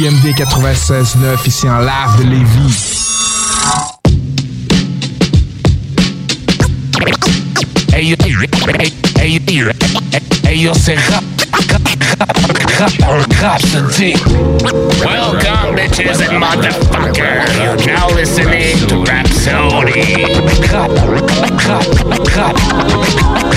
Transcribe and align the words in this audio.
CJMD 0.00 0.32
96.9 0.34 1.46
ici 1.46 1.68
en 1.68 1.80
live 1.80 2.16
de 2.16 2.24
Lévis. 2.24 2.96
Hey, 7.92 8.16
hey, 9.18 9.38
hey, 10.42 10.70
yo, 11.60 11.66
c'est 11.68 11.98
rap, 12.18 12.28
rap, 12.78 12.92
rap, 13.00 13.26
rhapsody. 13.40 14.14
Welcome, 15.04 15.76
bitches 15.76 16.20
and 16.20 16.42
motherfuckers. 16.42 17.48
You're 17.56 17.76
now 17.86 18.08
listening 18.08 18.76
to 18.88 19.02
Rhapsody. 19.04 20.24
Rap, 20.70 20.90
rap, 20.90 21.40
rap, 22.36 22.56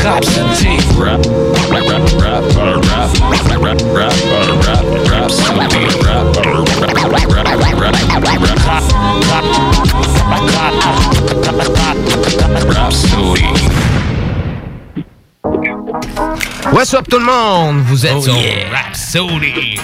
rhapsody. 0.04 0.78
Rap, 0.98 1.22
rap, 1.70 1.86
rap, 1.88 2.04
rap, 2.20 2.44
rap, 2.54 3.12
rap, 3.62 3.80
rap, 3.94 4.16
rap, 4.64 4.86
rhapsody. 5.10 5.84
Rap, 6.04 6.26
rap, 6.36 6.92
rap, 6.94 7.24
rap, 7.24 7.80
rap, 7.80 8.04
rhapsody. 12.74 13.63
What's 16.74 16.92
up 16.96 17.08
tout 17.08 17.20
le 17.20 17.26
monde? 17.26 17.84
Vous 17.86 18.04
êtes 18.04 18.16
Oh 18.16 18.22
sur 18.22 18.36
yeah. 18.36 18.68
Rhapsody. 18.72 19.80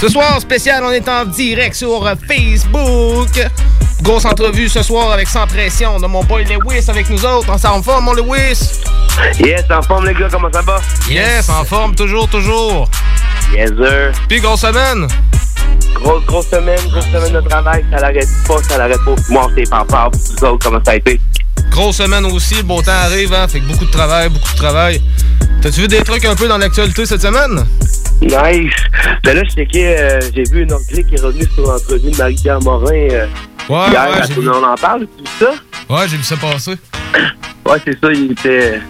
Ce 0.00 0.08
soir 0.08 0.40
spécial, 0.40 0.84
on 0.84 0.92
est 0.92 1.08
en 1.08 1.24
direct 1.24 1.74
sur 1.74 2.08
Facebook. 2.28 3.28
Grosse 4.02 4.24
entrevue 4.24 4.68
ce 4.68 4.80
soir 4.84 5.10
avec 5.10 5.26
Sans 5.26 5.48
Pression. 5.48 5.96
On 5.96 6.02
a 6.04 6.06
mon 6.06 6.22
boy 6.22 6.44
Lewis 6.44 6.84
avec 6.86 7.10
nous 7.10 7.24
autres. 7.24 7.48
On 7.52 7.58
s'en 7.58 7.82
forme, 7.82 8.04
mon 8.04 8.12
Lewis? 8.12 8.80
Yes, 9.40 9.64
en 9.68 9.82
forme 9.82 10.06
les 10.06 10.14
gars, 10.14 10.28
comment 10.30 10.48
ça 10.52 10.62
va? 10.62 10.80
Yes, 11.10 11.48
en 11.48 11.64
forme, 11.64 11.96
toujours, 11.96 12.28
toujours. 12.28 12.88
Yes, 13.52 13.70
sir. 13.70 14.12
Puis 14.28 14.40
grosse 14.40 14.60
semaine. 14.60 15.08
Grosse, 15.94 16.24
grosse 16.26 16.48
semaine, 16.48 16.78
grosse 16.92 17.06
semaine 17.06 17.32
de 17.32 17.40
travail, 17.40 17.84
ça 17.90 17.98
l'arrête 17.98 18.28
pas, 18.46 18.62
ça 18.62 18.78
l'arrête 18.78 19.04
pas. 19.04 19.16
Moi, 19.30 19.50
c'est 19.56 19.68
pas 19.68 19.84
fort, 19.90 20.12
vous 20.12 20.44
autres, 20.46 20.58
comment 20.64 20.80
ça 20.84 20.92
a 20.92 20.94
été? 20.94 21.20
Grosse 21.70 21.96
semaine 21.96 22.24
aussi, 22.26 22.54
le 22.54 22.62
beau 22.62 22.80
temps 22.82 22.92
arrive, 22.92 23.34
hein? 23.34 23.48
Fait 23.48 23.58
que 23.58 23.64
beaucoup 23.64 23.84
de 23.84 23.90
travail, 23.90 24.28
beaucoup 24.28 24.52
de 24.52 24.56
travail. 24.56 25.02
T'as-tu 25.62 25.80
vu 25.82 25.88
des 25.88 26.02
trucs 26.02 26.24
un 26.24 26.34
peu 26.36 26.46
dans 26.48 26.58
l'actualité 26.58 27.04
cette 27.06 27.22
semaine? 27.22 27.64
Nice. 28.22 28.72
Ben 29.24 29.36
là, 29.36 29.42
je 29.44 29.50
sais 29.50 29.66
que 29.66 29.76
euh, 29.78 30.20
j'ai 30.34 30.42
vu 30.50 30.62
une 30.62 30.72
anglais 30.72 31.04
qui 31.04 31.14
est 31.14 31.20
revenue 31.20 31.46
sur 31.54 31.64
l'entrevue 31.66 32.10
de 32.10 32.16
Marie-Pierre 32.16 32.60
Morin 32.62 32.92
euh, 32.94 33.26
Ouais, 33.68 33.88
hier. 33.90 34.08
ouais, 34.10 34.34
Tout 34.34 34.40
vu. 34.40 34.48
monde 34.48 34.64
en 34.64 34.74
parle, 34.76 35.06
sais 35.38 35.44
ça? 35.44 35.52
Ouais, 35.94 36.08
j'ai 36.08 36.16
vu 36.16 36.22
ça 36.22 36.36
passer. 36.36 36.74
Ouais, 37.66 37.76
c'est 37.84 37.98
ça, 38.00 38.10
il 38.10 38.32
était, 38.32 38.80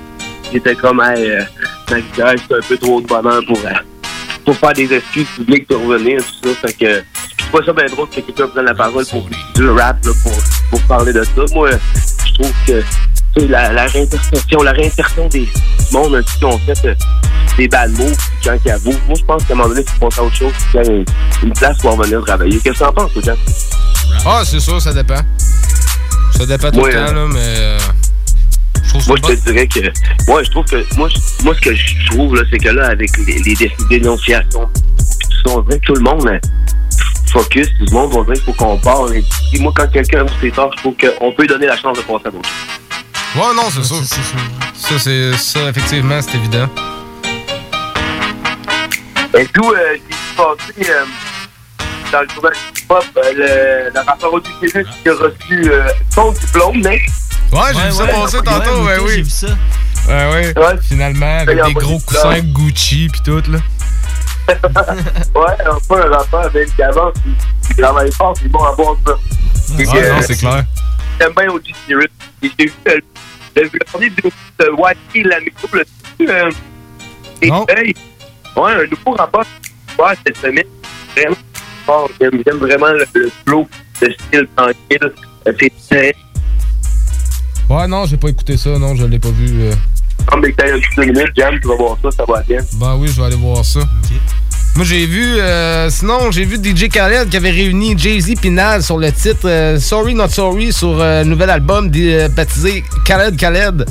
il 0.52 0.58
était 0.58 0.74
comme, 0.76 1.00
hey, 1.00 1.30
euh, 1.32 1.42
Marie-Pierre, 1.90 2.34
c'est 2.48 2.54
un 2.54 2.60
peu 2.68 2.76
trop 2.76 3.00
de 3.00 3.06
bonheur 3.08 3.42
pour, 3.46 3.58
pour 4.44 4.54
faire 4.56 4.72
des 4.72 4.92
excuses 4.94 5.26
publiques 5.36 5.66
pour 5.66 5.84
revenir, 5.84 6.20
tout 6.42 6.48
ça. 6.48 6.68
Fait 6.68 6.72
que 6.74 7.02
trouve 7.38 7.60
pas 7.60 7.66
ça 7.66 7.72
bien 7.72 7.86
drôle 7.86 8.08
que 8.08 8.20
quelqu'un 8.20 8.46
prenne 8.46 8.66
la 8.66 8.74
parole 8.74 9.04
pour 9.06 9.28
du 9.56 9.68
rap, 9.70 9.96
là, 10.04 10.12
pour, 10.22 10.32
pour 10.70 10.80
parler 10.82 11.12
de 11.12 11.24
ça. 11.24 11.42
Moi, 11.52 11.70
je 12.24 12.34
trouve 12.34 12.52
que 12.68 12.82
la, 13.36 13.72
la 13.72 13.86
réinsertion, 13.86 14.62
la 14.62 14.72
réinsertion 14.72 15.28
des 15.28 15.48
mondes 15.92 16.22
qui 16.38 16.44
ont 16.44 16.58
fait 16.58 16.84
euh, 16.86 16.94
des 17.56 17.68
bad 17.68 17.92
puis 17.94 18.06
quand 18.44 18.56
il 18.64 18.70
avoue. 18.70 18.94
Moi, 19.06 19.16
je 19.18 19.24
pense 19.24 19.44
qu'à 19.44 19.52
un 19.54 19.56
moment 19.56 19.68
donné, 19.68 19.82
il 19.86 19.90
faut 19.90 19.98
penser 20.00 20.20
à 20.20 20.24
autre 20.24 20.36
chose, 20.36 20.52
qu'il 20.70 20.80
y 20.82 20.86
a 20.86 20.90
une, 20.92 21.04
une 21.44 21.52
place 21.52 21.78
pour 21.78 21.96
revenir 21.96 22.22
travailler. 22.24 22.58
Qu'est-ce 22.60 22.78
que 22.78 22.84
t'en 22.84 22.92
penses, 22.92 23.10
Jean? 23.24 23.34
Ah, 24.26 24.42
c'est 24.44 24.60
sûr, 24.60 24.80
ça 24.80 24.92
dépend. 24.92 25.20
Ça 26.36 26.46
dépend 26.46 26.70
tout 26.70 26.80
Ouais, 26.80 26.92
le 26.92 26.98
temps, 26.98 27.10
hein. 27.10 27.14
là, 27.14 27.26
mais. 27.32 27.38
euh, 27.40 27.78
je 28.84 29.08
Moi, 29.08 29.16
je 29.22 29.34
te 29.34 29.50
dirais 29.50 29.66
que. 29.66 29.80
Moi, 30.28 30.42
je 30.42 30.50
trouve 30.50 30.64
que. 30.64 30.84
Moi, 30.96 31.08
je- 31.08 31.44
moi 31.44 31.54
ce 31.54 31.60
que 31.60 31.74
je 31.74 32.06
trouve, 32.10 32.34
là, 32.36 32.42
c'est 32.50 32.58
que 32.58 32.68
là, 32.68 32.88
avec 32.88 33.10
les, 33.26 33.38
les 33.40 33.54
dé- 33.54 33.72
dénonciations, 33.90 34.66
tout 34.68 35.48
ça, 35.50 35.56
on 35.56 35.60
dirait 35.62 35.78
que 35.80 35.86
tout 35.86 35.94
le 35.94 36.00
monde 36.02 36.26
euh, 36.26 36.38
focus, 37.32 37.66
tout 37.78 37.84
le 37.86 37.92
monde, 37.92 38.10
on 38.14 38.22
dirait 38.24 38.36
qu'il 38.36 38.44
faut 38.44 38.52
qu'on 38.52 38.78
parle. 38.78 39.16
Et 39.16 39.58
moi, 39.58 39.72
quand 39.76 39.88
quelqu'un 39.90 40.20
aime 40.20 40.26
ses 40.40 40.50
torts, 40.50 40.70
je 40.76 40.80
trouve 40.82 40.94
qu'on 40.96 41.32
peut 41.32 41.42
lui 41.42 41.48
donner 41.48 41.66
la 41.66 41.76
chance 41.76 41.96
de 41.98 42.02
passer 42.02 42.26
à 42.26 42.30
d'autres. 42.30 42.48
Ouais, 43.36 43.54
non, 43.54 43.68
c'est 43.70 43.84
sûr. 43.84 44.02
Ça, 44.74 44.98
c'est 44.98 45.36
ça, 45.36 45.68
effectivement, 45.68 46.20
c'est 46.22 46.36
évident. 46.36 46.68
Et 49.38 49.46
tout, 49.46 49.70
euh, 49.72 49.76
j'ai 49.92 49.98
vu 49.98 50.34
passer 50.36 50.90
euh, 50.90 51.04
dans 52.10 52.20
le 52.22 52.28
journal 52.30 52.52
hip-hop, 52.76 53.04
euh, 53.18 53.32
le, 53.34 53.90
le 53.94 54.00
rapport 54.06 54.32
au 54.34 54.40
qui 54.40 54.50
a 55.08 55.12
reçu 55.12 55.70
euh, 55.70 55.88
son 56.14 56.32
diplôme, 56.32 56.80
mais. 56.82 57.00
Ouais, 57.52 57.60
j'ai 57.74 57.88
vu 57.88 57.92
ça 57.92 58.06
passer 58.06 58.38
tantôt, 58.42 58.84
ouais, 58.84 58.98
oui. 59.00 59.10
J'ai 59.16 59.22
vu 59.22 59.30
ça. 59.30 59.46
Ouais, 60.08 60.54
ouais. 60.56 60.78
Finalement, 60.88 61.38
avec 61.40 61.58
Ça 61.58 61.66
des 61.66 61.74
gros 61.74 61.98
coussins 62.00 62.32
ça. 62.34 62.40
Gucci 62.40 63.08
pis 63.12 63.22
tout, 63.22 63.42
là. 63.50 63.58
Ouais, 65.34 65.66
un 65.66 65.78
peu 65.86 66.02
un 66.02 66.16
rapport 66.16 66.40
avec 66.40 66.74
Gavin 66.78 67.12
qui, 67.22 67.68
qui 67.68 67.82
travaille 67.82 68.10
fort, 68.12 68.34
c'est 68.40 68.48
bon 68.48 68.64
à 68.64 68.72
voir 68.72 68.96
ça. 69.06 69.12
Ouais, 69.76 69.84
non, 70.10 70.22
c'est 70.26 70.36
clair. 70.36 70.64
J'aime 71.20 71.32
bien 71.36 71.48
OG 71.50 71.62
Spirit. 71.84 72.06
Et 72.42 72.50
j'ai 72.58 72.66
vu 72.66 72.72
euh, 72.88 72.98
le 73.56 73.70
dernier 73.92 74.08
vidéo 74.08 74.30
de 74.60 74.70
Wacky 74.70 75.22
la 75.24 75.40
micro, 75.40 75.68
le 75.72 75.84
euh, 76.28 76.50
et 77.42 77.46
hey, 77.68 77.94
Ouais, 78.56 78.72
un 78.72 78.86
nouveau 78.86 79.12
rapport 79.16 79.44
ouais, 79.98 80.14
cette 80.26 80.36
semaine. 80.38 80.64
Vraiment 81.16 81.36
fort. 81.86 82.10
J'aime 82.20 82.42
j'aime 82.46 82.56
vraiment 82.58 82.88
le, 82.88 83.04
le 83.14 83.30
flow, 83.46 83.68
le 84.02 84.12
style 84.12 84.48
tranquille. 84.56 85.12
Euh, 85.46 85.52
C'est 85.58 85.72
très. 85.90 86.14
Ouais, 87.70 87.86
non, 87.86 88.06
j'ai 88.06 88.16
pas 88.16 88.28
écouté 88.28 88.56
ça, 88.56 88.78
non, 88.78 88.94
je 88.96 89.04
l'ai 89.06 89.18
pas 89.18 89.30
vu. 89.30 89.62
euh. 89.62 89.74
Comme 90.26 90.42
que 90.42 90.50
t'as 90.52 90.74
un 90.74 90.78
petit 90.78 90.88
deux 90.96 91.04
minutes, 91.04 91.32
Jam, 91.36 91.58
tu 91.60 91.68
vas 91.68 91.76
voir 91.76 91.96
ça, 92.02 92.10
ça 92.10 92.24
va 92.26 92.42
bien. 92.42 92.58
Ben 92.74 92.96
oui, 92.96 93.08
je 93.08 93.20
vais 93.20 93.26
aller 93.26 93.36
voir 93.36 93.64
ça. 93.64 93.80
Moi, 94.78 94.84
j'ai 94.84 95.06
vu, 95.06 95.40
euh, 95.40 95.90
sinon, 95.90 96.30
j'ai 96.30 96.44
vu 96.44 96.54
DJ 96.54 96.88
Khaled 96.88 97.28
qui 97.30 97.36
avait 97.36 97.50
réuni 97.50 97.98
Jay-Z 97.98 98.44
Nas 98.44 98.82
sur 98.82 98.96
le 98.96 99.10
titre 99.10 99.40
euh, 99.46 99.76
Sorry 99.80 100.14
Not 100.14 100.28
Sorry 100.28 100.72
sur 100.72 101.00
euh, 101.00 101.22
un 101.22 101.24
nouvel 101.24 101.50
album 101.50 101.90
euh, 101.96 102.28
baptisé 102.28 102.84
Khaled 103.04 103.36
Khaled, 103.36 103.84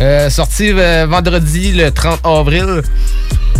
euh, 0.00 0.30
sorti 0.30 0.70
euh, 0.70 1.08
vendredi 1.10 1.72
le 1.72 1.90
30 1.90 2.20
avril. 2.22 2.82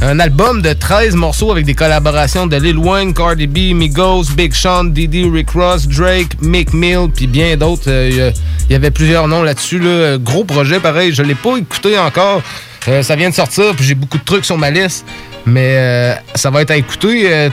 Un 0.02 0.20
album 0.20 0.62
de 0.62 0.72
13 0.72 1.16
morceaux 1.16 1.50
avec 1.50 1.66
des 1.66 1.74
collaborations 1.74 2.46
de 2.46 2.56
Lil 2.56 2.78
Wayne, 2.78 3.12
Cardi 3.12 3.48
B, 3.48 3.74
Migos, 3.74 4.26
Big 4.36 4.54
Sean, 4.54 4.84
Diddy, 4.84 5.28
Rick 5.28 5.50
Ross, 5.50 5.88
Drake, 5.88 6.40
Mick 6.40 6.72
Mill, 6.72 7.08
puis 7.12 7.26
bien 7.26 7.56
d'autres. 7.56 7.88
Euh, 7.90 8.30
Il 8.70 8.72
y 8.72 8.76
avait 8.76 8.92
plusieurs 8.92 9.26
noms 9.26 9.42
là-dessus. 9.42 9.80
Là. 9.80 10.16
Gros 10.18 10.44
projet, 10.44 10.78
pareil. 10.78 11.12
Je 11.12 11.24
l'ai 11.24 11.34
pas 11.34 11.56
écouté 11.56 11.98
encore. 11.98 12.40
Euh, 12.86 13.02
ça 13.02 13.16
vient 13.16 13.30
de 13.30 13.34
sortir, 13.34 13.74
puis 13.74 13.84
j'ai 13.84 13.96
beaucoup 13.96 14.18
de 14.18 14.24
trucs 14.24 14.44
sur 14.44 14.56
ma 14.56 14.70
liste. 14.70 15.04
Mais 15.48 15.76
euh, 15.78 16.14
ça 16.34 16.50
va 16.50 16.62
être 16.62 16.70
à 16.70 16.76
écouter. 16.76 17.32
Euh, 17.32 17.50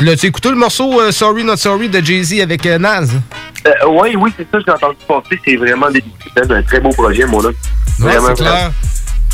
L'as-tu 0.00 0.26
écouté 0.26 0.50
le 0.50 0.54
morceau 0.54 1.00
euh, 1.00 1.10
Sorry 1.10 1.42
Not 1.42 1.56
Sorry 1.56 1.88
de 1.88 2.00
Jay-Z 2.00 2.40
avec 2.40 2.64
euh? 2.66 2.78
Euh, 3.66 3.70
oui, 3.88 4.14
oui, 4.16 4.32
c'est 4.36 4.46
ça, 4.52 4.58
j'ai 4.64 4.72
entendu 4.72 4.96
passer. 5.08 5.40
C'est 5.44 5.56
vraiment 5.56 5.86
c'est 6.36 6.52
un 6.52 6.62
très 6.62 6.78
beau 6.78 6.90
projet, 6.90 7.24
mon 7.26 7.40
là. 7.42 7.48
Ouais, 7.98 8.12
c'est 8.28 8.34
clair. 8.34 8.70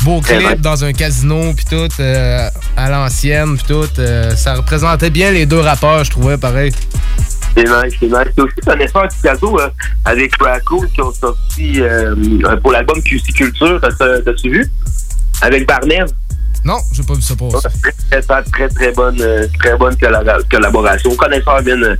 Beau 0.03 0.21
clip 0.21 0.61
dans 0.61 0.83
un 0.83 0.91
casino, 0.91 1.53
puis 1.55 1.65
tout, 1.65 1.87
à 2.77 2.89
l'ancienne, 2.89 3.57
puis 3.57 3.65
tout. 3.67 3.85
ça 4.35 4.55
représentait 4.55 5.11
bien 5.11 5.29
les 5.31 5.45
deux 5.45 5.59
rappeurs, 5.59 6.03
je 6.03 6.09
trouvais, 6.09 6.37
pareil. 6.37 6.71
C'est 7.55 7.63
nice, 7.63 7.93
c'est 7.99 8.07
nice. 8.07 8.27
C'est 8.35 8.41
aussi 8.41 8.55
connaisseur 8.65 9.07
du 9.07 9.15
cadeau 9.23 9.59
euh, 9.59 9.69
avec 10.03 10.31
Raccoon 10.41 10.87
qui 10.93 11.01
ont 11.01 11.13
sorti 11.13 11.79
euh, 11.79 12.13
pour 12.61 12.71
l'album 12.71 13.01
QC 13.01 13.31
Culture. 13.33 13.79
T'as- 13.81 14.21
T'as-tu 14.21 14.49
vu? 14.49 14.65
Avec 15.41 15.65
Barnev. 15.67 16.07
Non, 16.65 16.77
j'ai 16.91 17.03
pas 17.03 17.13
vu 17.13 17.21
ça 17.21 17.35
passer. 17.35 17.67
Très, 18.09 18.21
très, 18.21 18.43
très, 18.43 18.67
très 18.69 18.91
bonne, 18.91 19.21
euh, 19.21 19.47
très 19.59 19.77
bonne 19.77 19.93
collab- 19.95 20.49
collaboration. 20.49 21.15
Connaisseur 21.15 21.61
vient 21.61 21.79
euh, 21.83 21.95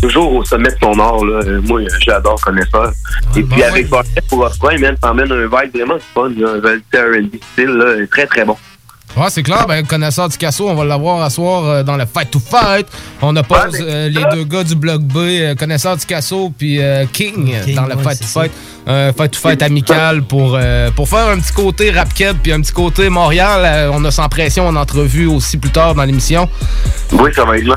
toujours 0.00 0.32
au 0.32 0.44
sommet 0.44 0.70
de 0.70 0.76
son 0.82 0.98
art. 0.98 1.22
Là. 1.24 1.40
Euh, 1.44 1.60
Moi, 1.62 1.82
j'adore 2.00 2.40
Connaisseur. 2.40 2.90
Et 3.36 3.42
puis 3.42 3.62
avec 3.62 3.88
Barnev 3.90 4.08
pour 4.30 4.40
refrain, 4.44 4.78
man, 4.78 4.96
t'emmène 4.98 5.30
un 5.30 5.44
vibe 5.46 5.74
vraiment 5.76 5.98
fun. 6.14 6.30
Là, 6.38 6.54
un 6.54 6.98
R&B 6.98 7.34
style. 7.52 7.66
Là, 7.68 8.06
très, 8.10 8.26
très 8.26 8.44
bon. 8.46 8.56
Ouais, 9.16 9.26
c'est 9.30 9.42
clair, 9.42 9.66
ben, 9.66 9.84
connaisseur 9.84 10.28
du 10.28 10.36
Casso, 10.36 10.68
on 10.68 10.74
va 10.74 10.84
l'avoir 10.84 11.22
à 11.22 11.30
soir 11.30 11.64
euh, 11.64 11.82
dans 11.82 11.96
le 11.96 12.04
Fight 12.06 12.30
to 12.30 12.38
Fight. 12.38 12.86
On 13.20 13.34
oppose 13.34 13.76
euh, 13.80 14.08
les 14.08 14.22
deux 14.32 14.44
gars 14.44 14.62
du 14.62 14.76
Bloc 14.76 15.02
B, 15.02 15.16
euh, 15.16 15.54
connaisseur 15.56 15.96
du 15.96 16.06
Casso, 16.06 16.52
puis 16.56 16.80
euh, 16.80 17.04
King, 17.12 17.52
King, 17.64 17.74
dans 17.74 17.86
le 17.86 17.96
ouais, 17.96 18.02
Fight 18.02 18.20
to 18.20 18.26
Fight. 18.26 18.52
Un 18.86 19.12
Fight 19.12 19.32
to 19.32 19.38
Fight 19.40 19.62
amical 19.62 20.22
pour, 20.22 20.56
euh, 20.56 20.90
pour 20.92 21.08
faire 21.08 21.28
un 21.28 21.38
petit 21.38 21.52
côté 21.52 21.90
rap 21.90 22.12
keb 22.14 22.36
puis 22.42 22.52
un 22.52 22.60
petit 22.60 22.72
côté 22.72 23.08
Montréal. 23.08 23.62
Euh, 23.64 23.90
on 23.92 24.04
a 24.04 24.10
sans 24.10 24.28
pression 24.28 24.66
en 24.66 24.76
entrevue 24.76 25.26
aussi 25.26 25.56
plus 25.56 25.70
tard 25.70 25.94
dans 25.94 26.04
l'émission. 26.04 26.48
Oui, 27.12 27.30
ça 27.34 27.44
va 27.44 27.58
être 27.58 27.66
là. 27.66 27.76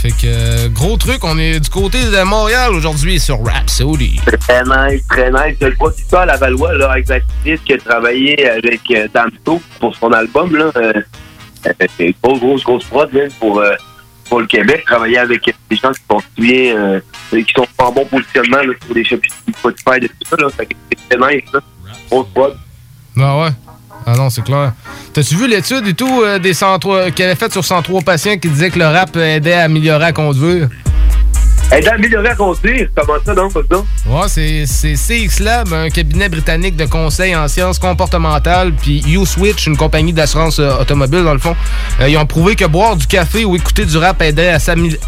Fait 0.00 0.12
que 0.12 0.68
gros 0.68 0.96
truc, 0.96 1.22
on 1.24 1.38
est 1.38 1.60
du 1.60 1.68
côté 1.68 2.02
de 2.02 2.22
Montréal 2.22 2.72
aujourd'hui 2.72 3.20
sur 3.20 3.44
Rhapsody. 3.44 4.18
Très 4.40 4.62
nice, 4.62 5.06
très 5.10 5.30
nice. 5.30 5.58
Le 5.60 5.74
producteur 5.74 6.20
à 6.20 6.24
la 6.26 6.38
Valois, 6.38 6.72
là, 6.72 6.92
avec 6.92 7.06
l'artiste 7.06 7.64
qui 7.64 7.74
a 7.74 7.78
travaillé 7.78 8.48
avec 8.48 8.80
euh, 8.92 9.08
Damso 9.12 9.60
pour 9.78 9.94
son 9.94 10.10
album, 10.12 10.56
là, 10.56 10.72
euh, 10.76 10.92
euh, 11.66 11.86
c'est 11.98 12.14
grosse, 12.22 12.40
grosse, 12.40 12.64
grosse 12.64 12.84
prod, 12.84 13.12
là, 13.12 13.24
pour, 13.38 13.62
pour 14.30 14.40
le 14.40 14.46
Québec. 14.46 14.84
Travailler 14.86 15.18
avec 15.18 15.44
des 15.44 15.76
gens 15.76 15.92
qui 15.92 16.00
sont 16.10 16.22
bien, 16.38 16.76
euh, 16.78 17.00
qui 17.30 17.52
sont 17.54 17.66
en 17.76 17.92
bon 17.92 18.06
positionnement, 18.06 18.62
là, 18.62 18.72
sur 18.82 18.94
des 18.94 19.04
chapitres 19.04 19.36
Spotify, 19.58 20.00
de 20.00 20.06
tout 20.06 20.14
ça, 20.30 20.36
là. 20.36 20.48
Fait 20.48 20.64
que 20.64 20.74
c'est 20.88 21.18
très 21.18 21.34
nice, 21.34 21.44
là. 21.52 21.60
Grosse 22.10 22.28
prod. 22.32 22.56
Ah 23.18 23.38
ouais. 23.38 23.50
Ah 24.06 24.14
non, 24.16 24.30
c'est 24.30 24.42
clair. 24.42 24.72
T'as-tu 25.12 25.36
vu 25.36 25.48
l'étude 25.48 25.86
et 25.86 25.94
tout 25.94 26.22
euh, 26.22 26.38
des 26.38 26.54
103 26.54 27.10
qu'elle 27.10 27.26
avait 27.26 27.34
faite 27.36 27.52
sur 27.52 27.64
103 27.64 28.02
patients 28.02 28.36
qui 28.38 28.48
disaient 28.48 28.70
que 28.70 28.78
le 28.78 28.86
rap 28.86 29.16
aidait 29.16 29.52
à 29.54 29.64
améliorer 29.64 29.98
la 30.00 30.12
conduire? 30.12 30.68
Aider 31.72 31.86
à 31.86 31.94
améliorer 31.94 32.28
à 32.30 32.34
conduire, 32.34 32.88
comment 32.96 33.18
ça 33.24 33.32
donc, 33.32 33.52
ça? 33.52 33.76
Ouais, 34.06 34.26
c'est 34.26 34.64
c'est 34.66 34.94
CX 34.94 35.40
Lab, 35.40 35.72
un 35.72 35.88
cabinet 35.88 36.28
britannique 36.28 36.74
de 36.74 36.84
conseil 36.84 37.36
en 37.36 37.46
sciences 37.46 37.78
comportementales, 37.78 38.72
puis 38.72 39.04
U-Switch, 39.06 39.66
une 39.66 39.76
compagnie 39.76 40.12
d'assurance 40.12 40.58
euh, 40.58 40.80
automobile, 40.80 41.22
dans 41.22 41.32
le 41.32 41.38
fond. 41.38 41.54
Euh, 42.00 42.08
ils 42.08 42.18
ont 42.18 42.26
prouvé 42.26 42.56
que 42.56 42.64
boire 42.64 42.96
du 42.96 43.06
café 43.06 43.44
ou 43.44 43.54
écouter 43.54 43.84
du 43.84 43.96
rap 43.98 44.20
aidait 44.20 44.52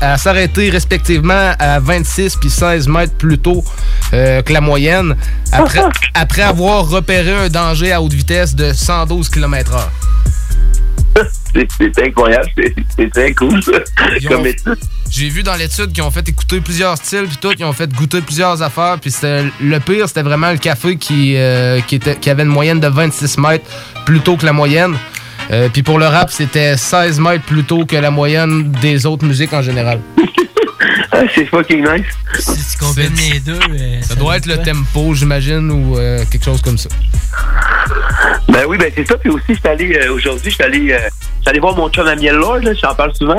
à 0.00 0.16
s'arrêter 0.18 0.70
respectivement 0.70 1.52
à 1.58 1.80
26 1.80 2.36
puis 2.36 2.50
16 2.50 2.86
mètres 2.86 3.14
plus 3.14 3.38
tôt 3.38 3.64
euh, 4.12 4.40
que 4.42 4.52
la 4.52 4.60
moyenne, 4.60 5.16
après, 5.50 5.82
après 6.14 6.42
avoir 6.42 6.88
repéré 6.88 7.32
un 7.32 7.48
danger 7.48 7.90
à 7.90 8.00
haute 8.00 8.12
vitesse 8.12 8.54
de 8.54 8.72
112 8.72 9.28
km/h. 9.30 9.80
C'est 11.56 12.06
incroyable, 12.06 12.48
c'est 12.96 13.10
très 13.10 13.34
cool, 13.34 13.62
ça. 13.62 13.72
Ils 14.20 14.32
ont-. 14.32 14.44
J'ai 15.12 15.28
vu 15.28 15.42
dans 15.42 15.54
l'étude 15.54 15.92
qu'ils 15.92 16.02
ont 16.02 16.10
fait 16.10 16.26
écouter 16.26 16.60
plusieurs 16.62 16.96
styles 16.96 17.26
puis 17.26 17.36
tout, 17.36 17.52
ils 17.58 17.64
ont 17.66 17.72
fait 17.74 17.92
goûter 17.92 18.22
plusieurs 18.22 18.62
affaires 18.62 18.96
puis 18.98 19.10
c'était 19.10 19.44
le 19.60 19.78
pire, 19.78 20.08
c'était 20.08 20.22
vraiment 20.22 20.50
le 20.50 20.56
café 20.56 20.96
qui 20.96 21.36
euh, 21.36 21.80
qui 21.80 21.96
était 21.96 22.16
qui 22.16 22.30
avait 22.30 22.44
une 22.44 22.48
moyenne 22.48 22.80
de 22.80 22.88
26 22.88 23.36
mètres 23.38 23.66
plus 24.06 24.20
tôt 24.20 24.36
que 24.36 24.46
la 24.46 24.54
moyenne. 24.54 24.96
Euh, 25.50 25.68
puis 25.70 25.82
pour 25.82 25.98
le 25.98 26.06
rap, 26.06 26.30
c'était 26.30 26.76
16 26.78 27.20
mètres 27.20 27.44
plus 27.44 27.64
tôt 27.64 27.84
que 27.84 27.96
la 27.96 28.10
moyenne 28.10 28.72
des 28.80 29.04
autres 29.04 29.26
musiques 29.26 29.52
en 29.52 29.62
général. 29.62 30.00
Ah, 31.14 31.24
c'est 31.34 31.44
fucking 31.44 31.82
nice. 31.82 32.06
Si 32.38 32.72
tu 32.72 32.78
combines 32.82 33.12
les 33.32 33.38
deux, 33.40 33.52
euh, 33.52 34.00
Ça 34.00 34.14
doit 34.14 34.38
être 34.38 34.46
le 34.46 34.56
tempo, 34.56 35.12
j'imagine, 35.12 35.70
ou 35.70 35.98
euh, 35.98 36.24
quelque 36.30 36.44
chose 36.44 36.62
comme 36.62 36.78
ça. 36.78 36.88
Ben 38.48 38.64
oui, 38.66 38.78
ben 38.78 38.90
c'est 38.96 39.06
ça. 39.06 39.18
Puis 39.18 39.28
aussi, 39.28 39.44
je 39.50 39.54
suis 39.54 39.68
allé, 39.68 39.94
euh, 39.94 40.14
aujourd'hui, 40.14 40.50
je 40.50 40.54
suis 40.54 40.64
allé, 40.64 40.90
euh, 40.90 40.98
je 41.00 41.40
suis 41.42 41.50
allé 41.50 41.60
voir 41.60 41.76
mon 41.76 41.90
chum 41.90 42.06
Amiel 42.06 42.36
Lord, 42.36 42.60
j'en 42.80 42.94
parle 42.94 43.14
souvent. 43.14 43.36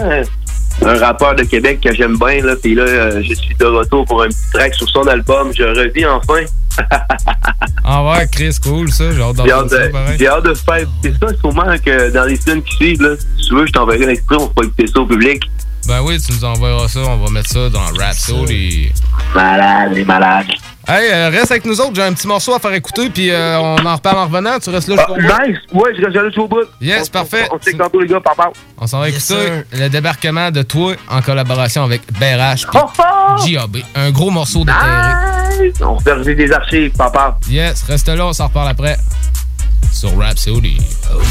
Un 0.81 0.97
rappeur 0.97 1.35
de 1.35 1.43
Québec 1.43 1.79
que 1.81 1.93
j'aime 1.93 2.17
bien, 2.17 2.43
là. 2.43 2.55
Puis 2.61 2.75
là, 2.75 2.83
euh, 2.83 3.21
je 3.23 3.33
suis 3.33 3.55
de 3.55 3.65
retour 3.65 4.05
pour 4.05 4.23
un 4.23 4.27
petit 4.27 4.49
track 4.53 4.73
sur 4.75 4.89
son 4.89 5.03
album. 5.07 5.51
Je 5.55 5.63
revis 5.63 6.05
enfin. 6.05 6.43
Ah 7.85 8.01
ouais, 8.05 8.25
Chris, 8.31 8.55
cool 8.63 8.89
ça, 8.91 9.11
j'ai 9.11 9.21
hâte 9.21 9.35
ça, 9.35 9.43
de- 9.43 9.91
pareil. 9.91 10.15
j'ai 10.17 10.27
hâte 10.27 10.45
de 10.45 10.53
faire. 10.53 10.87
C'est 11.03 11.11
ça, 11.19 11.27
sûrement 11.39 11.75
que 11.85 12.11
dans 12.11 12.23
les 12.23 12.37
semaines 12.37 12.63
qui 12.63 12.75
suivent, 12.77 13.01
là, 13.01 13.09
si 13.37 13.47
tu 13.49 13.55
veux, 13.55 13.65
je 13.67 13.73
t'enverrai 13.73 14.05
l'extrait, 14.05 14.37
on 14.37 14.47
fera 14.49 14.63
écouter 14.65 14.87
ça 14.87 14.99
au 15.01 15.05
public. 15.05 15.43
Ben 15.87 16.01
oui, 16.01 16.17
tu 16.19 16.31
nous 16.31 16.45
enverras 16.45 16.87
ça, 16.87 17.01
on 17.01 17.17
va 17.17 17.29
mettre 17.29 17.49
ça 17.49 17.69
dans 17.69 17.81
Rap 17.99 18.13
Soul 18.13 18.49
et... 18.49 18.91
Malade, 19.35 19.91
les 19.95 20.05
malades. 20.05 20.45
Hey, 20.85 21.09
euh, 21.13 21.29
reste 21.29 21.51
avec 21.51 21.63
nous 21.65 21.79
autres, 21.79 21.95
j'ai 21.95 22.01
un 22.03 22.11
petit 22.11 22.27
morceau 22.27 22.53
à 22.53 22.59
faire 22.59 22.73
écouter, 22.73 23.09
puis 23.09 23.31
euh, 23.31 23.57
on 23.57 23.77
en 23.85 23.95
reparle 23.95 24.17
en 24.17 24.25
revenant, 24.25 24.59
tu 24.59 24.69
restes 24.69 24.89
là 24.89 24.95
Ah, 24.99 25.05
jusqu'au 25.07 25.15
bout. 25.15 25.47
nice! 25.47 25.57
Ouais, 25.71 25.91
je 25.97 26.03
reste 26.05 26.25
juste 26.25 26.37
au 26.37 26.47
bout. 26.47 26.65
Yes, 26.81 27.07
parfait. 27.09 27.47
On, 27.51 27.55
on, 27.55 27.61
sait 27.61 27.71
tantôt, 27.71 28.01
les 28.01 28.07
gars, 28.07 28.19
papa. 28.19 28.49
On 28.77 28.85
s'en 28.85 28.99
va 28.99 29.09
Yes, 29.09 29.31
écouter 29.31 29.45
sir. 29.47 29.63
le 29.79 29.87
débarquement 29.87 30.51
de 30.51 30.61
toi 30.61 30.93
en 31.09 31.21
collaboration 31.21 31.83
avec 31.85 32.01
BRH 32.19 32.67
Oh, 32.73 32.79
oh! 32.99 33.47
JAB. 33.47 33.77
Un 33.95 34.11
gros 34.11 34.29
morceau 34.29 34.59
de 34.61 34.65
terre. 34.65 35.19
Nice! 35.61 35.75
On 35.81 35.95
reviser 35.95 36.35
des 36.35 36.51
archives, 36.51 36.91
papa. 36.97 37.37
Yes, 37.49 37.83
reste 37.83 38.09
là, 38.09 38.25
on 38.25 38.33
s'en 38.33 38.47
reparle 38.47 38.67
après. 38.67 38.97
Sur 39.93 40.17
Rap. 40.17 40.35
Oh, 40.47 41.21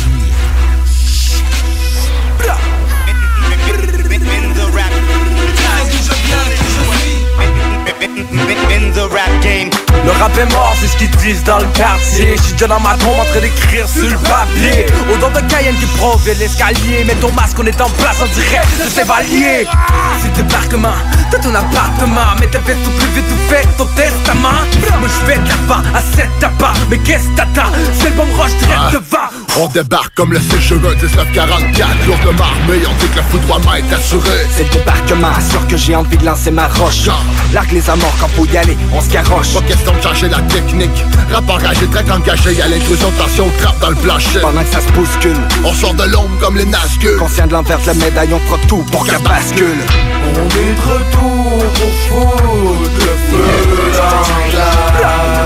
game. 9.42 9.81
Le 10.04 10.10
rap 10.10 10.36
est 10.36 10.52
mort, 10.52 10.74
c'est 10.80 10.88
ce 10.88 10.96
qu'ils 10.96 11.10
disent 11.16 11.44
dans 11.44 11.58
le 11.58 11.66
quartier. 11.74 12.36
J'suis 12.36 12.52
déjà 12.52 12.66
dans 12.66 12.80
ma 12.80 12.94
tombe 12.96 13.20
en 13.20 13.24
train 13.24 13.40
d'écrire 13.40 13.88
sur 13.88 14.08
le 14.08 14.16
papier. 14.16 14.86
Odeur 15.12 15.30
de 15.30 15.40
Cayenne 15.48 15.76
qui 15.76 15.86
provient 15.98 16.34
l'escalier. 16.38 17.04
Mets 17.04 17.14
ton 17.16 17.30
masque, 17.32 17.56
on 17.60 17.66
est 17.66 17.80
en 17.80 17.88
place 17.90 18.20
en 18.20 18.26
direct 18.34 18.66
de 18.78 18.90
Chevalier. 18.90 19.66
C'est 20.20 20.32
débarquement, 20.32 20.94
t'as 21.30 21.38
ton 21.38 21.54
appartement. 21.54 22.34
Mets 22.40 22.48
tes 22.48 22.58
vestes 22.58 22.86
au 22.86 22.90
plus 22.90 23.08
vite 23.14 23.24
ou 23.30 23.52
fais 23.52 23.64
ton 23.78 23.86
testament. 23.94 24.62
Moi 24.98 25.08
j'fais 25.08 25.38
de 25.38 25.68
part 25.68 25.84
à 25.94 26.00
7 26.00 26.28
tabac. 26.40 26.72
Mais 26.90 26.98
qu'est-ce 26.98 27.28
que 27.28 27.36
t'attends? 27.36 27.70
C'est 27.98 28.10
le 28.10 28.16
bon 28.16 28.26
roche 28.36 28.54
direct 28.58 28.92
devant. 28.92 29.28
On 29.60 29.68
débarque 29.68 30.14
comme 30.14 30.32
le 30.32 30.40
sécheux 30.40 30.76
1944 30.76 32.06
Lourdement 32.06 32.44
armé, 32.44 32.80
on 32.88 32.94
dit 32.94 33.08
que 33.08 33.16
le 33.16 33.22
foudroiement 33.30 33.74
est 33.74 33.92
assuré 33.92 34.46
C'est 34.56 34.64
le 34.64 34.70
débarquement, 34.70 35.28
sûr 35.50 35.66
que 35.68 35.76
j'ai 35.76 35.94
envie 35.94 36.16
de 36.16 36.24
lancer 36.24 36.50
ma 36.50 36.68
roche. 36.68 37.08
Largue 37.52 37.72
les 37.72 37.90
amours 37.90 38.14
quand 38.18 38.28
faut 38.28 38.46
y 38.46 38.56
aller, 38.56 38.76
on 38.92 39.00
se 39.00 39.10
garoche. 39.10 39.52
Pas 39.52 39.60
question 39.82 39.98
de 39.98 40.02
changer 40.02 40.28
la 40.28 40.40
technique. 40.42 41.04
Rapport 41.32 41.58
âgé, 41.64 41.86
très 41.86 42.10
engagé, 42.10 42.54
y'a 42.54 42.68
l'intrusion 42.68 43.10
de 43.10 43.16
tension, 43.16 43.50
trappe 43.58 43.78
dans 43.80 43.90
le 43.90 43.96
plancher. 43.96 44.40
Pendant 44.40 44.62
que 44.62 44.68
ça 44.68 44.80
se 44.80 44.92
bouscule, 44.92 45.36
On 45.64 45.72
sort 45.72 45.94
de 45.94 46.04
l'ombre 46.04 46.38
comme 46.40 46.56
les 46.56 46.64
Nazgûl 46.64 47.16
conscient 47.16 47.46
de 47.46 47.52
l'envers 47.52 47.80
de 47.80 47.86
la 47.86 47.94
médaille, 47.94 48.32
on 48.32 48.38
fera 48.40 48.58
tout 48.68 48.84
pour 48.90 49.06
qu'elle 49.06 49.22
bascule. 49.22 49.82
On 50.24 50.46
est 50.46 50.74
de 50.74 50.82
retour 50.92 51.58
pour 51.74 51.92
foutre 52.08 52.98
le 52.98 53.14
feu 53.28 53.44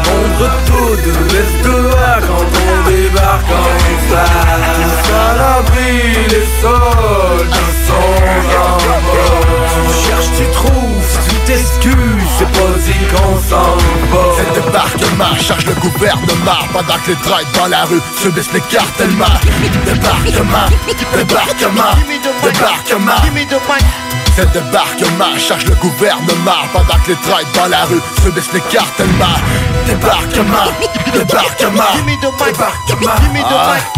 On 0.06 0.25
retourne 0.43 1.00
de 1.03 1.15
l'est 1.33 1.56
de 1.65 1.77
là 1.88 2.19
quand 2.21 2.44
on 2.44 2.91
débarque 2.91 3.50
en 3.50 4.11
salle 4.11 4.65
Tous 4.77 5.12
à 5.15 5.37
l'abri, 5.37 5.93
les 6.29 6.47
soldats 6.61 7.73
sont 7.87 8.23
en 8.56 8.69
mort 8.69 9.37
Tu 9.88 10.09
cherches, 10.09 10.33
tu 10.37 10.44
trouves, 10.53 11.36
t'excuses, 11.47 12.29
c'est 12.39 12.53
pas 12.53 12.73
dit 12.85 13.07
qu'on 13.11 13.37
s'en 13.41 13.77
va. 14.11 14.25
C'est 14.37 14.49
le 14.49 14.63
débarquement, 14.63 15.37
charge 15.41 15.67
le 15.67 15.75
gouvernement 15.75 16.67
Pendant 16.73 16.99
que 17.05 17.11
les 17.11 17.17
traîtres 17.17 17.53
dans 17.53 17.69
la 17.69 17.85
rue 17.85 18.01
subissent 18.21 18.53
les 18.53 18.61
cartèlements 18.61 19.25
Débarquement, 19.85 20.67
débarquement, 21.15 21.95
débarquement 22.43 23.23
C'est 24.37 24.43
le 24.43 24.61
débarquement, 24.61 25.38
charge 25.38 25.65
le 25.65 25.75
gouvernement 25.77 26.61
Pendant 26.71 26.99
que 27.05 27.09
les 27.09 27.17
traîtres 27.17 27.53
dans 27.55 27.69
la 27.69 27.85
rue 27.85 28.00
subissent 28.23 28.53
les 28.53 28.61
cartèlements 28.61 29.25
Débarquement, 29.87 30.71
débarquement, 31.11 31.83
débarquement 32.21 33.15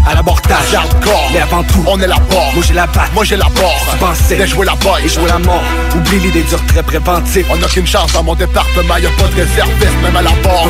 À 0.06 0.14
l'abordage, 0.14 0.74
Hardcore, 0.74 1.30
mais 1.32 1.40
avant 1.40 1.64
tout, 1.64 1.82
on 1.88 1.98
est 2.00 2.06
la 2.06 2.20
porte 2.20 2.38
moi 2.54 2.64
j'ai 2.66 2.74
la 2.74 2.86
batte, 2.86 3.12
Moi 3.14 3.24
j'ai 3.24 3.36
la 3.36 3.46
porte, 3.46 3.90
tu 3.90 3.96
pensais 3.98 4.36
déjouer 4.36 4.66
la 4.66 4.74
boy 4.76 5.04
et 5.04 5.08
jouer 5.08 5.28
la 5.28 5.38
mort. 5.38 5.62
Oublie 5.94 6.20
l'idée 6.20 6.42
du 6.42 6.54
retrait 6.54 6.82
préventif. 6.82 7.46
On 7.50 7.56
n'a 7.56 7.66
qu'une 7.66 7.86
chance 7.86 8.12
dans 8.12 8.22
mon 8.22 8.34
département, 8.34 8.96
y'a 8.96 9.10
pas 9.10 9.28
de 9.28 9.34
réserviste, 9.34 10.02
même 10.02 10.16
à 10.16 10.22
la 10.22 10.30
porte. 10.42 10.68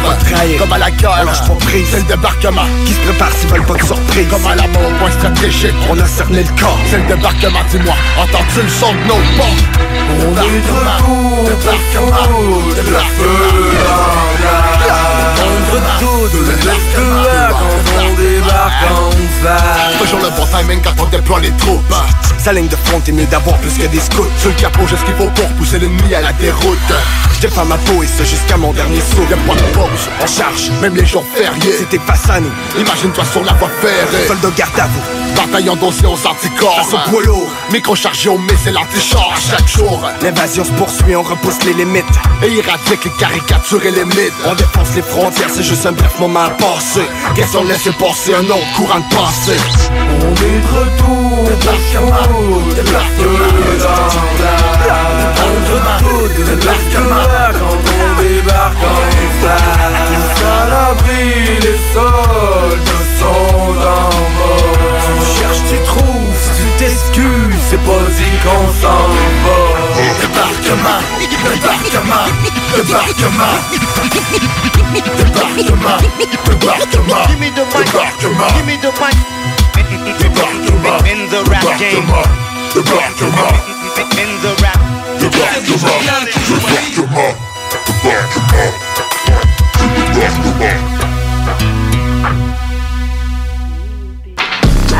Comme 0.58 0.72
à 0.72 0.78
la 0.78 0.90
guerre, 0.90 1.24
On 1.24 1.48
pas 1.48 1.64
prise. 1.66 1.88
c'est 1.90 1.98
le 1.98 2.02
débarquement. 2.04 2.66
Qui 2.86 2.92
se 2.92 3.00
prépare 3.00 3.32
s'ils 3.32 3.48
veulent 3.48 3.66
pas 3.66 3.74
de 3.74 3.84
surprise? 3.84 4.28
Comme 4.30 4.46
à 4.46 4.54
la 4.54 4.66
mort, 4.68 4.88
au 4.88 4.98
point 4.98 5.10
stratégique. 5.10 5.74
On 5.90 5.98
a 5.98 6.06
cerné 6.06 6.42
le 6.42 6.60
corps. 6.60 6.78
C'est 6.90 6.98
le 6.98 7.06
débarquement, 7.06 7.60
dis-moi, 7.70 7.94
entends-tu 8.18 8.62
le 8.62 8.68
son 8.68 8.92
de 8.92 9.08
nos 9.08 9.14
pas 9.38 9.57
On 10.10 10.32
est 10.42 10.60
de 10.60 10.78
retour, 10.84 11.44
débarquement, 11.60 12.62
débarquement. 12.74 14.08
On 15.40 15.56
retourne 15.74 16.30
de 16.32 16.52
de 16.52 17.06
là 17.24 17.50
quand 17.50 17.80
on 17.98 18.14
débarque 18.14 18.67
en 18.90 19.10
salle. 19.42 19.98
Toujours 19.98 20.20
le 20.20 20.30
bon 20.30 20.46
timing 20.46 20.80
quand 20.82 21.02
on 21.02 21.06
déploie 21.06 21.40
les 21.40 21.50
troupes. 21.52 21.94
Sa 22.38 22.52
ligne 22.52 22.68
de 22.68 22.76
front 22.84 23.02
est 23.06 23.12
mieux 23.12 23.26
d'avoir 23.26 23.56
plus 23.58 23.76
que 23.76 23.86
des 23.86 24.00
scouts. 24.00 24.26
Sur 24.38 24.50
le 24.50 24.54
capot, 24.56 24.86
j'ai 24.88 24.96
ce 24.96 25.04
qu'il 25.04 25.14
faut 25.14 25.26
pour 25.30 25.48
pousser 25.56 25.78
l'ennemi 25.78 26.14
à 26.14 26.20
la 26.20 26.32
déroute. 26.34 26.78
Je 27.34 27.40
défends 27.40 27.64
ma 27.64 27.76
peau 27.78 28.02
et 28.02 28.06
ce 28.06 28.24
jusqu'à 28.24 28.56
mon 28.56 28.72
dernier 28.72 29.00
souffle. 29.00 29.30
Y'a 29.30 29.36
pas 29.36 29.54
de 29.54 29.66
pause, 29.72 30.08
On 30.22 30.26
charge, 30.26 30.70
même 30.80 30.94
les 30.96 31.06
jours 31.06 31.24
fériés. 31.34 31.74
c'était 31.78 31.98
face 31.98 32.28
à 32.30 32.40
nous. 32.40 32.50
Imagine-toi 32.78 33.24
sur 33.24 33.44
la 33.44 33.52
voie 33.54 33.70
ferrée. 33.80 34.26
Soldat 34.26 34.48
garde 34.56 34.78
à 34.80 34.86
vous, 34.86 35.02
Bataillon 35.36 35.76
dossier 35.76 36.06
aux 36.06 36.26
anticorps. 36.26 36.86
au 36.92 37.10
poids 37.10 37.22
lourd. 37.24 37.48
Micro 37.72 37.94
chargé 37.94 38.28
au 38.28 38.38
missile 38.38 38.76
anti-char 38.78 39.34
chaque 39.50 39.68
jour. 39.68 40.08
L'invasion 40.22 40.64
se 40.64 40.70
poursuit, 40.72 41.14
on 41.16 41.22
repousse 41.22 41.62
les 41.64 41.74
limites. 41.74 42.04
Et 42.42 42.56
éradique 42.56 43.04
les 43.04 43.10
caricatures 43.18 43.84
et 43.84 43.90
les 43.90 44.04
mythes. 44.04 44.32
On 44.46 44.54
défonce 44.54 44.94
les 44.94 45.02
frontières, 45.02 45.48
c'est 45.52 45.62
juste 45.62 45.84
un 45.86 45.92
bref 45.92 46.18
moment 46.20 46.40
à 46.44 46.50
passer. 46.50 47.02
Question 47.34 47.64
de 47.64 47.68
laisser 47.68 47.90
passer 47.92 48.34
un 48.34 48.48
autre 48.58 48.72
courant 48.74 49.00
de 49.00 49.14
pensée. 49.14 49.60
On 49.90 50.32
est 50.34 50.60
de 50.60 50.70
retour, 50.78 51.44
de 51.44 51.66
de 52.74 52.90
là 57.32 57.46
quand 57.52 57.76
on 57.76 58.22
débarque 58.22 58.82
en 58.82 58.98
les 61.62 61.78
soldats 61.92 63.06
sont 63.18 63.74
en 63.78 64.10
mort. 64.38 64.78
Tu 65.06 65.24
cherches, 65.38 65.64
tu 65.68 65.78
trouves, 65.84 66.27
t'excuses, 66.78 67.60
c'est 67.68 67.82
pas 67.84 68.02
dit 68.16 68.34
qu'on 68.42 68.66
s'en 68.80 69.02
va. 69.44 69.58
Débarquement, 70.20 71.00
débarquement, 71.18 72.26
débarquement. 72.76 73.56
Débarquement, 75.18 75.98
débarquement, 76.46 77.26
Give 77.28 77.38
me 77.40 77.48
the 77.50 77.64
mic. 77.66 77.84
débarquement. 77.84 78.50
Give 78.54 78.66
me 78.66 78.76
the 78.78 78.90
mic. 79.00 79.16
Débarquement, 80.18 80.98
In 81.04 81.20
the 81.30 81.40
rap 81.50 81.66
game. 81.78 81.94
débarquement, 81.94 82.26
débarquement, 82.74 83.54
In 84.18 84.30
the 84.42 84.52
rap. 84.62 84.78
débarquement, 85.18 85.98
débarquement, 86.48 87.34
débarquement, 87.86 88.72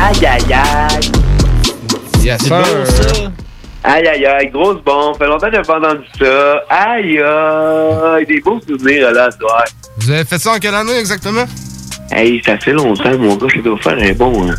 débarquement. 0.09 1.28
Yes, 2.21 2.37
C'est 2.41 2.47
sir. 2.47 2.57
bon, 2.57 2.85
ça. 2.85 3.31
Aïe, 3.83 4.07
aïe, 4.07 4.25
aïe, 4.25 4.49
grosse 4.51 4.81
bombe. 4.83 5.17
Fait 5.17 5.25
longtemps 5.27 5.49
que 5.49 5.55
j'ai 5.55 5.61
pas 5.61 5.77
entendu 5.79 6.01
ça. 6.19 6.63
Aïe, 6.69 7.19
aïe, 7.19 8.25
des 8.25 8.41
beaux 8.41 8.59
souvenirs, 8.67 9.11
là, 9.11 9.29
ce 9.31 9.37
soir. 9.37 9.63
Vous 9.97 10.11
avez 10.11 10.25
fait 10.25 10.37
ça 10.39 10.53
en 10.53 10.59
quelle 10.59 10.75
année 10.75 10.97
exactement? 10.99 11.45
Hey, 12.11 12.41
ça 12.45 12.57
fait 12.57 12.73
longtemps, 12.73 13.17
mon 13.17 13.35
gars, 13.35 13.47
ça 13.53 13.61
doit 13.61 13.77
faire 13.77 13.97
un 13.97 14.13
bon, 14.13 14.49
euh, 14.49 14.53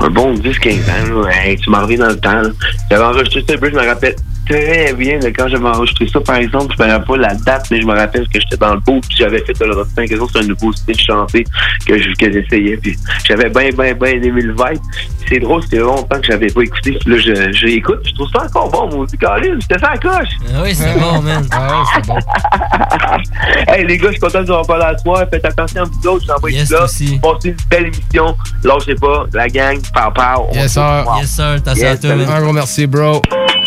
un 0.00 0.08
bon 0.10 0.34
10-15 0.34 0.72
ans, 0.90 1.20
là. 1.22 1.30
Hey, 1.44 1.56
tu 1.58 1.70
m'en 1.70 1.82
reviens 1.82 1.98
dans 1.98 2.08
le 2.08 2.18
temps, 2.18 2.40
là. 2.40 2.48
J'avais 2.90 3.04
enregistré 3.04 3.44
ça, 3.48 3.54
je 3.62 3.70
me 3.76 3.86
rappelle 3.86 4.16
très 4.52 4.92
bien 4.94 5.18
de 5.18 5.28
quand 5.28 5.48
j'avais 5.48 5.66
enregistré 5.68 6.06
ça, 6.08 6.20
par 6.20 6.36
exemple. 6.36 6.74
Je 6.78 6.82
me 6.84 6.88
rappelle 6.90 7.06
pas 7.06 7.16
la 7.16 7.34
date, 7.34 7.66
mais 7.70 7.80
je 7.80 7.86
me 7.86 7.94
rappelle 7.96 8.28
que 8.28 8.40
j'étais 8.40 8.56
dans 8.56 8.74
le 8.74 8.80
beau, 8.80 9.00
puis 9.00 9.16
j'avais 9.18 9.38
fait 9.44 9.58
le 9.60 9.74
refrain, 9.74 10.06
chose, 10.06 10.30
c'est 10.32 10.40
un 10.40 10.46
nouveau 10.46 10.72
style 10.72 10.98
chanté 11.00 11.44
que 11.86 11.98
je- 12.00 12.14
que 12.14 12.32
j'essayais, 12.32 12.76
puis 12.76 12.96
j'avais 13.26 13.48
bien, 13.48 13.70
bien, 13.70 13.94
bien 13.94 14.12
aimé 14.22 14.42
le 14.42 14.52
vibe. 14.52 14.80
C'est 15.28 15.38
drôle, 15.38 15.62
c'était 15.62 15.78
longtemps 15.78 16.20
que 16.20 16.26
j'avais 16.26 16.48
pas 16.48 16.62
écouté, 16.62 16.98
puis 17.00 17.10
là, 17.14 17.18
je, 17.18 17.52
je 17.52 17.66
réécoute, 17.66 18.00
puis 18.02 18.10
je 18.10 18.14
trouve 18.16 18.28
ça 18.30 18.44
encore 18.44 18.70
bon, 18.70 18.90
mon 18.98 19.06
Caroline, 19.06 19.58
c'était 19.60 19.78
ça 19.78 19.88
à 19.88 19.92
la 19.92 19.98
coche. 19.98 20.28
Ah 20.54 20.60
oui, 20.62 20.74
c'est 20.74 20.98
bon, 20.98 21.22
man. 21.22 21.46
Ah 21.52 21.68
ouais, 21.68 21.84
c'est 21.94 22.06
bon. 22.06 22.16
hey, 23.68 23.86
les 23.86 23.96
gars, 23.98 24.08
je 24.08 24.12
suis 24.12 24.20
content 24.20 24.40
de 24.42 24.46
vous 24.46 24.52
en 24.52 24.64
parler 24.64 24.84
à 24.84 24.98
soir. 24.98 25.24
Faites 25.30 25.44
attention 25.44 25.82
à 25.82 25.84
vous 25.84 26.08
autres, 26.08 26.22
je 26.22 26.26
vous 26.26 26.32
envoie 26.32 26.50
Yes, 26.50 26.68
tout 26.68 26.74
là. 26.74 26.84
aussi. 26.84 27.20
Passez 27.22 27.48
une 27.50 27.56
belle 27.70 27.86
émission. 27.86 28.36
Lâchez 28.64 28.94
pas, 28.96 29.24
la 29.32 29.48
gang, 29.48 29.78
pow 29.94 30.10
pow. 30.14 30.48
Yes, 30.54 30.72
sir. 30.72 31.04
Yes, 31.20 31.30
sir. 31.30 31.44
Attention 31.44 31.82
Yes, 31.86 31.98
à 31.98 31.98
toi, 32.08 32.16
man. 32.16 32.28
Un 32.30 32.40
gros 32.42 32.52
merci, 32.52 32.86
bro. 32.86 33.22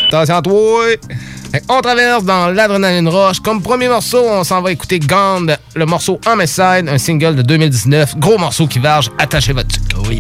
Attention 0.08 0.36
à 0.36 0.42
toi. 0.42 0.75
Fait 1.52 1.64
On 1.70 1.82
traverse 1.82 2.24
dans 2.24 2.50
l'adrénaline 2.50 3.08
roche. 3.08 3.40
Comme 3.40 3.62
premier 3.62 3.88
morceau, 3.88 4.24
on 4.28 4.44
s'en 4.44 4.62
va 4.62 4.72
écouter 4.72 5.00
Gand, 5.00 5.46
le 5.76 5.86
morceau 5.86 6.20
On 6.28 6.36
My 6.36 6.48
Side, 6.48 6.88
un 6.88 6.98
single 6.98 7.36
de 7.36 7.42
2019. 7.42 8.18
Gros 8.18 8.38
morceau 8.38 8.68
qui 8.68 8.80
varge. 8.80 9.12
Attachez 9.18 9.54
votre 9.54 9.70
tuque. 9.70 9.84
Oui. 10.08 10.20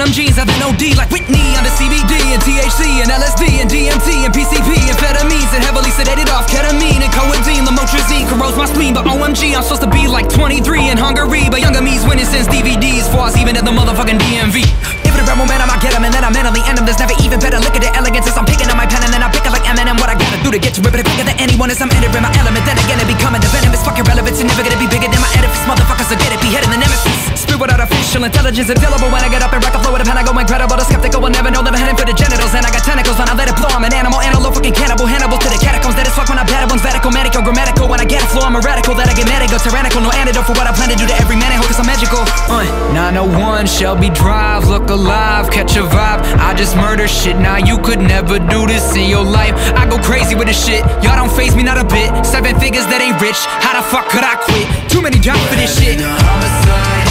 Denim 0.00 0.16
jeans 0.16 0.40
I've 0.40 0.48
been 0.48 0.64
OD 0.64 0.96
like 0.96 1.12
Whitney 1.12 1.44
Under 1.60 1.68
CBD 1.76 2.32
and 2.32 2.40
THC 2.40 3.04
and 3.04 3.12
LSD 3.12 3.60
and 3.60 3.68
DMT 3.68 4.24
and 4.24 4.32
PCP 4.32 4.80
and 4.88 4.96
Amphetamines 4.96 5.52
and 5.52 5.60
heavily 5.60 5.92
sedated 5.92 6.32
off 6.32 6.48
ketamine 6.48 7.04
and 7.04 7.12
codeine 7.12 7.68
Lamotrigine 7.68 8.24
corrodes 8.24 8.56
my 8.56 8.64
spleen 8.64 8.96
But 8.96 9.04
OMG 9.04 9.52
I'm 9.52 9.60
supposed 9.60 9.84
to 9.84 9.90
be 9.92 10.08
like 10.08 10.32
23 10.32 10.88
in 10.88 10.96
Hungary. 10.96 11.52
But 11.52 11.60
younger 11.60 11.84
me's 11.84 12.00
winning 12.08 12.24
since 12.24 12.48
DVDs 12.48 13.12
For 13.12 13.28
us 13.28 13.36
even 13.36 13.60
at 13.60 13.64
the 13.68 13.74
motherfucking 13.76 14.16
DMV 14.16 14.64
If 15.04 15.12
it 15.12 15.28
a 15.28 15.36
momentum 15.36 15.68
I 15.68 15.76
get 15.76 15.92
get 15.92 15.96
'em 16.00 16.08
and 16.08 16.14
then 16.16 16.24
I 16.24 16.32
mentally 16.32 16.64
end 16.64 16.80
'em 16.80 16.88
There's 16.88 16.96
never 16.96 17.12
even 17.20 17.36
better. 17.36 17.60
Look 17.60 17.76
at 17.76 17.84
the 17.84 17.92
elegance 17.92 18.24
as 18.24 18.40
I'm 18.40 18.48
picking 18.48 18.72
up 18.72 18.80
my 18.80 18.88
pen 18.88 19.04
And 19.04 19.12
then 19.12 19.20
I 19.20 19.28
pick 19.28 19.44
it 19.44 19.52
like 19.52 19.68
Eminem. 19.68 20.00
What 20.00 20.08
I 20.08 20.16
gotta 20.16 20.40
do 20.40 20.48
to 20.48 20.58
get 20.58 20.72
to 20.74 20.80
it 20.80 20.92
But 20.96 21.04
quicker 21.04 21.28
than 21.28 21.36
anyone 21.36 21.68
as 21.68 21.82
I'm 21.84 21.92
entering 21.92 22.24
my 22.24 22.32
element. 22.40 22.64
Then 22.64 22.80
again 22.80 22.96
it 23.04 23.08
becoming 23.10 23.44
the 23.44 23.52
venom 23.52 23.74
It's 23.76 23.84
fucking 23.84 24.08
relevant. 24.08 24.32
It's 24.32 24.48
never 24.48 24.64
gonna 24.64 24.80
be 24.80 24.88
bigger 24.88 25.12
than 25.12 25.20
my 25.20 25.28
edifice. 25.36 25.60
Motherfuckers 25.68 26.08
will 26.08 26.20
get 26.24 26.32
it 26.32 26.40
Beheading 26.40 26.72
the 26.72 26.80
nemesis 26.80 27.39
Without 27.58 27.80
artificial 27.80 28.24
intelligence 28.24 28.70
Indelible 28.70 29.10
when 29.10 29.22
I 29.24 29.28
get 29.28 29.42
up 29.42 29.52
and 29.52 29.62
rock 29.62 29.74
a 29.74 29.80
flow 29.82 29.92
with 29.92 30.02
a 30.02 30.06
pen. 30.06 30.16
I 30.16 30.22
go 30.22 30.36
incredible 30.38 30.76
The 30.76 30.86
skeptical 30.86 31.20
will 31.20 31.34
never 31.34 31.50
know 31.50 31.62
that 31.66 31.74
I'm 31.74 31.80
heading 31.80 31.98
for 31.98 32.06
the 32.06 32.14
genitals. 32.14 32.54
And 32.54 32.62
I 32.62 32.70
got 32.70 32.86
tentacles 32.86 33.18
when 33.18 33.28
I 33.28 33.34
let 33.34 33.50
it 33.50 33.56
blow. 33.58 33.68
I'm 33.68 33.82
an 33.82 33.92
animal, 33.92 34.22
antelope, 34.22 34.54
fucking 34.54 34.72
cannibal 34.72 35.06
Hannibal 35.10 35.36
to 35.36 35.48
the 35.50 35.58
catacombs. 35.58 35.98
That 35.98 36.06
is 36.06 36.14
fuck 36.14 36.30
when 36.30 36.38
I 36.38 36.46
bad 36.46 36.70
ones 36.70 36.80
Vatical, 36.80 37.10
medical, 37.10 37.42
grammatical. 37.42 37.90
When 37.90 37.98
I 37.98 38.06
get 38.06 38.22
a 38.22 38.28
flow 38.30 38.46
I'm 38.46 38.54
a 38.54 38.62
radical 38.62 38.94
That 38.94 39.10
I 39.10 39.14
get 39.18 39.26
I 39.26 39.48
go 39.50 39.58
tyrannical. 39.58 40.00
No 40.00 40.12
antidote 40.14 40.46
for 40.46 40.54
what 40.54 40.70
I 40.70 40.72
plan 40.72 40.88
to 40.92 40.98
do 40.98 41.04
to 41.10 41.16
every 41.18 41.34
man 41.34 41.50
hope 41.58 41.68
cause 41.68 41.80
I'm 41.82 41.90
magical. 41.90 42.22
Uh, 42.46 42.64
901 42.94 43.66
Shelby 43.66 44.10
Drive 44.14 44.68
Look 44.70 44.88
alive, 44.88 45.50
catch 45.50 45.74
a 45.76 45.84
vibe. 45.84 46.22
I 46.38 46.54
just 46.54 46.76
murder 46.76 47.08
shit 47.08 47.36
Now 47.36 47.58
you 47.58 47.76
could 47.82 48.00
never 48.00 48.38
do 48.38 48.64
this 48.70 48.94
in 48.94 49.10
your 49.10 49.24
life. 49.24 49.52
I 49.74 49.84
go 49.90 49.98
crazy 50.00 50.32
with 50.38 50.46
this 50.46 50.60
shit 50.60 50.80
Y'all 51.02 51.18
don't 51.18 51.32
phase 51.32 51.56
me 51.56 51.62
not 51.62 51.76
a 51.76 51.84
bit. 51.84 52.08
Seven 52.24 52.56
figures 52.56 52.86
that 52.88 53.04
ain't 53.04 53.20
rich 53.20 53.38
How 53.60 53.76
the 53.76 53.84
fuck 53.84 54.08
could 54.08 54.24
I 54.24 54.38
quit? 54.38 54.66
Too 54.88 55.02
many 55.02 55.18
jobs 55.18 55.42
for 55.50 55.56
this 55.56 55.76
shit. 55.76 56.00
Homicide. 56.00 57.09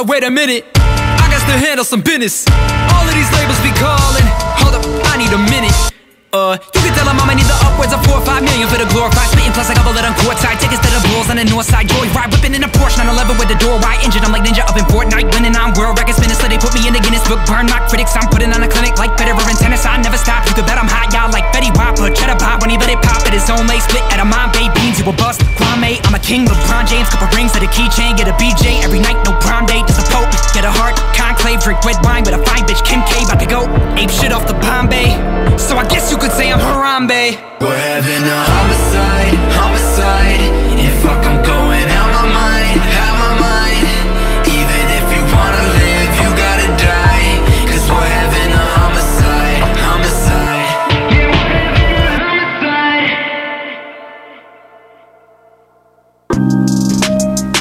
Up, 0.00 0.08
wait 0.08 0.24
a 0.24 0.30
minute. 0.32 0.64
I 0.80 1.28
got 1.28 1.44
to 1.44 1.60
handle 1.60 1.84
some 1.84 2.00
business. 2.00 2.48
All 2.96 3.04
of 3.04 3.12
these 3.12 3.28
labels 3.36 3.60
be 3.60 3.68
calling. 3.76 4.24
Hold 4.64 4.80
up, 4.80 4.84
I 5.12 5.20
need 5.20 5.28
a 5.28 5.36
minute. 5.52 5.76
Uh, 6.32 6.56
you 6.56 6.80
can 6.80 6.96
tell 6.96 7.04
'em 7.04 7.20
I'ma 7.20 7.36
need 7.36 7.44
the 7.44 7.58
upwards 7.68 7.92
of 7.92 8.00
four 8.08 8.16
or 8.16 8.24
five 8.24 8.40
million 8.40 8.64
for 8.72 8.80
the 8.80 8.88
glorified 8.88 9.28
spitting, 9.28 9.52
plus 9.52 9.68
a 9.68 9.74
couple 9.76 9.92
of 9.92 10.00
them 10.00 10.14
courtside 10.24 10.56
tickets 10.56 10.80
the 11.02 11.08
Bulls 11.12 11.28
on 11.32 11.36
the 11.36 11.48
north 11.48 11.68
side. 11.68 11.88
Joy 11.88 12.08
ride, 12.12 12.30
whipping 12.32 12.54
in 12.54 12.62
a 12.64 12.70
Porsche 12.70 13.00
911 13.00 13.40
with 13.40 13.48
the 13.48 13.58
door 13.60 13.80
wide 13.80 14.00
engine. 14.04 14.22
I'm 14.24 14.32
like 14.32 14.44
ninja 14.44 14.64
up 14.64 14.76
in 14.76 14.84
Fortnite, 14.88 15.32
winning 15.32 15.56
on 15.56 15.72
world 15.76 15.96
records, 15.96 16.20
spinning 16.20 16.36
so 16.36 16.46
they 16.48 16.60
put 16.60 16.72
me 16.76 16.84
in 16.86 16.92
the 16.92 17.02
Guinness 17.02 17.24
Book. 17.24 17.40
Burn 17.48 17.66
my 17.66 17.80
critics, 17.88 18.12
I'm 18.16 18.28
putting 18.28 18.52
on 18.52 18.60
a 18.62 18.70
clinic 18.70 19.00
like 19.00 19.16
Federer 19.16 19.40
in 19.48 19.56
tennis. 19.56 19.84
I 19.86 19.96
never 20.00 20.20
stop. 20.20 20.44
You 20.48 20.54
could 20.54 20.68
bet 20.68 20.76
I'm 20.76 20.88
hot, 20.88 21.12
y'all 21.12 21.32
like 21.32 21.48
Betty 21.52 21.72
Whopper. 21.72 22.12
Cheddar 22.12 22.36
pop 22.36 22.60
when 22.60 22.70
he 22.70 22.76
let 22.76 22.92
it 22.92 23.00
pop 23.00 23.24
at 23.24 23.32
his 23.32 23.48
own 23.48 23.64
lay 23.66 23.80
split 23.80 24.04
at 24.12 24.20
a 24.20 24.26
mom 24.26 24.52
bay 24.52 24.68
beans. 24.76 25.00
You 25.00 25.08
a 25.08 25.14
bust, 25.16 25.40
Kwame. 25.56 26.00
I'm 26.04 26.14
a 26.14 26.22
king, 26.22 26.44
LeBron 26.44 26.84
James, 26.86 27.08
couple 27.08 27.30
rings 27.32 27.52
to 27.56 27.60
the 27.60 27.70
keychain. 27.72 28.16
Get 28.16 28.28
a 28.28 28.36
BJ 28.36 28.84
every 28.84 29.00
night, 29.00 29.18
no 29.24 29.32
prom 29.40 29.64
date. 29.64 29.86
Just 29.88 30.04
a 30.04 30.06
pope, 30.12 30.28
get 30.52 30.64
a 30.66 30.72
heart, 30.72 30.96
conclave, 31.16 31.60
drink 31.62 31.80
red 31.86 31.98
wine 32.04 32.24
with 32.26 32.36
a 32.36 32.42
fine 32.44 32.66
bitch, 32.68 32.82
Kim 32.84 33.00
K. 33.08 33.24
About 33.24 33.40
to 33.40 33.48
go 33.48 33.60
ape 33.96 34.10
shit 34.10 34.32
off 34.32 34.46
the 34.46 34.58
Bombay. 34.60 35.16
So 35.56 35.76
I 35.76 35.86
guess 35.88 36.10
you 36.10 36.18
could 36.18 36.32
say 36.32 36.52
I'm 36.52 36.58
Harambe. 36.58 37.38
We're 37.60 37.76
having 37.76 38.24
a 38.24 38.38
homicide, 38.48 39.34
homicide. 39.56 39.89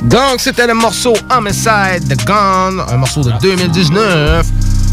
Donc, 0.09 0.41
c'était 0.41 0.67
le 0.67 0.73
morceau 0.73 1.13
Homicide 1.29 2.07
de 2.07 2.15
Gone, 2.25 2.83
un 2.91 2.97
morceau 2.97 3.21
de 3.21 3.31
2019. 3.41 4.45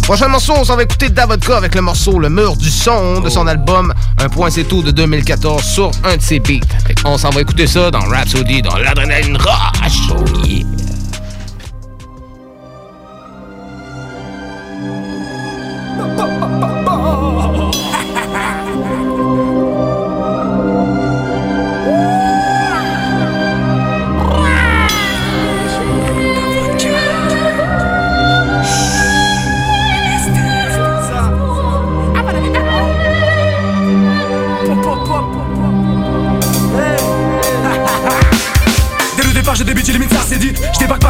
Prochain 0.06 0.28
morceau, 0.28 0.52
on 0.56 0.62
s'en 0.62 0.76
va 0.76 0.84
écouter 0.84 1.08
Davodka 1.08 1.56
avec 1.56 1.74
le 1.74 1.80
morceau 1.80 2.20
Le 2.20 2.30
mur 2.30 2.56
du 2.56 2.70
son 2.70 3.20
de 3.20 3.28
son 3.28 3.48
album 3.48 3.92
Un 4.18 4.28
point 4.28 4.50
c'est 4.50 4.62
tout 4.62 4.80
de 4.80 4.92
2014 4.92 5.64
sur 5.64 5.90
un 6.04 6.16
de 6.16 6.22
ses 6.22 6.38
beats. 6.38 6.60
On 7.04 7.18
s'en 7.18 7.30
va 7.30 7.40
écouter 7.40 7.66
ça 7.66 7.90
dans 7.90 7.98
Rhapsody, 7.98 8.62
dans 8.62 8.76
l'adrénaline 8.76 9.36
rush. 9.36 10.12
Oh 10.12 10.46
yeah. 10.46 10.75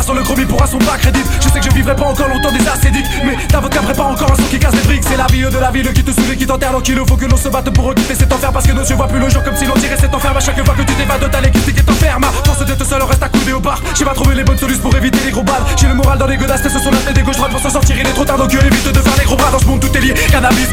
Sur 0.06 0.14
le 0.14 0.22
gros 0.22 0.36
pourra 0.48 0.68
son 0.68 0.78
pas 0.78 0.96
crédit 0.98 1.20
Je 1.40 1.48
sais 1.48 1.58
que 1.58 1.64
je 1.64 1.74
vivrai 1.74 1.96
pas 1.96 2.04
encore 2.04 2.28
longtemps 2.28 2.52
des 2.52 2.66
acédiques 2.68 3.06
Mais 3.24 3.36
ta 3.48 3.58
vodka 3.58 3.80
prépare 3.80 4.06
encore 4.06 4.30
un 4.30 4.36
son 4.36 4.44
qui 4.44 4.58
casse 4.60 4.74
les 4.74 4.82
briques 4.82 5.02
C'est 5.02 5.16
la 5.16 5.26
vie 5.26 5.42
de 5.42 5.58
la 5.58 5.72
ville 5.72 5.92
qui 5.92 6.04
te 6.04 6.12
sourit 6.12 6.36
qui 6.36 6.46
t'enterre 6.46 6.70
Donc 6.70 6.88
il 6.88 6.96
faut 6.96 7.16
que 7.16 7.26
l'on 7.26 7.36
se 7.36 7.48
batte 7.48 7.70
pour 7.70 7.86
occuper 7.86 8.14
cet 8.14 8.32
enfer 8.32 8.52
Parce 8.52 8.66
que 8.66 8.72
nos 8.72 8.84
yeux 8.84 8.94
voient 8.94 9.08
plus 9.08 9.18
le 9.18 9.28
jour 9.28 9.42
comme 9.42 9.56
si 9.56 9.64
l'on 9.64 9.74
tirait 9.74 9.96
cet 9.98 10.14
enfer 10.14 10.32
À 10.36 10.38
chaque 10.38 10.64
fois 10.64 10.74
que 10.76 10.82
tu 10.82 10.94
t'évades 10.94 11.28
t'as 11.28 11.40
les 11.40 11.50
critiques 11.50 11.80
et 11.80 11.82
t'enfermes 11.82 12.24
Force 12.44 12.64
d'être 12.64 12.86
seul 12.86 13.02
on 13.02 13.06
reste 13.06 13.22
accoudé 13.22 13.52
au 13.52 13.60
tard. 13.60 13.82
J'ai 13.94 14.04
pas 14.04 14.14
trouvé 14.14 14.34
les 14.34 14.44
bonnes 14.44 14.58
solutions 14.58 14.82
pour 14.82 14.96
éviter 14.96 15.18
les 15.24 15.30
gros 15.30 15.42
balles. 15.42 15.62
J'ai 15.76 15.88
le 15.88 15.94
moral 15.94 16.18
dans 16.18 16.26
les 16.26 16.36
godasses, 16.36 16.62
ce 16.62 16.78
sont 16.78 16.90
la 16.90 16.98
tête 16.98 17.14
des 17.14 17.22
gauches 17.22 17.36
pour 17.36 17.60
s'en 17.60 17.70
sortir. 17.70 17.96
Il 17.98 18.06
est 18.06 18.12
trop 18.12 18.24
tard 18.24 18.38
donc 18.38 18.52
évite 18.54 18.92
de 18.92 19.00
faire 19.00 19.16
les 19.18 19.24
gros 19.24 19.36
bras 19.36 19.50
dans 19.50 19.58
ce 19.58 19.66
monde 19.66 19.80
tout 19.80 19.96
est 19.96 20.00
lié. 20.00 20.14
Cannabis, 20.30 20.68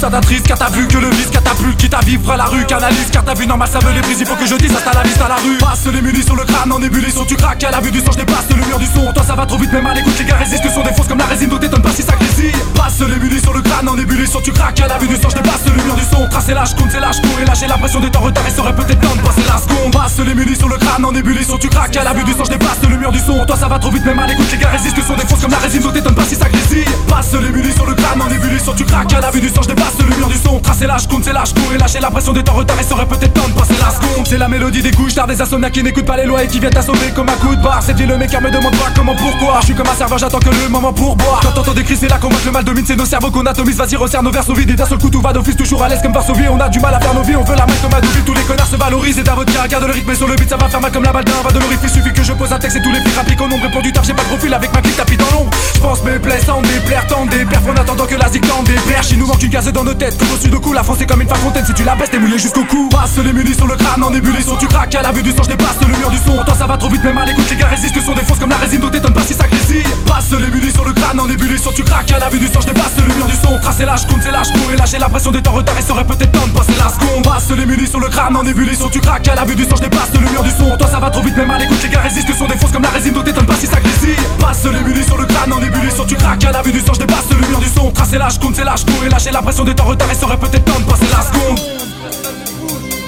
ça 0.00 0.10
t'attriste 0.10 0.46
car 0.46 0.58
t'as 0.58 0.70
vu 0.70 0.86
que 0.86 0.98
le 0.98 1.08
vice 1.10 1.30
catapulte 1.30 1.76
quitte 1.76 1.94
à 1.94 2.00
vivre 2.00 2.30
à 2.30 2.36
la 2.36 2.44
rue. 2.44 2.64
Canalise 2.66 3.10
car 3.12 3.24
t'as 3.24 3.34
vu 3.34 3.46
normal 3.46 3.68
ça 3.70 3.78
veut 3.80 3.92
les 3.92 4.00
brises. 4.00 4.20
Il 4.20 4.26
faut 4.26 4.36
que 4.36 4.46
je 4.46 4.54
dise 4.56 4.72
ça 4.72 4.90
la 4.92 5.00
à 5.00 5.28
la 5.28 5.36
rue. 5.36 5.58
Passe 5.58 5.86
les 5.86 6.22
sur 6.22 6.36
le 6.36 6.44
crâne 6.44 6.72
en 6.72 6.82
ébullition. 6.82 7.24
Tu 7.24 7.36
craques 7.36 7.64
à 7.64 7.70
la 7.70 7.80
vue 7.80 7.90
du 7.90 8.00
sang, 8.00 8.12
je 8.12 8.18
dépasse 8.18 8.48
le 8.50 8.77
Toi 9.14 9.22
ça 9.24 9.34
va 9.34 9.46
trop 9.46 9.56
vite, 9.58 9.72
même 9.72 9.86
à 9.86 9.94
l'écoute, 9.94 10.18
les 10.18 10.24
gars 10.24 10.36
résistent. 10.36 10.68
Sont 10.68 10.82
des 10.82 10.92
fausses 10.92 11.08
comme 11.08 11.18
la 11.18 11.24
résine, 11.24 11.48
donc 11.48 11.60
t'étonnes 11.60 11.82
pas 11.82 11.90
si 11.90 12.02
ça 12.02 12.12
grésille. 12.12 12.52
Passe 12.74 13.00
les 13.00 13.16
munis 13.16 13.40
sur 13.40 13.52
le 13.52 13.62
crâne 13.62 13.88
en 13.88 13.96
ébullition. 13.96 14.40
Tu 14.42 14.52
craques 14.52 14.80
à 14.80 14.88
la 14.88 14.98
vue 14.98 15.08
du 15.08 15.16
sang, 15.16 15.28
je 15.30 15.36
dépasse 15.36 15.64
le 15.66 15.82
mur 15.82 15.94
du 15.94 16.04
son. 16.04 16.28
Tracer 16.28 16.54
l'âge, 16.54 16.74
compte, 16.74 16.90
c'est 16.90 17.00
l'âge 17.00 17.20
court 17.22 17.40
et 17.40 17.44
lâcher 17.44 17.66
la 17.66 17.78
pression 17.78 18.00
des 18.00 18.10
temps 18.10 18.20
retard. 18.20 18.44
Et 18.46 18.50
serait 18.50 18.74
peut-être 18.74 19.00
temps 19.00 19.16
de 19.16 19.22
passer 19.22 19.42
la 19.48 19.58
seconde. 19.58 19.92
Passe 19.92 20.18
les 20.18 20.34
munis 20.34 20.56
sur 20.56 20.68
le 20.68 20.76
crâne 20.76 21.04
en 21.04 21.14
ébullition. 21.14 21.56
Tu 21.58 21.68
craques 21.68 21.96
à 21.96 22.04
la 22.04 22.12
vue 22.12 22.24
du 22.24 22.32
sang, 22.32 22.44
je 22.44 22.50
dépasse 22.50 22.82
le 22.88 22.96
mur 22.96 23.10
du 23.12 23.18
son. 23.18 23.46
Toi 23.46 23.56
ça 23.56 23.68
va 23.68 23.78
trop 23.78 23.90
vite, 23.90 24.04
même 24.04 24.18
à 24.18 24.26
l'écoute, 24.26 24.50
les 24.52 24.58
gars 24.58 24.68
résistent. 24.68 25.06
Sont 25.06 25.14
des 25.14 25.26
fausses 25.26 25.40
comme 25.40 25.52
la 25.52 25.58
résine, 25.58 25.82
donc 25.82 25.94
t'étonnes 25.94 26.14
pas 26.14 26.24
si 26.24 26.34
ça 26.34 26.48
grésille. 26.48 26.84
Passe 27.08 27.32
les 27.32 27.50
munis 27.50 27.72
sur 27.72 27.86
le 27.86 27.94
crâne 27.94 28.20
en 28.20 28.28
ébullition. 28.28 28.74
Tu 28.76 28.84
craques 28.84 29.12
à 29.14 29.20
la 29.20 29.30
vue 29.30 29.40
du 29.40 29.48
sang, 29.48 29.62
je 29.62 29.68
dépasse 29.68 29.98
le 29.98 30.16
mur 30.16 30.28
du 30.28 30.36
son. 30.36 30.60
Tracer 30.60 30.86
l'âge, 30.86 31.08
compte, 31.08 31.24
c'est 31.24 31.32
l'âge 31.32 31.54
court 31.54 31.72
et 31.74 31.78
lâcher 31.78 32.00
la 32.00 32.10
pression 32.10 32.32
des 32.32 32.44
temps 32.44 32.54
retard. 32.54 32.76
Et 32.78 32.84
serait 32.84 33.06
peut-être 33.06 33.32
temps 33.32 33.48
de 33.48 33.54
passer 33.54 33.74
la 33.80 33.90
seconde. 33.90 34.26
C'est 34.28 34.38
la 34.38 34.48
mélodie 34.48 34.82
des 34.82 34.90
couches 34.90 35.14
tard 35.14 35.26
des 35.26 35.40
insomniaques 35.40 35.72
qui 35.72 35.82
n'écoutent 35.82 36.04
pas 36.06 36.16
les 36.16 36.26
lois 36.26 36.44
et 36.44 36.46
qui 36.46 36.60
viennent 36.60 36.72
t'assommer 36.72 37.10
comme 37.14 37.28
un 37.28 37.36
coup 37.44 37.56
de 37.56 37.62
barre. 37.62 37.82
Vie, 37.98 38.04
le 38.04 38.18
mec 38.18 38.30
me 38.40 38.50
demande 38.50 38.67
pas 38.70 38.90
comment, 38.94 39.14
pourquoi. 39.14 39.58
Je 39.60 39.66
suis 39.66 39.74
comme 39.74 39.88
un 39.88 39.94
serveur, 39.94 40.18
j'attends 40.18 40.38
que 40.38 40.50
le 40.50 40.68
moment 40.68 40.92
pour 40.92 41.16
boire. 41.16 41.40
Quand 41.42 41.52
t'entends 41.52 41.74
des 41.74 41.84
cris, 41.84 41.96
c'est 41.96 42.08
là 42.08 42.18
qu'on 42.18 42.28
le 42.28 42.50
mal 42.52 42.64
domine, 42.64 42.84
c'est 42.86 42.96
nos 42.96 43.04
cerveaux 43.04 43.30
qu'on 43.30 43.46
atomise. 43.46 43.76
Vas-y, 43.76 43.96
resserre 43.96 44.22
nos 44.22 44.30
verres 44.30 44.44
sous 44.44 44.54
vide 44.54 44.70
et 44.70 44.74
d'un 44.74 44.86
seul 44.86 44.98
coup 44.98 45.10
tout 45.10 45.20
va 45.20 45.32
d'office, 45.32 45.56
toujours 45.56 45.82
à 45.82 45.88
l'aise 45.88 46.00
comme 46.02 46.12
Varsovie. 46.12 46.48
On 46.50 46.60
a 46.60 46.68
du 46.68 46.80
mal 46.80 46.94
à 46.94 47.00
faire 47.00 47.14
nos 47.14 47.22
vies, 47.22 47.36
on 47.36 47.44
veut 47.44 47.56
la 47.56 47.66
main 47.66 47.74
comme 47.82 48.00
Deauville. 48.00 48.24
Tous 48.24 48.34
les 48.34 48.42
connards 48.42 48.66
se 48.66 48.76
valorisent 48.76 49.18
et 49.18 49.24
ta 49.24 49.34
votre 49.34 49.52
garde 49.52 49.84
le 49.84 49.92
rythme 49.92 50.10
et 50.10 50.14
sur 50.14 50.26
le 50.26 50.34
beat, 50.36 50.48
ça 50.48 50.56
va 50.56 50.68
faire 50.68 50.80
mal 50.80 50.92
comme 50.92 51.04
la 51.04 51.12
balle 51.12 51.24
d'un 51.24 51.42
va 51.44 51.50
de 51.50 51.58
l'orifice. 51.58 51.92
Suffit 51.92 52.12
que 52.12 52.22
je 52.22 52.32
pose 52.32 52.52
un 52.52 52.58
texte 52.58 52.76
et 52.76 52.82
tous 52.82 52.92
les 52.92 53.00
filles 53.00 53.16
rappliquent 53.16 53.40
au 53.40 53.48
nombre. 53.48 53.70
Pour 53.70 53.82
du 53.82 53.92
tard, 53.92 54.04
j'ai 54.04 54.14
pas 54.14 54.22
de 54.22 54.28
profil 54.28 54.52
avec 54.54 54.72
ma 54.74 54.80
clique 54.80 54.96
tapis 54.96 55.16
dans 55.16 55.30
l'ombre. 55.32 55.50
Je 55.74 55.80
pense 55.80 56.02
mes 56.04 56.18
plaies 56.18 56.40
sans 56.44 56.60
des 56.62 56.80
plaires, 56.86 57.06
tendent 57.06 57.28
des 57.30 57.44
perfs 57.44 57.66
en 57.66 57.80
attendant 57.80 58.06
que 58.06 58.14
la 58.14 58.28
zig 58.28 58.46
tende 58.46 58.66
des 58.66 58.74
perches. 58.92 59.10
Il 59.12 59.18
nous 59.18 59.26
manque 59.26 59.42
une 59.42 59.50
gaz 59.50 59.70
dans 59.72 59.84
nos 59.84 59.94
têtes, 59.94 60.18
tout 60.18 60.26
au-dessus 60.32 60.50
de 60.50 60.56
cou. 60.56 60.72
La 60.72 60.82
France 60.82 61.00
est 61.00 61.06
comme 61.06 61.22
une 61.22 61.28
fontaine, 61.28 61.64
si 61.64 61.74
tu 61.74 61.84
la 61.84 61.94
baisses, 61.94 62.10
t'es 62.10 62.18
mouillé 62.18 62.38
jusqu'au 62.38 62.64
cou. 62.64 62.88
Passe 62.90 63.18
les 63.18 63.54
sur 63.54 63.66
le 63.66 63.76
crâne 63.76 64.02
en 64.02 64.12
ébullition, 64.12 64.56
tu 64.56 64.66
craques 64.66 64.94
à 64.94 65.02
la 65.02 65.12
vue 65.12 65.22
du 65.22 65.30
sang, 65.30 65.42
je 65.42 65.48
dépasse 65.48 65.80
le 65.80 65.96
mur 65.96 66.10
du 66.10 66.18
son. 66.18 66.42
Toi 66.44 66.54
ça 66.58 66.66
va 66.66 66.76
trop 66.76 66.88
vite, 66.88 67.04
même 67.04 67.18
à 67.18 67.24
l'écoute, 67.24 67.48
les 67.50 67.56
gars 67.56 67.68
résistent, 67.68 68.02
sont 68.04 68.14
des 68.14 68.22
fausses 68.22 68.38
comme 68.38 68.50
la 68.50 68.57
résine, 68.58 68.80
pas 68.80 69.22
si 69.22 69.34
ça 69.34 69.46
grésille. 69.46 69.84
Passe 70.06 70.30
les 70.30 70.50
munis 70.50 70.72
sur 70.72 70.84
le 70.84 70.92
crâne 70.92 71.20
en 71.20 71.28
ébullition, 71.28 71.70
tu 71.74 71.82
craques 71.82 72.10
à 72.12 72.18
la 72.18 72.28
vue 72.28 72.38
du 72.38 72.46
sang, 72.46 72.60
je 72.60 72.66
dépasse 72.66 72.96
le 72.96 73.14
mur 73.14 73.26
du 73.26 73.34
son. 73.36 73.58
Tracer 73.58 73.84
l'âge, 73.84 74.06
compte, 74.06 74.20
c'est 74.22 74.30
l'âge 74.30 74.52
court 74.52 74.70
et 74.72 74.76
lâcher 74.76 74.98
la 74.98 75.08
pression 75.08 75.30
des 75.30 75.42
temps 75.42 75.52
retard 75.52 75.78
et 75.78 75.82
serait 75.82 76.04
peut-être 76.04 76.32
temps 76.32 76.46
de 76.46 76.52
passer 76.52 76.72
la 76.78 76.88
seconde. 76.88 77.24
Passe 77.24 77.50
les 77.50 77.66
munis 77.66 77.86
sur 77.86 78.00
le 78.00 78.08
crâne 78.08 78.36
en 78.36 78.44
ébullition, 78.44 78.88
tu 78.88 79.00
craques 79.00 79.28
à 79.28 79.34
la 79.34 79.44
vue 79.44 79.54
du 79.54 79.64
sang, 79.64 79.76
je 79.76 79.82
dépasse 79.82 80.12
le 80.14 80.20
mur 80.20 80.42
du 80.42 80.50
son. 80.50 80.76
Toi 80.76 80.88
ça 80.90 80.98
va 80.98 81.10
trop 81.10 81.22
vite, 81.22 81.36
même 81.36 81.50
à 81.50 81.58
l'écoute, 81.58 81.82
les 81.82 81.88
gars 81.88 82.00
résistent, 82.00 82.36
sont 82.36 82.46
des 82.46 82.56
fausses 82.56 82.72
comme 82.72 82.82
la 82.82 82.90
résine, 82.90 83.14
pas 83.14 83.54
si 83.58 83.66
ça 83.66 83.80
grésille. 83.80 84.16
Passe 84.40 84.64
les 84.64 84.82
munis 84.82 85.04
sur 85.04 85.16
le 85.16 85.26
crâne 85.26 85.52
en 85.52 85.62
ébullition, 85.62 86.04
tu 86.04 86.16
craques 86.16 86.44
à 86.44 86.52
la 86.52 86.62
vue 86.62 86.72
du 86.72 86.80
sang, 86.80 86.92
je 86.94 87.00
dépasse 87.00 87.30
le 87.30 87.46
mur 87.46 87.58
du 87.58 87.68
son. 87.68 87.90
Tracer 87.90 88.18
l'âge, 88.18 88.38
compte, 88.38 88.56
c'est 88.56 88.64
l'âge 88.64 88.84
court 88.84 89.04
et 89.04 89.08
lâcher 89.08 89.30
la 89.30 89.42
pression 89.42 89.64
des 89.64 89.74
temps 89.74 89.84
retard 89.84 90.10
et 90.10 90.14
serait 90.14 90.36
peut-être 90.36 90.64
temps 90.64 90.80
de 90.80 90.84
passer 90.84 91.06
la 91.10 91.22
seconde. 91.22 91.58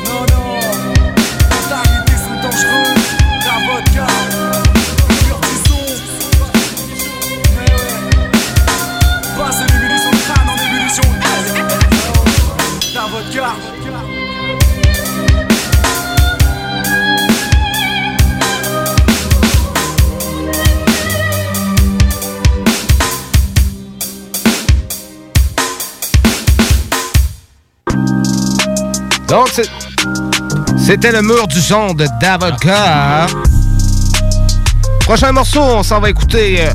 Non, 0.07 0.27
non, 0.31 0.61
la 3.47 3.57
vodka, 3.67 4.07
ébullition. 10.91 11.03
La 12.95 13.07
vodka. 13.07 13.55
Donc, 29.29 29.49
c'est- 29.53 29.71
c'était 30.77 31.13
le 31.13 31.23
mur 31.23 31.47
du 31.47 31.61
son 31.61 31.95
de 31.95 32.07
Davodka. 32.21 33.27
Prochain 35.01 35.33
morceau, 35.33 35.61
on 35.61 35.83
s'en 35.83 36.01
va 36.01 36.11
écouter 36.11 36.59
euh, 36.61 36.73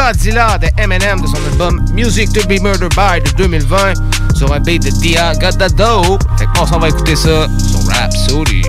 Godzilla 0.00 0.56
de 0.56 0.70
Eminem 0.78 1.20
de 1.20 1.26
son 1.26 1.44
album 1.52 1.84
Music 1.92 2.32
to 2.32 2.40
be 2.48 2.58
Murdered 2.58 2.94
by 2.96 3.20
de 3.20 3.30
2020 3.36 3.92
sur 4.34 4.50
un 4.50 4.60
beat 4.60 4.82
de 4.82 4.90
Dia 4.98 5.34
Got 5.34 5.58
the 5.58 5.70
Dope. 5.74 6.22
Fait 6.38 6.46
qu'on 6.56 6.64
s'en 6.64 6.78
va 6.78 6.88
écouter 6.88 7.14
ça 7.14 7.46
sur 7.58 7.86
Rhapsody. 7.86 8.62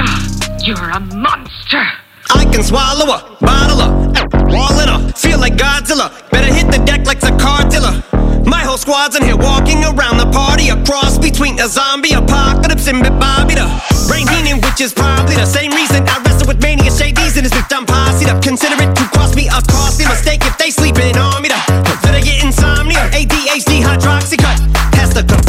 Ah, 0.00 0.18
you're 0.60 0.76
a 0.92 0.98
monster. 1.14 1.86
I 2.34 2.44
can 2.46 2.64
swallow 2.64 3.12
a 3.12 3.22
bottle 3.40 3.80
up, 3.80 4.34
wall 4.50 4.80
in 4.80 4.88
her, 4.88 5.12
feel 5.14 5.38
like 5.38 5.56
Godzilla. 5.56 6.10
Better 6.32 6.52
hit 6.52 6.68
the 6.72 6.78
deck 6.84 7.06
like 7.06 7.22
a 7.22 7.30
cartilla. 7.36 8.02
My 8.44 8.62
whole 8.62 8.78
squad's 8.78 9.16
in 9.16 9.22
here 9.24 9.36
walking 9.36 9.84
around 9.84 10.18
the 10.18 10.30
party, 10.32 10.68
a 10.70 10.76
cross 10.84 11.18
between 11.18 11.58
a 11.60 11.68
zombie 11.68 12.12
apocalypse 12.12 12.88
and 12.88 13.02
Bobby 13.18 13.54
the 13.54 13.66
brain 14.08 14.26
meaning, 14.26 14.60
which 14.62 14.80
is 14.80 14.92
probably 14.92 15.34
the 15.36 15.46
same 15.46 15.72
reason 15.72 16.06
I 16.08 16.22
wrestle 16.22 16.48
with 16.48 16.62
mania 16.62 16.90
shades 16.90 17.36
and 17.36 17.44
this 17.44 17.52
bitch 17.52 17.72
I'm 17.72 17.86
posse 17.86 18.26
up. 18.26 18.42
Consider 18.42 18.76
it 18.82 18.94
to 18.96 19.04
cost 19.16 19.36
me 19.36 19.48
a 19.48 19.60
costly 19.70 20.06
mistake 20.06 20.40
if 20.44 20.56
they 20.58 20.70
sleeping 20.70 21.16
on 21.16 21.42
me. 21.42 21.48
The 21.48 22.10
I 22.10 22.20
get 22.20 22.42
insomnia, 22.44 23.10
ADHD, 23.10 23.82
hydroxy 23.82 24.38
cut, 24.38 24.58
past 24.92 25.14
the. 25.14 25.40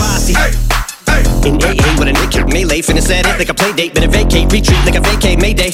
In 1.41 1.58
AA 1.58 1.97
with 1.97 2.08
a 2.08 2.13
nick 2.13 2.30
kick 2.30 2.45
melee, 2.45 2.82
finna 2.86 3.01
set 3.01 3.25
it 3.25 3.39
like 3.39 3.49
a 3.49 3.54
play 3.54 3.73
date, 3.73 3.95
better 3.95 4.08
vacate, 4.08 4.51
retreat 4.51 4.77
like 4.86 4.93
a 4.93 5.01
vacate 5.01 5.41
mayday. 5.41 5.71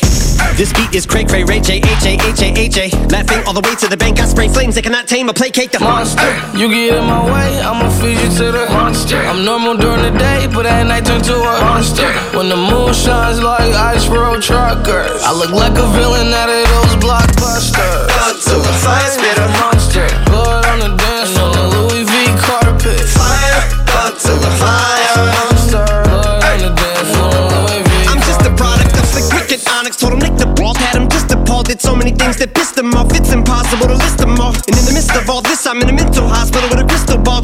This 0.56 0.72
beat 0.72 0.96
is 0.96 1.06
cray 1.06 1.26
cray 1.26 1.44
ray 1.44 1.60
J 1.60 1.84
H 1.84 2.06
A 2.08 2.16
H 2.16 2.42
A 2.42 2.50
H 2.56 2.78
A. 2.78 2.88
Laughing 3.12 3.44
all 3.46 3.54
the 3.54 3.60
way 3.60 3.76
to 3.76 3.88
the 3.88 3.98
bank, 3.98 4.20
I 4.20 4.26
spray 4.26 4.48
flames 4.48 4.76
they 4.76 4.82
cannot 4.82 5.08
tame 5.08 5.30
or 5.30 5.34
placate 5.34 5.74
the 5.74 5.80
monster. 5.80 6.32
You 6.58 6.70
get 6.70 6.96
in 6.96 7.04
my 7.04 7.20
way, 7.20 7.60
I'ma 7.60 7.90
feed 8.00 8.16
you 8.16 8.30
to 8.40 8.52
the 8.56 8.66
monster. 8.72 9.20
I'm 9.20 9.44
normal 9.44 9.76
during 9.76 10.02
the 10.02 10.18
day, 10.18 10.48
but 10.48 10.66
at 10.66 10.88
night 10.88 11.06
turn 11.06 11.22
to 11.24 11.36
a 11.36 11.60
monster. 11.60 12.08
When 12.32 12.48
the 12.48 12.56
moon 12.56 12.94
shines 12.94 13.42
like 13.44 13.68
ice 13.76 14.08
road 14.08 14.42
truckers, 14.42 15.22
I 15.22 15.34
look 15.36 15.52
like 15.52 15.76
a 15.76 15.88
villain 15.92 16.32
out 16.32 16.48
of 16.48 16.64
those 16.64 16.96
blockbusters. 17.04 18.08
Godzilla, 18.08 18.72
fire 18.80 19.20
a 19.44 19.48
monster. 19.60 20.08
Blood 20.32 20.66
on 20.66 20.80
the 20.80 20.97
Did 31.68 31.82
so 31.82 31.98
many 31.98 32.12
things 32.12 32.38
that 32.38 32.54
pissed 32.56 32.76
them 32.76 32.94
off. 32.94 33.12
It's 33.12 33.34
impossible 33.34 33.88
to 33.88 33.96
list 33.96 34.20
them 34.20 34.40
all. 34.40 34.56
And 34.56 34.72
in 34.80 34.86
the 34.88 34.94
midst 34.96 35.14
of 35.20 35.30
all 35.30 35.42
this, 35.42 35.68
I'm 35.68 35.82
in 35.82 35.90
a 35.90 35.92
mental 35.92 36.26
hospital 36.26 36.70
with 36.70 36.80
a 36.80 36.88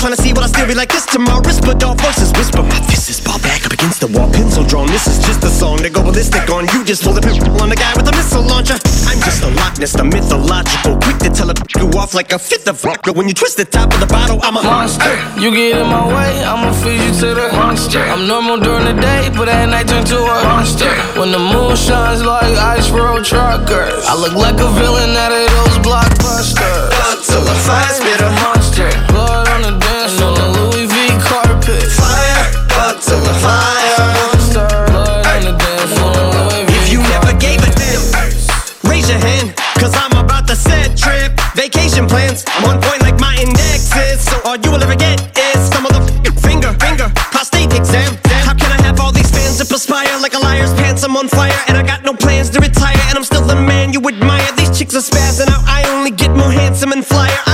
trying 0.04 0.20
to 0.20 0.22
see 0.22 0.34
what 0.36 0.44
I 0.44 0.52
still 0.52 0.68
be 0.68 0.76
like 0.76 0.92
this 0.92 1.06
tomorrow. 1.08 1.40
Rispadol 1.40 1.96
voices 1.96 2.36
whisper, 2.36 2.60
my 2.60 2.76
fist 2.92 3.08
is 3.08 3.24
ball 3.24 3.40
back 3.40 3.64
up 3.64 3.72
against 3.72 4.04
the 4.04 4.12
wall, 4.12 4.28
pencil 4.36 4.68
drawn. 4.68 4.88
This 4.92 5.08
is 5.08 5.16
just 5.24 5.40
a 5.48 5.48
song 5.48 5.80
to 5.80 5.90
go 5.90 6.04
ballistic 6.04 6.44
on. 6.52 6.68
You 6.76 6.84
just 6.84 7.08
pull 7.08 7.16
the 7.16 7.24
pimple 7.24 7.56
on 7.64 7.72
the 7.72 7.80
guy 7.80 7.96
with 7.96 8.12
a 8.12 8.12
missile 8.12 8.44
launcher. 8.44 8.76
I'm 9.08 9.24
just 9.24 9.48
a 9.48 9.50
Loch 9.56 9.80
Ness, 9.80 9.96
the 9.96 10.04
mythological, 10.04 11.00
quick 11.00 11.24
to 11.24 11.32
tell 11.32 11.48
a 11.48 11.56
you 11.80 11.88
off 11.96 12.14
like 12.14 12.34
a 12.34 12.40
fifth 12.40 12.68
of 12.68 12.84
vodka. 12.84 13.14
When 13.16 13.32
you 13.32 13.34
twist 13.34 13.56
the 13.56 13.64
top 13.64 13.96
of 13.96 14.00
the 14.04 14.12
bottle, 14.12 14.44
I'm 14.44 14.60
a 14.60 14.64
monster. 14.64 15.16
You 15.40 15.56
get 15.56 15.80
in 15.80 15.88
my 15.88 16.04
way, 16.04 16.36
I'ma 16.44 16.76
feed 16.84 17.00
you 17.00 17.14
to 17.24 17.30
the 17.40 17.48
monster. 17.56 18.04
I'm 18.04 18.28
normal 18.28 18.60
during 18.60 18.84
the 18.84 19.00
day, 19.00 19.32
but 19.32 19.48
at 19.48 19.72
night 19.72 19.88
turn 19.88 20.04
to 20.04 20.20
a 20.20 20.36
monster. 20.44 20.92
When 21.16 21.32
the 21.32 21.40
moon 21.40 21.80
shines 21.80 22.20
like 22.28 22.52
ice 22.60 22.92
road 22.92 23.24
truckers, 23.24 24.04
I 24.04 24.20
look 24.20 24.36
like 24.36 24.60
a 24.60 24.68
villain 24.76 25.16
out 25.16 25.32
of 25.32 25.48
those 25.48 25.80
blockbusters. 25.80 26.92
Godzilla, 26.92 27.56
fire 27.64 27.94
spitter, 27.96 28.32
monster. 28.44 28.92
Blood 29.08 29.43
I'm 42.34 42.66
on 42.66 42.82
point 42.82 43.02
like 43.02 43.20
my 43.20 43.36
index 43.38 43.94
is. 43.96 44.26
So 44.26 44.42
all 44.44 44.58
you 44.58 44.72
will 44.72 44.82
ever 44.82 44.96
get 44.96 45.22
is 45.38 45.70
some 45.70 45.86
of 45.86 45.94
the 45.94 46.02
finger, 46.42 46.74
finger, 46.82 47.12
prostate 47.30 47.72
exam. 47.74 48.18
How 48.26 48.56
can 48.56 48.72
I 48.72 48.82
have 48.82 49.00
all 49.00 49.12
these 49.12 49.30
fans 49.30 49.60
that 49.60 49.70
perspire 49.70 50.10
like 50.20 50.34
a 50.34 50.40
liar's 50.40 50.74
pants? 50.74 51.04
I'm 51.04 51.16
on 51.16 51.28
fire 51.28 51.54
and 51.68 51.78
I 51.78 51.84
got 51.84 52.04
no 52.04 52.14
plans 52.14 52.50
to 52.52 52.60
retire. 52.60 52.98
And 53.10 53.18
I'm 53.18 53.24
still 53.24 53.46
the 53.46 53.56
man 53.56 53.94
you 53.94 54.02
admire. 54.08 54.50
These 54.58 54.76
chicks 54.78 54.96
are 54.96 55.06
spazzing 55.06 55.48
out. 55.48 55.62
I 55.68 55.86
only 55.94 56.10
get 56.10 56.32
more 56.32 56.52
handsome 56.52 56.92
and 56.92 57.06
flyer. 57.06 57.53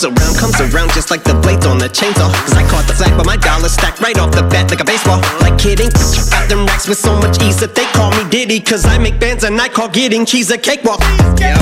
Comes 0.00 0.16
around, 0.16 0.36
comes 0.38 0.60
around 0.72 0.90
just 0.96 1.10
like 1.10 1.24
the 1.24 1.34
blades 1.34 1.66
on 1.66 1.76
the 1.76 1.84
chainsaw. 1.84 2.32
Cause 2.32 2.56
I 2.56 2.64
caught 2.72 2.88
the 2.88 2.96
flag, 2.96 3.12
but 3.18 3.26
my 3.26 3.36
dollar 3.36 3.68
stacked 3.68 4.00
right 4.00 4.16
off 4.16 4.32
the 4.32 4.40
bat 4.40 4.70
like 4.70 4.80
a 4.80 4.84
baseball. 4.84 5.20
Like 5.44 5.60
kidding, 5.60 5.92
got 6.32 6.48
them 6.48 6.64
racks 6.64 6.88
with 6.88 6.96
so 6.96 7.20
much 7.20 7.36
ease 7.44 7.60
that 7.60 7.76
they 7.76 7.84
call 7.92 8.08
me 8.16 8.24
Diddy. 8.32 8.64
Cause 8.64 8.86
I 8.88 8.96
make 8.96 9.20
bands 9.20 9.44
and 9.44 9.60
I 9.60 9.68
call 9.68 9.92
getting 9.92 10.24
cheese 10.24 10.48
a 10.48 10.56
cakewalk. 10.56 11.04
Yeah, 11.36 11.60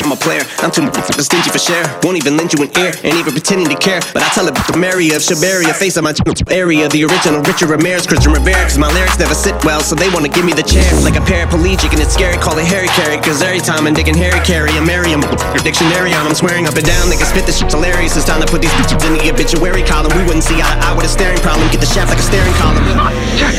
I'm 0.00 0.08
a 0.08 0.16
player, 0.16 0.40
I'm 0.64 0.72
too 0.72 0.88
stingy 1.20 1.52
for 1.52 1.60
share. 1.60 1.84
Won't 2.00 2.16
even 2.16 2.40
lend 2.40 2.56
you 2.56 2.64
an 2.64 2.72
ear, 2.80 2.96
ain't 3.04 3.20
even 3.20 3.36
pretending 3.36 3.68
to 3.68 3.76
care. 3.76 4.00
But 4.16 4.24
I 4.24 4.32
tell 4.32 4.48
it 4.48 4.56
to 4.56 4.72
Mary 4.80 5.12
of 5.12 5.20
Shabaria, 5.20 5.76
face 5.76 6.00
of 6.00 6.04
my 6.08 6.16
area. 6.48 6.88
The 6.88 7.04
original 7.04 7.44
Richard 7.44 7.68
Ramirez, 7.68 8.08
Christian 8.08 8.32
Rivera. 8.32 8.64
Cause 8.64 8.80
my 8.80 8.88
lyrics 8.96 9.20
never 9.20 9.36
sit 9.36 9.52
well, 9.68 9.84
so 9.84 9.92
they 9.92 10.08
wanna 10.16 10.32
give 10.32 10.48
me 10.48 10.56
the 10.56 10.64
chair. 10.64 10.88
Like 11.04 11.20
a 11.20 11.24
paraplegic, 11.28 11.92
and 11.92 12.00
it's 12.00 12.16
scary, 12.16 12.40
call 12.40 12.56
it 12.56 12.64
Harry 12.64 12.88
Carry. 12.96 13.20
Cause 13.20 13.44
every 13.44 13.60
time 13.60 13.84
I'm 13.84 13.92
digging 13.92 14.16
Harry 14.16 14.40
Carry, 14.48 14.72
I'm 14.72 14.88
Merriam. 14.88 15.20
Dictionary 15.60 16.16
on, 16.16 16.24
I'm 16.24 16.34
swearing 16.34 16.64
up 16.64 16.76
and 16.80 16.86
down, 16.86 17.10
they 17.12 17.20
can 17.20 17.26
spit 17.26 17.44
this 17.44 17.65
it's 17.66 17.74
hilarious, 17.74 18.16
it's 18.16 18.24
time 18.24 18.40
to 18.40 18.46
put 18.46 18.62
these 18.62 18.70
bitches 18.78 19.04
in 19.04 19.18
the 19.18 19.28
obituary 19.28 19.82
column. 19.82 20.16
We 20.16 20.22
wouldn't 20.22 20.44
see 20.44 20.54
eye 20.62 20.78
to 20.78 20.86
eye 20.86 20.94
with 20.94 21.04
a 21.04 21.08
staring 21.08 21.40
problem. 21.40 21.66
Get 21.72 21.80
the 21.80 21.86
shaft 21.86 22.10
like 22.10 22.20
a 22.20 22.22
staring 22.22 22.54
column. 22.54 22.78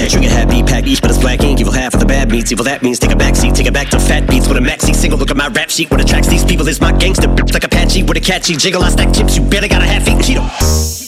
Trigger 0.08 0.30
happy, 0.30 0.64
pack 0.64 0.88
each, 0.88 1.02
but 1.02 1.10
it's 1.12 1.20
black 1.20 1.44
ink. 1.44 1.60
Evil 1.60 1.74
half 1.74 1.94
of 1.94 2.00
the 2.00 2.06
bad 2.06 2.32
meats. 2.32 2.50
Evil 2.50 2.64
that 2.64 2.82
means 2.84 3.00
take 3.00 3.12
a 3.12 3.16
backseat, 3.16 3.54
take 3.54 3.68
it 3.68 3.74
back 3.74 3.90
to 3.90 4.00
fat 4.00 4.26
beats 4.30 4.48
with 4.48 4.56
a 4.56 4.62
maxi 4.62 4.96
single. 4.96 5.20
Look 5.20 5.30
at 5.30 5.36
my 5.36 5.50
rap 5.50 5.70
sheet. 5.70 5.92
What 5.92 6.00
attracts 6.00 6.30
these 6.30 6.46
people 6.46 6.70
is 6.70 6.80
my 6.80 6.94
gangster 6.94 7.28
bitch 7.28 7.52
like 7.52 7.66
Apache 7.66 8.04
with 8.04 8.16
a 8.16 8.22
catchy 8.22 8.56
jiggle. 8.56 8.82
I 8.82 8.92
stack 8.92 9.14
chips, 9.14 9.36
you 9.36 9.44
better 9.44 9.68
got 9.68 9.82
a 9.82 9.86
half 9.86 10.08
eat 10.08 10.20
Cheeto. 10.20 11.07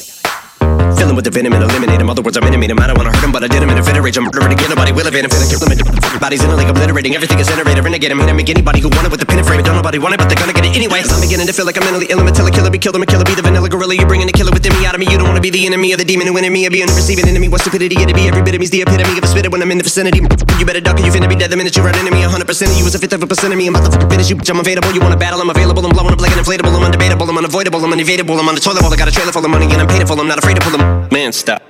Filling 1.00 1.16
with 1.16 1.24
the 1.24 1.32
venom 1.32 1.56
and 1.56 1.64
eliminate 1.64 2.02
him. 2.02 2.10
Other 2.12 2.22
words, 2.22 2.36
I'm 2.36 2.44
intimate 2.44 2.76
him. 2.76 2.80
I 2.84 2.92
don't 2.92 3.00
wanna 3.00 3.16
hurt 3.16 3.24
him, 3.24 3.32
but 3.32 3.40
I 3.40 3.48
did 3.48 3.64
him 3.64 3.72
in 3.72 3.80
a 3.80 3.84
fit 3.84 3.96
rage. 4.04 4.20
I'm 4.20 4.28
murdering 4.28 4.52
again. 4.52 4.68
Nobody 4.68 4.92
will 4.92 5.08
evade 5.08 5.24
him. 5.24 5.32
Feeling 5.32 5.48
kill 5.48 5.64
him. 5.64 6.20
Bodies 6.20 6.44
in 6.44 6.52
a 6.52 6.56
lake, 6.60 6.68
obliterating. 6.68 7.16
Everything 7.16 7.40
is 7.40 7.48
iterator. 7.48 7.80
Renegade 7.80 8.12
him. 8.12 8.20
Hit 8.20 8.28
him. 8.28 8.36
Make 8.36 8.52
anybody 8.52 8.84
who 8.84 8.92
wanted 8.92 9.08
with 9.08 9.24
the 9.24 9.26
pen 9.26 9.40
and 9.40 9.48
frame. 9.48 9.64
Don't 9.64 9.80
nobody 9.80 9.96
want 9.96 10.14
it, 10.14 10.20
but 10.20 10.28
they're 10.28 10.36
gonna 10.36 10.52
get 10.52 10.68
it 10.68 10.76
anyway. 10.76 11.00
I'm 11.08 11.24
beginning 11.24 11.48
to 11.48 11.56
feel 11.56 11.64
like 11.64 11.80
I'm 11.80 11.88
mentally 11.88 12.12
ill. 12.12 12.20
I'm 12.20 12.28
a 12.28 12.36
killer. 12.36 12.68
be 12.68 12.84
him, 12.84 12.84
kill 12.84 12.92
killer. 12.92 13.24
Be 13.24 13.32
the 13.32 13.42
vanilla 13.48 13.72
gorilla. 13.72 13.96
You're 13.96 14.12
bringing 14.12 14.28
the 14.28 14.36
killer 14.36 14.52
within 14.52 14.76
me 14.76 14.84
out 14.84 14.92
of 14.92 15.00
me. 15.00 15.08
You 15.08 15.16
don't 15.16 15.32
wanna 15.32 15.40
be 15.40 15.50
the 15.50 15.64
enemy 15.64 15.96
of 15.96 16.04
the 16.04 16.06
demon 16.06 16.28
who 16.28 16.36
me, 16.36 16.68
of 16.68 16.76
being 16.76 16.92
the 16.92 16.96
receiving 17.00 17.32
enemy. 17.32 17.48
What 17.48 17.64
stupidity 17.64 17.96
it'd 17.96 18.12
be. 18.12 18.28
Every 18.28 18.44
bit 18.44 18.56
of 18.56 18.60
me's 18.60 18.70
the 18.76 18.84
epitome 18.84 19.16
of 19.16 19.24
a 19.24 19.28
spitter 19.32 19.48
when 19.48 19.64
I'm 19.64 19.72
in 19.72 19.80
the 19.80 19.88
vicinity. 19.88 20.20
You 20.20 20.66
better 20.68 20.84
duck 20.84 21.00
or 21.00 21.08
you 21.08 21.16
finna 21.16 21.32
be 21.32 21.40
dead 21.40 21.48
the 21.48 21.56
minute 21.56 21.80
you 21.80 21.84
run 21.84 21.96
into 21.96 22.12
me. 22.12 22.28
100% 22.28 22.44
of 22.44 22.76
you 22.76 22.84
is 22.84 22.96
a 22.96 23.00
fifth 23.00 23.16
of 23.16 23.24
a 23.24 23.28
percent 23.28 23.56
of 23.56 23.58
me. 23.58 23.72
I'm 23.72 23.76
about 23.80 23.96
to 23.96 24.04
finish 24.12 24.28
you, 24.28 24.36
bitch. 24.36 24.52
I'm 24.52 24.60
available. 24.60 24.92
You 24.92 25.00
wanna 25.00 25.16
battle? 25.16 25.40
I'm 25.40 25.50
available. 25.50 25.80
I'm 25.80 25.96
blowing 25.96 26.12
up 26.12 26.20
like 26.20 26.36
an 26.36 26.44
inflatable. 26.44 26.76
I'm 26.76 26.84
undebatable. 26.92 27.24
I'm 27.24 27.40
unavoidable. 27.40 27.80
I'm 27.80 27.96
unevadable. 27.96 28.36
I'm 28.36 28.52
on 28.52 28.56
the 28.56 28.62
toilet 28.62 28.84
I 28.84 28.98
got 29.00 29.08
a 29.08 29.16
trailer 29.16 29.32
full 29.32 29.46
of 29.46 29.52
money 29.52 29.72
and 29.72 29.80
I'm 29.80 29.88
painful. 29.88 30.20
I'm 30.20 30.28
not 30.28 30.40
afraid 30.44 30.60
to 30.60 30.62
pull 30.62 30.76
them. 30.76 30.89
Man, 31.12 31.32
stop. 31.32 31.62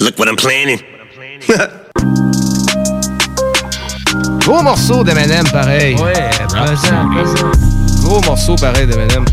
Look 0.00 0.18
what 0.18 0.28
I'm 0.28 0.36
planning. 0.36 0.80
Gros 4.40 4.62
morceau 4.62 5.02
d'Eminem, 5.04 5.44
pareil. 5.50 5.96
Ouais. 5.96 6.30
Gros 8.02 8.20
morceau, 8.22 8.56
pareil, 8.56 8.86
d'Eminem. 8.86 9.24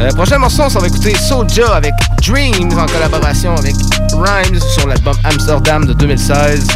Euh, 0.00 0.10
prochain 0.10 0.38
morceau, 0.38 0.62
on 0.64 0.68
s'en 0.68 0.80
va 0.80 0.88
écouter 0.88 1.14
Soulja 1.14 1.74
avec 1.76 1.92
Dreams 2.26 2.76
en 2.78 2.86
collaboration 2.86 3.54
avec 3.54 3.74
Rhymes 4.12 4.60
sur 4.60 4.88
l'album 4.88 5.14
Amsterdam 5.24 5.84
de 5.84 5.92
2016. 5.92 6.66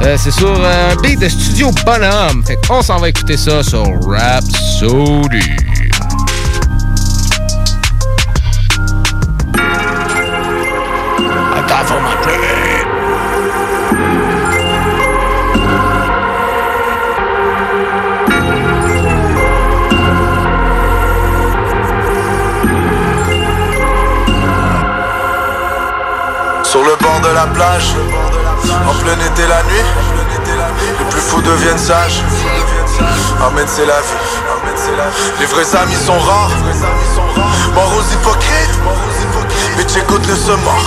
Euh, 0.00 0.16
c'est 0.16 0.30
sur 0.30 0.48
euh, 0.48 0.92
un 0.92 0.96
beat 1.02 1.20
de 1.20 1.28
Studio 1.28 1.70
Bonhomme. 1.84 2.42
Fait 2.46 2.58
on 2.70 2.80
s'en 2.82 2.98
va 2.98 3.08
écouter 3.10 3.36
ça 3.36 3.62
sur 3.62 3.84
Rap 4.06 4.44
Rhapsody. 4.44 5.77
bord 27.08 27.20
de 27.20 27.34
la 27.34 27.46
plage. 27.46 27.94
En 28.88 28.94
plein 29.02 29.18
été 29.30 29.46
la 29.46 29.62
nuit, 29.64 29.88
les 30.98 31.04
plus 31.10 31.20
fous 31.20 31.42
deviennent 31.42 31.78
sages. 31.78 32.22
Ahmed 33.46 33.68
c'est 33.68 33.86
la 33.86 34.00
vie. 34.06 34.24
Les 35.40 35.46
vrais 35.46 35.70
amis 35.82 36.00
sont 36.06 36.18
rares. 36.18 36.56
Mort 37.74 37.92
aux 37.98 38.06
hypocrites. 38.12 38.78
Mais 39.76 39.84
t'écoutes 39.84 40.26
le 40.26 40.36
semor. 40.36 40.82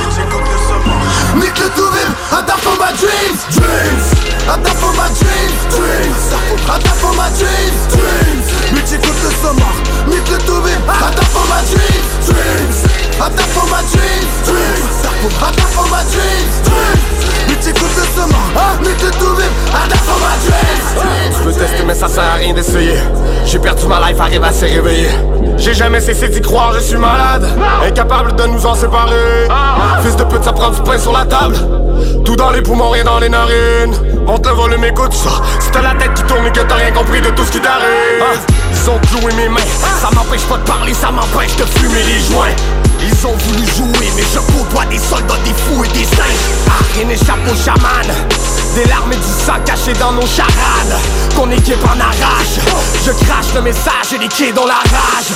Nique 1.35 1.59
le 1.59 1.69
tourisme, 1.69 2.15
I 2.31 2.43
die 2.45 2.59
for 2.61 2.75
my 2.81 2.91
dreams. 3.01 3.39
Dreams. 3.57 4.05
I 4.47 4.57
die 4.63 4.75
for 4.81 4.93
my 4.99 5.09
dreams. 5.21 5.59
Dreams. 5.75 6.23
I 6.67 6.79
die 6.83 6.97
for 7.01 7.13
my 7.13 7.29
dreams. 7.39 7.81
Dreams. 7.95 8.47
Mais 8.73 8.81
t'écoutes 8.81 9.23
le 9.23 9.31
semor. 9.41 9.75
Nique 10.07 10.29
le 10.29 10.37
tourisme, 10.39 10.83
I 10.89 11.15
die 11.15 11.25
for 11.33 11.45
my 11.47 11.61
dreams. 11.71 12.09
Dreams. 12.27 12.77
ça 22.01 22.07
sert 22.07 22.23
à 22.23 22.33
rien 22.33 22.51
d'essayer. 22.51 22.95
J'ai 23.45 23.59
perdu 23.59 23.85
ma 23.85 23.99
life, 24.09 24.19
arrive 24.19 24.43
à 24.43 24.51
se 24.51 24.65
réveiller. 24.65 25.09
J'ai 25.57 25.75
jamais 25.75 25.99
cessé 25.99 26.29
d'y 26.29 26.41
croire, 26.41 26.73
je 26.73 26.79
suis 26.79 26.97
malade. 26.97 27.47
Incapable 27.85 28.35
de 28.35 28.43
nous 28.47 28.65
en 28.65 28.73
séparer. 28.73 29.47
Fils 30.01 30.15
de 30.15 30.23
pute, 30.23 30.43
ça 30.43 30.51
prend 30.51 30.71
du 30.71 30.81
pain 30.81 30.97
sur 30.97 31.13
la 31.13 31.25
table. 31.25 31.55
Tout 32.25 32.35
dans 32.35 32.49
les 32.49 32.63
poumons, 32.63 32.89
rien 32.89 33.03
dans 33.03 33.19
les 33.19 33.29
narines. 33.29 33.93
Monte 34.25 34.47
le 34.47 34.53
volume, 34.53 34.83
écoute 34.83 35.13
ça. 35.13 35.29
c'est 35.59 35.69
t'as 35.69 35.83
la 35.83 35.93
tête 35.93 36.15
qui 36.15 36.23
tourne 36.23 36.47
et 36.47 36.51
que 36.51 36.61
t'as 36.61 36.75
rien 36.75 36.91
compris 36.91 37.21
de 37.21 37.29
tout 37.29 37.43
ce 37.43 37.51
qui 37.51 37.59
t'arrive. 37.59 38.39
Ils 38.71 38.89
ont 38.89 38.97
cloué 38.97 39.33
mes 39.35 39.49
mains, 39.49 39.61
ça 40.01 40.09
m'empêche 40.15 40.45
pas 40.45 40.57
de 40.57 40.63
parler, 40.63 40.95
ça 40.95 41.11
m'empêche 41.11 41.55
de 41.55 41.65
fumer 41.65 42.01
les 42.01 42.19
joints. 42.33 42.55
Ils 43.03 43.27
ont 43.27 43.35
voulu 43.35 43.65
jouer, 43.65 44.11
mais 44.15 44.23
je 44.33 44.39
côtoie 44.39 44.85
des 44.85 44.99
soldats, 44.99 45.37
des 45.43 45.53
fous 45.53 45.83
et 45.83 45.87
des 45.89 46.05
saints. 46.05 46.37
Ah, 46.67 46.83
rien 46.93 47.05
n'échappe 47.05 47.39
aux 47.49 47.55
chamans. 47.55 48.13
Des 48.75 48.85
larmes 48.85 49.11
et 49.11 49.17
du 49.17 49.23
sang 49.23 49.59
cachés 49.65 49.93
dans 49.93 50.11
nos 50.11 50.27
charades. 50.27 50.99
Qu'on 51.35 51.49
équipe 51.51 51.83
en 51.83 51.99
arrache. 51.99 52.59
Je 53.05 53.11
crache 53.11 53.53
le 53.55 53.61
message 53.61 54.13
et 54.13 54.17
les 54.17 54.29
pieds 54.29 54.51
dans 54.51 54.65
la 54.65 54.75
rage. 54.75 55.31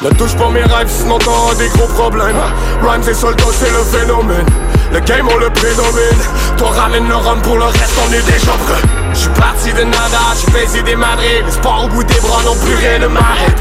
Ne 0.00 0.10
touche 0.10 0.36
pas 0.36 0.48
mes 0.48 0.62
rêves, 0.62 0.88
sinon 0.88 1.18
t'auras 1.18 1.54
des 1.56 1.68
gros 1.68 1.88
problèmes. 1.88 2.40
Rhymes 2.82 3.08
et 3.08 3.14
soldats, 3.14 3.44
c'est 3.52 3.70
le 3.70 3.82
phénomène. 3.82 4.46
Le 4.92 5.00
game, 5.00 5.28
on 5.28 5.36
le 5.38 5.50
prédomine. 5.50 6.22
Toi, 6.56 6.70
ramène 6.70 7.08
le 7.08 7.16
rhum 7.16 7.42
pour 7.42 7.58
le 7.58 7.64
reste, 7.64 7.98
on 8.08 8.12
est 8.12 8.22
des 8.22 8.38
prêts. 8.38 8.88
J'suis 9.12 9.28
parti 9.30 9.72
de 9.72 9.82
nada, 9.82 10.18
j'suis 10.34 10.52
baisé 10.52 10.82
des 10.82 10.96
madres. 10.96 11.22
L'espoir 11.44 11.84
au 11.84 11.88
bout 11.88 12.04
des 12.04 12.20
bras, 12.20 12.42
non 12.44 12.54
plus 12.56 12.74
rien 12.74 13.00
ne 13.00 13.08
m'arrête. 13.08 13.58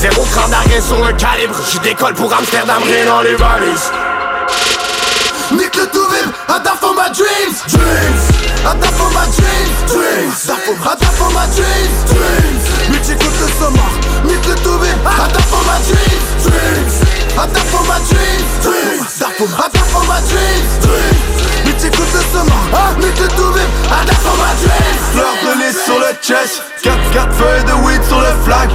Zéro 0.00 0.24
cran 0.32 0.48
d'arrêt 0.48 0.80
sur 0.80 0.96
le 1.04 1.12
calibre, 1.12 1.54
je 1.70 1.78
décolle 1.80 2.14
pour 2.14 2.32
Amsterdam, 2.32 2.82
rien 2.82 3.04
dans 3.04 3.20
les 3.20 3.34
valises. 3.34 3.92
Nique 5.52 5.76
le 5.76 5.86
tout 5.88 6.08
vib, 6.08 6.32
adapt 6.48 6.80
for 6.80 6.94
my 6.94 7.10
dreams, 7.12 7.60
dreams. 7.68 8.22
Adapt 8.64 8.94
for 8.96 9.10
my 9.10 9.26
dreams, 9.36 9.76
dreams. 9.92 10.48
Adapt 10.48 11.12
for 11.18 11.30
my 11.36 11.44
dreams, 11.52 12.04
dreams. 12.06 12.64
Mais 12.88 13.00
j'écoute 13.06 13.36
le 13.42 13.48
sommaire, 13.60 13.92
nique 14.24 14.46
le 14.48 14.54
tout 14.64 14.78
vib, 14.78 15.04
adapt 15.04 15.44
for 15.50 15.62
my 15.68 15.76
dreams, 15.84 16.48
dreams. 16.48 16.94
Adapt 17.36 17.68
for 17.68 17.84
my 17.84 18.00
dreams, 18.08 18.50
dreams. 18.62 19.20
Adapt 19.20 19.90
for 19.92 20.04
my 20.08 20.20
dreams, 20.30 20.80
dreams 20.80 21.59
t'écoutes 21.80 22.12
le 22.12 22.20
saumon, 22.32 22.60
hein 22.74 22.94
Mais 22.98 23.10
te 23.10 23.26
trouver 23.34 23.62
à 23.90 24.04
ta 24.04 24.14
Fleur 24.14 25.34
de 25.42 25.60
lys 25.60 25.84
sur 25.84 25.98
le 25.98 26.12
chest, 26.22 26.62
4 26.82 26.96
4 27.12 27.32
feuilles 27.32 27.64
de 27.64 27.72
weed 27.86 28.02
sur 28.04 28.20
le 28.20 28.32
flag. 28.44 28.70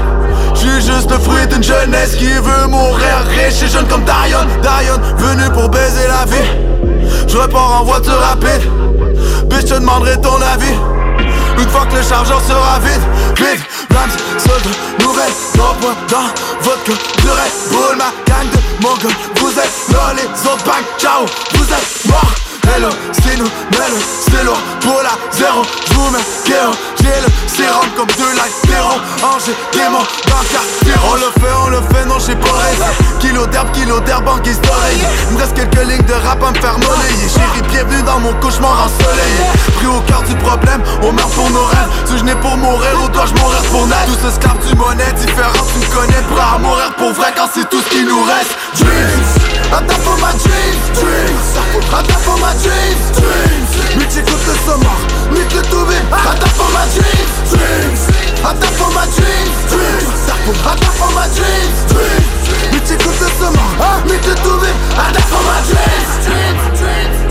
J'suis 0.56 0.82
juste 0.82 1.12
le 1.12 1.20
fruit 1.20 1.46
d'une 1.48 1.64
jeunesse 1.64 2.16
qui 2.16 2.32
veut 2.32 2.68
mourir 2.68 3.24
riche 3.30 3.62
et 3.64 3.68
jeune 3.68 3.88
comme 3.88 4.04
Darion. 4.04 4.40
Darion, 4.64 5.00
venu 5.18 5.50
pour 5.54 5.70
baiser 5.70 6.08
la 6.08 6.26
vie. 6.26 6.50
Je 7.28 7.38
repars 7.38 7.82
en 7.82 7.84
voiture 7.84 8.20
rapide. 8.20 8.70
Bitch, 9.50 9.68
je 9.70 9.76
demanderai 9.76 10.20
ton 10.22 10.42
avis. 10.42 10.76
Une 11.58 11.70
fois 11.70 11.86
que 11.86 11.96
le 11.96 12.04
chargeur 12.04 12.42
sera 12.42 12.80
vide, 12.80 13.02
vide, 13.38 13.62
Rams, 13.96 14.10
solde, 14.40 14.76
nouvelle, 15.00 15.32
l'emploi 15.58 15.96
dans 16.10 16.28
votre 16.62 16.86
durée, 17.22 17.52
boule 17.72 17.98
ma 17.98 18.12
gang 18.28 18.48
de 18.52 18.84
mongol, 18.84 19.12
vous 19.38 19.52
êtes 19.52 19.94
là 19.94 20.14
les 20.18 20.50
autres 20.50 20.66
bangs, 20.66 20.86
ciao, 20.98 21.26
vous 21.54 21.64
êtes 21.64 22.06
morts. 22.08 22.55
Hello, 22.74 22.90
c'est 23.12 23.38
nous, 23.38 23.46
mello, 23.72 23.98
c'est 24.20 24.44
l'or, 24.44 24.58
pola, 24.82 25.12
zéro, 25.32 25.62
j'vous 25.88 26.10
mets 26.12 26.20
kéro, 26.44 26.72
j'ai 27.00 27.22
le 27.22 27.30
sérum 27.48 27.88
comme 27.96 28.08
de 28.08 28.36
l'altéro, 28.36 29.00
Angers, 29.24 29.56
démon, 29.72 30.04
barca, 30.28 30.62
On 31.10 31.16
le 31.16 31.32
fait, 31.40 31.54
on 31.64 31.70
le 31.70 31.82
fait, 31.94 32.06
non 32.06 32.18
j'ai 32.20 32.36
pas 32.36 32.52
raison. 32.52 32.86
Kilo 33.20 33.46
d'herbe, 33.48 33.72
kilo 33.72 34.00
d'herbe 34.02 34.28
en 34.28 34.38
guise 34.40 34.60
d'oreille 34.62 35.02
Il 35.30 35.36
me 35.36 35.40
reste 35.40 35.54
quelques 35.56 35.88
lignes 35.88 36.06
de 36.06 36.14
rap 36.14 36.44
à 36.44 36.52
me 36.52 36.56
faire 36.56 36.78
monnayer. 36.80 37.30
Chérie, 37.30 37.62
bienvenue 37.70 38.02
dans 38.04 38.20
mon 38.20 38.34
cauchemar 38.34 38.86
ensoleillé. 38.86 39.42
Pris 39.76 39.88
au 39.88 40.02
cœur 40.02 40.24
du 40.24 40.36
problème, 40.36 40.82
on 41.04 41.12
meurt 41.12 41.32
pour 41.34 41.50
nos 41.52 41.66
rêves. 41.66 41.90
Si 42.06 42.18
je 42.18 42.24
n'ai 42.24 42.36
pour 42.36 42.58
mourir, 42.58 42.92
ou 43.04 43.10
dois-je 43.10 43.34
mourir 43.42 43.62
pour 43.72 43.88
naître. 43.88 44.06
Tous 44.08 44.28
esclaves 44.28 44.68
du 44.68 44.76
monnaie, 44.76 45.12
différents, 45.14 45.66
tu 45.72 45.80
me 45.80 45.96
connais 45.96 46.22
Prêt 46.34 46.46
à 46.56 46.58
mourir 46.58 46.94
pour 46.98 47.12
vrai 47.14 47.34
quand 47.36 47.48
c'est 47.54 47.70
tout 47.70 47.82
ce 47.82 47.90
qui 47.90 48.04
nous 48.04 48.24
reste. 48.24 48.56
Dreams. 48.80 49.45
I'm 49.72 49.88
down 49.88 50.00
for 50.02 50.18
my 50.22 50.32
dreams, 50.38 50.84
dreams 50.94 51.48
I'm 51.92 52.06
down 52.06 52.20
for 52.22 52.38
my 52.40 52.54
dreams, 52.62 53.04
dreams 53.18 53.56
le 54.48 54.56
sommet, 54.66 54.88
mythe 55.32 55.54
le 55.54 55.62
tombé 55.64 55.96
I'm 56.12 56.38
down 56.40 56.50
for 56.58 56.70
my 56.72 56.86
dreams, 56.94 57.34
dreams 57.50 58.02
I'm 58.44 58.60
down 58.60 58.74
for 58.78 58.92
my 58.94 59.06
dreams, 59.16 59.56
dreams 59.70 60.30
I'm 60.30 60.78
down 60.80 60.94
for 60.94 61.12
my 61.14 61.28
dreams, 61.34 61.78
dreams 61.90 62.28
le 63.22 63.30
sommet, 63.40 64.06
mythe 64.06 64.28
le 64.28 64.36
tombé 64.36 64.70
I'm 64.98 65.14
down 65.14 65.24
for 65.24 65.44
my 65.44 65.60
dreams, 65.70 66.12
dreams, 66.26 66.80
dreams 66.80 67.25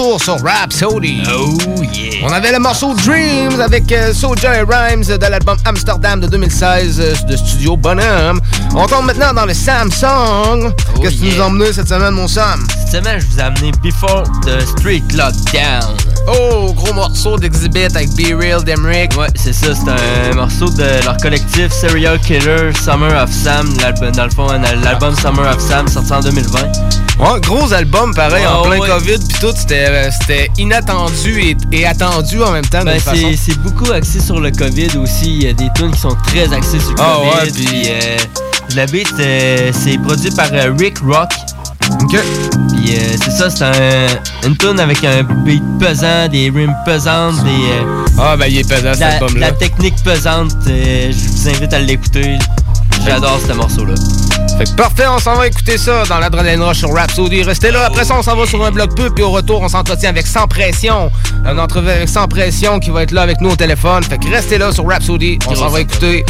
retour 0.00 0.22
sur 0.22 0.42
Rhapsody. 0.42 1.22
Oh 1.32 1.56
yeah. 1.92 2.26
On 2.26 2.32
avait 2.32 2.52
le 2.52 2.58
morceau 2.58 2.94
Dreams 2.94 3.60
avec 3.60 3.90
euh, 3.92 4.12
Soulja 4.12 4.56
et 4.56 4.62
Rhymes 4.62 5.04
de 5.04 5.26
l'album 5.26 5.56
Amsterdam 5.64 6.20
de 6.20 6.26
2016 6.26 7.00
euh, 7.00 7.14
de 7.28 7.36
Studio 7.36 7.76
Bonhomme. 7.76 8.40
On 8.74 8.86
tombe 8.86 9.06
maintenant 9.06 9.32
dans 9.32 9.46
le 9.46 9.54
Samsung. 9.54 10.72
Qu'est-ce 11.00 11.16
que 11.16 11.26
tu 11.26 11.34
nous 11.34 11.42
as 11.42 11.46
emmené 11.46 11.72
cette 11.72 11.88
semaine, 11.88 12.14
mon 12.14 12.28
Sam? 12.28 12.66
Cette 12.78 13.02
semaine, 13.04 13.20
je 13.20 13.26
vous 13.26 13.38
ai 13.38 13.42
amené 13.42 13.72
Before 13.82 14.24
the 14.44 14.60
Street 14.78 15.02
Lockdown. 15.14 15.96
Oh, 16.28 16.72
gros 16.74 16.92
morceau 16.92 17.36
d'exhibit 17.36 17.84
avec 17.84 18.08
Be 18.10 18.34
Real, 18.38 18.62
Demrick. 18.64 19.16
Ouais, 19.16 19.28
c'est 19.34 19.52
ça, 19.52 19.68
c'est 19.74 20.30
un 20.32 20.34
morceau 20.34 20.70
de 20.70 21.04
leur 21.04 21.16
collectif 21.18 21.72
Serial 21.72 22.18
Killer 22.20 22.72
Summer 22.82 23.22
of 23.22 23.30
Sam, 23.30 23.72
dans 24.14 24.24
le 24.24 24.30
fond, 24.30 24.46
l'album 24.82 25.14
Summer 25.16 25.46
of 25.54 25.60
Sam 25.60 25.88
sorti 25.88 26.12
en 26.12 26.20
2020. 26.20 27.09
Ouais, 27.20 27.38
gros 27.42 27.72
album, 27.72 28.14
pareil, 28.14 28.46
en 28.46 28.62
plein 28.62 28.78
ouais. 28.78 28.88
COVID, 28.88 29.18
puis 29.18 29.38
tout, 29.40 29.52
c'était 29.54 29.86
euh, 29.88 30.46
inattendu 30.58 31.40
et, 31.40 31.56
et 31.72 31.86
attendu 31.86 32.42
en 32.42 32.50
même 32.52 32.64
temps, 32.66 32.82
Ben, 32.82 32.98
c'est 32.98 33.58
beaucoup 33.58 33.90
axé 33.92 34.20
sur 34.20 34.40
le 34.40 34.50
COVID 34.50 34.96
aussi. 34.96 35.26
Il 35.36 35.42
y 35.44 35.48
a 35.48 35.52
des 35.52 35.68
tunes 35.74 35.90
qui 35.90 36.00
sont 36.00 36.16
très 36.26 36.50
axées 36.52 36.80
sur 36.80 36.90
le 36.90 36.96
Ah 36.98 37.16
COVID. 37.16 37.28
ouais, 37.28 37.50
puis- 37.52 37.82
euh, 37.90 38.16
le 38.76 38.86
beat, 38.86 39.08
euh, 39.18 39.70
c'est 39.74 39.98
produit 39.98 40.30
par 40.30 40.48
euh, 40.52 40.72
Rick 40.78 40.98
Rock. 41.00 41.30
OK. 42.02 42.16
Puis 42.68 42.94
c'est 43.22 43.30
ça, 43.32 43.50
c'est 43.50 43.64
un, 43.64 44.46
une 44.48 44.56
tune 44.56 44.78
avec 44.80 45.02
un 45.04 45.22
beat 45.44 45.62
pesant, 45.80 46.28
des 46.28 46.48
rimes 46.50 46.74
pesantes, 46.86 47.42
des. 47.44 47.50
Ah, 48.18 48.36
ben, 48.36 48.46
il 48.48 48.58
est 48.58 48.68
pesant, 48.68 48.92
cet 48.92 49.00
la, 49.00 49.08
album-là. 49.14 49.46
la 49.48 49.52
technique 49.52 49.96
pesante. 50.04 50.52
je 50.66 51.28
vous 51.28 51.48
invite 51.48 51.72
à 51.74 51.80
l'écouter. 51.80 52.38
J'adore 53.04 53.40
ce 53.46 53.52
morceau-là. 53.52 53.94
Fait 54.60 54.66
que 54.66 54.72
parfait, 54.72 55.06
on 55.08 55.18
s'en 55.18 55.36
va 55.36 55.46
écouter 55.46 55.78
ça 55.78 56.04
dans 56.04 56.18
l'Adrenaline 56.18 56.60
Rush 56.60 56.80
sur 56.80 56.92
Rhapsody. 56.92 57.42
Restez 57.44 57.70
là. 57.70 57.86
Après 57.86 58.04
ça, 58.04 58.14
on 58.18 58.22
s'en 58.22 58.36
va 58.36 58.44
sur 58.44 58.62
un 58.62 58.70
bloc 58.70 58.94
pub. 58.94 59.14
Puis 59.14 59.24
au 59.24 59.30
retour, 59.30 59.62
on 59.62 59.70
s'entretient 59.70 60.10
avec 60.10 60.26
Sans 60.26 60.46
Pression. 60.46 61.10
Un 61.46 61.56
entrevue 61.56 61.88
avec 61.88 62.10
Sans 62.10 62.28
Pression 62.28 62.78
qui 62.78 62.90
va 62.90 63.04
être 63.04 63.12
là 63.12 63.22
avec 63.22 63.40
nous 63.40 63.48
au 63.48 63.56
téléphone. 63.56 64.02
Fait 64.04 64.18
que 64.18 64.28
restez 64.28 64.58
là 64.58 64.70
sur 64.70 64.86
Rhapsody. 64.86 65.38
On 65.46 65.54
s'en 65.54 65.68
va 65.68 65.80
écouter. 65.80 66.26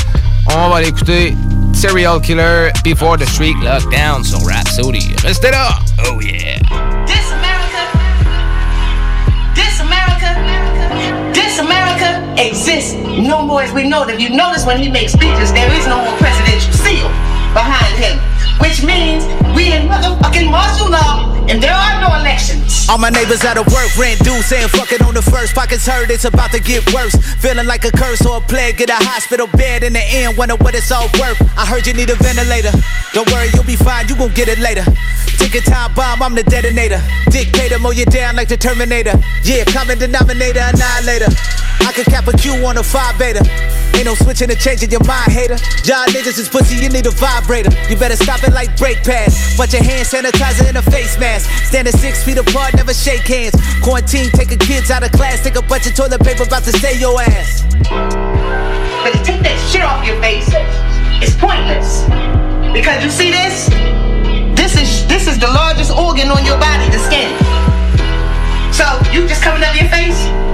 On 0.55 0.69
va 0.69 0.77
aller 0.77 0.91
écouter 0.91 1.37
Serial 1.73 2.21
Killer 2.21 2.71
Before 2.85 3.19
the 3.19 3.29
Street 3.29 3.57
Lockdown 3.65 4.23
sur 4.23 4.39
Rhapsody. 4.47 5.13
Restez 5.25 5.51
là. 5.51 5.81
Oh 6.07 6.21
yeah. 6.21 6.61
This 7.07 7.33
America, 7.33 7.83
this 9.57 9.81
America, 9.81 11.33
this 11.33 11.59
America 11.59 12.23
exists 12.41 12.95
no 12.95 13.43
more 13.43 13.65
as 13.65 13.73
we 13.73 13.89
know 13.89 14.05
it. 14.05 14.15
If 14.15 14.21
you 14.21 14.31
notice 14.31 14.65
when 14.65 14.79
he 14.81 14.89
makes 14.89 15.15
speeches, 15.15 15.53
there 15.53 15.73
is 15.73 15.85
no 15.89 15.97
more 15.97 16.17
presidential 16.19 16.73
seal 16.75 17.30
behind 17.53 17.95
him, 17.99 18.19
which 18.61 18.83
means 18.85 19.25
we 19.55 19.73
in 19.73 19.89
motherfucking 19.89 20.51
martial 20.51 20.91
law 20.91 21.31
and 21.51 21.63
there 21.63 21.75
are 21.75 22.01
no 22.01 22.15
elections. 22.15 22.87
All 22.89 22.99
my 22.99 23.11
neighbors 23.11 23.43
out 23.45 23.59
of 23.59 23.67
work, 23.73 23.91
rent 23.99 24.23
due, 24.23 24.43
saying 24.43 24.69
fuck 24.69 24.93
it 24.93 25.03
on 25.03 25.15
the 25.15 25.23
first. 25.23 25.55
Pockets 25.55 25.87
hurt, 25.87 26.11
it's 26.11 26.25
about 26.25 26.51
to 26.53 26.61
get 26.61 26.83
worse. 26.93 27.15
Feeling 27.43 27.67
like 27.67 27.85
a 27.85 27.91
curse 27.91 28.25
or 28.27 28.39
a 28.39 28.41
plague. 28.41 28.79
Get 28.79 28.91
a 28.91 28.95
hospital 28.95 29.47
bed 29.47 29.83
in 29.83 29.93
the 29.93 30.03
end, 30.03 30.37
wonder 30.37 30.57
what 30.57 30.75
it's 30.75 30.91
all 30.91 31.07
worth. 31.19 31.41
I 31.59 31.67
heard 31.67 31.87
you 31.87 31.93
need 31.93 32.11
a 32.11 32.17
ventilator. 32.17 32.73
Don't 33.13 33.31
worry, 33.31 33.49
you'll 33.55 33.65
be 33.65 33.77
fine, 33.77 34.09
you 34.09 34.17
gon' 34.17 34.35
get 34.35 34.49
it 34.49 34.59
later. 34.59 34.85
Ticking 35.39 35.63
time 35.63 35.95
bomb, 35.95 36.23
I'm 36.23 36.35
the 36.35 36.43
detonator. 36.43 37.03
Dictator, 37.31 37.79
mow 37.79 37.91
you 37.91 38.05
down 38.07 38.37
like 38.37 38.49
the 38.49 38.57
Terminator. 38.57 39.19
Yeah, 39.43 39.65
common 39.65 39.99
denominator, 39.99 40.61
annihilator. 40.61 41.31
I 41.83 41.93
could 41.93 42.07
cap 42.07 42.27
a 42.29 42.33
Q 42.37 42.53
on 42.67 42.79
a 42.79 42.83
5 42.83 43.19
beta. 43.19 43.43
Ain't 43.97 44.07
no 44.07 44.15
switching 44.15 44.51
or 44.51 44.55
changing 44.55 44.91
your 44.91 45.05
mind, 45.05 45.33
hater. 45.33 45.59
Y'all 45.85 46.07
niggas 46.09 46.39
is 46.39 46.49
pussy, 46.49 46.77
you 46.77 46.89
need 46.89 47.07
a 47.07 47.11
vibrator. 47.11 47.71
You 47.89 47.97
better 47.97 48.17
stop 48.17 48.43
it 48.45 48.53
like 48.53 48.77
brake 48.77 49.03
pads. 49.05 49.57
Bunch 49.57 49.75
of 49.75 49.81
hand 49.81 50.07
sanitizer 50.07 50.69
in 50.69 50.77
a 50.77 50.83
face 50.83 51.19
mask. 51.19 51.51
Standing 51.67 51.93
six 51.93 52.25
feet 52.25 52.39
apart, 52.39 52.75
never 52.75 52.95
shake 52.95 53.27
hands. 53.27 53.55
Quarantine, 53.83 54.31
taking 54.31 54.59
kids 54.59 54.91
out 54.91 55.03
of 55.03 55.13
class. 55.13 55.43
Take 55.43 55.57
a 55.57 55.63
bunch 55.63 55.87
of 55.87 55.95
toilet 55.95 56.23
paper, 56.23 56.45
about 56.45 56.65
to 56.65 56.73
say 56.73 56.99
your 56.99 57.21
ass. 57.21 57.65
But 59.03 59.13
to 59.13 59.21
take 59.25 59.43
that 59.43 59.59
shit 59.71 59.83
off 59.83 60.07
your 60.07 60.21
face 60.21 60.49
is 61.21 61.37
pointless. 61.37 62.05
Because 62.73 63.05
you 63.05 63.11
see 63.11 63.31
this? 63.31 63.69
This 64.57 64.77
is 64.81 65.07
this 65.09 65.27
is 65.27 65.39
the 65.39 65.49
largest 65.49 65.91
organ 65.91 66.29
on 66.29 66.45
your 66.45 66.59
body, 66.59 66.89
the 66.93 67.01
skin. 67.01 67.33
So 68.73 68.85
you 69.13 69.27
just 69.27 69.43
coming 69.43 69.65
up 69.65 69.75
your 69.75 69.89
face? 69.89 70.50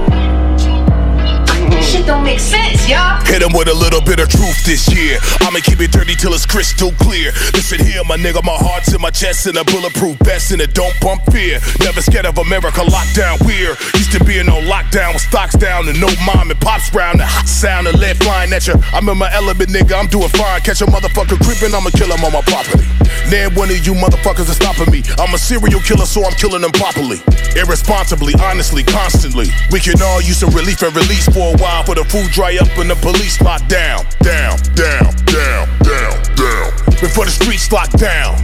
Shit 1.87 2.05
don't 2.05 2.23
make 2.23 2.41
sense, 2.41 2.83
y'all. 2.83 3.23
Hit 3.23 3.41
him 3.41 3.55
with 3.55 3.69
a 3.69 3.73
little 3.73 4.01
bit 4.01 4.19
of 4.19 4.27
truth 4.27 4.59
this 4.65 4.91
year. 4.91 5.19
I'ma 5.39 5.63
keep 5.63 5.79
it 5.79 5.89
dirty 5.89 6.15
till 6.15 6.33
it's 6.33 6.45
crystal 6.45 6.91
clear. 6.99 7.31
Listen 7.55 7.79
here, 7.79 8.03
my 8.03 8.17
nigga, 8.17 8.43
my 8.43 8.59
heart's 8.59 8.93
in 8.93 8.99
my 8.99 9.09
chest 9.09 9.47
and 9.47 9.55
a 9.55 9.63
bulletproof 9.63 10.19
vest 10.19 10.51
and 10.51 10.59
it 10.59 10.73
don't 10.73 10.91
bump 10.99 11.23
fear. 11.31 11.63
Never 11.79 12.01
scared 12.01 12.25
of 12.25 12.37
America, 12.39 12.83
lockdown 12.83 13.39
weird. 13.47 13.79
Used 13.95 14.11
to 14.11 14.19
be 14.25 14.37
in 14.37 14.47
no 14.47 14.59
lockdown 14.67 15.13
with 15.15 15.23
stocks 15.23 15.55
down 15.55 15.87
and 15.87 15.95
no 15.95 16.11
mom 16.27 16.51
and 16.51 16.59
pops 16.59 16.93
round. 16.93 17.21
The 17.21 17.25
hot 17.25 17.47
sound 17.47 17.87
of 17.87 17.95
lead 17.95 18.17
flying 18.19 18.51
at 18.51 18.67
you. 18.67 18.75
I'm 18.91 19.07
in 19.07 19.17
my 19.17 19.31
element, 19.31 19.69
nigga, 19.71 19.95
I'm 19.95 20.07
doing 20.07 20.27
fine. 20.35 20.59
Catch 20.67 20.81
a 20.83 20.87
motherfucker 20.91 21.39
creeping, 21.39 21.71
I'ma 21.71 21.95
kill 21.95 22.11
him 22.11 22.19
on 22.19 22.35
my 22.35 22.43
property. 22.51 22.83
Name 23.31 23.55
one 23.55 23.71
of 23.71 23.79
you 23.87 23.95
motherfuckers 23.95 24.51
is 24.51 24.59
stopping 24.59 24.91
me. 24.91 25.03
I'm 25.15 25.33
a 25.33 25.37
serial 25.39 25.79
killer, 25.79 26.05
so 26.05 26.23
I'm 26.23 26.35
killing 26.35 26.67
them 26.67 26.71
properly. 26.75 27.23
Irresponsibly, 27.55 28.35
honestly, 28.43 28.83
constantly. 28.83 29.47
We 29.71 29.79
can 29.79 29.95
all 30.03 30.19
use 30.19 30.43
some 30.43 30.51
relief 30.51 30.83
and 30.83 30.95
release 30.95 31.27
for 31.27 31.55
a 31.55 31.57
while 31.57 31.76
for 31.85 31.95
the 31.95 32.05
food 32.05 32.31
dry 32.31 32.57
up 32.57 32.69
and 32.77 32.89
the 32.89 32.95
police 32.95 33.41
lock 33.41 33.65
down. 33.67 34.05
Down, 34.21 34.57
down, 34.73 35.13
down, 35.25 35.67
down, 35.83 36.15
down. 36.35 36.67
Before 37.01 37.25
the 37.25 37.31
streets 37.31 37.71
lock 37.71 37.89
down. 37.91 38.35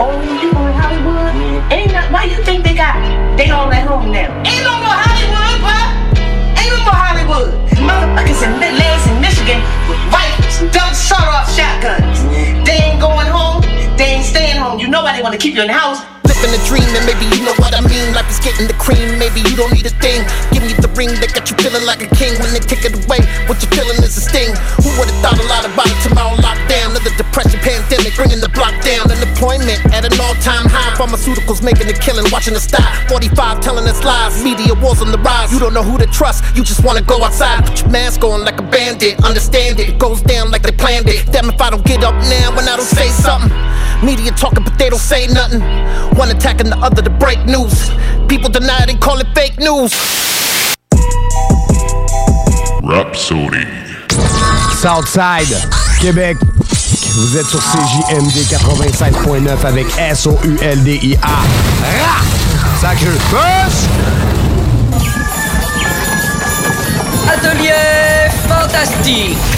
Oh, 0.00 0.14
These 0.22 0.40
people 0.40 0.66
in 0.66 0.74
Hollywood, 0.74 1.34
ain't 1.72 1.92
not, 1.92 2.10
why 2.12 2.24
you 2.24 2.42
think 2.44 2.64
they 2.64 2.74
got 2.74 2.94
they 3.36 3.50
all 3.50 3.70
at 3.72 3.86
home 3.86 4.12
now? 4.12 4.30
Ain't 4.46 4.64
no 4.64 4.74
more 4.80 4.96
Hollywood, 4.96 5.58
bruh. 5.62 5.88
Ain't 6.58 6.72
no 6.72 6.80
more 6.86 6.98
Hollywood. 6.98 7.50
Motherfuckers 7.78 8.40
in 8.42 8.52
Midlands 8.58 9.04
and 9.06 9.20
Michigan 9.20 9.60
with 9.88 10.00
rifles, 10.10 10.72
double 10.72 10.94
sawed-off 10.94 11.46
shotguns. 11.54 12.24
They 12.66 12.78
ain't 12.78 13.00
going 13.00 13.26
home. 13.26 13.62
They 13.96 14.18
ain't 14.18 14.24
staying 14.24 14.56
home. 14.56 14.78
You 14.78 14.88
know 14.88 15.02
why 15.02 15.16
they 15.16 15.22
want 15.22 15.34
to 15.34 15.40
keep 15.40 15.54
you 15.54 15.62
in 15.62 15.68
the 15.68 15.74
house. 15.74 16.02
Living 16.38 16.54
a 16.54 16.62
dream, 16.70 16.86
and 16.94 17.02
maybe 17.02 17.26
you 17.34 17.42
know 17.42 17.54
what 17.58 17.74
I 17.74 17.82
mean. 17.82 18.14
Life 18.14 18.30
is 18.30 18.38
getting 18.38 18.70
the 18.70 18.78
cream, 18.78 19.18
maybe 19.18 19.42
you 19.42 19.58
don't 19.58 19.74
need 19.74 19.90
a 19.90 19.94
thing. 19.98 20.22
Give 20.54 20.62
me 20.62 20.70
the 20.78 20.86
ring 20.94 21.10
that 21.18 21.34
got 21.34 21.50
you 21.50 21.58
feeling 21.58 21.82
like 21.82 21.98
a 21.98 22.10
king. 22.14 22.30
When 22.38 22.54
they 22.54 22.62
take 22.62 22.86
it 22.86 22.94
away, 22.94 23.26
what 23.50 23.58
you're 23.58 23.74
feeling 23.74 23.98
is 24.06 24.14
a 24.14 24.22
sting. 24.22 24.54
Who 24.78 24.94
would've 24.94 25.18
thought 25.18 25.34
a 25.34 25.46
lot 25.50 25.66
about 25.66 25.90
it 25.90 25.98
tomorrow 26.06 26.38
lockdown? 26.38 26.94
Another 26.94 27.10
depression 27.18 27.58
pandemic, 27.58 28.14
bringing 28.14 28.38
the 28.38 28.50
block 28.54 28.70
down. 28.86 29.10
Unemployment 29.10 29.82
at 29.90 30.06
an 30.06 30.14
all-time 30.22 30.70
high. 30.70 30.94
Pharmaceuticals 30.94 31.58
making 31.58 31.90
a 31.90 31.96
killing, 31.98 32.30
watching 32.30 32.54
the 32.54 32.62
stop. 32.62 32.86
45 33.10 33.58
telling 33.58 33.90
us 33.90 33.98
lies. 34.06 34.38
Media 34.46 34.78
wars 34.78 35.02
on 35.02 35.10
the 35.10 35.18
rise. 35.18 35.50
You 35.50 35.58
don't 35.58 35.74
know 35.74 35.82
who 35.82 35.98
to 35.98 36.06
trust. 36.06 36.46
You 36.54 36.62
just 36.62 36.86
wanna 36.86 37.02
go 37.02 37.18
outside, 37.18 37.66
put 37.66 37.82
your 37.82 37.90
mask 37.90 38.22
on 38.22 38.46
like 38.46 38.62
a 38.62 38.66
bandit. 38.70 39.18
Understand 39.26 39.82
it, 39.82 39.90
it 39.90 39.98
goes 39.98 40.22
down 40.22 40.54
like 40.54 40.62
they 40.62 40.70
planned 40.70 41.10
it. 41.10 41.26
Damn 41.34 41.50
if 41.50 41.60
I 41.60 41.70
don't 41.70 41.84
get 41.84 42.06
up 42.06 42.14
now 42.30 42.54
when 42.54 42.70
I 42.70 42.78
don't 42.78 42.86
say 42.86 43.10
something. 43.10 43.50
Media 44.06 44.30
talking, 44.30 44.62
but 44.62 44.78
they 44.78 44.88
don't 44.88 45.02
say 45.02 45.26
nothing. 45.26 45.58
One 46.28 46.36
attacking 46.36 46.68
the 46.68 46.76
other 46.76 47.00
to 47.00 47.08
break 47.08 47.46
news. 47.46 47.88
People 48.28 48.50
deny 48.50 48.82
it 48.82 48.90
and 48.90 49.00
call 49.00 49.18
it 49.18 49.28
fake 49.34 49.56
news. 49.58 49.94
Rhapsody. 52.82 53.64
Southside, 54.76 55.48
Québec. 56.02 56.36
Vous 57.14 57.38
êtes 57.38 57.46
sur 57.46 57.60
CJMD 57.60 58.44
96.9 58.46 59.66
avec 59.66 59.86
S-O-U-L-D-I-A. 59.98 61.18
Ra! 61.24 62.20
Atelier 67.32 68.28
fantastique. 68.46 69.57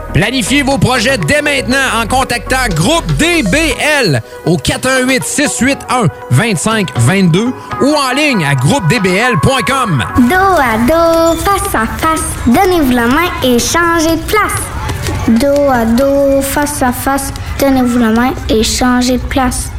Planifiez 0.13 0.61
vos 0.61 0.77
projets 0.77 1.17
dès 1.17 1.41
maintenant 1.41 2.01
en 2.01 2.05
contactant 2.05 2.67
Groupe 2.75 3.05
DBL 3.13 4.21
au 4.45 4.57
418 4.57 5.23
681 5.23 6.07
2522 6.31 7.53
ou 7.81 7.95
en 7.95 8.13
ligne 8.13 8.43
à 8.45 8.53
groupedbl.com. 8.55 10.03
Dos 10.17 10.33
à 10.33 10.77
dos, 10.85 11.39
face 11.39 11.75
à 11.75 11.85
face, 11.97 12.23
donnez-vous 12.45 12.91
la 12.91 13.07
main 13.07 13.29
et 13.41 13.57
changez 13.57 14.17
de 14.17 14.21
place. 14.23 14.51
Dos 15.29 15.69
à 15.71 15.85
dos, 15.85 16.41
face 16.41 16.81
à 16.81 16.91
face, 16.91 17.31
donnez-vous 17.59 17.99
la 17.99 18.09
main 18.09 18.33
et 18.49 18.63
changez 18.63 19.17
de 19.17 19.23
place. 19.23 19.71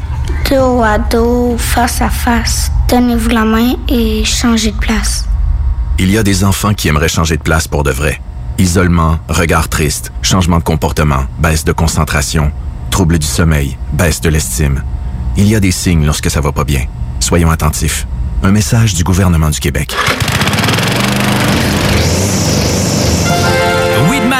Dos 0.50 0.82
à 0.82 0.98
dos, 0.98 1.56
face 1.58 2.00
à 2.00 2.08
face, 2.08 2.70
donnez-vous 2.88 3.28
la 3.28 3.44
main 3.44 3.74
et 3.86 4.24
changez 4.24 4.70
de 4.70 4.78
place. 4.78 5.26
Il 5.98 6.10
y 6.10 6.16
a 6.16 6.22
des 6.22 6.42
enfants 6.42 6.72
qui 6.72 6.88
aimeraient 6.88 7.08
changer 7.08 7.36
de 7.36 7.42
place 7.42 7.68
pour 7.68 7.82
de 7.82 7.90
vrai. 7.90 8.18
Isolement, 8.58 9.18
regard 9.28 9.68
triste, 9.68 10.12
changement 10.20 10.58
de 10.58 10.62
comportement, 10.62 11.24
baisse 11.38 11.64
de 11.64 11.72
concentration, 11.72 12.52
trouble 12.90 13.18
du 13.18 13.26
sommeil, 13.26 13.76
baisse 13.92 14.20
de 14.20 14.28
l'estime. 14.28 14.82
Il 15.36 15.48
y 15.48 15.54
a 15.54 15.60
des 15.60 15.72
signes 15.72 16.04
lorsque 16.04 16.30
ça 16.30 16.40
va 16.40 16.52
pas 16.52 16.64
bien. 16.64 16.84
Soyons 17.18 17.50
attentifs. 17.50 18.06
Un 18.42 18.50
message 18.50 18.94
du 18.94 19.04
gouvernement 19.04 19.50
du 19.50 19.58
Québec. 19.58 19.96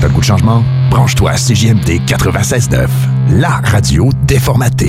T'as 0.00 0.06
le 0.08 0.12
goût 0.12 0.20
de 0.20 0.24
changement? 0.24 0.62
Branche-toi 0.90 1.32
à 1.32 1.36
CJMD 1.36 2.00
96.9, 2.06 2.86
la 3.32 3.60
radio 3.64 4.08
déformatée. 4.26 4.86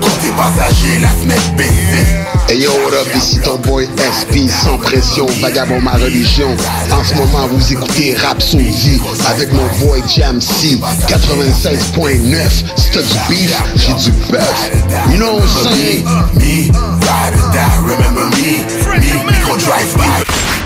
Côté 0.00 0.28
passager, 0.36 0.98
la 1.00 1.08
fenêtre 1.08 1.52
baissée. 1.56 2.06
Hey 2.50 2.62
yo, 2.62 2.70
what 2.70 2.94
up, 2.94 3.06
ici 3.14 3.40
ton 3.40 3.56
boy 3.58 3.88
SP, 3.96 4.48
sans 4.48 4.78
pression, 4.78 5.26
vagabond 5.40 5.80
ma 5.80 5.92
religion. 5.92 6.48
En 6.90 7.04
ce 7.04 7.14
moment, 7.14 7.46
vous 7.50 7.72
écoutez 7.72 8.14
Rap 8.16 8.40
Soulzy 8.40 9.00
avec 9.26 9.52
mon 9.52 9.66
boy 9.86 10.02
Jam 10.14 10.40
C, 10.40 10.78
96.9. 11.08 12.64
C'est 12.76 13.02
du 13.02 13.18
beef, 13.28 13.62
j'ai 13.76 13.94
du 13.94 14.10
bœuf. 14.30 14.70
You 15.10 15.18
know 15.18 15.34
what 15.34 15.42
I'm 15.42 15.72
saying? 15.72 16.04
Me, 16.34 16.70
ride 16.72 17.34
or 17.34 17.50
die, 17.52 17.78
remember 17.84 18.26
me. 18.36 18.64
Me, 18.98 19.24
micro 19.24 19.56
drive 19.56 19.94
by. 19.96 20.57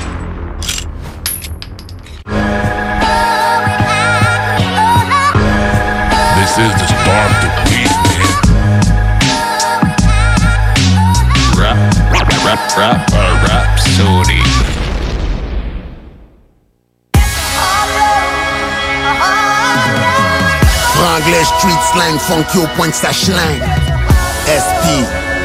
Franglais, 20.94 21.44
street 21.44 21.82
slang, 21.92 22.18
funky 22.18 22.58
au 22.58 22.66
point 22.76 22.88
que 22.88 22.96
ça. 22.96 23.12
SP, 23.12 24.86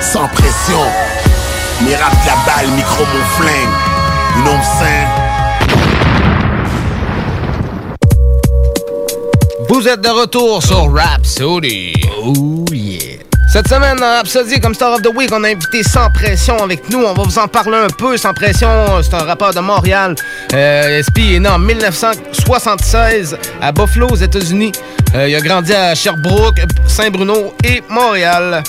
sans 0.01 0.27
pression. 0.29 0.81
Mes 1.81 1.95
rap 1.95 2.13
la 2.25 2.35
balle, 2.45 2.71
micro 2.75 3.03
mon 3.05 3.25
flingue. 3.37 3.75
You 4.37 4.43
know 4.43 4.53
what 4.53 5.26
Vous 9.65 9.87
êtes 9.87 10.01
de 10.01 10.09
retour 10.09 10.61
sur 10.61 10.93
Rhapsody. 10.93 11.91
Oh 12.23 12.63
yeah. 12.71 13.17
Cette 13.51 13.67
semaine, 13.67 13.97
dans 13.97 14.05
Rhapsody, 14.05 14.59
comme 14.59 14.75
Star 14.75 14.93
of 14.93 15.01
the 15.01 15.09
Week, 15.15 15.31
on 15.33 15.43
a 15.43 15.47
invité 15.47 15.81
Sans 15.81 16.11
Pression 16.11 16.61
avec 16.61 16.87
nous. 16.91 16.99
On 16.99 17.13
va 17.13 17.23
vous 17.23 17.39
en 17.39 17.47
parler 17.47 17.75
un 17.75 17.87
peu. 17.87 18.17
Sans 18.17 18.35
Pression, 18.35 18.69
c'est 19.01 19.15
un 19.15 19.23
rappeur 19.23 19.55
de 19.55 19.59
Montréal. 19.59 20.13
Euh, 20.53 21.01
SP 21.01 21.33
est 21.33 21.39
né 21.39 21.49
en 21.49 21.57
1976 21.57 23.35
à 23.59 23.71
Buffalo, 23.71 24.09
aux 24.11 24.15
États-Unis. 24.15 24.73
Euh, 25.15 25.27
il 25.27 25.35
a 25.35 25.41
grandi 25.41 25.73
à 25.73 25.95
Sherbrooke, 25.95 26.61
Saint-Bruno 26.85 27.55
et 27.63 27.81
Montréal. 27.89 28.63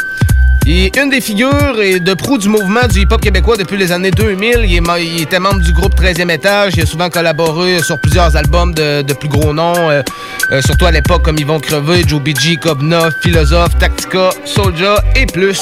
Est 0.71 0.99
une 0.99 1.09
des 1.09 1.23
figures 1.23 1.81
et 1.81 1.99
de 1.99 2.13
proue 2.13 2.37
du 2.37 2.51
mouvement 2.51 2.87
du 2.93 3.01
hip-hop 3.01 3.23
québécois 3.23 3.57
depuis 3.57 3.79
les 3.79 3.91
années 3.91 4.11
2000. 4.11 4.67
Il, 4.67 5.23
était 5.23 5.39
membre 5.39 5.61
du 5.61 5.73
groupe 5.73 5.99
13e 5.99 6.31
étage. 6.31 6.75
Il 6.77 6.83
a 6.83 6.87
souvent 6.87 7.09
collaboré 7.09 7.83
sur 7.83 7.99
plusieurs 7.99 8.37
albums 8.37 8.75
de, 8.75 9.13
plus 9.15 9.31
gros 9.31 9.55
noms, 9.55 9.89
euh, 9.89 10.03
euh, 10.53 10.61
surtout 10.61 10.85
à 10.85 10.91
l'époque 10.91 11.25
comme 11.25 11.39
Yvon 11.39 11.59
Crevé, 11.59 12.03
Joe 12.07 12.21
BG, 12.21 12.57
Cobna, 12.57 13.09
Philosophe, 13.23 13.79
Tactica, 13.79 14.29
Soulja 14.45 15.03
et 15.17 15.25
plus. 15.25 15.59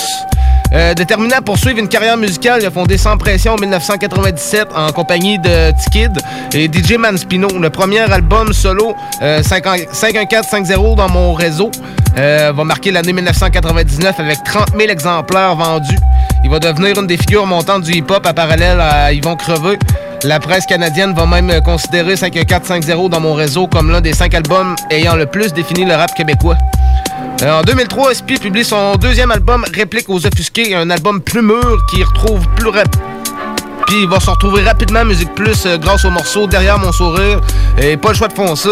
Euh, 0.73 0.95
déterminé 0.95 1.35
à 1.35 1.41
poursuivre 1.41 1.79
une 1.79 1.89
carrière 1.89 2.17
musicale, 2.17 2.61
il 2.61 2.67
a 2.67 2.71
fondé 2.71 2.99
Sans 2.99 3.17
Pression 3.17 3.53
en 3.55 3.57
1997 3.57 4.69
en 4.75 4.91
compagnie 4.93 5.39
de 5.39 5.71
T-Kid 5.71 6.19
et 6.53 6.67
DJ 6.67 6.97
Manspino. 6.99 7.49
Le 7.59 7.71
premier 7.71 8.01
album 8.01 8.53
solo, 8.53 8.95
euh, 9.23 9.43
50 9.43 9.81
51450 9.93 10.97
dans 10.97 11.09
mon 11.09 11.35
réseau, 11.35 11.71
euh, 12.19 12.53
va 12.55 12.65
marquer 12.65 12.91
l'année 12.91 13.13
1999 13.13 14.19
avec 14.19 14.43
30 14.45 14.71
000 14.77 14.91
exemplaires 14.91 15.55
vendus. 15.55 15.99
Il 16.43 16.51
va 16.51 16.59
devenir 16.59 16.99
une 16.99 17.07
des 17.07 17.17
figures 17.17 17.47
montantes 17.47 17.83
du 17.83 17.93
hip-hop 17.93 18.27
à 18.27 18.33
parallèle 18.33 18.81
à 18.81 19.13
Yvon 19.13 19.37
Crevé. 19.37 19.79
La 20.25 20.41
presse 20.41 20.67
canadienne 20.67 21.15
va 21.15 21.27
même 21.27 21.51
euh, 21.51 21.61
considérer 21.61 22.17
51450 22.17 23.11
dans 23.11 23.21
mon 23.21 23.35
réseau 23.35 23.67
comme 23.67 23.91
l'un 23.91 24.01
des 24.01 24.13
cinq 24.13 24.35
albums 24.35 24.75
ayant 24.91 25.15
le 25.15 25.27
plus 25.27 25.53
défini 25.53 25.85
le 25.85 25.95
rap 25.95 26.15
québécois. 26.15 26.57
En 27.43 27.63
2003, 27.63 28.15
SP 28.17 28.41
publie 28.41 28.65
son 28.65 28.97
deuxième 28.97 29.31
album 29.31 29.65
Réplique 29.75 30.09
aux 30.09 30.27
offusqués, 30.27 30.75
un 30.75 30.89
album 30.89 31.21
plus 31.21 31.43
mûr 31.43 31.85
qui 31.91 32.03
retrouve 32.03 32.47
plus 32.57 32.69
rap. 32.69 32.89
Puis 33.87 34.03
il 34.03 34.09
va 34.09 34.19
se 34.19 34.31
retrouver 34.31 34.63
rapidement 34.63 35.05
Musique 35.05 35.33
Plus 35.35 35.67
euh, 35.67 35.77
grâce 35.77 36.05
au 36.05 36.11
morceau 36.11 36.47
Derrière 36.47 36.79
mon 36.79 36.91
sourire 36.93 37.41
et 37.79 37.97
pas 37.99 38.09
le 38.09 38.15
choix 38.15 38.29
de 38.29 38.33
foncer. 38.33 38.71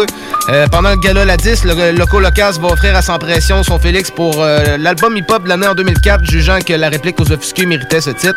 Euh, 0.49 0.67
pendant 0.67 0.89
le 0.89 0.97
gala 0.97 1.25
La 1.25 1.37
10, 1.37 1.63
le 1.63 1.91
Loco 1.91 2.19
Locas 2.19 2.57
va 2.59 2.69
offrir 2.69 2.95
à 2.95 3.03
Sans 3.03 3.19
Pression 3.19 3.61
son 3.63 3.77
Félix 3.77 4.09
pour 4.09 4.41
euh, 4.41 4.77
l'album 4.77 5.15
hip-hop 5.15 5.43
de 5.43 5.49
l'année 5.49 5.67
en 5.67 5.75
2004, 5.75 6.25
jugeant 6.25 6.59
que 6.59 6.73
la 6.73 6.89
réplique 6.89 7.19
aux 7.21 7.31
offusqués 7.31 7.67
méritait 7.67 8.01
ce 8.01 8.09
titre. 8.09 8.35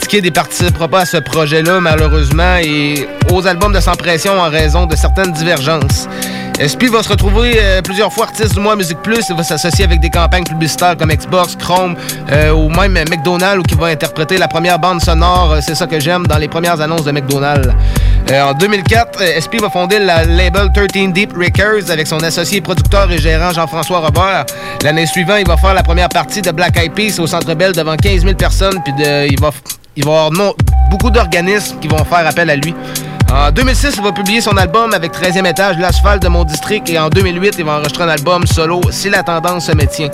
Tiki 0.00 0.22
ne 0.22 0.30
participera 0.30 0.88
pas 0.88 1.00
à 1.00 1.04
ce 1.06 1.18
projet-là, 1.18 1.80
malheureusement, 1.80 2.56
et 2.62 3.06
aux 3.30 3.46
albums 3.46 3.74
de 3.74 3.80
Sans 3.80 3.94
Pression 3.94 4.40
en 4.40 4.48
raison 4.48 4.86
de 4.86 4.96
certaines 4.96 5.32
divergences. 5.32 6.08
SP 6.56 6.88
va 6.90 7.02
se 7.02 7.10
retrouver 7.10 7.54
euh, 7.56 7.82
plusieurs 7.82 8.12
fois 8.12 8.24
artiste 8.24 8.54
du 8.54 8.60
mois 8.60 8.76
Musique 8.76 9.02
Plus. 9.02 9.28
Il 9.28 9.36
va 9.36 9.42
s'associer 9.42 9.84
avec 9.84 10.00
des 10.00 10.08
campagnes 10.08 10.44
publicitaires 10.44 10.96
comme 10.96 11.10
Xbox, 11.10 11.54
Chrome 11.56 11.96
euh, 12.32 12.52
ou 12.52 12.70
même 12.70 12.92
McDonald's 12.92 13.58
où 13.58 13.62
il 13.68 13.76
va 13.78 13.88
interpréter 13.88 14.38
la 14.38 14.48
première 14.48 14.78
bande 14.78 15.02
sonore, 15.02 15.52
euh, 15.52 15.60
c'est 15.60 15.74
ça 15.74 15.86
que 15.86 16.00
j'aime, 16.00 16.26
dans 16.26 16.38
les 16.38 16.48
premières 16.48 16.80
annonces 16.80 17.04
de 17.04 17.12
McDonald's. 17.12 17.68
En 18.32 18.54
2004, 18.54 19.20
euh, 19.20 19.40
SP 19.40 19.60
va 19.60 19.70
fonder 19.70 19.98
la 19.98 20.24
label 20.24 20.70
13 20.72 21.12
Deep 21.12 21.32
Records 21.36 21.90
avec 21.90 22.06
son 22.06 22.18
associé 22.22 22.60
producteur 22.60 23.10
et 23.12 23.18
gérant 23.18 23.52
Jean-François 23.52 24.00
Robert. 24.00 24.46
L'année 24.82 25.06
suivante, 25.06 25.38
il 25.40 25.46
va 25.46 25.56
faire 25.56 25.74
la 25.74 25.82
première 25.82 26.08
partie 26.08 26.42
de 26.42 26.50
Black 26.50 26.76
Eyed 26.78 26.92
Peas 26.92 27.20
au 27.20 27.26
Centre 27.26 27.54
Bell 27.54 27.72
devant 27.72 27.96
15 27.96 28.22
000 28.22 28.34
personnes, 28.34 28.82
puis 28.82 28.94
il 28.98 29.38
va 29.40 29.50
avoir 30.00 30.30
beaucoup 30.90 31.10
d'organismes 31.10 31.78
qui 31.80 31.88
vont 31.88 32.04
faire 32.04 32.26
appel 32.26 32.50
à 32.50 32.56
lui. 32.56 32.74
En 33.32 33.50
2006, 33.50 33.94
il 33.96 34.02
va 34.02 34.12
publier 34.12 34.40
son 34.40 34.56
album 34.56 34.94
avec 34.94 35.12
13e 35.12 35.46
étage, 35.46 35.76
L'asphalte 35.78 36.22
de 36.22 36.28
mon 36.28 36.44
district. 36.44 36.88
Et 36.88 36.98
en 36.98 37.08
2008, 37.08 37.56
il 37.58 37.64
va 37.64 37.72
enregistrer 37.72 38.04
un 38.04 38.08
album 38.08 38.46
solo, 38.46 38.80
Si 38.90 39.10
la 39.10 39.22
tendance 39.22 39.66
se 39.66 39.72
maintient. 39.72 40.08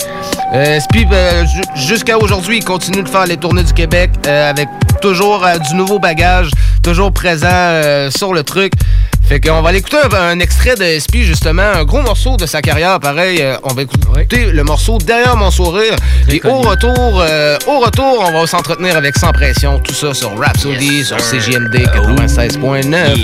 Euh, 0.53 0.79
euh, 0.95 1.45
ju- 1.45 1.61
jusqu'à 1.75 2.17
aujourd'hui, 2.17 2.57
il 2.57 2.63
continue 2.65 3.03
de 3.03 3.09
faire 3.09 3.25
les 3.25 3.37
tournées 3.37 3.63
du 3.63 3.73
Québec 3.73 4.11
euh, 4.27 4.49
avec 4.49 4.67
toujours 5.01 5.45
euh, 5.45 5.57
du 5.57 5.75
nouveau 5.75 5.99
bagage, 5.99 6.49
toujours 6.81 7.11
présent 7.11 8.09
sur 8.09 8.33
le 8.33 8.43
truc. 8.43 8.73
Fait 9.27 9.39
qu'on 9.39 9.61
va 9.61 9.69
aller 9.69 9.79
écouter 9.79 9.97
un, 10.11 10.13
un 10.15 10.39
extrait 10.39 10.75
de 10.75 10.83
SP, 10.99 11.23
justement, 11.23 11.63
un 11.63 11.85
gros 11.85 12.01
morceau 12.01 12.35
de 12.37 12.45
sa 12.45 12.61
carrière, 12.61 12.99
pareil. 12.99 13.41
euh, 13.41 13.55
on 13.63 13.73
va 13.73 13.83
écouter 13.83 14.45
le 14.51 14.63
morceau 14.63 14.97
Derrière 14.97 15.35
mon 15.37 15.49
sourire. 15.49 15.95
Et 16.29 16.41
au 16.45 16.59
retour, 16.61 16.93
euh, 17.21 17.57
au 17.67 17.79
retour, 17.79 18.23
on 18.27 18.39
va 18.41 18.45
s'entretenir 18.47 18.97
avec 18.97 19.15
Sans 19.17 19.31
Pression, 19.31 19.79
tout 19.79 19.93
ça 19.93 20.13
sur 20.13 20.37
Rhapsody, 20.37 21.05
sur 21.05 21.19
CGMD 21.19 21.75
96.9. 21.75 23.15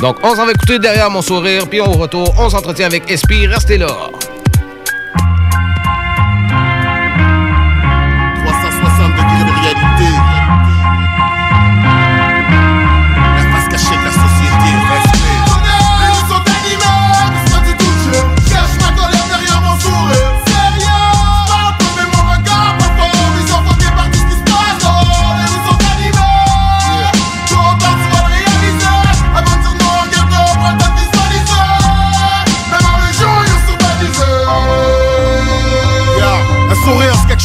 Donc, 0.00 0.16
on 0.22 0.34
s'en 0.34 0.44
va 0.46 0.52
écouter 0.52 0.78
Derrière 0.78 1.10
mon 1.10 1.22
sourire, 1.22 1.66
puis 1.68 1.80
au 1.80 1.90
retour, 1.92 2.34
on 2.38 2.48
s'entretient 2.50 2.86
avec 2.86 3.04
SP. 3.10 3.48
Restez 3.48 3.78
là. 3.78 3.88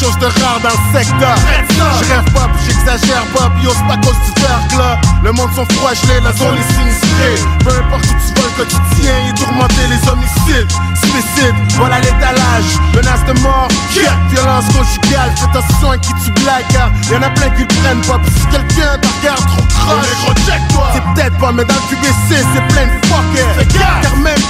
Chose 0.06 0.18
de 0.18 0.26
rare 0.26 0.60
dans 0.62 0.70
le 0.70 0.98
secteur. 0.98 1.36
Je 1.70 2.12
rêve 2.12 2.32
pas, 2.32 2.48
puis 2.54 2.66
j'exagère 2.66 3.24
pas, 3.34 3.50
puis 3.56 3.66
c'est 3.66 3.86
pas 3.86 3.94
à 3.94 3.96
cause 3.98 4.18
du 4.26 4.32
verglas. 4.40 4.98
Le 5.22 5.32
monde 5.32 5.50
sont 5.54 5.66
froid, 5.74 5.92
gelé, 5.94 6.20
la 6.22 6.32
zone 6.32 6.54
est 6.54 6.72
sinistrée. 6.74 7.36
Peu 7.64 7.70
importe 7.70 8.04
où 8.04 8.14
tu 8.14 8.30
vas, 8.34 8.46
le 8.46 8.64
quotidien 8.64 9.14
est 9.28 9.36
tourmenté, 9.36 9.82
les 9.90 10.02
homicides, 10.08 10.70
suicides, 11.02 11.58
voilà 11.76 12.00
l'étalage. 12.00 12.70
Menace 12.94 13.24
de 13.26 13.34
mort, 13.40 13.68
yeah. 13.94 14.14
violence 14.30 14.66
conjugale, 14.66 15.30
fais 15.36 15.58
attention 15.58 15.90
à 15.90 15.98
qui 15.98 16.12
tu 16.24 16.30
blagues, 16.42 16.66
car 16.70 16.90
y'en 17.10 17.22
a 17.22 17.30
plein 17.30 17.50
qui 17.50 17.62
le 17.62 17.68
prennent 17.82 18.06
pas. 18.06 18.18
Puis 18.22 18.32
si 18.38 18.46
quelqu'un 18.46 18.98
te 18.98 19.08
regarde 19.18 19.46
trop 19.46 19.66
croche, 19.74 20.06
c'est 20.94 21.04
peut-être 21.14 21.38
pas, 21.38 21.52
mais 21.52 21.64
dans 21.64 21.74
le 21.74 21.86
QBC, 21.90 22.44
c'est 22.54 22.66
plein 22.74 22.86
de 22.86 22.98
fuckers. 23.06 24.02
Car 24.02 24.16
même 24.18 24.42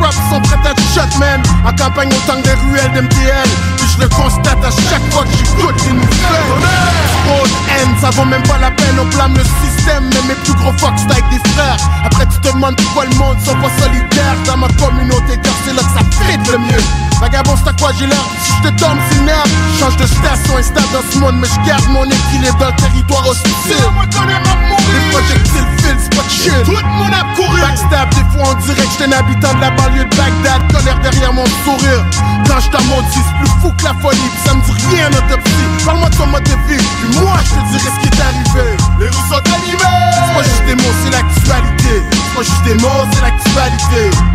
ils 0.00 0.34
sont 0.34 0.40
prêts 0.40 0.58
à 0.64 0.74
shot, 0.94 1.18
man. 1.18 1.40
En 1.64 1.72
campagne, 1.72 2.08
autant 2.08 2.40
que 2.40 2.48
des 2.48 2.54
ruelles 2.54 2.92
d'MTL. 2.94 3.48
Puis 3.76 3.86
je 3.94 4.02
le 4.02 4.08
constate 4.08 4.64
à 4.64 4.70
chaque 4.70 5.12
fois 5.12 5.24
que 5.24 5.30
j'écoute 5.36 5.74
les 5.86 5.92
nouvelles. 5.92 6.64
Trop 7.26 7.46
haine, 7.70 7.94
ça 8.00 8.10
vaut 8.10 8.24
même 8.24 8.42
pas 8.42 8.58
la 8.58 8.70
peine, 8.70 8.96
on 9.00 9.06
blâme 9.06 9.34
le 9.34 9.44
système. 9.64 10.04
Mais 10.12 10.34
mes 10.34 10.40
plus 10.42 10.54
gros 10.54 10.72
c'est 10.78 11.10
avec 11.10 11.28
des 11.30 11.50
frères. 11.50 11.76
Demandes 12.64 12.76
pourquoi 12.76 13.04
le 13.04 13.14
monde 13.16 13.36
sont 13.44 13.54
pas 13.60 13.68
solidaires. 13.78 14.36
Dans 14.46 14.56
ma 14.56 14.68
communauté, 14.80 15.36
car 15.42 15.52
c'est 15.64 15.74
là 15.74 15.82
que 15.82 15.92
ça 15.92 16.04
fit 16.24 16.50
le 16.50 16.58
mieux. 16.58 16.82
Vagabond, 17.20 17.56
c'est 17.62 17.68
à 17.68 17.72
quoi 17.74 17.90
j'ai 17.98 18.06
l'air 18.06 18.24
Si 18.42 18.52
je 18.56 18.68
te 18.68 18.80
tombe, 18.80 18.96
c'est 19.10 19.20
merde. 19.20 19.50
Change 19.78 19.96
de 19.98 20.06
station, 20.06 20.56
instable 20.56 20.88
dans 20.92 21.04
ce 21.12 21.18
monde, 21.18 21.36
mais 21.40 21.48
je 21.48 21.68
garde 21.68 21.86
mon 21.90 22.04
équilibre 22.04 22.56
dans 22.58 22.68
le 22.68 22.76
territoire 22.76 23.28
hostile. 23.28 23.52
Les 23.52 25.10
projectiles 25.12 25.68
filent, 25.76 26.00
c'est 26.00 26.16
pas 26.16 26.28
chill. 26.30 26.62
Tout 26.64 26.72
le 26.72 26.88
monde 26.96 27.12
a 27.12 27.36
couru. 27.36 27.60
Backstab, 27.60 28.08
des 28.14 28.24
fois 28.32 28.48
on 28.48 28.54
dirait 28.64 28.80
que 28.80 28.92
j'étais 28.96 29.12
un 29.12 29.18
habitant 29.18 29.54
de 29.54 29.60
la 29.60 29.70
banlieue 29.70 30.04
de 30.04 30.16
Bagdad. 30.16 30.72
Colère 30.72 31.00
derrière 31.00 31.32
mon 31.34 31.46
sourire. 31.64 32.00
Quand 32.48 32.60
je 32.60 32.70
t'amende, 32.70 33.04
c'est 33.12 33.28
plus 33.40 33.52
fou 33.60 33.72
que 33.76 33.84
la 33.84 33.94
folie. 34.00 34.16
Pis 34.16 34.48
ça 34.48 34.54
me 34.54 34.62
dit 34.64 34.86
rien 34.88 35.08
en 35.08 35.20
autopsie. 35.20 35.68
Parle-moi 35.84 36.08
de 36.08 36.16
ton 36.16 36.26
mode 36.28 36.44
de 36.44 36.56
vie. 36.68 36.80
Puis 36.80 37.20
moi, 37.20 37.36
je 37.44 37.50
te 37.50 37.60
dirai 37.76 37.90
ce 37.92 38.00
qui 38.00 38.08
est 38.08 38.22
arrivé. 38.24 38.76
Les 39.00 39.06
rues 39.06 39.28
sont 39.28 39.44
animées. 39.52 40.14
C'est 40.16 40.32
pas 40.32 40.42
juste 40.42 40.64
des 40.64 40.76
mots, 40.76 40.96
c'est 41.04 41.10
l'actualité. 41.12 42.02
Des 42.62 42.74
mots, 42.76 42.88
c'est 43.12 43.20
l'actualité. 43.20 44.33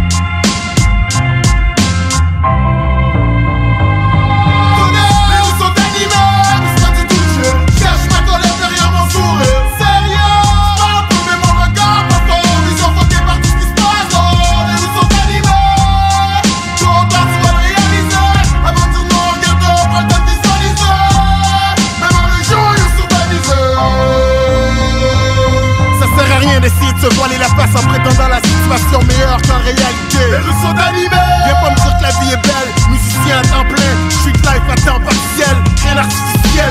En 27.75 27.87
prétendant 27.87 28.27
la 28.27 28.41
situation 28.41 28.99
meilleure 29.07 29.41
qu'en 29.43 29.59
réalité. 29.59 30.19
Les 30.31 30.37
rues 30.37 30.59
sont 30.61 30.75
animées. 30.75 31.09
Viens 31.45 31.55
pas 31.61 31.69
me 31.69 31.75
dire 31.75 31.97
que 31.97 32.03
la 32.03 32.09
vie 32.19 32.33
est 32.33 32.41
belle. 32.41 32.71
Musicien 32.89 33.37
à 33.37 33.41
temps 33.41 33.65
plein, 33.65 34.09
street 34.09 34.33
life 34.33 34.67
à 34.69 34.75
temps 34.85 34.99
partiel. 34.99 35.55
Rien 35.83 35.95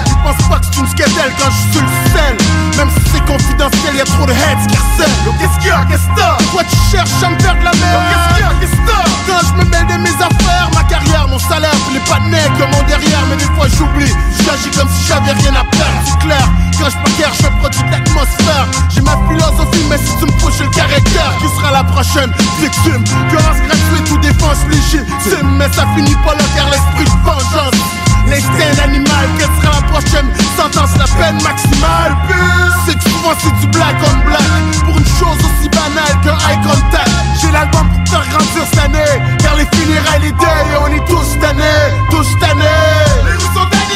Tu 0.04 0.14
penses 0.22 0.48
pas 0.48 0.58
que 0.58 0.66
c'est 0.66 0.80
une 0.80 0.88
skedelle 0.88 1.32
quand 1.38 1.50
je 1.50 1.72
suis 1.72 1.80
le 1.80 1.92
sel. 2.12 2.36
Même 2.76 2.90
si 2.90 3.02
c'est 3.12 3.24
confidentiel, 3.24 3.96
y'a 3.96 4.04
trop 4.04 4.26
de 4.26 4.32
heads 4.32 4.66
qui 4.68 4.76
harcèlent. 4.76 5.18
Yo, 5.24 5.32
qu'est-ce 5.38 5.58
qu'il 5.58 5.68
y 5.68 5.72
a, 5.72 5.84
qu'est-ce 5.88 6.08
que 6.12 6.52
Toi, 6.52 6.62
tu 6.68 6.76
cherches 6.90 7.22
à 7.24 7.30
me 7.30 7.38
faire 7.38 7.56
de 7.56 7.64
la 7.64 7.72
merde. 7.72 8.04
Qu'est-ce 8.08 8.28
qu'il 8.28 8.44
y 8.44 8.48
a, 8.48 8.52
qu'est-ce 8.60 8.80
que 8.84 8.98
Quand 9.26 9.42
je 9.48 9.52
me 9.58 9.64
mêle 9.70 9.86
de 9.86 9.98
mes 10.02 10.16
affaires, 10.20 10.68
ma 10.74 10.84
carrière, 10.84 11.28
mon 11.28 11.38
salaire, 11.38 11.74
puis 11.86 11.94
les 11.94 12.04
pas 12.04 12.20
de 12.20 12.28
nez 12.28 12.48
que 12.58 12.64
mon 12.64 12.82
derrière. 12.84 13.24
Mais 13.30 13.36
des 13.36 13.50
fois, 13.56 13.66
j'oublie. 13.76 14.12
J'agis 14.44 14.70
comme 14.76 14.88
si 14.88 15.06
j'avais 15.08 15.32
rien 15.32 15.54
à 15.56 15.64
perdre, 15.64 16.00
c'est 16.04 16.18
clair. 16.20 16.46
Quand 16.78 16.90
je 16.90 17.18
guerre, 17.18 17.34
je 17.34 17.48
produis 17.58 17.82
de 17.82 17.90
l'atmosphère. 17.90 18.66
J'ai 18.90 19.00
ma 19.00 19.16
philosophie, 19.26 19.84
mais 19.90 19.98
si 19.98 20.14
tu 20.18 20.26
me 20.26 20.38
le 20.64 20.70
caractère, 20.70 21.32
qui 21.40 21.48
sera 21.56 21.72
la 21.72 21.84
prochaine 21.84 22.32
victime 22.60 23.04
Violence 23.30 23.58
gratuite 23.66 24.10
ou 24.12 24.18
défense 24.18 24.58
légitime, 24.70 25.56
mais 25.58 25.68
ça 25.72 25.84
finit 25.94 26.16
pas 26.24 26.34
là 26.34 26.44
car 26.54 26.68
l'esprit 26.70 27.04
de 27.04 27.24
vengeance. 27.24 27.97
L'instinct 28.28 28.82
animal, 28.84 29.26
quelle 29.38 29.48
sera 29.60 29.80
la 29.80 29.86
prochaine 29.88 30.28
sentence, 30.56 30.90
la 30.98 31.06
peine 31.16 31.42
maximale. 31.42 32.16
C'est 32.86 32.94
que 32.94 33.04
souvent 33.10 33.34
c'est 33.38 33.60
du 33.60 33.66
black 33.68 33.96
on 34.02 34.28
black. 34.28 34.84
Pour 34.84 34.98
une 34.98 35.06
chose 35.06 35.38
aussi 35.38 35.68
banale 35.70 36.20
qu'un 36.22 36.36
eye 36.48 36.60
contact. 36.62 37.10
J'ai 37.40 37.50
l'album 37.50 37.88
pour 37.88 38.08
faire 38.08 38.28
grandir 38.28 38.64
cette 38.70 38.78
année. 38.78 39.38
Car 39.38 39.56
les 39.56 39.66
funérailles, 39.76 40.20
les 40.22 40.32
on 40.80 40.86
est 40.88 41.06
tous 41.06 41.38
tannés 41.40 41.62
Tous 42.10 42.38
tannés. 42.40 42.64
Les 43.24 43.40
sont 43.40 43.87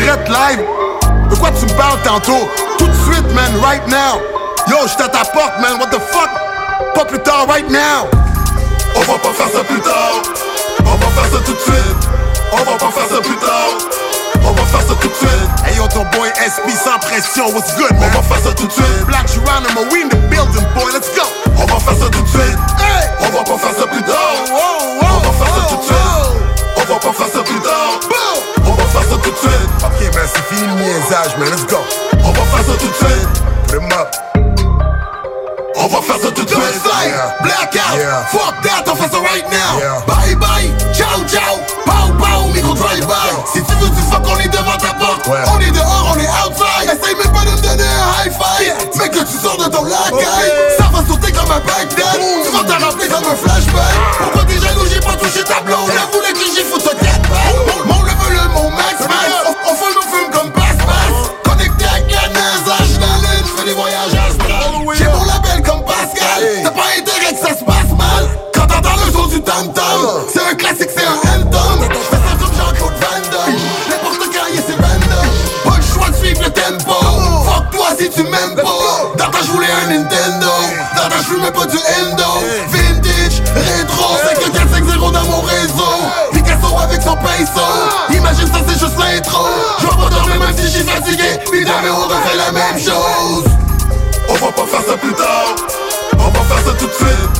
direct 0.00 0.28
live. 0.28 0.62
De 1.30 1.34
quoi 1.36 1.50
tu 1.50 1.66
me 1.66 1.76
parles 1.76 1.98
tantôt? 2.04 2.48
Tout 2.78 2.86
de 2.86 2.94
suite, 3.04 3.34
man, 3.34 3.52
right 3.62 3.86
now. 3.88 4.20
Yo, 4.68 4.76
j'étais 4.86 5.04
à 5.04 5.08
ta 5.08 5.24
porte, 5.24 5.58
man, 5.60 5.78
what 5.80 5.86
the 5.86 6.00
fuck? 6.10 6.30
Pas 6.94 7.04
plus 7.04 7.18
tard, 7.20 7.46
right 7.48 7.68
now. 7.68 8.08
On 8.96 9.00
va 9.00 9.18
pas 9.18 9.32
faire 9.32 9.48
ça 9.52 9.64
plus 9.64 9.80
tard. 9.80 10.22
On 10.80 10.96
va 10.96 11.06
faire 11.06 11.32
ça 11.32 11.44
tout 11.44 11.52
de 11.52 11.60
suite. 11.60 12.08
On 12.52 12.56
va 12.58 12.78
pas 12.78 12.90
faire 12.90 13.08
ça 13.08 13.20
plus 13.20 13.36
tard. 13.36 13.70
On 14.44 14.52
va 14.52 14.62
faire 14.62 14.80
ça 14.80 14.94
tout 15.00 15.08
de 15.08 15.14
suite. 15.14 15.50
Hey 15.66 15.76
yo, 15.76 15.86
ton 15.88 16.04
boy 16.16 16.28
SP 16.38 16.70
sans 16.72 16.98
pression, 16.98 17.48
what's 17.52 17.74
good, 17.76 17.92
man? 17.98 18.10
On 18.14 18.20
va 18.20 18.22
faire 18.22 18.42
ça 18.42 18.54
tout 18.54 18.66
de 18.66 18.72
suite. 18.72 19.04
Black 19.06 19.28
Geronimo, 19.28 19.82
we 19.92 20.02
in 20.04 20.08
the 20.08 20.16
building, 20.30 20.64
boy, 20.74 20.90
let's 20.92 21.10
go. 21.14 21.24
On 21.56 21.66
va 21.66 21.78
faire 21.80 21.98
ça 21.98 22.08
tout 22.10 22.22
de 22.22 22.28
suite. 22.28 22.58
Hey! 22.78 23.10
On 23.20 23.36
va 23.36 23.44
pas 23.44 23.58
faire 23.58 23.76
ça 23.78 23.86
plus 23.86 24.02
tard. 24.02 24.34
Oh, 24.50 24.56
oh. 24.56 24.77
fuck 38.30 38.62
that. 38.62 38.67
jamais 91.68 91.90
on 91.90 92.08
refait 92.08 92.36
la 92.36 92.50
même 92.50 92.78
chose. 92.78 93.44
On 94.28 94.34
va 94.34 94.52
pas 94.52 94.66
faire 94.66 94.82
ça 94.82 94.96
plus 94.96 95.12
tard. 95.12 95.54
On 96.18 96.30
va 96.30 96.40
faire 96.40 96.64
ça 96.64 96.72
tout 96.78 96.86
de 96.86 96.92
suite. 96.92 97.37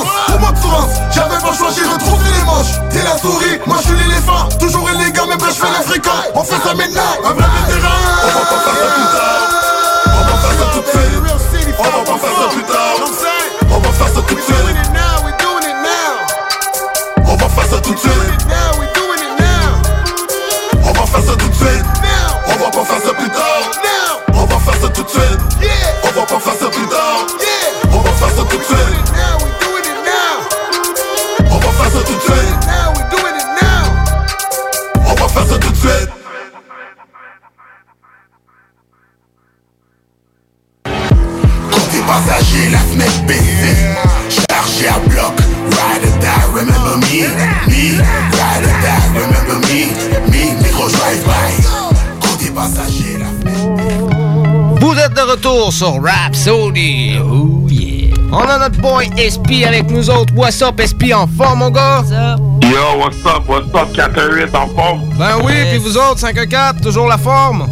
France, 0.00 0.34
au 0.34 0.38
moins 0.38 0.52
de 0.52 0.58
France. 0.58 0.92
J'avais 1.10 1.38
pas 1.38 1.52
choisi, 1.52 1.80
retrouve 1.82 2.22
les 2.24 2.44
manches. 2.44 2.90
T'es 2.90 3.02
la 3.02 3.18
souris, 3.18 3.58
moi 3.66 3.76
je 3.80 3.88
suis 3.88 3.96
l'éléphant. 3.96 4.48
Toujours 4.58 4.88
élégant, 4.90 5.26
mais 5.28 5.36
bref, 5.36 5.54
je 5.54 5.66
fais 5.66 5.72
l'Africain. 5.72 6.10
On 6.34 6.44
fait 6.44 6.60
ça 6.64 6.74
maintenant. 6.74 7.02
sur 55.70 55.96
Oh 55.96 56.72
yeah. 57.68 58.14
On 58.32 58.38
a 58.38 58.58
notre 58.58 58.80
boy 58.80 59.08
SP 59.16 59.64
avec 59.66 59.90
nous 59.90 60.08
autres. 60.08 60.32
What's 60.34 60.62
up, 60.62 60.80
SP 60.80 61.12
en 61.12 61.26
forme, 61.26 61.60
mon 61.60 61.70
gars? 61.70 62.02
What's 62.02 62.12
up? 62.12 62.40
Yo, 62.62 62.98
what's 62.98 63.24
up, 63.26 63.48
what's 63.48 63.74
up, 63.74 63.94
418 63.94 64.54
en 64.54 64.68
forme? 64.68 65.00
Ben 65.18 65.36
oui, 65.42 65.52
yes. 65.52 65.68
puis 65.70 65.78
vous 65.78 65.96
autres, 65.96 66.18
5 66.18 66.48
4 66.48 66.80
toujours 66.80 67.08
la 67.08 67.18
forme? 67.18 67.66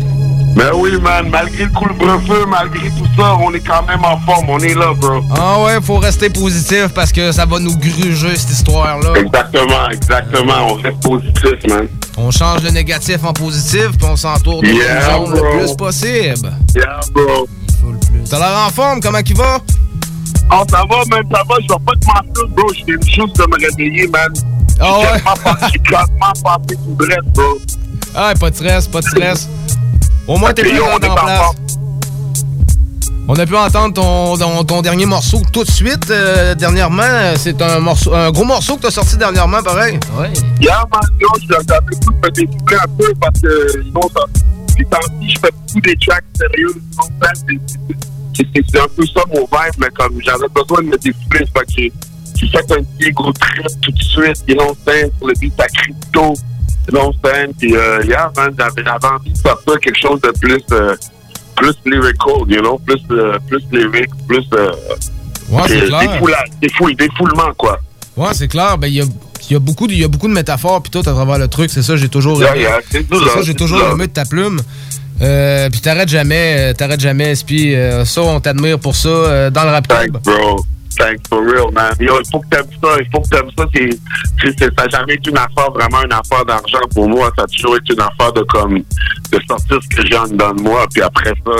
Ben 0.57 0.71
oui, 0.75 0.91
man, 1.01 1.29
malgré 1.31 1.65
le 1.65 1.71
coup 1.71 1.87
de 1.87 2.27
feu 2.27 2.47
malgré 2.49 2.89
tout 2.89 3.07
ça, 3.17 3.37
on 3.41 3.53
est 3.53 3.61
quand 3.61 3.87
même 3.87 4.03
en 4.05 4.19
forme, 4.21 4.49
on 4.49 4.59
est 4.59 4.75
là, 4.75 4.95
bro. 4.95 5.21
Ah 5.37 5.63
ouais, 5.65 5.79
faut 5.83 5.99
rester 5.99 6.31
positif 6.31 6.89
parce 6.95 7.13
que 7.13 7.31
ça 7.33 7.45
va 7.45 7.59
nous 7.59 7.77
gruger 7.77 8.37
cette 8.37 8.51
histoire-là. 8.51 9.21
Exactement, 9.21 9.89
exactement, 9.91 10.69
on 10.71 10.75
reste 10.75 11.01
positif, 11.03 11.69
man. 11.69 11.89
On 12.17 12.31
change 12.31 12.63
le 12.63 12.71
négatif 12.71 13.23
en 13.25 13.35
positif, 13.35 13.91
puis 13.99 14.09
on 14.11 14.17
s'entoure 14.17 14.63
de 14.63 14.69
yeah, 14.69 15.03
zone 15.03 15.35
le 15.35 15.59
plus 15.59 15.77
possible. 15.77 16.51
Yeah, 16.75 17.01
bro 17.13 17.47
full 17.81 17.99
plus. 17.99 18.25
T'as 18.29 18.39
l'air 18.39 18.67
en 18.67 18.71
forme, 18.71 19.01
comment 19.01 19.23
qu'il 19.23 19.37
va? 19.37 19.59
Oh, 20.53 20.63
ça 20.71 20.79
va, 20.89 20.97
man, 21.11 21.25
ça 21.33 21.43
va, 21.49 21.57
je 21.61 21.67
vais 21.67 21.85
pas 21.85 21.93
te 21.93 22.07
mentir, 22.07 22.49
bro, 22.51 22.73
je 22.73 22.85
viens 22.85 22.97
juste 23.03 23.37
de 23.37 23.43
me 23.43 23.69
réveiller, 23.69 24.09
man. 24.09 24.33
Oh, 24.81 25.03
ouais. 25.03 25.55
Je 25.63 25.69
suis 25.71 25.81
clairement 25.81 26.33
passé 26.45 26.77
tout 26.77 26.95
bref, 26.97 27.19
bro. 27.35 27.59
Ah, 28.15 28.33
pas 28.39 28.51
de 28.51 28.55
stress, 28.55 28.87
pas 28.87 29.01
de 29.01 29.07
stress. 29.07 29.49
Au 30.27 30.37
moins, 30.39 30.53
t'es 30.53 30.63
bien 30.63 30.83
en 30.83 30.99
place. 30.99 31.53
On 33.29 33.35
a 33.35 33.45
pu 33.45 33.57
entendre 33.57 33.93
ton, 33.95 34.65
ton, 34.65 34.83
dernier 34.83 35.05
morceau 35.05 35.43
tout 35.53 35.65
de 35.65 35.71
suite 35.71 36.11
euh, 36.11 36.55
dernièrement. 36.55 37.35
C'est 37.37 37.61
un 37.61 37.81
morceau, 37.81 38.15
un 38.15 38.31
gros 38.31 38.45
morceau 38.45 38.77
que 38.77 38.83
t'as 38.83 38.93
sorti 38.93 39.17
dernièrement, 39.17 39.63
pareil. 39.65 39.99
Oui. 40.17 40.29
Hier, 40.61 40.71
yeah, 40.71 40.85
man, 40.93 41.01
yo, 41.21 41.29
j'avais 41.49 41.81
le 41.87 41.97
coup 41.97 42.15
un 42.23 42.97
peu 42.97 43.13
parce 43.21 43.41
que 43.41 43.83
sinon, 43.83 44.03
ça, 44.15 44.21
je 44.79 45.39
fais 45.41 45.51
beaucoup 45.51 45.81
des 45.81 45.97
tracks 45.97 46.25
sérieux. 46.37 46.75
C'est 48.35 48.81
un 48.81 48.89
peu 48.89 49.07
ça 49.07 49.23
mon 49.29 49.41
vibe, 49.41 49.75
mais 49.79 49.89
comme 49.95 50.21
j'avais 50.23 50.49
besoin 50.55 50.83
de 50.83 50.89
me 50.89 50.99
défouler, 50.99 51.47
fait 51.47 51.67
que 51.67 51.73
j'ai 51.77 51.93
j'ai 52.39 52.49
fait 52.49 52.73
un 52.73 52.83
petit 52.83 53.11
gros 53.13 53.33
trip 53.33 53.67
tout 53.81 53.93
de 53.93 54.03
suite, 54.03 54.45
et 54.49 54.55
non 54.55 54.77
scène 54.87 55.11
sur 55.17 55.27
le 55.27 55.35
beat 55.41 55.59
à 55.59 55.67
crypto, 55.69 56.35
non 56.93 57.11
scène, 57.25 57.53
puis 57.59 57.75
euh, 57.75 58.03
yeah, 58.05 58.31
man, 58.37 58.55
j'avais 58.59 58.91
envie 59.07 59.33
de 59.33 59.39
faire 59.39 59.57
ça, 59.67 59.79
quelque 59.79 59.99
chose 59.99 60.21
de 60.21 60.31
plus, 60.39 60.63
euh, 60.73 60.95
plus 61.57 61.75
lyrical, 61.87 62.35
you 62.49 62.61
know, 62.61 62.79
plus, 62.79 63.01
euh, 63.11 63.39
plus 63.47 63.65
lyrique, 63.73 64.11
plus, 64.29 64.47
euh, 64.53 64.71
ouais, 65.49 65.63
c'est 65.67 65.87
clair. 65.87 66.01
Défoula, 66.01 66.45
défoule, 66.61 66.95
défoulement, 66.97 67.55
quoi. 67.57 67.81
Ouais, 68.17 68.35
c'est 68.35 68.49
clair. 68.49 68.77
Ben, 68.79 68.89
il 68.89 68.95
y 68.95 69.01
a 69.01 69.05
il 69.49 69.53
y 69.53 69.57
a 69.57 69.61
beaucoup 69.61 69.87
de, 69.87 69.93
il 69.93 70.01
y 70.01 70.05
a 70.05 70.09
beaucoup 70.09 70.29
de 70.29 70.33
métaphores 70.33 70.83
puis 70.83 70.91
tout 70.91 71.01
à 71.01 71.13
travers 71.13 71.39
le 71.39 71.49
truc. 71.49 71.71
C'est 71.71 71.83
ça, 71.83 71.97
j'ai 71.97 72.09
toujours 72.09 72.41
Yeah, 72.41 72.57
yeah, 72.57 72.79
c'est 72.91 73.07
ça, 73.09 73.43
j'ai 73.43 73.55
toujours 73.55 73.83
aimé 73.93 74.07
de 74.07 74.13
ta 74.13 74.25
plume. 74.25 74.61
Euh, 75.23 75.71
puis 75.71 75.81
t'arrêtes 75.81 76.11
jamais, 76.11 76.57
euh, 76.59 76.73
t'arrêtes 76.75 77.01
jamais, 77.01 77.35
Spi. 77.35 77.75
Euh, 77.75 78.05
ça, 78.05 78.21
on 78.23 78.41
t'admire 78.41 78.79
pour 78.79 78.95
ça 78.95 79.09
euh, 79.09 79.51
dans 79.51 79.65
le 79.65 79.71
rap 79.71 79.89
club. 79.89 80.19
Bro, 80.23 80.67
thanks 80.99 81.27
for 81.29 81.41
real, 81.41 81.73
man. 81.73 81.95
Yo, 81.99 82.21
il 82.21 82.31
faut 82.31 82.41
que 82.41 82.49
t'aimes 82.49 82.67
ça, 82.83 82.89
il 83.01 83.07
faut 83.11 83.23
que 83.23 83.29
t'aimes 83.29 83.51
ça. 83.57 83.65
C'est, 83.73 84.59
ça 84.59 84.85
n'a 84.85 84.89
jamais 84.91 85.15
été 85.15 85.31
une 85.31 85.39
affaire, 85.39 85.71
vraiment 85.73 86.03
une 86.05 86.13
affaire 86.13 86.45
d'argent 86.45 86.87
pour 86.95 87.09
moi. 87.09 87.31
Ça 87.37 87.45
a 87.45 87.47
toujours 87.47 87.77
été 87.77 87.95
une 87.95 88.01
affaire 88.01 88.33
de 88.35 88.43
comme, 88.43 88.79
de 88.79 89.41
sortir 89.49 89.79
ce 89.83 89.97
que 89.97 90.07
j'ai 90.07 90.19
en 90.19 90.29
dedans 90.29 90.53
de 90.53 90.61
moi. 90.61 90.87
Puis 90.93 91.03
après 91.03 91.33
ça, 91.47 91.53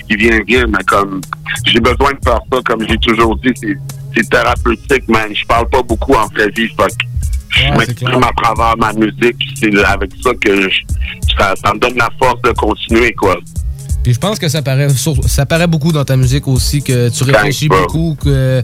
ce 0.00 0.04
qui 0.08 0.16
vient, 0.16 0.40
vient. 0.48 0.66
Mais 0.66 0.82
comme, 0.86 1.20
j'ai 1.66 1.78
besoin 1.78 2.12
de 2.14 2.18
faire 2.24 2.40
ça, 2.52 2.58
comme 2.64 2.84
j'ai 2.88 2.98
toujours 2.98 3.36
dit, 3.36 3.52
c'est, 3.54 3.76
c'est 4.16 4.28
thérapeutique, 4.28 5.08
man. 5.08 5.32
Je 5.32 5.46
parle 5.46 5.68
pas 5.68 5.82
beaucoup 5.82 6.14
en 6.14 6.26
vraie 6.26 6.50
vie, 6.50 6.66
fait 6.66 6.92
je 7.56 7.78
m'exprime 7.78 8.22
à 8.24 8.30
travers 8.42 8.76
ma 8.76 8.92
musique. 8.92 9.36
C'est 9.60 9.84
avec 9.84 10.10
ça 10.22 10.30
que 10.40 10.68
je- 10.70 10.80
ça, 11.38 11.54
ça 11.62 11.72
me 11.74 11.78
donne 11.78 11.96
la 11.96 12.08
force 12.18 12.40
de 12.42 12.50
continuer, 12.52 13.12
quoi. 13.14 13.36
Puis 14.02 14.12
je 14.14 14.18
pense 14.18 14.38
que 14.38 14.48
ça 14.48 14.60
paraît, 14.60 14.88
ça 14.90 15.46
paraît 15.46 15.66
beaucoup 15.66 15.90
dans 15.92 16.04
ta 16.04 16.16
musique 16.16 16.46
aussi, 16.46 16.82
que 16.82 17.08
tu 17.08 17.24
réfléchis 17.24 17.68
beaucoup, 17.82 18.16
que, 18.22 18.62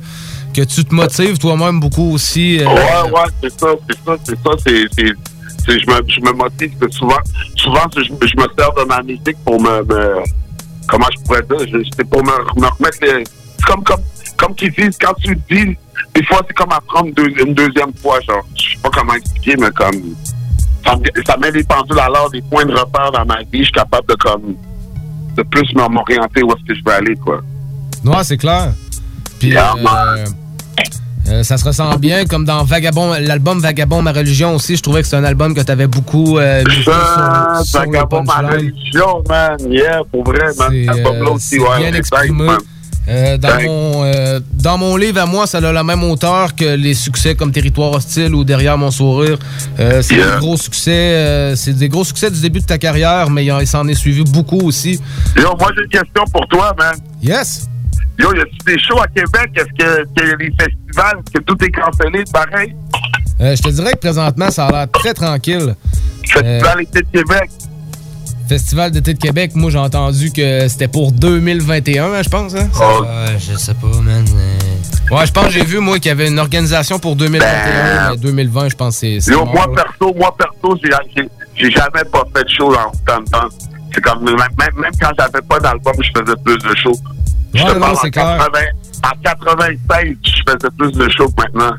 que 0.55 0.63
tu 0.63 0.85
te 0.85 0.95
motives 0.95 1.39
toi-même 1.39 1.81
beaucoup 1.81 2.13
aussi. 2.13 2.59
euh, 2.61 2.67
Ouais, 2.67 3.11
ouais, 3.11 3.31
c'est 3.43 3.59
ça, 3.59 3.69
c'est 3.89 3.99
ça, 4.05 4.17
c'est 4.25 4.37
ça, 4.39 4.51
c'est, 4.67 4.87
je 5.69 5.87
me, 5.87 6.03
je 6.09 6.21
me 6.21 6.33
motive, 6.33 6.73
que 6.79 6.91
souvent, 6.93 7.17
souvent, 7.57 7.85
je, 7.97 8.03
je 8.03 8.37
me 8.37 8.47
sers 8.59 8.73
de 8.75 8.85
ma 8.87 9.03
musique 9.03 9.37
pour 9.45 9.61
me, 9.63 9.83
me- 9.83 10.23
comment 10.89 11.07
je 11.17 11.23
pourrais 11.25 11.43
dire, 11.67 11.83
c'est 11.97 12.05
pour 12.05 12.23
me, 12.23 12.33
me 12.61 12.67
remettre 12.67 12.99
les, 13.01 13.25
comme, 13.67 13.83
comme, 13.83 14.01
comme 14.41 14.55
qu'ils 14.55 14.73
disent, 14.73 14.97
quand 15.01 15.15
tu 15.23 15.37
dis, 15.51 15.77
des 16.15 16.25
fois, 16.25 16.41
c'est 16.47 16.55
comme 16.55 16.73
apprendre 16.73 17.11
deux- 17.15 17.33
une 17.47 17.53
deuxième 17.55 17.93
fois, 18.03 18.19
genre, 18.27 18.43
je 18.57 18.71
sais 18.73 18.79
pas 18.83 18.89
comment 18.91 19.15
expliquer, 19.15 19.55
mais 19.59 19.71
comme, 19.71 20.15
ça, 20.85 20.95
ça 21.27 21.37
met 21.37 21.51
les 21.51 21.63
pendules 21.63 21.99
à 22.01 22.09
l'heure, 22.09 22.31
des 22.31 22.41
points 22.43 22.65
de 22.65 22.73
repère 22.73 23.13
dans 23.13 23.25
ma 23.27 23.41
vie, 23.43 23.59
je 23.61 23.65
suis 23.65 23.73
capable 23.73 24.09
de, 24.09 24.15
comme, 24.15 24.55
de 25.37 25.43
plus 25.43 25.69
m'orienter 25.75 26.43
où 26.43 26.51
est-ce 26.53 26.65
que 26.67 26.75
je 26.75 26.81
veux 26.85 26.93
aller, 26.93 27.15
quoi. 27.17 27.41
Ouais, 28.05 28.25
c'est 28.25 28.39
clair. 28.39 28.73
Puis 29.39 29.57
euh, 29.57 29.61
euh, 31.29 31.43
ça 31.43 31.57
se 31.59 31.65
ressent 31.65 31.97
bien, 31.97 32.25
comme 32.25 32.45
dans 32.45 32.65
Vagabond, 32.65 33.13
l'album 33.21 33.61
Vagabond, 33.61 34.03
ma 34.03 34.13
religion 34.13 34.55
aussi. 34.55 34.77
Je 34.77 34.83
trouvais 34.83 35.03
que 35.03 35.09
c'est 35.09 35.17
un 35.17 35.25
album 35.25 35.55
que 35.55 35.61
tu 35.61 35.71
avais 35.71 35.87
beaucoup 35.87 36.39
euh, 36.39 36.65
misé 36.65 36.83
sur, 36.83 36.93
sur 37.65 37.81
le 37.81 37.87
Vagabond, 37.87 38.25
ma 38.25 38.49
religion, 38.49 39.23
man. 39.29 39.57
Yeah, 39.71 40.01
pour 40.11 40.25
vrai, 40.25 40.49
man. 40.59 40.89
Album-là 40.89 41.31
euh, 41.31 41.35
aussi, 41.35 41.59
ouais. 41.59 41.79
bien 41.79 41.95
exprimé. 41.95 42.45
man. 42.45 42.59
Euh, 43.09 43.39
dans, 43.39 43.61
mon, 43.63 44.05
euh, 44.05 44.41
dans 44.53 44.79
mon 44.79 44.97
livre 44.97 45.21
à 45.21 45.27
moi, 45.27 45.47
ça 45.47 45.59
a 45.59 45.73
la 45.73 45.83
même 45.83 46.05
hauteur 46.05 46.55
que 46.55 46.77
les 46.77 46.95
succès 46.95 47.35
comme 47.35 47.51
Territoire 47.51 47.93
hostile 47.93 48.35
ou 48.35 48.45
Derrière 48.45 48.77
mon 48.79 48.91
sourire. 48.91 49.39
Euh, 49.81 50.03
c'est 50.03 50.15
Yeah. 50.17 50.35
des 50.35 50.41
gros 50.41 50.57
succès. 50.57 51.55
c'est 51.57 51.73
des 51.73 51.89
gros 51.89 52.05
succès 52.05 52.31
du 52.31 52.41
début 52.41 52.61
de 52.61 52.67
ta 52.67 52.79
carrière, 52.79 53.31
mais 53.31 53.45
il 53.45 53.53
en- 53.53 53.59
il 53.61 53.67
s'en 53.67 53.87
est 53.89 53.95
suivi 53.95 54.23
beaucoup 54.25 54.61
aussi. 54.61 55.01
Yo, 55.37 55.57
moi, 55.59 55.71
j'ai 55.77 55.83
une 55.85 55.89
question 55.89 56.25
pour 56.33 56.47
toi, 56.49 56.75
man. 56.79 56.97
Yes. 57.23 57.67
Yo, 58.19 58.33
y 58.35 58.39
a-tu 58.41 58.59
des 58.67 58.79
shows 58.79 59.01
à 59.01 59.07
Québec? 59.09 59.51
Est-ce 59.57 59.65
que, 59.85 60.05
que 60.15 60.37
les 60.37 60.51
festivals, 60.59 61.19
est-ce 61.25 61.39
que 61.41 61.45
tout 61.45 61.65
est 61.65 61.71
cancellé, 61.71 62.25
pareil? 62.33 62.75
Je 63.41 63.63
te 63.63 63.71
dirais 63.71 63.93
que 63.93 63.99
présentement, 63.99 64.51
ça 64.51 64.67
a 64.67 64.71
l'air 64.71 64.91
très 64.93 65.15
tranquille. 65.15 65.75
Festival 66.27 66.83
été 66.83 67.01
de 67.01 67.07
Québec. 67.19 67.51
Festival 68.51 68.91
d'été 68.91 69.15
de 69.15 69.19
Québec, 69.21 69.53
moi 69.55 69.71
j'ai 69.71 69.79
entendu 69.79 70.33
que 70.33 70.67
c'était 70.67 70.89
pour 70.89 71.13
2021, 71.13 72.05
hein, 72.13 72.21
je 72.25 72.29
pense. 72.29 72.53
Hein? 72.57 72.69
Oh. 72.81 73.03
Ouais, 73.05 73.37
je 73.39 73.57
sais 73.57 73.75
pas, 73.75 73.87
man. 74.03 74.25
euh, 74.35 75.15
Ouais, 75.15 75.25
je 75.25 75.31
pense 75.31 75.45
que 75.47 75.51
j'ai 75.53 75.65
vu, 75.65 75.79
moi, 75.79 76.01
qu'il 76.01 76.07
y 76.09 76.11
avait 76.11 76.27
une 76.27 76.39
organisation 76.41 76.99
pour 76.99 77.15
2021, 77.15 78.11
mais 78.11 78.17
2020, 78.17 78.69
je 78.71 78.75
pense 78.75 78.95
que 78.97 79.01
c'est- 79.01 79.21
c'est. 79.21 79.31
Yo, 79.31 79.45
mort, 79.45 79.55
moi, 79.55 79.67
là. 79.77 79.85
perso, 79.85 80.13
moi, 80.19 80.35
perso, 80.37 80.77
j'ai, 80.83 81.71
jamais 81.71 82.05
pas 82.13 82.25
fait 82.35 82.43
de 82.43 82.49
show 82.49 82.75
en 82.75 82.91
temps 83.07 83.21
de 83.21 83.31
temps. 83.31 83.49
C'est 83.95 84.01
comme, 84.01 84.25
même, 84.25 84.35
même, 84.37 84.75
même 84.81 84.93
quand 85.01 85.11
j'avais 85.17 85.43
pas 85.49 85.61
d'album, 85.61 85.95
je 86.03 86.11
faisais 86.21 86.37
plus 86.45 86.59
de 86.59 86.75
shows. 86.77 86.99
Je 87.55 87.63
Ouais, 87.63 87.69
te 87.71 87.75
non, 87.75 87.81
parle, 87.81 87.97
c'est 88.03 88.09
en 88.09 88.11
clair. 88.11 88.37
80 88.39 88.61
En 89.05 89.23
96, 89.23 90.17
je 90.25 90.53
faisais 90.53 90.71
plus 90.77 90.91
de 90.93 91.09
shows 91.11 91.33
maintenant. 91.39 91.77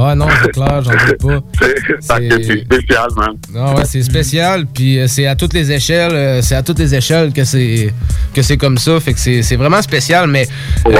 Ouais, 0.00 0.14
non, 0.14 0.26
c'est 0.42 0.52
clair, 0.52 0.82
j'en 0.82 0.92
doute 0.92 1.18
pas. 1.18 1.66
C'est, 2.00 2.64
spécial, 2.64 3.08
man. 3.16 3.36
Non, 3.52 3.74
ouais, 3.74 3.84
c'est 3.84 4.02
spécial, 4.02 4.66
puis 4.66 4.98
euh, 4.98 5.06
c'est 5.06 5.26
à 5.26 5.36
toutes 5.36 5.52
les 5.52 5.70
échelles, 5.70 6.12
euh, 6.14 6.40
c'est 6.42 6.54
à 6.54 6.62
toutes 6.62 6.78
les 6.78 6.94
échelles 6.94 7.32
que 7.32 7.44
c'est 7.44 7.92
que 8.32 8.40
c'est 8.42 8.56
comme 8.56 8.78
ça, 8.78 8.98
fait 9.00 9.12
que 9.12 9.18
c'est 9.20 9.56
vraiment 9.56 9.82
spécial, 9.82 10.26
mais 10.26 10.48
euh, 10.86 10.96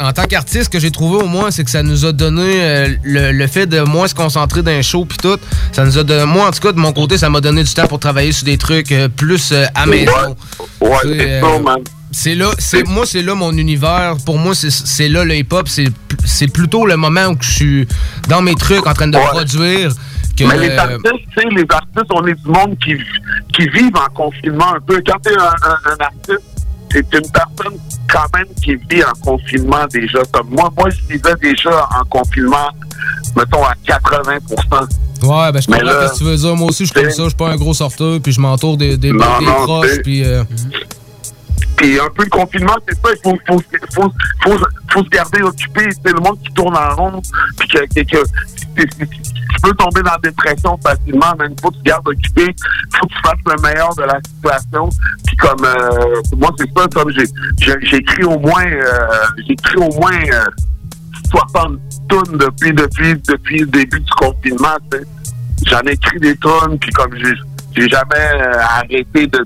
en 0.00 0.12
tant 0.12 0.24
qu'artiste, 0.24 0.64
ce 0.64 0.68
que 0.68 0.80
j'ai 0.80 0.90
trouvé 0.90 1.22
au 1.22 1.26
moins, 1.26 1.50
c'est 1.50 1.62
que 1.62 1.70
ça 1.70 1.82
nous 1.82 2.04
a 2.04 2.12
donné 2.12 2.62
euh, 2.62 2.88
le, 3.04 3.30
le 3.32 3.46
fait 3.46 3.66
de 3.66 3.80
moins 3.80 4.08
se 4.08 4.14
concentrer 4.14 4.62
dans 4.62 4.72
un 4.72 4.82
show 4.82 5.04
puis 5.04 5.18
tout, 5.18 5.38
ça 5.70 5.84
nous 5.84 5.96
a 5.98 6.02
donné, 6.02 6.26
moi 6.26 6.48
en 6.48 6.50
tout 6.50 6.60
cas 6.60 6.72
de 6.72 6.80
mon 6.80 6.92
côté, 6.92 7.18
ça 7.18 7.30
m'a 7.30 7.40
donné 7.40 7.62
du 7.62 7.72
temps 7.72 7.86
pour 7.86 8.00
travailler 8.00 8.32
sur 8.32 8.44
des 8.44 8.58
trucs 8.58 8.90
euh, 8.90 9.08
plus 9.08 9.54
à 9.74 9.86
maison. 9.86 10.12
Ouais, 10.80 10.90
C'est, 11.02 11.18
c'est 11.18 11.40
ça, 11.40 11.58
man. 11.60 11.78
C'est 12.12 12.34
là, 12.34 12.50
c'est 12.58 12.86
moi 12.86 13.06
c'est 13.06 13.22
là 13.22 13.34
mon 13.34 13.52
univers. 13.56 14.16
Pour 14.24 14.38
moi 14.38 14.54
c'est 14.54 15.08
là 15.08 15.24
le 15.24 15.34
hip 15.36 15.48
hop. 15.50 15.66
C'est 15.68 15.88
c'est 16.24 16.48
plutôt 16.48 16.86
le 16.86 16.96
moment 16.96 17.28
où 17.28 17.36
je 17.40 17.50
suis 17.50 17.88
dans 18.28 18.42
mes 18.42 18.54
trucs 18.54 18.86
en 18.86 18.92
train 18.94 19.08
de 19.08 19.18
produire. 19.18 19.92
Que, 20.36 20.44
Mais 20.44 20.56
les 20.58 20.70
euh, 20.70 20.78
artistes, 20.78 21.02
tu 21.36 21.42
sais, 21.42 21.48
les 21.50 21.66
artistes, 21.68 22.10
on 22.10 22.26
est 22.26 22.34
du 22.34 22.48
monde 22.48 22.76
qui, 22.82 22.94
qui 23.54 23.68
vivent 23.68 23.96
en 23.96 24.10
confinement 24.14 24.74
un 24.76 24.80
peu. 24.80 25.02
Quand 25.06 25.18
t'es 25.22 25.36
un, 25.36 25.42
un, 25.42 25.92
un 25.92 25.96
artiste, 26.00 26.40
c'est 26.90 27.06
une 27.14 27.30
personne 27.30 27.78
quand 28.10 28.26
même 28.36 28.46
qui 28.62 28.76
vit 28.76 29.04
en 29.04 29.12
confinement 29.20 29.86
déjà. 29.92 30.20
Comme 30.32 30.48
moi, 30.50 30.70
moi, 30.76 30.88
je 30.88 31.14
vivais 31.14 31.34
déjà 31.42 31.86
en 32.00 32.04
confinement, 32.06 32.68
mettons, 33.36 33.62
à 33.64 33.74
80% 33.86 34.88
Ouais, 35.22 35.52
ben 35.52 35.60
je 35.60 35.66
comprends 35.66 35.82
là, 35.82 36.08
ce 36.08 36.12
que 36.14 36.18
tu 36.18 36.24
veux 36.24 36.36
dire. 36.36 36.56
Moi 36.56 36.68
aussi, 36.68 36.86
je 36.86 36.92
suis 36.92 37.00
comme 37.00 37.10
ça. 37.10 37.22
Je 37.24 37.28
suis 37.28 37.36
pas 37.36 37.50
un 37.50 37.56
gros 37.56 37.74
sorteur, 37.74 38.18
puis 38.20 38.32
je 38.32 38.40
m'entoure 38.40 38.76
des, 38.78 38.96
des, 38.96 39.12
Non, 39.12 39.38
des 39.38 39.44
non, 39.44 39.64
proches, 39.64 40.00
puis... 40.02 40.24
euh, 40.24 40.44
Puis 41.82 41.98
un 41.98 42.08
peu 42.10 42.22
le 42.22 42.30
confinement, 42.30 42.76
c'est 42.88 42.94
ça, 42.94 43.08
il 43.12 43.20
faut, 43.24 45.02
se 45.02 45.08
garder 45.08 45.42
occupé. 45.42 45.88
C'est 46.04 46.12
le 46.12 46.20
monde 46.20 46.38
qui 46.40 46.52
tourne 46.54 46.76
en 46.76 46.94
rond, 46.94 47.20
puis 47.58 47.66
que, 47.68 48.00
tu- 48.02 48.86
peux 49.64 49.74
tomber 49.74 50.00
dans 50.02 50.12
la 50.12 50.18
dépression 50.22 50.78
facilement, 50.80 51.34
mais 51.40 51.46
il 51.50 51.60
faut 51.60 51.70
que 51.72 51.76
tu 51.78 51.82
gardes 51.82 52.06
occupé, 52.06 52.54
il 52.54 52.96
faut 52.98 53.06
que 53.06 53.12
tu 53.12 53.20
fasses 53.24 53.56
le 53.56 53.62
meilleur 53.62 53.92
de 53.96 54.02
la 54.02 54.18
situation. 54.22 54.88
Puis 55.26 55.36
comme 55.36 55.64
euh, 55.64 56.22
moi, 56.36 56.50
c'est 56.56 56.70
ça, 56.76 56.86
comme 56.94 57.10
écrit 57.96 58.24
au 58.24 58.38
moins 58.38 58.64
euh, 58.64 59.08
j'ai 59.44 59.52
écrit 59.54 59.76
au 59.78 59.90
moins 60.00 60.20
euh, 60.32 60.44
60 61.32 61.78
tonnes 62.08 62.38
depuis 62.38 62.72
depuis 62.72 63.14
depuis 63.28 63.58
le 63.58 63.66
début 63.66 63.98
du 64.00 64.10
confinement. 64.12 64.76
J'en 65.66 65.80
ai 65.80 65.92
écrit 65.94 66.20
des 66.20 66.36
tonnes, 66.36 66.78
puis 66.78 66.90
comme 66.92 67.12
j'ai 67.76 67.88
jamais 67.88 68.04
euh, 68.34 68.60
arrêté 68.60 69.26
de- 69.26 69.44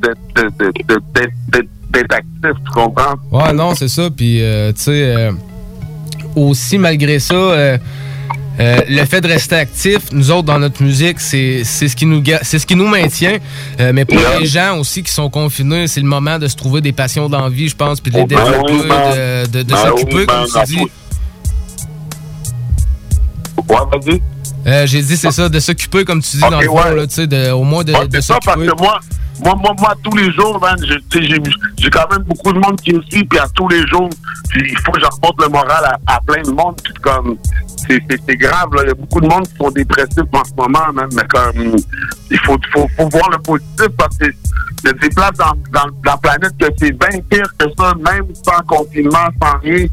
de- 1.53 1.68
d'être 1.91 2.12
actif, 2.14 2.62
tu 2.64 2.70
comprends? 2.72 3.14
Ouais, 3.30 3.53
non, 3.53 3.74
c'est 3.74 3.89
ça. 3.89 4.09
Puis, 4.11 4.43
euh, 4.43 4.72
tu 4.72 4.82
sais, 4.82 4.91
euh, 5.16 5.32
aussi, 6.34 6.78
malgré 6.78 7.18
ça, 7.18 7.34
euh, 7.34 7.78
euh, 8.59 8.80
le 8.89 9.05
fait 9.05 9.20
de 9.20 9.28
rester 9.28 9.55
actif, 9.57 9.99
nous 10.12 10.30
autres, 10.30 10.45
dans 10.45 10.59
notre 10.59 10.82
musique, 10.82 11.20
c'est 11.20 11.62
ce 11.64 11.95
qui 11.95 12.07
nous 12.07 12.22
ce 12.43 12.57
qui 12.66 12.74
nous 12.76 12.89
maintient. 12.89 13.37
Euh, 13.80 13.93
mais 13.95 14.05
pour 14.05 14.18
les 14.41 14.47
gens 14.47 14.78
aussi 14.78 15.03
qui 15.03 15.12
sont 15.12 15.28
confinés, 15.30 15.87
c'est 15.89 16.01
le 16.01 16.07
moment 16.07 16.39
de 16.39 16.49
se 16.49 16.57
trouver 16.57 16.80
des 16.80 16.93
passions 16.93 17.28
d'envie, 17.28 17.68
je 17.68 17.76
pense, 17.76 18.01
puis 18.01 18.11
de 18.11 18.16
les 18.16 18.22
Oh, 18.24 18.26
ben 18.26 18.37
développer, 18.37 18.89
ben- 18.89 19.45
de, 19.45 19.47
de- 19.59 19.62
de 19.62 19.68
ben 19.72 19.76
s'occuper, 19.76 20.26
comme 20.26 20.47
tu 20.47 20.74
dis. 20.74 20.78
Ouais, 23.68 23.76
vas-y. 23.93 24.87
J'ai 24.87 25.03
dit, 25.03 25.16
c'est 25.16 25.30
ça, 25.30 25.49
de 25.49 25.61
s'occuper, 25.61 26.05
comme 26.05 26.22
tu 26.22 26.37
dis, 26.37 26.41
dans 26.41 26.61
le 26.61 26.66
fond, 26.66 26.76
ouais. 26.76 26.97
là, 26.97 27.07
tu 27.07 27.14
sais, 27.14 27.26
de- 27.26 27.51
au 27.53 27.62
moins 27.64 27.84
de, 27.84 27.93
Ouais, 27.93 28.09
de 28.09 28.20
ça, 28.20 28.39
parce 28.45 28.57
s'occuper. 28.59 28.74
que 28.76 28.82
moi, 28.82 29.01
moi, 29.45 29.55
moi, 29.55 29.74
moi, 29.78 29.95
tous 30.03 30.16
les 30.16 30.30
jours, 30.32 30.64
j'ai 31.78 31.91
quand 31.91 32.11
même 32.11 32.22
beaucoup 32.22 32.53
de 32.53 32.59
monde 32.59 32.80
qui 32.80 32.93
me 32.93 33.03
suit, 33.03 33.24
puis 33.24 33.39
à 33.39 33.47
tous 33.55 33.68
les 33.68 33.87
jours, 33.87 34.09
il 34.55 34.78
faut 34.84 34.93
que 34.93 35.01
je 35.01 35.07
reporte 35.07 35.41
le 35.43 35.49
moral 35.49 35.99
à, 36.07 36.20
plein 36.20 36.43
de 36.43 36.51
monde, 36.51 36.76
puis 36.82 36.95
comme, 37.03 37.37
c'est- 37.87 38.37
grave. 38.37 38.68
Il 38.82 38.89
y 38.89 38.91
a 38.91 38.95
beaucoup 38.95 39.20
de 39.20 39.28
monde 39.28 39.47
qui 39.47 39.57
sont 39.57 39.70
dépressifs 39.70 40.18
en 40.32 40.45
ce 40.45 40.55
moment, 40.57 40.93
man, 40.93 41.09
mais 41.14 41.22
il 42.30 42.39
faut, 42.39 42.59
voir 42.99 43.30
le 43.30 43.39
positif, 43.39 43.89
parce 43.97 44.16
que 44.18 44.26
il 44.84 44.91
y 44.91 44.95
des 45.01 45.09
places 45.09 45.32
dans, 45.39 45.53
dans, 45.72 45.89
dans 46.05 46.12
la 46.12 46.16
planète 46.16 46.53
que 46.59 46.66
c'est 46.78 46.93
bien 46.93 47.20
pire 47.30 47.51
que 47.59 47.66
ça, 47.78 47.95
même 47.95 48.26
sans 48.45 48.62
confinement, 48.66 49.28
sans 49.43 49.59
rien. 49.59 49.87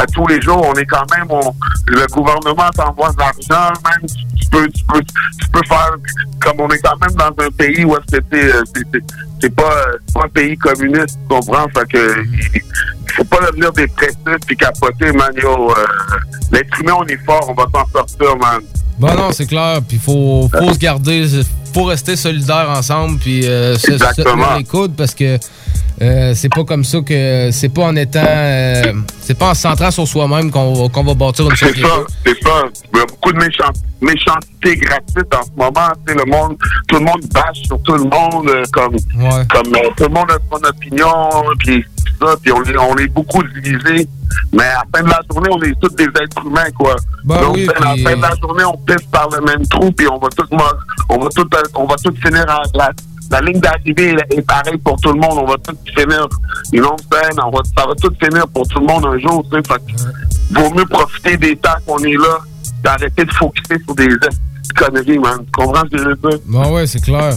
À 0.00 0.06
tous 0.06 0.26
les 0.28 0.40
jours, 0.40 0.64
on 0.66 0.72
est 0.80 0.86
quand 0.86 1.04
même, 1.14 1.26
on, 1.28 1.54
le 1.88 2.06
gouvernement 2.06 2.70
t'envoie 2.74 3.12
de 3.12 3.18
l'argent, 3.18 3.70
même, 3.84 4.08
tu, 4.08 4.48
peux, 4.48 4.66
tu 4.68 4.82
peux, 4.84 5.00
tu 5.02 5.48
peux 5.52 5.60
faire, 5.68 5.94
comme 6.40 6.60
on 6.60 6.68
est 6.70 6.78
quand 6.78 6.98
même 7.02 7.14
dans 7.16 7.44
un 7.44 7.50
pays 7.50 7.84
où 7.84 7.94
est-ce 7.94 8.16
que 8.16 8.24
c'est, 8.32 8.54
euh, 8.54 8.62
euh, 9.44 9.48
pas 9.52 10.24
un 10.24 10.28
pays 10.30 10.56
communiste, 10.56 11.18
tu 11.20 11.28
comprends? 11.28 11.66
Fait 11.76 11.86
que, 11.92 12.24
faut 13.14 13.24
pas 13.24 13.46
devenir 13.46 13.72
dépressif 13.72 14.38
puis 14.46 14.56
capoter, 14.56 15.12
man, 15.12 15.32
yo, 15.36 15.70
euh, 15.70 15.86
l'être 16.50 16.80
humain, 16.80 16.94
on 17.00 17.04
est 17.04 17.22
fort, 17.26 17.44
on 17.50 17.52
va 17.52 17.66
s'en 17.70 17.86
sortir, 17.92 18.38
man. 18.38 18.62
Bon, 18.98 19.14
non, 19.14 19.32
c'est 19.32 19.46
clair. 19.46 19.80
Puis 19.86 19.98
faut, 19.98 20.48
faut 20.50 20.72
se 20.72 20.78
garder, 20.78 21.26
faut 21.72 21.84
rester 21.84 22.16
solidaires 22.16 22.68
ensemble 22.70 23.18
puis 23.18 23.46
euh, 23.46 23.76
se, 23.76 23.92
tenir 24.22 24.56
les 24.58 24.64
coudes 24.64 24.94
parce 24.96 25.14
que 25.14 25.38
euh, 26.02 26.32
c'est 26.34 26.48
pas 26.48 26.64
comme 26.64 26.82
ça 26.84 27.00
que 27.02 27.50
c'est 27.52 27.68
pas 27.68 27.82
en 27.82 27.96
étant 27.96 28.24
euh, 28.26 28.92
c'est 29.20 29.36
pas 29.38 29.50
en 29.50 29.54
se 29.54 29.60
centrant 29.62 29.90
sur 29.90 30.08
soi-même 30.08 30.50
qu'on 30.50 30.72
va, 30.72 30.88
qu'on 30.88 31.04
va 31.04 31.14
bâtir 31.14 31.44
une 31.50 31.56
C'est 31.56 31.66
société. 31.68 31.86
ça, 31.88 31.94
c'est 32.24 32.42
ça. 32.42 32.62
Il 32.94 32.98
y 32.98 33.02
a 33.02 33.06
beaucoup 33.06 33.32
de 33.32 33.38
méchant- 33.38 33.72
méchanceté 34.00 34.76
gratuite 34.76 35.34
en 35.34 35.42
ce 35.44 35.50
moment. 35.56 35.88
Sais, 36.08 36.14
le 36.14 36.24
monde, 36.24 36.56
tout 36.88 36.96
le 36.96 37.04
monde 37.04 37.20
bâche 37.32 37.62
sur 37.66 37.80
tout 37.82 37.94
le 37.94 38.04
monde, 38.04 38.48
euh, 38.48 38.62
comme, 38.72 38.96
comme 39.48 39.74
euh, 39.74 39.88
tout 39.96 40.04
le 40.04 40.08
monde 40.08 40.30
a 40.30 40.38
son 40.50 40.64
opinion, 40.64 41.12
puis 41.58 41.84
ça, 42.18 42.34
puis 42.42 42.50
on 42.52 42.62
est, 42.64 42.76
on 42.78 42.96
est 42.96 43.08
beaucoup 43.08 43.42
divisés. 43.42 44.08
Mais 44.52 44.62
à 44.62 44.82
la 44.92 44.98
fin 44.98 45.04
de 45.04 45.10
la 45.10 45.20
journée, 45.30 45.48
on 45.52 45.62
est 45.62 45.74
tous 45.80 45.94
des 45.96 46.04
êtres 46.04 46.46
humains, 46.46 46.70
quoi. 46.78 46.94
Ben 47.24 47.40
Donc, 47.40 47.56
oui, 47.56 47.68
à 47.76 47.80
la 47.80 48.10
fin 48.10 48.16
de 48.16 48.22
la 48.22 48.30
journée, 48.40 48.64
on 48.64 48.76
pisse 48.78 49.06
par 49.10 49.28
le 49.28 49.40
même 49.44 49.66
trou, 49.66 49.90
puis 49.92 50.06
on 50.08 50.18
va 50.18 50.28
tous, 50.34 50.46
on 51.10 51.18
va 51.18 51.28
tous, 51.34 51.42
euh, 51.42 51.59
on 51.74 51.86
va 51.86 51.96
tous 51.96 52.14
finir 52.22 52.48
à 52.48 52.62
la, 52.74 52.90
la 53.30 53.40
ligne 53.40 53.60
d'arrivée 53.60 54.16
est 54.30 54.42
pareille 54.42 54.78
pour 54.78 54.96
tout 55.00 55.12
le 55.12 55.20
monde. 55.20 55.38
On 55.38 55.46
va 55.46 55.56
tous 55.58 55.76
finir 55.96 56.26
une 56.72 56.80
longue 56.80 57.02
peine. 57.10 57.38
On 57.44 57.50
va, 57.50 57.62
ça 57.76 57.86
va 57.86 57.94
tout 57.94 58.12
finir 58.22 58.46
pour 58.48 58.66
tout 58.68 58.80
le 58.80 58.86
monde 58.86 59.06
un 59.06 59.18
jour. 59.18 59.44
Tu 59.50 59.56
sais, 59.56 59.62
Fait 59.66 60.60
vaut 60.60 60.70
mieux 60.74 60.86
profiter 60.86 61.36
des 61.36 61.56
temps 61.56 61.70
qu'on 61.86 61.98
est 61.98 62.16
là, 62.16 62.38
d'arrêter 62.82 63.24
de 63.24 63.32
focuser 63.32 63.82
sur 63.84 63.94
des 63.94 64.08
conneries, 64.76 65.18
man. 65.18 65.38
Tu 65.44 65.50
comprends 65.52 65.82
ce 65.84 65.90
que 65.90 65.98
je 65.98 66.08
veux 66.08 66.16
dire? 66.16 66.70
Ouais, 66.72 66.86
c'est 66.86 67.00
clair. 67.00 67.34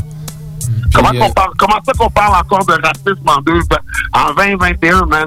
Comment, 0.93 1.09
Puis, 1.09 1.21
euh, 1.21 1.29
parle, 1.35 1.51
comment 1.57 1.79
ça 1.85 1.91
qu'on 1.93 2.09
parle 2.09 2.35
encore 2.35 2.65
de 2.65 2.73
racisme 2.73 3.27
en, 3.27 3.41
deux, 3.41 3.59
en 4.13 4.33
2021, 4.33 5.05
man? 5.05 5.25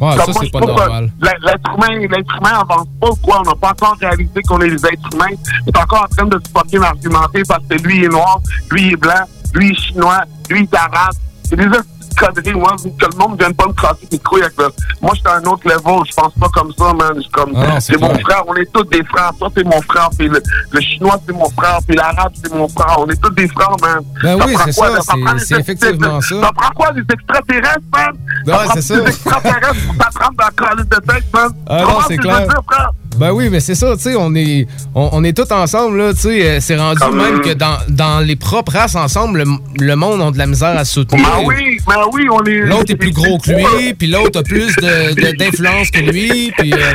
Ouais, 0.00 0.16
ça, 0.16 0.24
moi, 0.32 0.42
c'est 0.42 0.50
pas 0.52 0.60
normal. 0.60 1.10
l'être- 1.20 1.74
humain, 1.74 1.98
l'être 1.98 2.36
humain 2.38 2.60
avance 2.60 2.86
pas 3.00 3.08
ou 3.10 3.16
quoi? 3.16 3.40
On 3.40 3.48
n'a 3.48 3.54
pas 3.56 3.70
encore 3.70 3.96
réalisé 4.00 4.42
qu'on 4.46 4.60
est 4.60 4.70
des 4.70 4.86
êtres 4.86 5.08
humains. 5.14 5.36
On 5.66 5.70
est 5.70 5.78
encore 5.78 6.04
en 6.04 6.14
train 6.14 6.26
de 6.26 6.38
se 6.44 6.50
fucking 6.52 6.82
argumenter 6.82 7.42
parce 7.48 7.64
que 7.68 7.74
lui 7.82 8.04
est 8.04 8.08
noir, 8.08 8.38
lui 8.70 8.92
est 8.92 8.96
blanc, 8.96 9.24
lui 9.54 9.70
est 9.70 9.74
chinois, 9.74 10.20
lui 10.48 10.60
est 10.62 10.74
arabe. 10.74 11.14
C'est 11.44 11.56
des 11.56 11.66
conneries, 12.14 12.54
moi, 12.58 12.76
que 12.76 13.06
le 13.06 13.18
monde 13.18 13.32
ne 13.32 13.36
vienne 13.38 13.54
pas 13.54 13.66
me 13.66 13.72
casser 13.72 14.06
les 14.10 14.18
couilles 14.18 14.42
avec 14.42 14.56
le... 14.58 14.68
Moi, 15.00 15.12
je 15.14 15.20
suis 15.20 15.28
à 15.28 15.34
un 15.36 15.42
autre 15.44 15.62
level, 15.66 16.02
je 16.08 16.14
pense 16.14 16.32
pas 16.34 16.48
comme 16.48 16.72
ça, 16.78 16.92
man. 16.92 17.20
Comme... 17.32 17.52
Ah 17.56 17.80
c'est 17.80 17.98
mon 18.00 18.18
frère, 18.18 18.42
on 18.46 18.54
est 18.56 18.70
tous 18.72 18.84
des 18.84 19.02
frères. 19.04 19.32
Toi, 19.38 19.48
c'est 19.56 19.64
mon 19.64 19.80
frère, 19.82 20.10
puis 20.18 20.28
le, 20.28 20.42
le 20.72 20.80
chinois, 20.80 21.16
c'est 21.26 21.32
mon 21.32 21.48
frère, 21.50 21.78
puis 21.86 21.96
l'arabe, 21.96 22.32
c'est 22.42 22.52
mon 22.54 22.68
frère. 22.68 22.96
On 22.98 23.06
est 23.08 23.20
tous 23.20 23.30
des 23.30 23.48
frères, 23.48 23.76
man. 23.82 24.00
Ben 24.22 24.36
oui, 24.44 24.52
prend 24.54 24.64
c'est 24.66 24.74
quoi, 24.74 25.00
ça, 25.00 25.14
c'est- 25.38 25.60
effectivement 25.60 26.20
ça. 26.20 26.40
Ça 26.40 26.50
prend 26.54 26.70
quoi, 26.74 26.92
les 26.92 27.02
extraterrestres, 27.02 27.80
man? 27.92 28.12
Ouais, 28.46 28.54
c'est 28.74 28.74
des 28.74 28.82
ça. 29.02 29.08
extraterrestres 29.08 29.86
pour 29.86 29.96
t'apprendre 29.96 30.36
dans 30.36 30.44
la 30.44 30.68
calice 30.68 30.88
de 30.88 30.96
tête, 30.96 31.24
man? 31.32 31.50
Ah 31.68 31.82
non, 31.82 31.98
c'est 32.08 32.16
clair. 32.18 32.46
dire, 32.46 32.62
frère? 32.70 32.90
Ben 33.18 33.32
oui, 33.32 33.48
mais 33.50 33.60
c'est 33.60 33.74
ça, 33.74 33.94
tu 33.96 34.02
sais, 34.04 34.14
on 34.16 34.34
est, 34.34 34.66
on, 34.94 35.10
on 35.12 35.24
est 35.24 35.36
tous 35.36 35.52
ensemble, 35.52 35.98
là, 35.98 36.14
tu 36.14 36.20
sais, 36.20 36.42
euh, 36.48 36.60
c'est 36.60 36.76
rendu 36.76 37.00
Comme- 37.00 37.16
même 37.18 37.40
que 37.42 37.52
dans, 37.52 37.76
dans 37.88 38.20
les 38.20 38.36
propres 38.36 38.72
races 38.72 38.94
ensemble, 38.94 39.42
le, 39.42 39.84
le 39.84 39.96
monde 39.96 40.22
a 40.22 40.30
de 40.30 40.38
la 40.38 40.46
misère 40.46 40.78
à 40.78 40.84
se 40.86 40.94
soutenir. 40.94 41.26
Ben 41.26 41.44
oui, 41.44 41.78
ben 41.86 42.02
oui, 42.12 42.26
on 42.32 42.42
est... 42.44 42.60
L'autre 42.60 42.90
est 42.92 42.96
plus 42.96 43.10
gros 43.12 43.36
que 43.38 43.50
lui, 43.50 43.92
puis 43.94 44.06
l'autre 44.06 44.38
a 44.40 44.42
plus 44.42 44.74
de- 44.76 45.14
de- 45.14 45.36
d'influence 45.36 45.90
que 45.90 46.00
lui, 46.00 46.50
puis... 46.56 46.72
euh, 46.72 46.94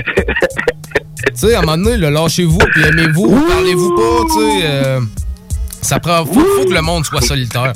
tu 1.28 1.32
sais, 1.36 1.53
à 1.53 1.59
un 1.59 1.61
moment 1.61 1.78
donné, 1.78 1.97
lâchez-vous, 2.09 2.57
puis 2.57 2.84
aimez-vous, 2.84 3.45
parlez-vous 3.47 3.95
pas, 3.95 4.26
tu 4.34 4.39
sais... 4.39 4.59
euh, 4.66 4.99
ça 5.82 5.99
prend... 5.99 6.26
Faut, 6.26 6.34
faut 6.34 6.66
que 6.68 6.74
le 6.74 6.82
monde 6.82 7.05
soit 7.05 7.22
solitaire. 7.22 7.74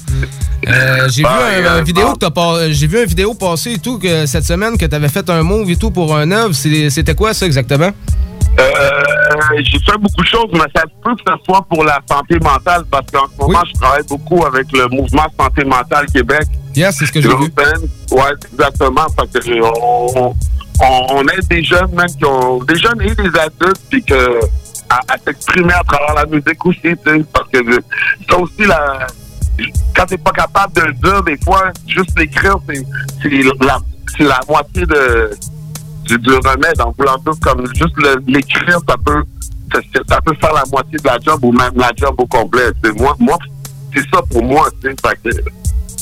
Euh, 0.67 1.07
j'ai 1.09 1.21
vu 1.21 1.27
un, 1.27 1.75
un 1.75 1.81
vidéo 1.83 2.13
que 2.13 2.17
t'as 2.19 2.31
pas... 2.31 2.71
J'ai 2.71 2.87
vu 2.87 2.99
une 2.99 3.05
vidéo 3.05 3.35
passer 3.35 3.73
et 3.73 3.77
tout, 3.79 3.99
que 3.99 4.25
cette 4.25 4.45
semaine, 4.45 4.75
que 4.77 4.85
t'avais 4.87 5.09
fait 5.09 5.29
un 5.29 5.43
move 5.43 5.69
et 5.69 5.75
tout 5.75 5.91
pour 5.91 6.15
un 6.17 6.31
œuvre. 6.31 6.53
C'était 6.55 7.13
quoi, 7.13 7.35
ça, 7.35 7.45
exactement? 7.45 7.91
Euh, 8.59 9.61
j'ai 9.63 9.79
fait 9.79 9.97
beaucoup 9.97 10.21
de 10.21 10.27
choses, 10.27 10.49
mais 10.53 10.65
ça 10.75 10.83
peut 11.03 11.15
que 11.15 11.21
ce 11.27 11.43
soit 11.45 11.65
pour 11.69 11.83
la 11.83 11.99
santé 12.09 12.37
mentale, 12.39 12.83
parce 12.91 13.05
qu'en 13.11 13.25
ce 13.27 13.41
moment, 13.41 13.63
je 13.65 13.79
travaille 13.79 14.03
beaucoup 14.07 14.45
avec 14.45 14.71
le 14.71 14.87
mouvement 14.89 15.25
Santé 15.39 15.63
mentale 15.63 16.05
Québec. 16.07 16.47
Yes, 16.75 16.97
c'est 16.97 17.05
ce 17.05 17.11
que 17.11 17.21
j'ai 17.21 17.29
vu. 17.29 17.51
Ouais, 18.11 18.21
exactement, 18.51 19.07
parce 19.15 19.29
que 19.29 19.39
on, 19.61 20.35
on, 20.81 21.07
on 21.09 21.21
aide 21.27 21.47
des 21.49 21.63
jeunes, 21.63 21.91
même, 21.93 22.07
qui 22.07 22.25
ont, 22.25 22.63
des 22.63 22.75
jeunes 22.75 23.01
et 23.01 23.15
des 23.15 23.39
adultes, 23.39 23.81
puis 23.89 24.03
que 24.03 24.39
à, 24.89 24.99
à 25.07 25.17
s'exprimer 25.23 25.73
à 25.73 25.83
travers 25.83 26.15
la 26.15 26.25
musique 26.25 26.65
aussi, 26.65 26.95
parce 27.31 27.49
que 27.51 27.59
ça 28.29 28.37
aussi, 28.37 28.65
la, 28.65 29.07
quand 29.95 30.05
t'es 30.05 30.17
pas 30.17 30.31
capable 30.31 30.73
de 30.73 30.81
le 30.81 30.93
dire, 30.93 31.23
des 31.23 31.37
fois, 31.43 31.71
juste 31.87 32.17
l'écrire, 32.17 32.57
c'est 32.67 33.29
la, 33.61 33.79
c'est 34.17 34.23
la 34.23 34.39
moitié 34.47 34.85
de, 34.85 35.31
du, 36.17 36.29
remède. 36.29 36.81
En 36.81 36.93
voulant 36.97 37.17
dire 37.17 37.33
comme 37.41 37.65
juste 37.75 37.95
l'écrire, 38.27 38.79
ça 38.87 38.95
peut, 39.03 39.23
ça, 40.07 40.21
peut 40.21 40.35
faire 40.39 40.53
la 40.53 40.63
moitié 40.71 40.97
de 40.97 41.07
la 41.07 41.17
job 41.19 41.43
ou 41.43 41.51
même 41.51 41.73
la 41.75 41.91
job 41.95 42.15
au 42.17 42.25
complet. 42.25 42.71
Moi, 42.97 43.15
moi, 43.19 43.37
c'est 43.93 44.03
ça 44.13 44.21
pour 44.29 44.43
moi, 44.43 44.69
tu 44.81 44.89
sais. 44.89 44.95
Fait 45.03 45.19
que, 45.23 45.29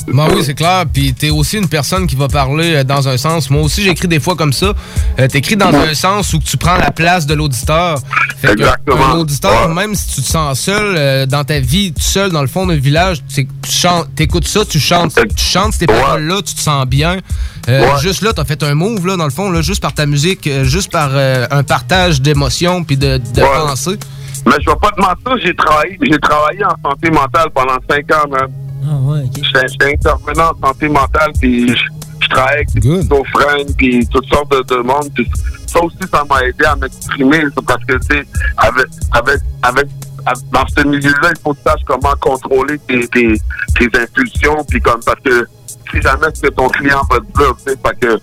Ben 0.08 0.28
oui, 0.34 0.44
c'est 0.44 0.54
clair. 0.54 0.86
Puis 0.92 1.14
t'es 1.14 1.30
aussi 1.30 1.58
une 1.58 1.68
personne 1.68 2.08
qui 2.08 2.16
va 2.16 2.28
parler 2.28 2.76
euh, 2.76 2.84
dans 2.84 3.08
un 3.08 3.18
sens. 3.18 3.50
Moi 3.50 3.62
aussi, 3.62 3.84
j'écris 3.84 4.08
des 4.08 4.20
fois 4.20 4.36
comme 4.36 4.54
ça. 4.54 4.74
Euh, 5.20 5.28
T'écris 5.28 5.56
dans 5.56 5.74
un 5.74 5.94
sens 5.94 6.34
où 6.34 6.40
tu 6.40 6.58
prends 6.58 6.78
la 6.78 6.92
place 6.92 7.26
de 7.26 7.34
l'auditeur. 7.34 8.00
Exactement. 8.44 9.06
Un 9.06 9.18
auditeur, 9.18 9.70
même 9.70 9.96
si 9.96 10.16
tu 10.16 10.22
te 10.22 10.28
sens 10.28 10.60
seul 10.60 10.96
euh, 10.98 11.26
dans 11.26 11.44
ta 11.44 11.60
vie, 11.60 11.94
tout 11.94 12.02
seul 12.02 12.32
dans 12.32 12.42
le 12.42 12.48
fond 12.48 12.66
d'un 12.66 12.76
village, 12.76 13.24
tu 13.34 13.48
t'écoutes 14.16 14.48
ça, 14.48 14.66
tu 14.66 14.80
chantes, 14.80 15.14
tu 15.16 15.44
chantes 15.44 15.74
ces 15.74 15.88
paroles-là, 15.88 16.42
tu 16.46 16.54
te 16.54 16.62
sens 16.62 16.86
bien. 16.86 17.18
Euh, 17.70 17.82
Ouais. 17.88 18.00
Juste 18.02 18.22
là, 18.22 18.34
t'as 18.34 18.46
fait 18.46 18.64
un 18.64 18.74
move 18.76 19.06
là 19.06 19.18
dans 19.18 19.26
le 19.26 19.30
fond, 19.30 19.50
là, 19.52 19.62
juste 19.62 19.82
par 19.82 19.94
ta 19.94 20.06
musique, 20.06 20.50
juste 20.64 20.92
par 20.92 21.12
un 21.16 21.64
partage 21.64 22.22
d'émotions 22.22 22.84
puis 22.84 22.98
de, 22.98 23.20
pensées. 23.36 23.98
Mais 24.46 24.56
je 24.62 24.70
vais 24.70 24.76
pas 24.82 24.92
te 24.92 25.02
mentir, 25.02 25.44
j'ai 25.44 25.56
travaillé, 25.56 25.98
j'ai 26.02 26.20
travaillé 26.20 26.64
en 26.64 26.90
santé 26.90 27.10
mentale 27.12 27.50
pendant 27.54 27.78
cinq 27.90 28.12
ans, 28.14 28.28
man. 28.30 28.48
Ah 28.86 28.96
ouais, 29.04 29.24
J'étais 29.36 29.68
j'étais 29.70 29.94
intervenant 29.94 30.52
en 30.62 30.68
santé 30.68 30.88
mentale, 30.90 31.32
puis 31.40 31.70
je, 31.70 31.84
je 32.22 32.28
travaillais 32.30 32.58
avec 32.58 32.70
des 32.74 32.82
schizophrènes, 32.82 33.76
puis 33.78 34.08
toutes 34.08 34.28
sortes 34.28 34.52
de, 34.52 34.76
de 34.76 34.82
monde. 34.82 35.10
Puis 35.16 35.30
ça 35.68 35.82
aussi, 35.84 35.98
ça 36.12 36.24
m'a 36.30 36.42
aidé 36.44 36.66
à 36.66 36.76
m'exprimer, 36.76 37.44
parce 37.66 37.84
que, 37.86 37.94
tu 37.94 38.18
sais, 38.18 38.26
avec, 38.58 38.86
avec, 39.12 39.42
avec, 39.64 39.88
avec- 40.26 40.50
dans 40.52 40.66
ce 40.68 40.88
milieu-là, 40.88 41.32
il 41.36 41.42
faut 41.42 41.54
que 41.54 41.58
tu 41.60 41.64
saches 41.64 41.82
comment 41.86 42.14
contrôler 42.22 42.78
tes, 42.88 43.08
tes, 43.08 43.34
tes 43.78 44.00
impulsions, 44.02 44.64
puis 44.70 44.80
comme, 44.82 45.02
parce 45.06 45.20
que 45.22 45.48
si 45.92 46.02
jamais 46.02 46.28
ce 46.34 46.42
que 46.42 46.50
ton 46.50 46.68
client 46.70 47.02
va 47.10 47.18
te 47.20 47.38
dire, 47.38 47.56
tu 47.66 47.72
sais, 47.72 47.78
parce 47.82 47.98
que 48.00 48.20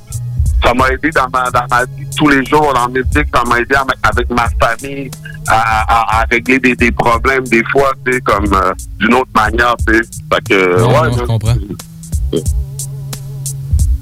ça 0.65 0.73
m'a 0.75 0.89
aidé 0.91 1.11
dans 1.11 1.29
ma, 1.33 1.51
dans 1.51 1.67
ma 1.71 1.85
vie 1.85 2.07
tous 2.17 2.29
les 2.29 2.45
jours, 2.47 2.73
dans 2.75 2.89
musique, 2.89 3.29
ça 3.35 3.43
m'a 3.49 3.59
aidé 3.61 3.75
avec 4.03 4.31
ma 4.31 4.49
famille 4.61 5.11
à, 5.47 5.83
à- 5.83 6.21
à 6.21 6.25
régler 6.31 6.59
des, 6.59 6.75
des 6.77 6.91
problèmes 6.93 7.45
des 7.49 7.63
fois, 7.73 7.93
tu 8.05 8.13
sais, 8.13 8.21
comme 8.21 8.53
euh, 8.53 8.73
d'une 8.99 9.15
autre 9.15 9.31
manière, 9.35 9.75
tu 9.87 9.95
sais. 9.95 10.01
Fait 10.33 10.49
que, 10.49 10.81
Non, 10.81 10.89
ouais, 10.89 11.11
non, 11.11 11.17
je 11.19 11.23
comprends. 11.25 11.57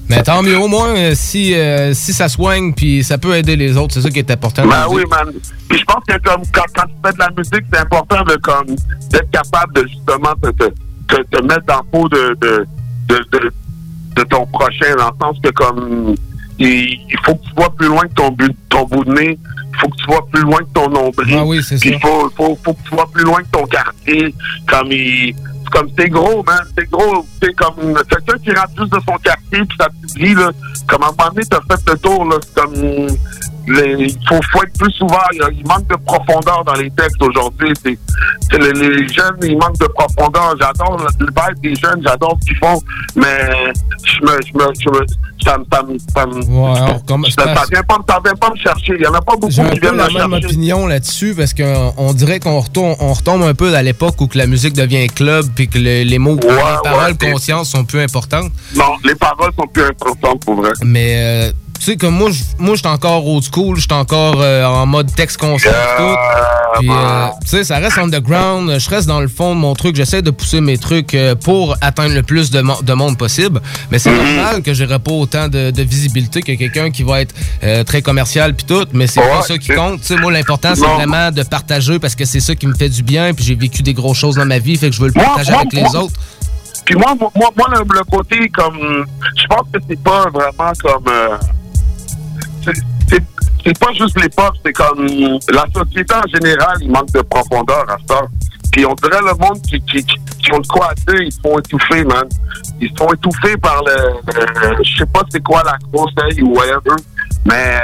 Mais 0.08 0.22
tant 0.22 0.42
mieux, 0.42 0.58
au 0.58 0.68
moins, 0.68 0.94
euh, 0.94 1.12
si, 1.14 1.54
euh, 1.54 1.94
si 1.94 2.12
ça 2.12 2.28
soigne, 2.28 2.74
puis 2.74 3.02
ça 3.02 3.16
peut 3.16 3.34
aider 3.34 3.56
les 3.56 3.78
autres, 3.78 3.94
c'est 3.94 4.02
ça 4.02 4.10
qui 4.10 4.18
est 4.18 4.30
important. 4.30 4.66
Ben 4.66 4.84
oui, 4.90 5.04
man. 5.10 5.32
Puis 5.68 5.78
je 5.78 5.84
pense 5.84 6.02
que 6.06 6.18
comme 6.22 6.42
quand, 6.52 6.64
quand 6.74 6.84
tu 6.86 6.94
fais 7.04 7.12
de 7.14 7.18
la 7.18 7.30
musique, 7.36 7.64
c'est 7.72 7.78
important 7.80 8.22
de 8.24 8.34
comme 8.36 8.66
d'être 9.10 9.30
capable 9.30 9.72
de 9.74 9.88
justement 9.88 10.34
te, 10.42 10.50
te, 10.50 10.64
te, 11.08 11.22
te 11.30 11.42
mettre 11.42 11.64
dans 11.66 11.78
le 11.78 11.90
peau 11.90 12.08
de, 12.10 12.36
de, 12.42 12.66
de, 13.08 13.24
de, 13.32 13.52
de 14.16 14.22
ton 14.24 14.44
prochain, 14.46 14.94
dans 14.98 15.08
le 15.08 15.16
sens 15.18 15.36
que 15.42 15.48
comme 15.50 16.14
il, 16.58 17.00
il 17.10 17.18
faut 17.24 17.34
que 17.34 17.44
tu 17.44 17.50
vois 17.56 17.74
plus 17.74 17.88
loin 17.88 18.02
que 18.02 18.14
ton, 18.14 18.30
but, 18.30 18.56
ton 18.68 18.84
bout 18.84 19.04
de 19.04 19.12
nez, 19.12 19.38
il 19.38 19.78
faut 19.80 19.88
que 19.88 19.96
tu 19.96 20.06
vois 20.06 20.26
plus 20.30 20.42
loin 20.42 20.58
que 20.58 20.72
ton 20.72 20.88
nombril. 20.88 21.36
Ah 21.38 21.44
oui, 21.44 21.62
c'est 21.62 21.78
ça. 21.78 21.88
il 21.88 21.98
faut, 22.00 22.30
faut, 22.36 22.58
faut 22.62 22.74
que 22.74 22.82
tu 22.88 22.94
vois 22.94 23.10
plus 23.10 23.24
loin 23.24 23.42
que 23.42 23.50
ton 23.50 23.64
quartier. 23.66 24.34
Comme 24.66 24.92
il. 24.92 25.34
Comme 25.70 25.88
c'est 25.98 26.10
gros, 26.10 26.42
man. 26.42 26.60
C'est 26.76 26.90
gros. 26.90 27.26
C'est 27.42 27.54
comme 27.54 27.94
quelqu'un 28.08 28.38
qui 28.44 28.52
rentre 28.52 28.72
juste 28.78 28.92
de 28.92 29.00
son 29.08 29.16
quartier 29.18 29.64
puis 29.64 29.78
petite 29.78 30.18
vie, 30.18 30.34
là. 30.34 30.50
Comme 30.86 31.02
à 31.02 31.06
un 31.06 31.10
moment 31.10 31.30
donné, 31.30 31.46
t'as 31.48 31.60
fait 31.60 31.90
le 31.90 31.98
tour, 31.98 32.24
là. 32.26 32.36
C'est 32.42 32.54
comme. 32.54 33.06
Les- 33.66 34.04
il 34.06 34.18
faut, 34.28 34.40
faut 34.52 34.62
être 34.62 34.78
plus 34.78 35.00
ouvert. 35.02 35.28
Il, 35.32 35.66
manque 35.66 35.86
de 35.88 35.96
profondeur 36.04 36.64
dans 36.64 36.74
les 36.74 36.90
textes 36.90 37.22
aujourd'hui. 37.22 37.72
C'est, 37.82 37.98
les, 38.58 38.72
les 38.72 39.08
jeunes, 39.08 39.36
ils 39.42 39.56
manquent 39.56 39.78
de 39.78 39.86
profondeur. 39.86 40.54
J'adore 40.60 40.98
le, 40.98 41.26
vibe 41.26 41.60
des 41.62 41.74
jeunes, 41.80 42.02
j'adore 42.04 42.36
ce 42.42 42.48
qu'ils 42.48 42.56
font, 42.58 42.80
mais 43.16 43.72
je 44.04 44.20
me, 44.22 44.38
je 44.46 44.52
me, 44.54 44.72
je 44.78 44.90
me, 44.90 45.06
ça 45.44 45.58
me, 45.58 45.64
ça 45.72 45.82
me, 45.82 45.98
ça 46.14 46.26
me- 46.26 46.44
Ouais, 46.44 46.78
alors, 46.78 47.04
comme- 47.06 47.24
ça, 47.26 47.54
ça 47.54 47.64
vient 47.70 47.82
pas, 47.82 47.98
ça 48.08 48.20
vient 48.24 48.34
pas 48.34 48.50
me 48.50 48.56
chercher. 48.56 48.94
Il 48.98 49.02
y 49.02 49.06
en 49.06 49.14
a 49.14 49.20
pas 49.22 49.32
beaucoup 49.36 49.50
J'ai 49.50 49.62
un 49.62 49.70
qui 49.70 49.80
peu 49.80 49.86
viennent 49.88 49.96
la 49.96 50.08
me 50.08 50.18
même 50.30 50.30
chercher. 50.40 50.46
opinion 50.46 50.86
là-dessus 50.86 51.34
parce 51.36 51.54
qu'on 51.54 51.94
on 51.96 52.12
dirait 52.12 52.40
qu'on 52.40 52.60
retombe, 52.60 52.96
on 53.00 53.12
retombe 53.12 53.42
un 53.42 53.54
peu 53.54 53.74
à 53.74 53.82
l'époque 53.82 54.20
où 54.20 54.26
que 54.26 54.38
la 54.38 54.46
musique 54.46 54.74
devient 54.74 55.06
club 55.08 55.46
puis 55.54 55.68
que 55.68 55.78
le- 55.78 56.02
les 56.02 56.18
mots, 56.18 56.36
les 56.36 56.48
paroles 56.82 57.16
conscientes 57.18 57.66
sont 57.66 57.84
plus 57.84 58.00
importantes. 58.00 58.52
Non, 58.76 58.96
les 59.04 59.14
paroles 59.14 59.52
sont 59.58 59.66
plus 59.66 59.84
importantes 59.84 60.44
pour 60.44 60.56
vrai. 60.56 60.70
Mais 60.84 61.14
euh, 61.16 61.52
sais, 61.84 61.96
comme 61.96 62.14
moi, 62.14 62.30
je- 62.30 62.42
moi, 62.58 62.74
j'étais 62.76 62.88
encore 62.88 63.26
old 63.26 63.42
school, 63.44 63.76
j'étais 63.78 63.94
encore 63.94 64.36
euh, 64.40 64.64
en 64.64 64.86
mode 64.86 65.14
texte 65.14 65.36
conscient 65.38 65.70
et 65.70 65.96
tout. 65.96 66.16
Puis, 66.78 66.88
euh, 66.90 67.26
tu 67.42 67.48
sais, 67.48 67.64
ça 67.64 67.76
reste 67.78 67.98
underground. 67.98 68.78
Je 68.78 68.88
reste 68.90 69.06
dans 69.06 69.20
le 69.20 69.28
fond 69.28 69.54
de 69.54 69.60
mon 69.60 69.74
truc. 69.74 69.94
J'essaie 69.96 70.22
de 70.22 70.30
pousser 70.30 70.60
mes 70.60 70.78
trucs 70.78 71.14
euh, 71.14 71.34
pour 71.34 71.76
atteindre 71.80 72.14
le 72.14 72.22
plus 72.22 72.50
de, 72.50 72.60
mo- 72.62 72.80
de 72.82 72.92
monde 72.94 73.18
possible. 73.18 73.60
Mais 73.90 73.98
c'est 73.98 74.10
normal 74.10 74.62
que 74.62 74.72
j'aurai 74.72 74.98
pas 74.98 75.12
autant 75.12 75.48
de, 75.48 75.70
de 75.70 75.82
visibilité 75.82 76.40
que 76.42 76.52
quelqu'un 76.52 76.90
qui 76.90 77.02
va 77.02 77.20
être 77.20 77.34
euh, 77.62 77.84
très 77.84 78.00
commercial 78.02 78.54
puis 78.54 78.64
tout. 78.66 78.86
Mais 78.92 79.06
c'est 79.06 79.20
pas 79.20 79.42
ça 79.42 79.58
qui 79.58 79.68
compte. 79.74 80.00
Tu 80.00 80.06
sais, 80.08 80.16
moi, 80.16 80.32
l'important, 80.32 80.74
c'est 80.74 80.86
vraiment 80.86 81.30
de 81.30 81.42
partager 81.42 81.98
parce 81.98 82.14
que 82.14 82.24
c'est 82.24 82.40
ça 82.40 82.54
qui 82.54 82.66
me 82.66 82.74
fait 82.74 82.88
du 82.88 83.02
bien. 83.02 83.34
Puis 83.34 83.44
j'ai 83.44 83.54
vécu 83.54 83.82
des 83.82 83.92
grosses 83.94 84.18
choses 84.18 84.36
dans 84.36 84.46
ma 84.46 84.58
vie. 84.58 84.76
Fait 84.76 84.88
que 84.88 84.96
je 84.96 85.00
veux 85.00 85.08
le 85.08 85.12
partager 85.14 85.52
avec 85.52 85.72
les 85.72 85.94
autres. 85.96 86.14
Puis 86.84 86.96
moi, 86.96 87.14
moi, 87.18 87.30
moi, 87.36 87.50
moi, 87.56 87.68
le, 87.70 87.78
le 87.80 88.04
côté 88.04 88.48
comme. 88.48 89.04
Je 89.36 89.46
pense 89.46 89.66
que 89.72 89.78
c'est 89.88 90.02
pas 90.02 90.26
vraiment 90.32 90.72
comme. 90.82 91.04
euh, 91.08 91.36
c'est- 92.64 93.78
pas 93.78 93.92
juste 93.92 94.20
les 94.20 94.28
pop, 94.28 94.52
c'est 94.64 94.72
comme. 94.72 95.06
La 95.52 95.64
société 95.74 96.14
en 96.14 96.26
général, 96.28 96.76
il 96.80 96.90
manque 96.90 97.10
de 97.12 97.20
profondeur 97.22 97.84
à 97.88 97.96
ça. 98.08 98.20
Puis 98.72 98.84
on 98.86 98.94
dirait 98.94 99.20
le 99.20 99.34
monde 99.38 99.60
qui, 99.62 99.78
qui, 99.82 100.02
qui, 100.04 100.52
ont 100.52 100.58
de 100.60 100.66
quoi 100.66 100.90
à 100.90 100.94
dire, 100.94 101.20
ils 101.22 101.30
se 101.32 101.40
font 101.40 101.58
étouffer, 101.58 102.04
man. 102.04 102.24
Ils 102.80 102.88
se 102.88 102.94
font 102.96 103.12
étouffer 103.12 103.56
par 103.58 103.82
le. 103.84 103.94
le- 104.34 104.84
je 104.84 104.96
sais 104.98 105.06
pas 105.06 105.20
c'est 105.30 105.42
quoi 105.42 105.62
la 105.64 105.76
conseil 105.92 106.42
ou 106.42 106.54
whatever. 106.56 106.96
Mais 107.44 107.80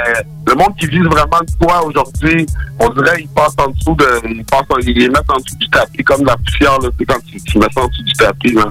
le 0.47 0.55
monde 0.55 0.75
qui 0.79 0.87
vise 0.87 1.03
vraiment 1.03 1.39
de 1.41 1.65
quoi 1.65 1.85
aujourd'hui, 1.85 2.45
on 2.79 2.89
dirait 2.89 3.17
ils 3.21 3.27
passent 3.29 3.55
en 3.59 3.69
dessous 3.69 3.95
de. 3.95 4.27
Ils 4.35 4.45
passent 4.45 4.63
en- 4.69 4.79
ils 4.79 4.97
les 4.97 5.07
mettent 5.09 5.29
en 5.31 5.37
dessous 5.37 5.55
du 5.57 5.69
tapis 5.69 6.03
comme 6.03 6.21
de 6.21 6.27
la 6.27 6.37
poussière, 6.37 6.79
là. 6.79 6.89
C'est 6.97 7.05
quand 7.05 7.19
tu, 7.25 7.39
tu 7.41 7.59
mets 7.59 7.67
ça 7.73 7.81
en 7.81 7.87
dessous 7.87 8.03
du 8.03 8.13
tapis, 8.13 8.53
là. 8.53 8.65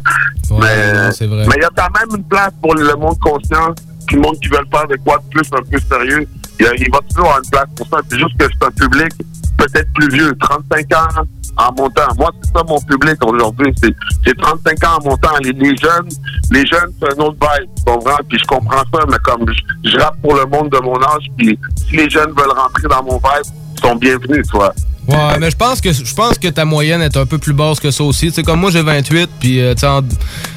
vrai. 1.27 1.45
mais 1.47 1.55
il 1.57 1.63
y 1.63 1.65
a 1.65 1.71
quand 1.77 1.99
même 2.01 2.17
une 2.19 2.25
place 2.25 2.53
pour 2.61 2.75
le 2.75 2.95
monde 2.97 3.19
conscient, 3.21 3.75
puis 4.09 4.17
le 4.17 4.23
monde 4.23 4.39
qui 4.41 4.49
veut 4.49 4.59
faire 4.73 4.89
de 4.89 4.97
quoi 4.97 5.19
de 5.19 5.29
plus 5.31 5.49
un 5.53 5.63
peu 5.63 5.79
sérieux. 5.79 6.27
Il, 6.59 6.91
va 6.91 6.99
toujours 7.09 7.27
avoir 7.27 7.39
une 7.39 7.51
place 7.51 7.69
pour 7.77 7.87
ça. 7.87 7.99
C'est 8.11 8.19
juste 8.19 8.37
que 8.37 8.47
c'est 8.51 8.67
un 8.67 8.71
public 8.71 9.13
peut-être 9.59 9.93
plus 9.95 10.09
vieux, 10.09 10.33
35 10.41 10.95
ans 10.95 11.23
en 11.57 11.73
montant. 11.77 12.09
Moi, 12.17 12.31
c'est 12.43 12.53
ça 12.57 12.65
mon 12.67 12.81
public 12.81 13.25
aujourd'hui. 13.25 13.73
C'est, 13.83 13.95
c'est 14.27 14.37
35 14.37 14.85
ans 14.85 14.99
en 14.99 15.11
montant. 15.11 15.31
Les, 15.43 15.77
jeunes, 15.77 16.09
les 16.51 16.67
jeunes, 16.67 16.93
c'est 17.01 17.13
un 17.13 17.25
autre 17.25 17.37
vibe? 17.41 18.25
Puis 18.29 18.39
je 18.39 18.45
comprends 18.45 18.83
ça, 18.93 19.05
mais 19.09 19.19
comme 19.23 19.45
je, 19.85 19.99
rappe 19.99 20.21
pour 20.23 20.35
le 20.35 20.47
monde 20.47 20.71
de 20.71 20.79
mon 20.79 20.97
âge, 20.97 21.27
puis 21.37 21.59
si 21.89 21.97
les 21.97 22.09
jeunes 22.09 22.31
veulent 22.31 22.57
rentrer 22.57 22.89
dans 22.89 23.03
mon 23.03 23.19
vibe, 23.19 23.53
ils 23.77 23.81
sont 23.81 23.97
bienvenus, 23.97 24.47
tu 24.51 24.57
vois. 24.57 24.75
Ouais, 25.09 25.39
mais 25.41 25.51
je 25.51 25.57
pense 25.57 25.81
que 25.81 25.91
je 25.91 26.15
pense 26.15 26.39
que 26.39 26.49
ta 26.49 26.67
moyenne 26.67 27.01
est 27.01 27.17
un 27.17 27.25
peu 27.25 27.39
plus 27.39 27.55
basse 27.55 27.81
que 27.81 27.91
ça 27.91 28.05
aussi. 28.05 28.31
Sais, 28.31 28.43
comme 28.43 28.61
moi, 28.61 28.71
j'ai 28.71 28.83
28, 28.83 29.31
puis 29.41 29.61
euh, 29.61 29.75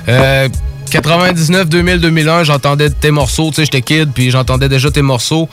euh, 0.09 0.49
99, 0.91 1.69
2000, 1.69 1.99
2001, 1.99 2.43
j'entendais 2.43 2.89
tes 2.89 3.11
morceaux. 3.11 3.49
Tu 3.49 3.55
sais, 3.55 3.65
j'étais 3.65 3.81
kid, 3.81 4.11
puis 4.13 4.29
j'entendais 4.29 4.67
déjà 4.67 4.91
tes 4.91 5.01
morceaux. 5.01 5.49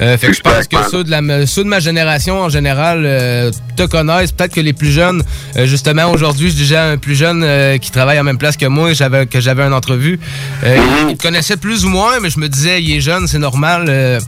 Euh, 0.00 0.18
fait 0.18 0.28
que 0.28 0.32
je 0.32 0.40
pense 0.40 0.66
que 0.66 0.76
ceux 0.90 1.04
de, 1.04 1.10
la, 1.10 1.46
ceux 1.46 1.62
de 1.62 1.68
ma 1.68 1.78
génération, 1.78 2.40
en 2.40 2.48
général, 2.48 3.04
euh, 3.06 3.50
te 3.76 3.84
connaissent. 3.84 4.32
Peut-être 4.32 4.54
que 4.54 4.60
les 4.60 4.72
plus 4.72 4.90
jeunes, 4.90 5.22
euh, 5.56 5.66
justement, 5.66 6.10
aujourd'hui, 6.10 6.50
je 6.50 6.56
disais 6.56 6.76
à 6.76 6.86
un 6.88 6.98
plus 6.98 7.14
jeune 7.14 7.42
euh, 7.44 7.78
qui 7.78 7.90
travaille 7.90 8.18
en 8.18 8.24
même 8.24 8.38
place 8.38 8.56
que 8.56 8.66
moi, 8.66 8.92
j'avais 8.92 9.26
que 9.26 9.40
j'avais 9.40 9.62
une 9.62 9.72
entrevue. 9.72 10.18
Euh, 10.64 10.76
il, 11.08 11.16
te 11.16 11.22
connaissait 11.22 11.56
plus 11.56 11.84
ou 11.84 11.88
moins, 11.88 12.18
mais 12.20 12.28
je 12.30 12.40
me 12.40 12.48
disais, 12.48 12.82
il 12.82 12.96
est 12.96 13.00
jeune, 13.00 13.26
c'est 13.28 13.38
normal. 13.38 14.20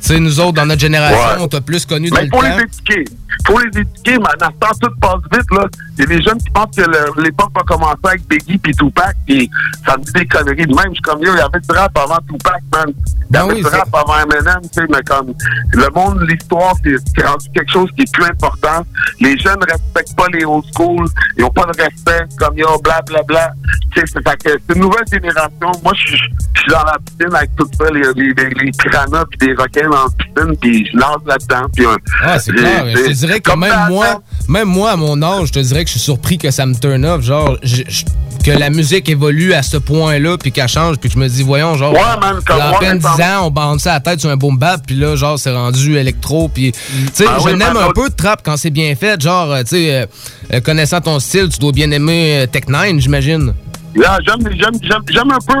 Tu 0.00 0.08
sais, 0.08 0.20
nous 0.20 0.40
autres, 0.40 0.52
dans 0.54 0.66
notre 0.66 0.80
génération, 0.80 1.18
Ouais. 1.18 1.40
on 1.44 1.48
t'a 1.48 1.60
plus 1.60 1.84
connu 1.86 2.08
dans 2.10 2.16
Mais 2.16 2.22
le 2.22 2.26
il 2.28 2.30
faut 2.36 2.42
temps. 2.42 2.56
les 2.56 2.62
éduquer. 2.64 3.04
Faut 3.46 3.58
les 3.58 3.80
éduquer, 3.80 4.18
mais 4.18 4.26
en 4.26 4.46
instant, 4.48 4.78
tout 4.80 4.90
passe 5.00 5.20
vite, 5.32 5.50
là. 5.52 5.66
Il 5.96 6.00
y 6.00 6.02
a 6.04 6.06
des 6.06 6.22
jeunes 6.22 6.38
qui 6.38 6.50
pensent 6.50 6.76
que 6.76 6.82
le- 6.82 7.22
l'époque 7.22 7.50
va 7.54 7.62
commencer 7.62 7.98
avec 8.04 8.26
Biggie 8.28 8.58
puis 8.58 8.72
Tupac, 8.74 9.14
puis 9.26 9.50
ça 9.86 9.96
me 9.96 10.02
dit 10.04 10.12
des 10.12 10.26
conneries 10.26 10.66
de 10.66 10.74
même. 10.74 10.88
Je 10.88 10.94
suis 10.94 11.02
comme, 11.02 11.22
yo, 11.22 11.32
il 11.34 11.38
y 11.38 11.40
avait 11.40 11.60
du 11.60 11.70
rap 11.72 11.96
avant 11.96 12.18
Tupac, 12.28 12.60
man. 12.72 12.92
Il 13.30 13.34
y 13.34 13.38
avait 13.38 13.54
du 13.56 13.66
rap 13.66 13.88
avant 13.94 14.18
Eminem, 14.20 14.60
tu 14.62 14.68
sais, 14.80 14.86
mais 14.90 15.02
comme, 15.06 15.32
le 15.72 15.88
monde, 15.94 16.26
l'histoire, 16.28 16.74
c'est 16.82 17.24
rendu 17.26 17.46
quelque 17.54 17.70
chose 17.72 17.88
qui 17.96 18.02
est 18.02 18.12
plus 18.12 18.24
important. 18.24 18.84
Les 19.20 19.38
jeunes 19.38 19.62
respectent 19.68 20.16
pas 20.16 20.26
les 20.32 20.44
old 20.44 20.64
school. 20.74 21.06
Ils 21.38 21.44
ont 21.44 21.50
pas 21.50 21.64
de 21.66 21.80
respect, 21.80 22.24
comme, 22.38 22.58
yo, 22.58 22.78
bla, 22.82 23.00
bla, 23.06 23.22
bla. 23.22 23.52
Tu 23.94 24.00
sais, 24.00 24.06
c'est 24.44 24.74
une 24.74 24.80
nouvelle 24.82 25.04
génération. 25.10 25.70
Moi, 25.82 25.92
je 25.96 26.06
suis 26.16 26.18
je 26.54 26.60
suis 26.64 26.72
dans 26.72 26.84
la 26.84 26.98
piscine 26.98 27.34
avec 27.34 27.56
tout 27.56 27.66
ça, 27.78 27.84
les, 27.90 28.02
les, 28.16 28.34
les, 28.34 28.50
les 28.50 28.70
piranhas 28.72 29.24
puis 29.30 29.38
des 29.48 29.54
requins 29.54 29.88
la 29.90 30.06
piscine, 30.44 30.56
puis 30.60 30.86
je 30.92 30.96
nage 30.96 31.16
là-dedans, 31.26 31.68
euh, 31.80 31.96
Ah, 32.24 32.38
c'est 32.38 32.52
clair. 32.52 32.86
Je 32.94 33.02
te 33.04 33.10
dirais 33.12 33.40
que 33.40 33.56
même 33.56 33.72
moi, 33.88 34.22
même 34.48 34.68
moi, 34.68 34.90
à 34.92 34.96
mon 34.96 35.20
âge, 35.22 35.48
je 35.48 35.52
te 35.52 35.58
dirais 35.60 35.82
que 35.84 35.88
je 35.88 35.92
suis 35.92 36.00
surpris 36.00 36.38
que 36.38 36.50
ça 36.50 36.66
me 36.66 36.74
turn 36.74 37.04
off. 37.04 37.22
Genre, 37.22 37.56
je- 37.62 37.82
je- 37.88 38.04
que 38.44 38.50
la 38.52 38.70
musique 38.70 39.08
évolue 39.10 39.52
à 39.52 39.62
ce 39.62 39.76
point-là, 39.76 40.38
puis 40.38 40.50
qu'elle 40.50 40.66
change, 40.68 40.96
puis 40.96 41.10
que 41.10 41.14
je 41.14 41.18
me 41.20 41.28
dis, 41.28 41.42
voyons, 41.42 41.74
genre, 41.76 41.92
Ouais, 41.92 42.00
comme 42.46 42.56
il 42.56 42.58
y 42.58 42.60
a 42.60 42.64
à 42.64 42.70
moi, 42.70 42.78
peine 42.80 42.98
10 42.98 43.06
récemment- 43.06 43.40
ans, 43.42 43.46
on 43.46 43.50
bande 43.50 43.80
ça 43.80 43.90
à 43.90 43.94
la 43.94 44.00
tête 44.00 44.20
sur 44.20 44.30
un 44.30 44.36
boom 44.36 44.56
bap, 44.56 44.80
puis 44.86 44.96
là, 44.96 45.14
genre, 45.14 45.38
c'est 45.38 45.52
rendu 45.54 45.96
électro, 45.98 46.48
puis, 46.48 46.72
tu 46.72 46.78
sais, 47.12 47.24
Ah 47.28 47.36
je 47.38 47.44
oui, 47.44 47.56
n'aime 47.56 47.76
un 47.76 47.90
peu 47.94 48.08
de 48.08 48.14
trap 48.14 48.40
quand 48.42 48.56
c'est 48.56 48.70
bien 48.70 48.94
fait. 48.94 49.20
Genre, 49.20 49.52
euh, 49.52 49.60
tu 49.62 49.76
sais, 49.76 49.94
euh, 49.94 50.06
euh, 50.54 50.60
connaissant 50.60 51.02
ton 51.02 51.20
style, 51.20 51.48
tu 51.50 51.58
dois 51.58 51.72
bien 51.72 51.90
aimer 51.90 52.46
Tech 52.50 52.62
Nine, 52.68 52.98
j'imagine. 52.98 53.52
Là, 53.94 54.18
j'aime, 54.26 54.40
j'aime, 54.52 54.74
j'aime, 54.82 55.02
j'aime 55.10 55.30
un 55.32 55.38
peu. 55.38 55.60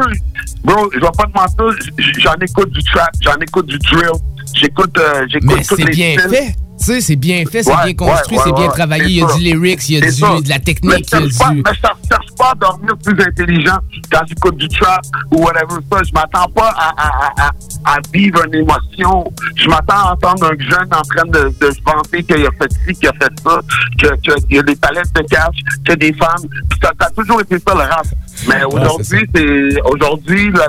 Bro, 0.62 0.90
je 0.92 1.00
vais 1.00 1.06
pas 1.16 1.24
te 1.24 1.32
mentir, 1.64 1.86
j'en 2.20 2.34
écoute 2.40 2.70
du 2.70 2.82
trap, 2.84 3.10
j'en 3.22 3.34
écoute 3.36 3.66
du 3.66 3.78
drill, 3.78 4.10
j'écoute, 4.54 4.96
euh, 4.98 5.26
j'écoute 5.28 5.50
Mais 5.56 5.62
tous 5.64 5.76
c'est 5.76 5.84
les 5.84 5.90
bien 5.90 6.18
styles. 6.18 6.30
fait. 6.30 6.54
Tu 6.80 6.86
sais, 6.86 7.00
c'est 7.02 7.16
bien 7.16 7.44
fait, 7.44 7.62
c'est 7.62 7.70
Ouais, 7.70 7.92
bien 7.92 7.94
construit, 7.94 8.38
ouais, 8.38 8.42
c'est 8.42 8.50
ouais, 8.52 8.56
bien 8.56 8.66
ouais, 8.68 8.72
travaillé. 8.72 9.04
c'est 9.04 9.10
Il 9.12 9.18
y 9.18 9.22
a 9.22 9.28
ça. 9.28 9.34
du 9.36 9.42
lyrics, 9.42 9.88
il 9.90 9.94
y 9.94 9.98
a 9.98 10.00
C'est 10.00 10.06
du, 10.14 10.20
ça. 10.20 10.40
de 10.40 10.48
la 10.48 10.54
Mais 10.54 10.60
technique, 10.64 11.06
je 11.12 11.16
il 11.18 11.22
y 11.32 11.36
a 11.36 11.38
pas, 11.38 11.50
du. 11.50 11.56
mais 11.62 11.62
je 11.74 11.80
cherche- 11.80 11.96
cherche 12.10 12.26
pas 12.38 12.50
à 12.50 12.54
dormir 12.54 12.92
plus 13.04 13.22
intelligent 13.22 13.78
quand 14.10 14.20
j'écoute 14.26 14.56
du 14.56 14.68
trap 14.68 15.02
ou 15.30 15.42
whatever 15.44 15.76
ça. 15.92 15.98
Je 16.02 16.12
m'attends 16.14 16.48
pas 16.48 16.70
à, 16.70 16.88
à, 16.96 17.46
à, 17.46 17.50
à, 17.84 17.96
vivre 18.14 18.42
une 18.46 18.54
émotion. 18.54 19.30
Je 19.56 19.68
m'attends 19.68 20.08
à 20.08 20.12
entendre 20.14 20.46
un 20.52 20.58
jeune 20.70 20.88
en 20.90 21.02
train 21.02 21.26
de, 21.26 21.52
de 21.60 21.70
se 21.70 21.80
vanter 21.84 22.22
qu'il 22.22 22.46
a 22.46 22.50
fait 22.58 22.72
ci, 22.86 22.94
qu'il 22.94 23.08
a 23.08 23.12
fait 23.12 23.32
ça, 23.44 23.60
que- 24.00 24.40
qu'il 24.46 24.56
y 24.56 24.58
a 24.58 24.62
des 24.62 24.76
palettes 24.76 25.12
de 25.14 25.22
cash, 25.28 25.56
qu'il 25.84 25.88
y 25.90 25.92
a 25.92 25.96
des 25.96 26.12
femmes. 26.14 26.48
Ça, 26.82 26.92
ça 26.98 27.06
a 27.08 27.10
toujours 27.10 27.42
été 27.42 27.58
ça 27.58 27.74
le 27.74 27.80
rap. 27.80 28.06
Mais 28.48 28.64
aujourd'hui, 28.64 29.28
c'est 29.34 29.82
aujourd'hui 29.82 30.46
le, 30.50 30.60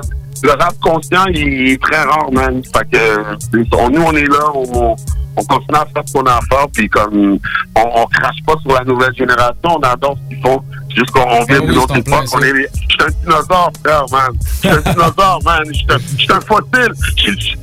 le 0.42 0.50
rap 0.50 0.74
conscient 0.82 1.24
il 1.32 1.70
est 1.70 1.82
très 1.82 2.02
rare, 2.02 2.30
man. 2.32 2.60
Fait 2.64 2.86
que 2.92 3.76
on- 3.76 3.88
nous 3.88 4.02
on 4.02 4.12
est 4.12 4.26
là, 4.28 4.44
on, 4.54 4.94
on 5.36 5.44
continue 5.44 5.78
à 5.78 5.86
faire 5.92 6.02
ce 6.06 6.12
qu'on 6.12 6.24
a 6.26 6.32
à 6.34 6.40
faire, 6.50 6.66
puis 6.72 6.88
comme 6.88 7.38
on, 7.76 7.80
on 7.80 8.06
crache 8.06 8.36
pas 8.46 8.54
sur 8.62 8.72
la 8.78 8.84
nouvelle 8.84 9.14
génération, 9.16 9.54
on 9.64 9.80
adore 9.80 10.16
ce 10.24 10.34
qu'ils 10.34 10.42
font. 10.42 10.62
Juste 10.94 11.10
qu'on 11.10 11.22
on 11.22 11.44
vient 11.44 11.60
Ah 11.62 11.66
d'une 11.66 11.78
autre 11.78 11.96
époque. 11.96 12.24
On 12.34 12.40
est, 12.42 12.48
je 12.50 12.52
suis 12.52 12.98
un 13.00 13.10
dinosaure, 13.22 13.72
frère, 13.82 14.04
man. 14.12 14.30
Je 14.42 14.58
suis 14.58 14.68
un 14.68 14.80
dinosaure, 14.92 15.38
man. 15.44 15.62
Je 15.64 15.72
suis 15.72 16.32
un- 16.32 16.40
fossile. 16.42 16.92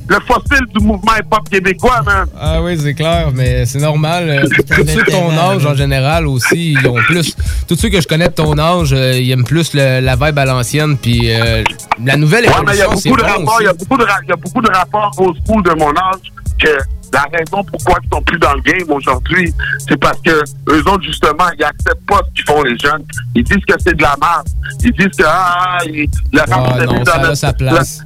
Le 0.08 0.16
fossile 0.26 0.66
du 0.74 0.84
mouvement 0.84 1.12
hip-hop 1.16 1.48
québécois, 1.48 2.02
man. 2.04 2.26
Ah 2.36 2.60
oui, 2.60 2.76
c'est 2.76 2.94
clair, 2.94 3.28
mais 3.32 3.64
c'est 3.66 3.78
normal. 3.78 4.48
Tous 4.50 4.84
ceux 4.84 5.04
de 5.04 5.10
ton 5.12 5.30
âge, 5.38 5.64
en 5.64 5.76
général, 5.76 6.26
aussi, 6.26 6.72
ils 6.72 6.88
ont 6.88 6.94
plus... 7.06 7.36
Tous 7.68 7.76
ceux 7.76 7.88
que 7.88 8.00
je 8.00 8.08
connais 8.08 8.26
de 8.28 8.32
ton 8.34 8.58
âge, 8.58 8.92
euh, 8.92 9.12
ils 9.16 9.30
aiment 9.30 9.44
plus 9.44 9.74
le- 9.74 10.00
la 10.00 10.16
vibe 10.16 10.36
à 10.36 10.44
l'ancienne, 10.44 10.96
puis 10.98 11.32
euh, 11.32 11.62
la 12.04 12.16
nouvelle 12.16 12.46
Ouais, 12.46 12.52
mais 12.66 12.72
il 12.72 12.78
y 12.78 12.82
a 12.82 12.86
évolution, 12.86 13.10
beaucoup 13.12 13.22
de 13.22 13.26
rapports, 13.30 13.56
il 13.60 13.64
y 13.64 13.68
a 13.68 13.72
beaucoup 13.74 13.96
de, 13.96 14.04
ra- 14.04 14.18
il 14.24 14.28
y 14.28 14.32
a 14.32 14.36
beaucoup 14.36 14.62
de 14.62 14.70
rapports 14.72 15.14
au 15.18 15.34
school 15.46 15.62
de 15.62 15.70
mon 15.78 15.90
âge 15.90 16.32
que 16.58 16.68
la 17.12 17.26
raison 17.32 17.64
pourquoi 17.64 17.96
ils 18.04 18.08
sont 18.12 18.22
plus 18.22 18.38
dans 18.38 18.54
le 18.54 18.60
game 18.60 18.90
aujourd'hui, 18.90 19.52
c'est 19.78 19.96
parce 19.96 20.20
que 20.20 20.30
eux 20.70 20.82
autres, 20.88 21.02
justement, 21.02 21.46
ils 21.58 21.64
acceptent 21.64 22.06
pas 22.06 22.20
ce 22.28 22.32
qu'ils 22.34 22.44
font 22.46 22.62
les 22.62 22.78
jeunes. 22.78 23.04
Ils 23.34 23.44
disent 23.44 23.64
que 23.66 23.74
c'est 23.78 23.94
de 23.96 24.02
la 24.02 24.16
merde. 24.20 24.46
Ils 24.82 24.92
disent 24.92 25.16
que, 25.18 25.24
ah, 25.26 25.78
il- 25.86 26.08
le 26.32 26.40
rap, 26.40 26.48
Ah, 26.52 26.74
c'est 26.78 26.86
non, 26.86 27.04
ça 27.04 27.18
dans 27.18 27.30
a 27.30 27.34
sa 27.34 27.52
place. 27.52 28.02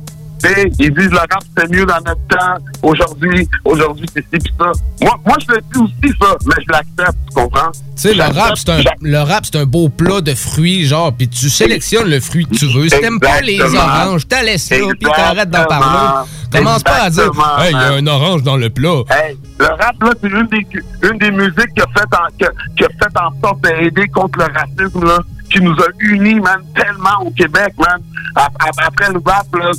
Ils 0.79 0.93
disent 0.95 1.11
le 1.11 1.17
rap 1.19 1.43
c'est 1.57 1.71
mieux 1.71 1.85
dans 1.87 1.95
notre 2.07 2.27
temps. 2.29 2.55
Aujourd'hui, 2.83 3.49
aujourd'hui 3.65 4.07
c'est 4.15 4.23
ci 4.23 4.39
pis 4.39 4.53
ça. 4.59 4.71
Moi, 5.03 5.19
moi 5.27 5.37
je 5.47 5.55
le 5.55 5.61
dis 5.73 5.79
aussi 5.81 6.15
ça, 6.21 6.37
mais 6.47 6.55
je 6.67 6.73
l'accepte, 6.73 7.19
tu 7.29 7.35
comprends? 7.35 7.71
Tu 7.73 7.81
sais, 8.09 8.15
le 8.15 8.25
rap, 8.25 8.57
c'est 8.57 8.69
un, 8.71 8.81
le 9.03 9.19
rap, 9.19 9.47
c'est 9.47 9.57
un 9.57 9.67
beau 9.67 9.89
plat 9.89 10.21
de 10.21 10.35
fruits, 10.35 10.85
genre, 10.85 11.13
puis 11.17 11.29
tu 11.29 11.49
sélectionnes 11.49 12.09
le 12.11 12.19
fruit 12.21 12.45
que 12.45 12.55
tu 12.57 12.67
veux. 12.67 12.89
Si 12.89 13.01
t'aimes 13.01 13.21
pas 13.21 13.41
les 13.41 13.61
oranges, 13.63 14.27
t'as 14.29 14.43
laissé 14.43 14.81
ça, 14.81 14.87
puis 14.99 15.09
t'arrêtes 15.15 15.51
d'en 15.51 15.65
parler. 15.65 16.27
Commence 16.53 16.83
pas 16.83 17.03
à 17.05 17.11
dire, 17.11 17.31
hey, 17.61 17.71
il 17.73 17.73
y 17.73 17.77
a 17.77 17.93
un 17.93 18.07
orange 18.07 18.43
dans 18.43 18.57
le 18.57 18.69
plat. 18.71 19.03
Hey, 19.11 19.37
le 19.61 19.67
rap, 19.67 19.95
là, 20.03 20.11
c'est 20.21 20.29
une 20.29 20.47
des, 20.49 20.67
une 21.09 21.19
des 21.19 21.31
musiques 21.31 21.73
qui 21.77 21.83
a 21.83 21.87
fait 21.97 22.17
en, 22.17 22.37
qui, 22.37 22.45
a- 22.45 22.53
qui 22.77 22.85
a 22.85 22.89
fait 22.89 23.19
en 23.19 23.41
sorte 23.41 23.61
d'aider 23.63 24.09
contre 24.09 24.39
le 24.41 24.47
racisme, 24.53 25.05
là, 25.05 25.19
qui 25.55 25.61
nous 25.63 25.73
a 25.73 25.87
unis, 26.01 26.41
man, 26.41 26.61
tellement 26.75 27.21
au 27.25 27.31
Québec, 27.31 27.73
man. 27.79 28.01
Ap- 28.35 28.57
ap- 28.59 28.75
Après 28.89 29.13
le 29.13 29.21
rap, 29.25 29.47
là, 29.55 29.71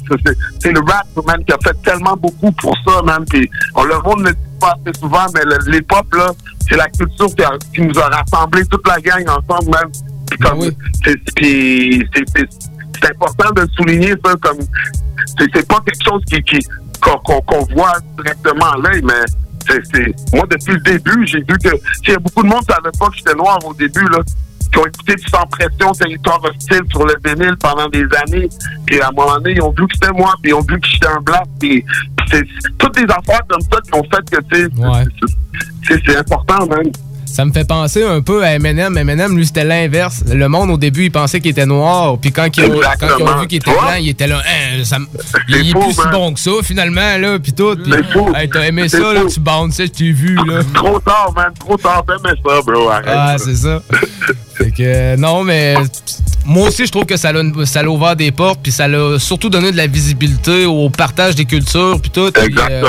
c'est- 0.61 0.71
le 0.71 0.80
rap, 0.80 1.05
man, 1.28 1.43
qui 1.43 1.51
a 1.51 1.57
fait 1.61 1.76
tellement 1.84 2.15
beaucoup 2.15 2.51
pour 2.53 2.73
ça, 2.88 3.01
man. 3.03 3.26
Puis, 3.30 3.49
on, 3.76 3.84
le 3.84 3.95
monde 4.05 4.21
ne 4.21 4.30
le 4.30 4.34
dit 4.36 4.59
pas 4.61 4.73
assez 4.82 4.97
souvent, 4.97 5.26
mais 5.34 5.41
le- 5.43 5.71
l'hip-hop, 5.71 6.13
là, 6.13 6.32
c'est 6.69 6.78
la 6.78 6.88
culture 6.88 7.28
qui, 7.36 7.43
a- 7.43 7.57
qui 7.73 7.82
nous 7.82 7.99
a 7.99 8.07
rassemblé 8.07 8.65
toute 8.67 8.88
la 8.88 8.99
gang 9.01 9.21
ensemble, 9.28 9.69
man. 9.71 9.91
Puis, 10.30 10.39
comme, 10.39 10.61
c'est- 11.03 11.34
puis 11.36 12.07
c'est- 12.15 13.09
important 13.11 13.51
de 13.51 13.67
souligner 13.76 14.13
ça 14.26 14.34
comme 14.41 14.57
c'est 15.38 15.67
pas 15.67 15.80
quelque 15.86 16.03
chose 16.03 16.23
qui 16.26 16.41
qui 16.41 16.57
qu'on 17.01 17.65
voit 17.76 17.93
directement 18.17 18.71
à 18.71 18.78
l'œil, 18.78 19.01
mais 19.03 19.13
c'est 19.67 19.80
c'est 19.93 20.36
moi 20.36 20.43
depuis 20.49 20.73
le 20.73 20.80
début 20.80 21.28
j'ai 21.28 21.39
vu 21.39 21.55
que 21.63 21.69
il 22.03 22.09
y 22.09 22.15
a 22.15 22.17
beaucoup 22.17 22.41
de 22.41 22.47
monde 22.47 22.61
qui 22.61 22.73
savait 22.73 22.89
pas 22.97 23.07
que 23.09 23.15
j'étais 23.17 23.36
noir 23.36 23.59
au 23.63 23.73
début 23.76 24.07
là. 24.09 24.19
Qui 24.72 24.78
ont 24.80 24.86
écouté 24.86 25.16
du 25.16 25.24
sans 25.30 25.45
pression, 25.47 25.91
territoire 25.93 26.41
hostile 26.43 26.82
sur 26.89 27.05
le 27.05 27.16
vinyle 27.24 27.55
pendant 27.59 27.88
des 27.89 28.05
années. 28.26 28.49
Puis 28.86 28.99
à 29.01 29.07
un 29.09 29.11
moment 29.11 29.36
donné, 29.38 29.53
ils 29.53 29.61
ont 29.61 29.72
vu 29.72 29.88
que 29.88 29.93
c'était 29.93 30.13
moi, 30.13 30.34
puis 30.41 30.51
ils 30.51 30.55
ont 30.55 30.61
vu 30.61 30.80
que 30.80 30.88
j'étais 30.88 31.07
un 31.07 31.22
black. 31.22 31.45
Puis 31.59 31.84
c'est 32.30 32.43
toutes 32.78 32.95
des 32.95 33.03
affaires 33.13 33.41
comme 33.47 33.61
ça 33.61 33.80
qui 33.82 33.93
ont 33.99 34.03
fait 34.03 34.30
que, 34.30 34.41
tu 34.51 34.63
sais, 34.63 34.70
c'est- 35.88 36.01
c'est 36.05 36.18
important, 36.18 36.66
man. 36.68 36.91
Ça 37.26 37.43
me 37.43 37.51
fait 37.51 37.67
penser 37.67 38.03
un 38.03 38.21
peu 38.21 38.43
à 38.43 38.55
Eminem. 38.55 38.97
Eminem, 38.97 39.36
lui, 39.36 39.45
c'était 39.45 39.63
l'inverse. 39.63 40.23
Le 40.32 40.47
monde, 40.47 40.69
au 40.71 40.78
début, 40.78 41.05
il 41.05 41.11
pensait 41.11 41.41
qu'il 41.41 41.51
était 41.51 41.65
noir. 41.65 42.17
Puis 42.19 42.32
quand 42.32 42.47
ils 42.57 42.63
ont, 42.65 42.67
quand 42.69 42.73
ils 42.73 42.76
ont 42.76 42.82
Exactement. 42.82 43.41
vu 43.41 43.47
qu'il 43.47 43.57
était 43.57 43.71
blanc, 43.71 43.93
il 43.99 44.09
était 44.09 44.28
là. 44.28 44.39
Hein, 44.39 44.84
ça 44.84 44.97
il 45.49 45.55
est 45.55 45.71
fou, 45.71 45.80
plus 45.80 45.93
si 45.93 46.07
bon 46.11 46.34
que 46.34 46.39
ça, 46.39 46.51
finalement, 46.63 47.17
là. 47.17 47.38
Puis 47.39 47.53
tout. 47.53 47.76
Puis, 47.76 47.91
hey, 48.36 48.49
t'as 48.49 48.63
aimé 48.63 48.88
ça, 48.88 49.13
là, 49.13 49.21
tu 49.28 49.41
ça, 49.71 49.84
je 49.86 49.91
t'ai 49.91 50.11
vu, 50.11 50.36
là. 50.36 50.61
Trop 50.73 50.99
tard, 50.99 51.34
man. 51.36 51.51
Trop 51.59 51.78
tard. 51.78 52.05
T'aimais 52.05 52.36
ça, 52.45 52.61
bro. 52.61 52.89
Arrête. 52.89 53.05
Ah, 53.07 53.36
c'est 53.38 53.55
ça. 53.55 53.82
Fait 54.55 54.71
que, 54.71 55.15
non, 55.17 55.43
mais 55.43 55.76
moi 56.45 56.67
aussi, 56.69 56.86
je 56.86 56.91
trouve 56.91 57.05
que 57.05 57.17
ça 57.17 57.34
l'a, 57.34 57.41
ça 57.65 57.84
ouvert 57.84 58.15
des 58.15 58.32
portes, 58.32 58.59
puis 58.63 58.71
ça 58.71 58.88
l'a 58.88 59.19
surtout 59.19 59.49
donné 59.49 59.71
de 59.71 59.78
la 59.78 59.88
visibilité 59.88 60.65
au 60.65 60.89
partage 60.89 61.36
des 61.36 61.45
cultures, 61.45 61.99
puis 62.01 62.11
tout. 62.11 62.32
euh, 62.38 62.84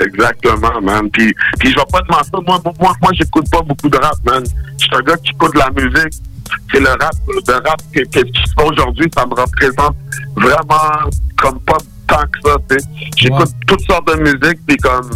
Exactement. 0.00 0.80
Man. 0.82 1.10
Puis, 1.10 1.34
puis 1.58 1.70
je 1.70 1.76
vais 1.76 1.84
pas 1.90 2.00
te 2.00 2.12
mentir, 2.12 2.42
moi, 2.46 2.60
moi, 2.64 2.92
moi 3.00 3.10
j'écoute 3.14 3.48
pas 3.50 3.62
beaucoup 3.62 3.88
de 3.88 3.98
rap, 3.98 4.16
man. 4.24 4.44
Je 4.78 4.84
suis 4.84 4.94
un 4.94 5.00
gars 5.00 5.16
qui 5.18 5.30
écoute 5.30 5.54
de 5.54 5.58
la 5.58 5.70
musique. 5.70 6.20
C'est 6.72 6.80
le 6.80 6.90
rap, 6.90 7.14
le 7.28 7.54
rap 7.54 7.80
que, 7.92 8.62
aujourd'hui, 8.64 9.10
ça 9.14 9.26
me 9.26 9.34
représente 9.34 9.96
vraiment 10.36 11.10
comme 11.38 11.60
pas 11.60 11.78
tant 12.06 12.22
que 12.22 12.48
ça, 12.50 12.56
tu 12.68 12.78
sais. 12.78 12.86
J'écoute 13.16 13.50
toutes 13.66 13.80
sortes 13.82 14.06
de 14.08 14.22
musique, 14.22 14.58
puis 14.66 14.76
comme 14.76 15.10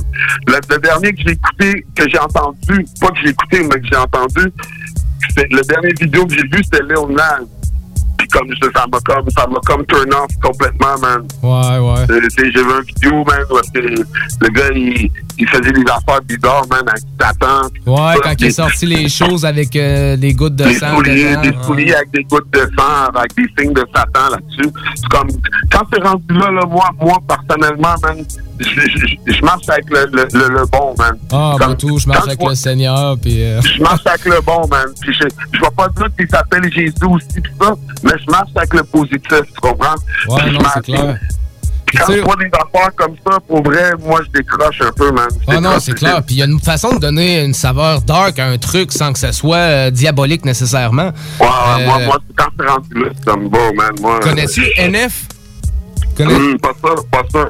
le, 0.46 0.58
le 0.70 0.78
dernier 0.78 1.12
que 1.12 1.22
j'ai 1.22 1.32
écouté, 1.32 1.86
que 1.94 2.08
j'ai 2.08 2.18
entendu, 2.18 2.86
pas 3.00 3.08
que 3.08 3.18
j'ai 3.22 3.30
écouté, 3.30 3.62
mais 3.62 3.80
que 3.80 3.86
j'ai 3.90 3.96
entendu, 3.96 4.52
c'est 5.36 5.50
le 5.52 5.60
dernier 5.62 5.92
vidéo 6.00 6.26
que 6.26 6.34
j'ai 6.34 6.42
vu, 6.42 6.62
c'était 6.64 6.84
Léon 6.84 7.08
Nas. 7.08 7.40
Puis 7.40 7.57
comme 8.32 8.48
ça 8.74 8.86
m'a 8.90 8.98
comme 9.00 9.30
ça 9.36 9.46
m'a 9.46 9.60
comme 9.66 9.84
turn 9.86 10.12
off 10.14 10.30
complètement, 10.42 10.98
man. 11.00 11.22
Ouais, 11.42 11.78
ouais. 11.78 12.06
Euh, 12.10 12.20
J'ai 12.36 12.50
vu 12.50 12.60
une 12.60 12.84
vidéo, 12.86 13.24
man, 13.24 13.40
où 13.50 13.58
le 14.40 14.48
gars, 14.50 14.68
il, 14.74 15.10
il 15.38 15.48
faisait 15.48 15.72
des 15.72 15.82
affaires 15.90 16.20
bizarres, 16.22 16.66
man, 16.70 16.82
avec 16.88 17.02
Satan. 17.20 17.68
Ouais, 17.86 18.14
quand 18.22 18.34
il 18.40 18.46
a 18.46 18.50
sorti 18.50 18.86
les 18.86 19.08
choses 19.20 19.44
avec 19.44 19.74
euh, 19.76 20.16
des 20.16 20.34
gouttes 20.34 20.56
de 20.56 20.70
sang. 20.72 20.96
souliers, 20.96 21.30
dedans. 21.30 21.42
des 21.42 21.54
souliers 21.64 21.94
avec 21.94 22.10
des 22.12 22.24
gouttes 22.24 22.52
de 22.52 22.60
sang, 22.78 23.10
avec 23.14 23.34
des 23.36 23.46
signes 23.58 23.72
de 23.72 23.84
Satan 23.94 24.30
là-dessus. 24.32 24.70
C'est 24.96 25.08
comme, 25.08 25.28
quand 25.70 25.82
c'est 25.92 26.02
rendu 26.02 26.24
là, 26.34 26.50
là, 26.50 26.66
moi, 26.68 26.88
moi, 27.00 27.18
personnellement, 27.26 27.94
man, 28.02 28.24
je, 28.60 28.64
je- 28.66 29.32
je 29.32 29.42
marche 29.44 29.68
avec 29.68 29.88
le, 29.90 30.06
le, 30.12 30.26
le, 30.32 30.48
le 30.48 30.66
bon, 30.66 30.92
man. 30.98 31.16
Ah, 31.32 31.54
bah 31.58 31.74
tout, 31.78 31.98
je 31.98 32.08
marche 32.08 32.26
avec 32.26 32.40
vois- 32.40 32.50
le 32.50 32.54
Seigneur, 32.56 33.16
puis... 33.20 33.42
euh, 33.44 33.60
je 33.62 33.80
marche 33.80 34.04
avec 34.06 34.24
le 34.24 34.40
bon, 34.44 34.66
man. 34.68 34.86
Puis 35.00 35.14
je, 35.14 35.28
je 35.52 35.60
vais 35.60 35.70
pas 35.76 35.88
dire 35.96 36.08
qu'il 36.18 36.28
s'appelle 36.28 36.72
Jésus 36.72 36.92
aussi, 37.08 37.40
pis 37.40 37.50
ça, 37.60 37.74
mais 38.02 38.12
je 38.18 38.30
marche 38.30 38.50
avec 38.56 38.74
le 38.74 38.82
positif, 38.84 39.40
tu 39.54 39.60
comprends? 39.60 39.94
Ouais, 40.28 40.36
Puis 40.42 40.48
je 40.48 40.54
non, 40.54 40.60
marche- 40.62 40.72
c'est 40.76 40.82
clair. 40.82 41.18
Puis 41.86 41.96
quand 41.96 42.12
je 42.12 42.20
vois 42.20 42.36
des 42.36 42.50
affaires 42.52 42.90
comme 42.96 43.14
ça, 43.26 43.38
pour 43.48 43.62
vrai, 43.62 43.92
moi, 44.04 44.20
je 44.26 44.38
décroche 44.38 44.78
un 44.82 44.92
peu, 44.92 45.10
man. 45.10 45.26
Je 45.48 45.54
Ah 45.56 45.58
non, 45.60 45.80
c'est 45.80 45.94
clair. 45.94 46.22
Puis 46.22 46.34
il 46.34 46.38
y 46.38 46.42
a 46.42 46.44
une 46.44 46.60
façon 46.60 46.94
de 46.94 46.98
donner 47.00 47.42
une 47.42 47.54
saveur 47.54 48.02
dark 48.02 48.38
à 48.38 48.44
un 48.46 48.58
truc 48.58 48.92
sans 48.92 49.10
que 49.14 49.18
ça 49.18 49.32
soit 49.32 49.56
euh, 49.56 49.90
diabolique 49.90 50.44
nécessairement. 50.44 51.12
Ouais, 51.40 51.46
ouais, 51.46 51.46
Euh, 51.80 51.86
moi, 51.86 51.98
moi, 52.04 52.18
quand 52.36 52.48
c'est 52.60 52.66
rendu 52.68 52.94
là, 52.94 53.08
ça 53.24 53.36
me 53.36 53.48
va, 53.48 53.72
man. 53.72 53.90
Moi, 54.02 54.20
Connais-tu 54.20 54.64
euh, 54.64 54.86
NF? 54.88 55.22
Connais- 56.14 56.34
Hum, 56.34 56.58
pas 56.58 56.72
ça, 56.82 56.88
pas 57.10 57.22
ça. 57.32 57.48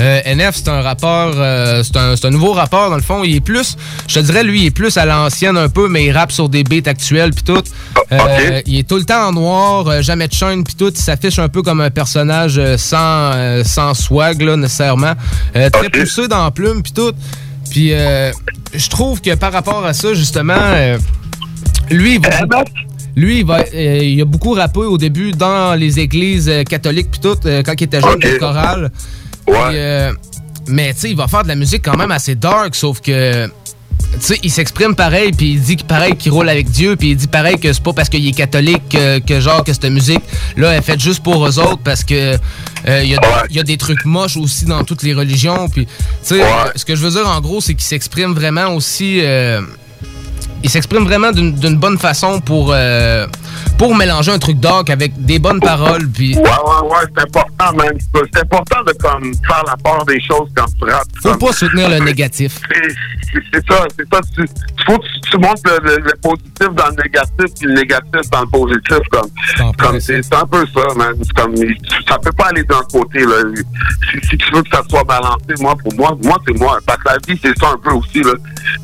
Euh, 0.00 0.20
NF, 0.24 0.56
c'est 0.56 0.68
un 0.68 0.80
rappeur, 0.80 1.34
euh, 1.36 1.82
c'est 1.82 1.96
un, 1.96 2.14
un 2.22 2.30
nouveau 2.30 2.52
rappeur 2.52 2.90
dans 2.90 2.96
le 2.96 3.02
fond. 3.02 3.22
Il 3.22 3.36
est 3.36 3.40
plus, 3.40 3.76
je 4.08 4.14
te 4.14 4.20
dirais, 4.20 4.42
lui, 4.42 4.62
il 4.62 4.66
est 4.66 4.70
plus 4.70 4.96
à 4.96 5.04
l'ancienne 5.04 5.56
un 5.56 5.68
peu, 5.68 5.88
mais 5.88 6.06
il 6.06 6.12
rappe 6.12 6.32
sur 6.32 6.48
des 6.48 6.64
beats 6.64 6.88
actuels 6.88 7.32
puis 7.32 7.44
tout. 7.44 7.62
Euh, 8.12 8.62
Il 8.66 8.78
est 8.78 8.88
tout 8.88 8.96
le 8.96 9.04
temps 9.04 9.28
en 9.28 9.32
noir, 9.32 9.86
euh, 9.86 10.02
jamais 10.02 10.28
de 10.28 10.32
chaîne 10.32 10.64
puis 10.64 10.74
tout. 10.74 10.90
Il 10.90 11.00
s'affiche 11.00 11.38
un 11.38 11.48
peu 11.48 11.62
comme 11.62 11.80
un 11.80 11.90
personnage 11.90 12.60
sans, 12.76 13.62
sans 13.64 13.94
swag 13.94 14.42
là 14.42 14.56
nécessairement, 14.56 15.14
très 15.52 15.90
poussé 15.90 16.28
dans 16.28 16.44
la 16.44 16.50
plume 16.50 16.82
puis 16.82 16.92
tout. 16.92 17.12
Puis 17.70 17.90
je 17.90 18.88
trouve 18.88 19.20
que 19.20 19.34
par 19.34 19.52
rapport 19.52 19.84
à 19.84 19.92
ça 19.92 20.14
justement, 20.14 20.98
lui, 21.90 22.14
il 22.14 22.20
va. 22.20 22.30
Lui, 23.16 23.40
il, 23.40 23.44
va, 23.44 23.64
euh, 23.74 23.98
il 24.02 24.20
a 24.20 24.24
beaucoup 24.24 24.52
rappé 24.52 24.80
au 24.80 24.96
début 24.96 25.32
dans 25.32 25.74
les 25.74 25.98
églises 25.98 26.48
euh, 26.48 26.62
catholiques 26.62 27.10
puis 27.10 27.20
tout, 27.20 27.36
euh, 27.44 27.62
quand 27.62 27.74
il 27.78 27.84
était 27.84 28.00
jeune 28.00 28.14
au 28.14 28.38
choral. 28.38 28.90
Puis, 29.46 29.54
euh, 29.74 30.12
mais 30.68 30.92
tu 30.94 31.00
sais, 31.00 31.10
il 31.10 31.16
va 31.16 31.26
faire 31.28 31.42
de 31.42 31.48
la 31.48 31.54
musique 31.56 31.82
quand 31.84 31.96
même 31.96 32.10
assez 32.10 32.34
dark, 32.34 32.74
sauf 32.74 33.00
que 33.00 33.46
tu 33.46 33.50
sais, 34.20 34.38
il 34.42 34.50
s'exprime 34.50 34.94
pareil, 34.94 35.30
puis 35.32 35.52
il 35.52 35.60
dit 35.62 35.76
pareil 35.76 36.16
qu'il 36.16 36.32
roule 36.32 36.48
avec 36.48 36.68
Dieu, 36.70 36.96
puis 36.96 37.10
il 37.10 37.16
dit 37.16 37.28
pareil 37.28 37.58
que 37.58 37.72
c'est 37.72 37.82
pas 37.82 37.92
parce 37.92 38.08
qu'il 38.08 38.26
est 38.26 38.32
catholique 38.32 38.82
que, 38.88 39.18
que 39.20 39.40
genre 39.40 39.62
que 39.62 39.72
cette 39.72 39.84
musique 39.84 40.22
là 40.56 40.76
est 40.76 40.82
faite 40.82 40.98
juste 41.00 41.22
pour 41.22 41.46
eux 41.46 41.58
autres 41.60 41.78
parce 41.84 42.02
que 42.02 42.34
euh, 42.88 43.02
il 43.04 43.10
y, 43.10 43.14
a- 43.14 43.44
il 43.50 43.56
y 43.56 43.60
a 43.60 43.62
des 43.62 43.76
trucs 43.76 44.04
moches 44.04 44.36
aussi 44.36 44.64
dans 44.64 44.82
toutes 44.84 45.02
les 45.04 45.14
religions, 45.14 45.68
puis 45.68 45.86
tu 45.86 45.92
sais, 46.22 46.40
ce 46.74 46.84
que 46.84 46.96
je 46.96 47.04
veux 47.04 47.10
dire 47.10 47.28
en 47.28 47.40
gros, 47.40 47.60
c'est 47.60 47.74
qu'il 47.74 47.84
s'exprime 47.84 48.32
vraiment 48.32 48.74
aussi. 48.74 49.20
euh, 49.22 49.60
il 50.62 50.68
s'exprime 50.68 51.04
vraiment 51.04 51.32
d'une 51.32 51.54
d'une 51.54 51.76
bonne 51.76 51.96
façon 51.98 52.40
pour, 52.40 52.72
euh, 52.74 53.26
pour 53.78 53.94
mélanger 53.94 54.32
un 54.32 54.38
truc 54.38 54.58
dark 54.60 54.90
avec 54.90 55.12
des 55.24 55.38
bonnes 55.38 55.60
paroles. 55.60 56.06
Puis 56.08 56.36
Ouais, 56.36 56.42
ouais, 56.42 56.88
ouais, 56.90 57.04
c'est 57.16 57.22
important, 57.22 57.76
man. 57.76 57.98
C'est 58.32 58.40
important 58.40 58.82
de 58.86 58.92
comme, 58.92 59.32
faire 59.46 59.62
la 59.66 59.76
part 59.76 60.04
des 60.04 60.20
choses 60.20 60.48
quand 60.56 60.66
tu 60.78 60.84
rappes. 60.90 61.06
faut 61.22 61.36
pas 61.36 61.52
soutenir 61.52 61.88
le 61.88 61.98
négatif. 61.98 62.58
C'est- 62.72 63.60
ça, 63.68 63.84
c'est 63.96 64.12
ça. 64.12 64.20
Tu, 64.34 64.44
faut 64.86 64.98
que 64.98 65.04
tu, 65.06 65.20
tu 65.30 65.38
montres 65.38 65.62
le, 65.64 65.78
le- 65.88 66.02
le 66.02 66.12
positif 66.20 66.68
dans 66.74 66.88
le 66.88 67.02
négatif, 67.04 67.54
puis 67.58 67.68
le 67.68 67.74
négatif 67.74 68.28
dans 68.32 68.40
le 68.40 68.46
positif. 68.48 68.98
Comme, 69.10 69.30
comme 69.78 70.00
c'est 70.00 70.34
un 70.34 70.46
peu 70.46 70.66
ça, 70.74 70.94
man. 70.96 71.12
Comme, 71.36 71.54
ça 72.08 72.18
peut 72.18 72.32
pas 72.32 72.46
aller 72.48 72.64
d'un 72.64 72.82
côté. 72.92 73.20
Là. 73.20 73.36
Si, 74.10 74.28
si 74.30 74.36
tu 74.36 74.50
veux 74.52 74.62
que 74.62 74.70
ça 74.70 74.82
soit 74.90 75.04
balancé, 75.04 75.54
moi, 75.60 75.76
pour 75.76 75.94
moi, 75.94 76.16
moi 76.24 76.38
c'est 76.46 76.58
moi. 76.58 76.78
Parce 76.86 76.98
que 77.02 77.08
la 77.08 77.16
vie, 77.26 77.40
c'est 77.42 77.56
ça 77.58 77.68
un 77.72 77.78
peu 77.78 77.90
aussi. 77.92 78.20
Là. 78.22 78.32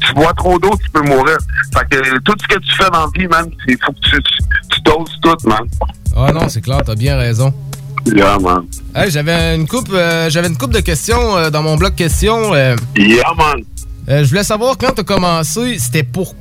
Tu 0.00 0.12
bois 0.14 0.32
trop 0.34 0.58
d'eau, 0.60 0.70
tu 0.82 0.90
peux 0.90 1.02
mourir. 1.02 1.36
Fait 1.74 1.84
que 1.96 2.18
tout 2.20 2.34
ce 2.40 2.46
que 2.54 2.60
tu 2.60 2.74
fais 2.76 2.90
dans 2.90 3.06
la 3.06 3.10
vie, 3.18 3.26
man, 3.26 3.50
il 3.66 3.76
faut 3.84 3.92
que 3.92 3.98
tu, 4.00 4.22
tu, 4.22 4.38
tu 4.70 4.80
doses 4.82 5.18
tout, 5.22 5.48
man. 5.48 5.62
Ah 6.16 6.32
non, 6.32 6.48
c'est 6.48 6.60
clair, 6.62 6.80
t'as 6.84 6.94
bien 6.94 7.16
raison. 7.16 7.52
Yeah, 8.06 8.38
man. 8.38 8.66
Hey, 8.94 9.10
j'avais 9.10 9.56
une 9.56 9.66
coupe, 9.66 9.88
euh, 9.92 10.30
j'avais 10.30 10.46
une 10.48 10.56
coupe 10.56 10.72
de 10.72 10.80
questions 10.80 11.36
euh, 11.36 11.50
dans 11.50 11.62
mon 11.62 11.76
bloc 11.76 11.94
questions. 11.96 12.54
euh. 12.54 12.76
Yeah, 12.96 13.32
man. 13.36 13.62
Je 14.08 14.28
voulais 14.28 14.44
savoir 14.44 14.78
quand 14.78 14.92
t'as 14.94 15.02
commencé, 15.02 15.78
c'était 15.80 16.04
pour 16.04 16.34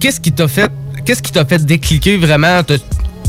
qu'est-ce 0.00 0.18
qui 0.20 0.32
t'a 0.32 0.48
fait, 0.48 0.70
qu'est-ce 1.04 1.22
qui 1.22 1.32
t'a 1.32 1.44
fait 1.44 1.62
décliquer 1.64 2.16
vraiment 2.16 2.62
de, 2.66 2.80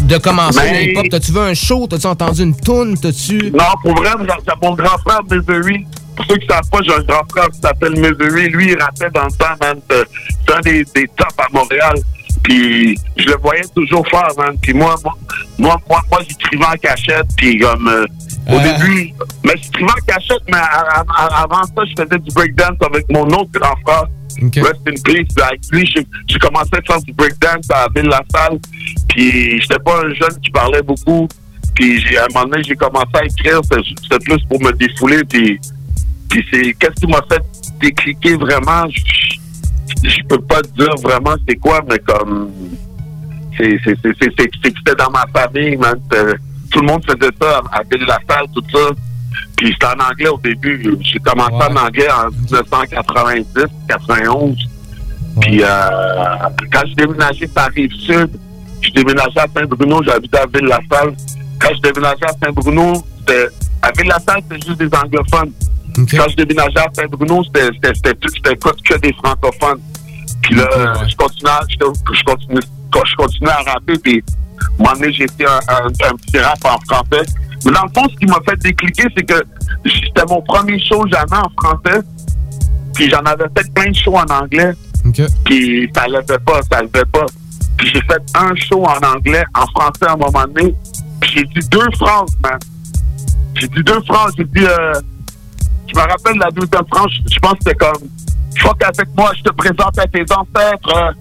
de 0.03 0.17
commencer 0.17 0.59
Ben- 0.61 0.73
le 0.73 0.83
hip-hop. 0.91 1.05
T'as-tu 1.11 1.33
vu 1.33 1.39
un 1.39 1.53
show, 1.53 1.85
t'as-tu 1.87 2.07
entendu 2.07 2.43
une 2.43 2.55
tune, 2.55 2.97
t'as-tu 2.97 3.51
Non, 3.51 3.65
pour 3.83 3.93
vrai, 3.95 4.11
j'ai 4.21 4.53
mon 4.63 4.73
grand 4.75 4.97
frère 5.05 5.19
Misery. 5.29 5.85
Pour 6.15 6.25
ceux 6.29 6.37
qui 6.37 6.45
ne 6.47 6.51
savent 6.53 6.69
pas, 6.71 6.79
j'ai 6.85 6.93
un 6.93 7.03
grand 7.03 7.23
frère 7.29 7.49
qui 7.49 7.59
s'appelle 7.59 7.91
Misery. 7.97 8.49
Lui, 8.49 8.71
il 8.71 8.81
rappait 8.81 9.09
dans 9.13 9.25
le 9.25 9.31
temps, 9.31 9.55
man. 9.61 9.77
C'est 9.89 10.03
c'est 10.47 10.55
un 10.55 10.61
des, 10.61 10.85
des 10.95 11.07
tops 11.17 11.35
à 11.37 11.47
Montréal. 11.53 11.95
Puis 12.43 12.97
je 13.17 13.25
le 13.25 13.37
voyais 13.37 13.63
toujours 13.75 14.07
faire, 14.07 14.27
man. 14.37 14.57
Puis 14.61 14.73
moi, 14.73 14.95
moi, 15.03 15.13
moi, 15.59 15.77
moi, 15.89 16.01
moi, 16.11 16.19
j'écrivais 16.27 16.65
en 16.65 16.75
cachette. 16.81 17.27
Puis 17.37 17.59
comme 17.59 17.87
euh, 17.87 18.05
au 18.47 18.59
début, 18.59 19.13
mais 19.43 19.53
j'écrivais 19.61 19.91
en 19.91 20.05
cachette, 20.05 20.41
mais 20.47 20.57
à- 20.57 21.01
à- 21.01 21.05
à- 21.17 21.43
avant 21.43 21.63
ça, 21.63 21.83
je 21.85 22.03
faisais 22.03 22.19
du 22.19 22.31
breakdance 22.33 22.77
avec 22.85 23.05
mon 23.11 23.25
autre 23.27 23.51
grand 23.53 23.75
frère. 23.85 24.05
Rest 24.63 24.81
in 24.87 24.93
peace. 25.03 25.43
Avec 25.43 25.61
lui, 25.71 25.85
j'ai 26.27 26.39
commencé 26.39 26.69
à 26.73 26.81
faire 26.81 27.01
du 27.01 27.13
breakdance 27.13 27.69
à 27.71 27.87
Ville-la-Salle. 27.95 28.57
Puis 29.09 29.61
j'étais 29.61 29.77
pas 29.85 29.99
un 29.99 30.13
jeune 30.13 30.39
qui 30.43 30.49
parlait 30.51 30.81
beaucoup. 30.81 31.27
Puis 31.75 32.01
j'ai- 32.01 32.17
à 32.17 32.23
un 32.23 32.27
moment 32.33 32.47
donné, 32.47 32.63
j'ai 32.63 32.75
commencé 32.75 33.07
à 33.13 33.25
écrire. 33.25 33.59
C'était 33.63 33.81
c'était 34.01 34.19
plus 34.19 34.43
pour 34.49 34.61
me 34.61 34.71
défouler. 34.71 35.23
Puis, 35.25 35.59
puis 36.29 36.45
c'est 36.51 36.73
qu'est-ce 36.79 36.99
qui 37.05 37.07
m'a 37.07 37.19
fait 37.29 37.41
décliquer 37.79 38.35
vraiment? 38.35 38.85
Je, 40.03 40.09
je 40.09 40.23
peux 40.27 40.39
pas 40.41 40.61
dire 40.61 40.95
vraiment 41.03 41.35
c'est 41.47 41.55
quoi, 41.55 41.81
mais 41.89 41.99
comme 41.99 42.51
c'était 43.57 44.95
dans 44.97 45.09
ma 45.11 45.25
famille, 45.33 45.77
man. 45.77 45.95
C'était- 46.11 46.35
Tout 46.71 46.79
le 46.81 46.87
monde 46.87 47.03
faisait 47.05 47.31
ça 47.41 47.61
à 47.71 47.81
Ville-la-Salle, 47.83 48.45
tout 48.55 48.63
ça. 48.71 48.79
Puis 49.57 49.73
c'était 49.73 49.87
en 49.87 50.09
anglais 50.09 50.29
au 50.29 50.37
début. 50.37 50.97
J'ai 51.01 51.19
commencé 51.19 51.53
en 51.53 51.75
anglais 51.75 52.07
en 52.09 52.29
1990, 52.29 53.65
91. 53.89 54.55
Puis 55.41 55.61
euh, 55.63 55.67
quand 56.71 56.81
j'ai 56.87 56.95
déménagé 56.95 57.47
par 57.47 57.69
Rive-Sud, 57.71 58.29
j'ai 58.81 58.91
déménagé 58.91 59.37
à 59.37 59.45
Saint-Bruno, 59.53 60.01
j'habitais 60.03 60.39
à 60.39 60.45
Ville-la-Salle. 60.45 61.13
Quand 61.59 61.69
j'ai 61.75 61.91
déménagé 61.91 62.23
à 62.23 62.33
Saint-Bruno, 62.45 62.93
à 63.81 63.91
Ville-la-Salle, 63.97 64.41
c'était 64.49 64.65
juste 64.65 64.79
des 64.79 64.89
anglophones. 64.97 65.51
Quand 66.17 66.25
j'ai 66.29 66.45
déménagé 66.45 66.77
à 66.77 66.87
Saint-Bruno, 66.93 67.43
c'était 67.43 67.69
que, 67.71 68.97
des 68.99 69.13
francophones. 69.13 69.81
Puis 70.43 70.55
là, 70.55 70.67
je 71.09 71.15
continuais, 71.15 71.51
à- 71.51 71.61
je, 71.69 71.75
je 71.75 72.23
continuais, 72.23 72.61
je 72.61 73.15
continuais 73.15 73.51
à 73.51 73.71
rapper, 73.73 73.97
puis 73.99 74.23
à 74.23 74.63
un 74.65 74.77
moment 74.83 74.93
donné, 74.99 75.13
j'ai 75.13 75.27
fait 75.37 75.45
un, 75.45 75.59
un, 75.67 75.87
un 75.87 76.15
petit 76.15 76.39
rap 76.39 76.57
en 76.65 76.79
français. 76.89 77.25
Mais 77.65 77.71
dans 77.71 77.83
le 77.83 77.89
fond, 77.93 78.07
ce 78.09 78.15
qui 78.17 78.25
m'a 78.25 78.39
fait 78.47 78.57
décliquer, 78.57 79.03
c'est 79.15 79.23
que 79.23 79.43
c'était 79.85 80.25
mon 80.27 80.41
premier 80.41 80.79
show 80.79 81.05
jamais 81.07 81.37
en 81.43 81.49
français. 81.61 81.99
Puis 82.95 83.09
j'en 83.09 83.19
avais 83.19 83.45
fait 83.57 83.71
plein 83.73 83.91
de 83.91 83.95
shows 83.95 84.17
en 84.17 84.25
anglais. 84.33 84.73
Puis 85.45 85.89
ça 85.95 86.07
levait 86.07 86.39
pas, 86.45 86.61
ça 86.71 86.81
levait 86.81 87.05
pas. 87.11 87.25
Puis 87.77 87.87
j'ai 87.93 88.01
fait 88.01 88.21
un 88.35 88.55
show 88.55 88.83
en 88.85 88.97
anglais, 89.15 89.43
en 89.55 89.65
français 89.67 90.05
à 90.07 90.13
un 90.13 90.17
moment 90.17 90.45
donné. 90.53 90.73
Puis 91.21 91.31
j'ai 91.35 91.43
dit 91.43 91.67
deux 91.69 91.87
phrases, 91.99 92.35
man. 92.43 92.59
J'ai 93.55 93.67
dit 93.67 93.83
deux 93.83 94.01
phrases. 94.07 94.33
J'ai 94.37 94.43
dit, 94.45 94.65
euh, 94.65 94.93
je 95.93 95.99
me 95.99 96.01
rappelle 96.01 96.37
la 96.37 96.49
deuxième 96.51 96.85
phrase, 96.91 97.07
je 97.27 97.33
je 97.33 97.39
pense 97.39 97.51
que 97.53 97.57
c'était 97.65 97.75
comme, 97.75 98.09
fuck 98.57 98.83
avec 98.83 99.07
moi, 99.17 99.31
je 99.37 99.43
te 99.43 99.49
présente 99.51 99.97
à 99.99 100.07
tes 100.07 100.21
ancêtres. 100.33 100.95
euh. 100.97 101.11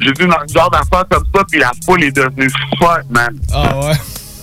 J'ai 0.00 0.12
vu 0.18 0.24
un 0.30 0.52
genre 0.52 0.70
d'affaire 0.70 1.04
comme 1.10 1.24
ça, 1.34 1.42
puis 1.50 1.60
la 1.60 1.70
foule 1.84 2.02
est 2.04 2.12
devenue 2.16 2.48
fuck, 2.78 3.02
man. 3.10 3.36
Ah 3.52 3.78
ouais. 3.80 3.94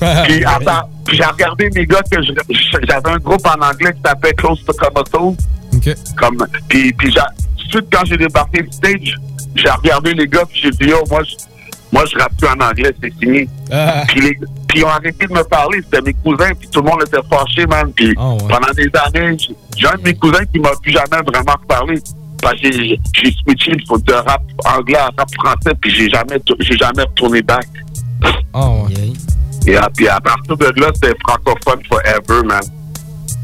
Puis, 0.24 0.46
attends, 0.46 0.90
puis 1.04 1.18
j'ai 1.18 1.26
regardé 1.26 1.70
mes 1.76 1.86
gars 1.86 2.00
que 2.10 2.18
j'avais 2.22 3.10
un 3.10 3.18
groupe 3.18 3.46
en 3.46 3.62
anglais 3.62 3.92
qui 3.94 4.00
s'appelait 4.06 4.32
Close 4.34 4.64
to 4.64 4.72
Comatose. 4.72 5.36
Comme, 6.16 6.38
puis, 6.70 6.94
puis 6.94 7.14
suite, 7.70 7.86
quand 7.92 8.06
j'ai 8.06 8.16
débarqué 8.16 8.62
le 8.62 8.72
stage, 8.72 9.16
j'ai 9.56 9.70
regardé 9.70 10.14
les 10.14 10.26
gars, 10.26 10.46
puis 10.50 10.62
j'ai 10.64 10.70
dit, 10.72 10.86
yo, 10.86 11.04
moi, 11.10 11.22
je, 11.24 11.36
moi, 11.92 12.06
je 12.06 12.18
rappe 12.18 12.32
plus 12.38 12.48
en 12.48 12.66
anglais, 12.66 12.94
c'est 13.02 13.14
fini. 13.20 13.50
Puis, 14.08 14.22
les- 14.22 14.40
puis 14.70 14.80
ils 14.80 14.86
ont 14.86 14.90
arrêté 14.90 15.28
de 15.28 15.34
me 15.34 15.44
parler, 15.44 15.82
c'était 15.84 16.02
mes 16.02 16.14
cousins, 16.14 16.52
puis 16.58 16.70
tout 16.70 16.82
le 16.82 16.90
monde 16.90 17.02
était 17.06 17.18
fâché, 17.30 17.66
man. 17.66 17.92
Puis 17.94 18.14
pendant 18.48 18.72
des 18.76 18.90
années, 19.06 19.36
j'ai- 19.76 19.88
un 19.88 19.98
de 19.98 20.04
mes 20.04 20.14
cousins 20.14 20.46
qui 20.54 20.60
m'a 20.60 20.70
plus 20.82 20.94
jamais 20.94 21.22
vraiment 21.28 21.56
reparlé. 21.62 22.00
Parce 22.42 22.56
que 22.62 22.72
j'ai 22.72 22.98
switché 23.44 23.72
de 23.74 24.14
rap 24.14 24.42
anglais 24.66 24.98
à 24.98 25.10
rap 25.18 25.28
français, 25.36 25.76
puis 25.82 25.94
j'ai 25.94 26.10
jamais, 26.10 26.40
j'ai 26.62 26.78
jamais 26.78 27.04
retourné 27.04 27.42
back. 27.42 27.68
Ah 28.54 28.70
ouais. 28.70 29.12
Et 29.68 29.76
à- 29.76 29.90
puis 29.94 30.08
à 30.08 30.20
partir 30.22 30.56
de 30.56 30.66
là, 30.80 30.88
c'était 30.96 31.14
francophone 31.28 31.82
forever, 31.90 32.48
man. 32.48 32.62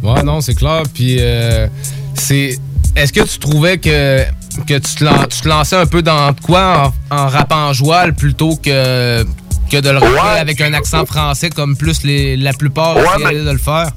Ouais, 0.01 0.23
non, 0.23 0.39
c'est 0.39 0.55
clair. 0.55 0.84
Puis, 0.93 1.17
euh, 1.19 1.67
c'est. 2.13 2.57
Est-ce 2.95 3.11
que 3.11 3.21
tu 3.28 3.39
trouvais 3.39 3.78
que, 3.78 4.23
que 4.65 4.76
tu, 4.76 4.95
te 4.95 5.03
lan- 5.03 5.26
tu 5.30 5.41
te 5.41 5.49
lançais 5.49 5.76
un 5.76 5.86
peu 5.86 6.01
dans 6.01 6.34
quoi 6.45 6.93
en, 7.11 7.15
en 7.15 7.28
rappant 7.28 7.73
joual 7.73 8.13
plutôt 8.15 8.55
que, 8.55 9.23
que 9.70 9.78
de 9.82 9.89
le 9.89 9.97
rapper 9.97 10.39
avec 10.39 10.61
un 10.61 10.74
accent 10.74 11.05
français 11.05 11.49
comme 11.49 11.76
plus 11.76 12.03
les, 12.03 12.38
la 12.38 12.53
plupart 12.53 12.95
Ouais, 12.97 13.03
essayaient 13.20 13.43
de 13.43 13.51
le 13.51 13.57
faire? 13.57 13.89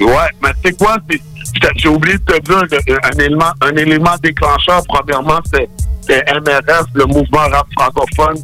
Ouais, 0.00 0.28
mais 0.42 0.50
sais 0.64 0.72
quoi, 0.72 0.96
c'est- 1.10 1.20
j'ai- 1.62 1.68
oublié 1.88 2.18
de 2.18 2.22
te 2.24 2.40
dire 2.42 2.98
un, 3.02 3.18
élément, 3.18 3.52
un 3.62 3.74
élément 3.76 4.16
déclencheur, 4.22 4.82
premièrement, 4.88 5.40
c'est 5.52 5.68
c'est 6.08 6.22
MRF, 6.30 6.84
le 6.94 7.04
mouvement 7.06 7.48
rap 7.50 7.66
francophone. 7.76 8.40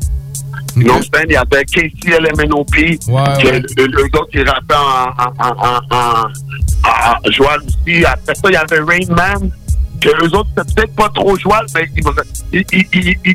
Non, 0.74 0.98
c'est 1.00 1.10
il 1.28 1.32
y 1.32 1.36
avait 1.36 1.64
KCLMNOP, 1.64 2.74
est 3.46 3.78
le, 3.78 3.86
le 3.86 4.08
gars 4.08 4.20
qui 4.32 4.42
rappait 4.42 4.74
en, 4.74 5.10
en, 5.20 5.60
aussi. 7.64 8.04
Après 8.04 8.34
ça, 8.34 8.40
il 8.48 8.52
y 8.54 8.56
avait 8.56 8.80
Rain 8.80 9.14
Man, 9.14 9.50
que 10.00 10.08
eux 10.08 10.34
autres, 10.36 10.48
c'était 10.56 10.74
peut-être 10.74 10.96
pas 10.96 11.08
trop 11.14 11.36
joual, 11.38 11.66
mais 11.74 11.86
ils- 11.96 12.02
ils- 12.52 12.66
ils- 12.72 12.86
ils- 12.94 13.16
ils- 13.26 13.34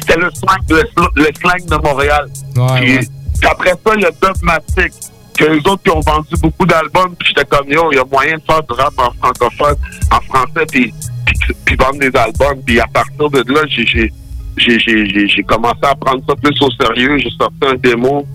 c'était 0.00 0.20
le 0.20 0.30
slang, 0.30 0.58
le, 0.68 1.22
le 1.22 1.28
slang 1.40 1.66
de 1.66 1.76
Montréal. 1.86 2.28
Puis, 2.76 2.98
puis 2.98 3.50
après 3.50 3.70
ça, 3.70 3.92
il 3.96 4.02
y 4.02 4.06
a 4.06 4.10
Dogmatic, 4.10 4.92
que 5.36 5.44
eux 5.44 5.70
autres 5.70 5.82
qui 5.82 5.90
ont 5.90 6.00
vendu 6.00 6.34
beaucoup 6.40 6.66
d'albums, 6.66 7.14
puis 7.18 7.28
j'étais 7.28 7.44
comme, 7.46 7.68
yo, 7.68 7.90
il 7.92 7.96
y 7.96 7.98
a 7.98 8.04
moyen 8.04 8.36
de 8.36 8.42
faire 8.42 8.62
du 8.62 8.72
rap 8.74 8.92
en 8.98 9.10
francophone, 9.12 9.76
en 10.10 10.20
français, 10.20 10.66
puis, 10.70 10.92
puis, 11.26 11.54
puis 11.64 11.76
vendre 11.76 11.98
des 11.98 12.16
albums. 12.16 12.62
Puis 12.64 12.80
à 12.80 12.86
partir 12.86 13.30
de 13.30 13.52
là, 13.52 13.60
j'ai, 13.66 15.42
commencé 15.44 15.78
à 15.82 15.94
prendre 15.94 16.22
ça 16.28 16.34
plus 16.36 16.62
au 16.62 16.70
sérieux. 16.70 17.18
J'ai 17.18 17.30
sorti 17.30 17.56
un 17.66 17.74
démo, 17.74 18.26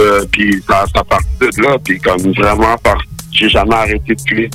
euh, 0.00 0.24
puis 0.30 0.62
ça, 0.68 0.84
ça 0.94 1.04
partit 1.04 1.26
de 1.40 1.62
là, 1.62 1.76
puis 1.84 1.98
comme 1.98 2.32
vraiment, 2.32 2.76
j'ai 3.32 3.48
jamais 3.48 3.74
arrêté 3.74 4.14
depuis. 4.14 4.50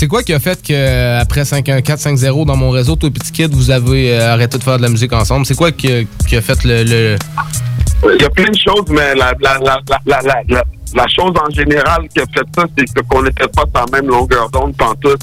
C'est 0.00 0.08
quoi 0.08 0.22
qui 0.22 0.32
a 0.32 0.40
fait 0.40 0.62
que 0.66 1.20
après 1.20 1.44
51450 1.44 2.46
dans 2.46 2.56
mon 2.56 2.70
réseau, 2.70 2.96
toi 2.96 3.10
et 3.10 3.12
Petit 3.12 3.32
Kid, 3.32 3.52
vous 3.52 3.70
avez 3.70 4.14
euh, 4.18 4.32
arrêté 4.32 4.56
de 4.56 4.62
faire 4.62 4.78
de 4.78 4.82
la 4.82 4.88
musique 4.88 5.12
ensemble? 5.12 5.44
C'est 5.44 5.54
quoi 5.54 5.72
qui 5.72 5.92
a, 5.92 6.04
qui 6.26 6.36
a 6.36 6.40
fait 6.40 6.64
le. 6.64 6.84
le- 6.84 7.16
Il 8.16 8.22
y 8.22 8.24
a 8.24 8.30
plein 8.30 8.48
de 8.48 8.56
choses, 8.56 8.86
mais 8.88 9.14
la, 9.14 9.34
la, 9.42 9.58
la, 10.06 10.22
la, 10.96 11.06
chose 11.14 11.34
en 11.46 11.50
général 11.52 12.08
qui 12.14 12.18
a 12.20 12.24
fait 12.32 12.46
ça, 12.56 12.64
c'est 12.78 13.06
qu'on 13.08 13.22
n'était 13.24 13.46
pas 13.48 13.64
sur 13.76 13.84
la 13.92 14.00
même 14.00 14.10
longueur 14.10 14.48
d'onde 14.48 14.74
pantoute. 14.74 15.20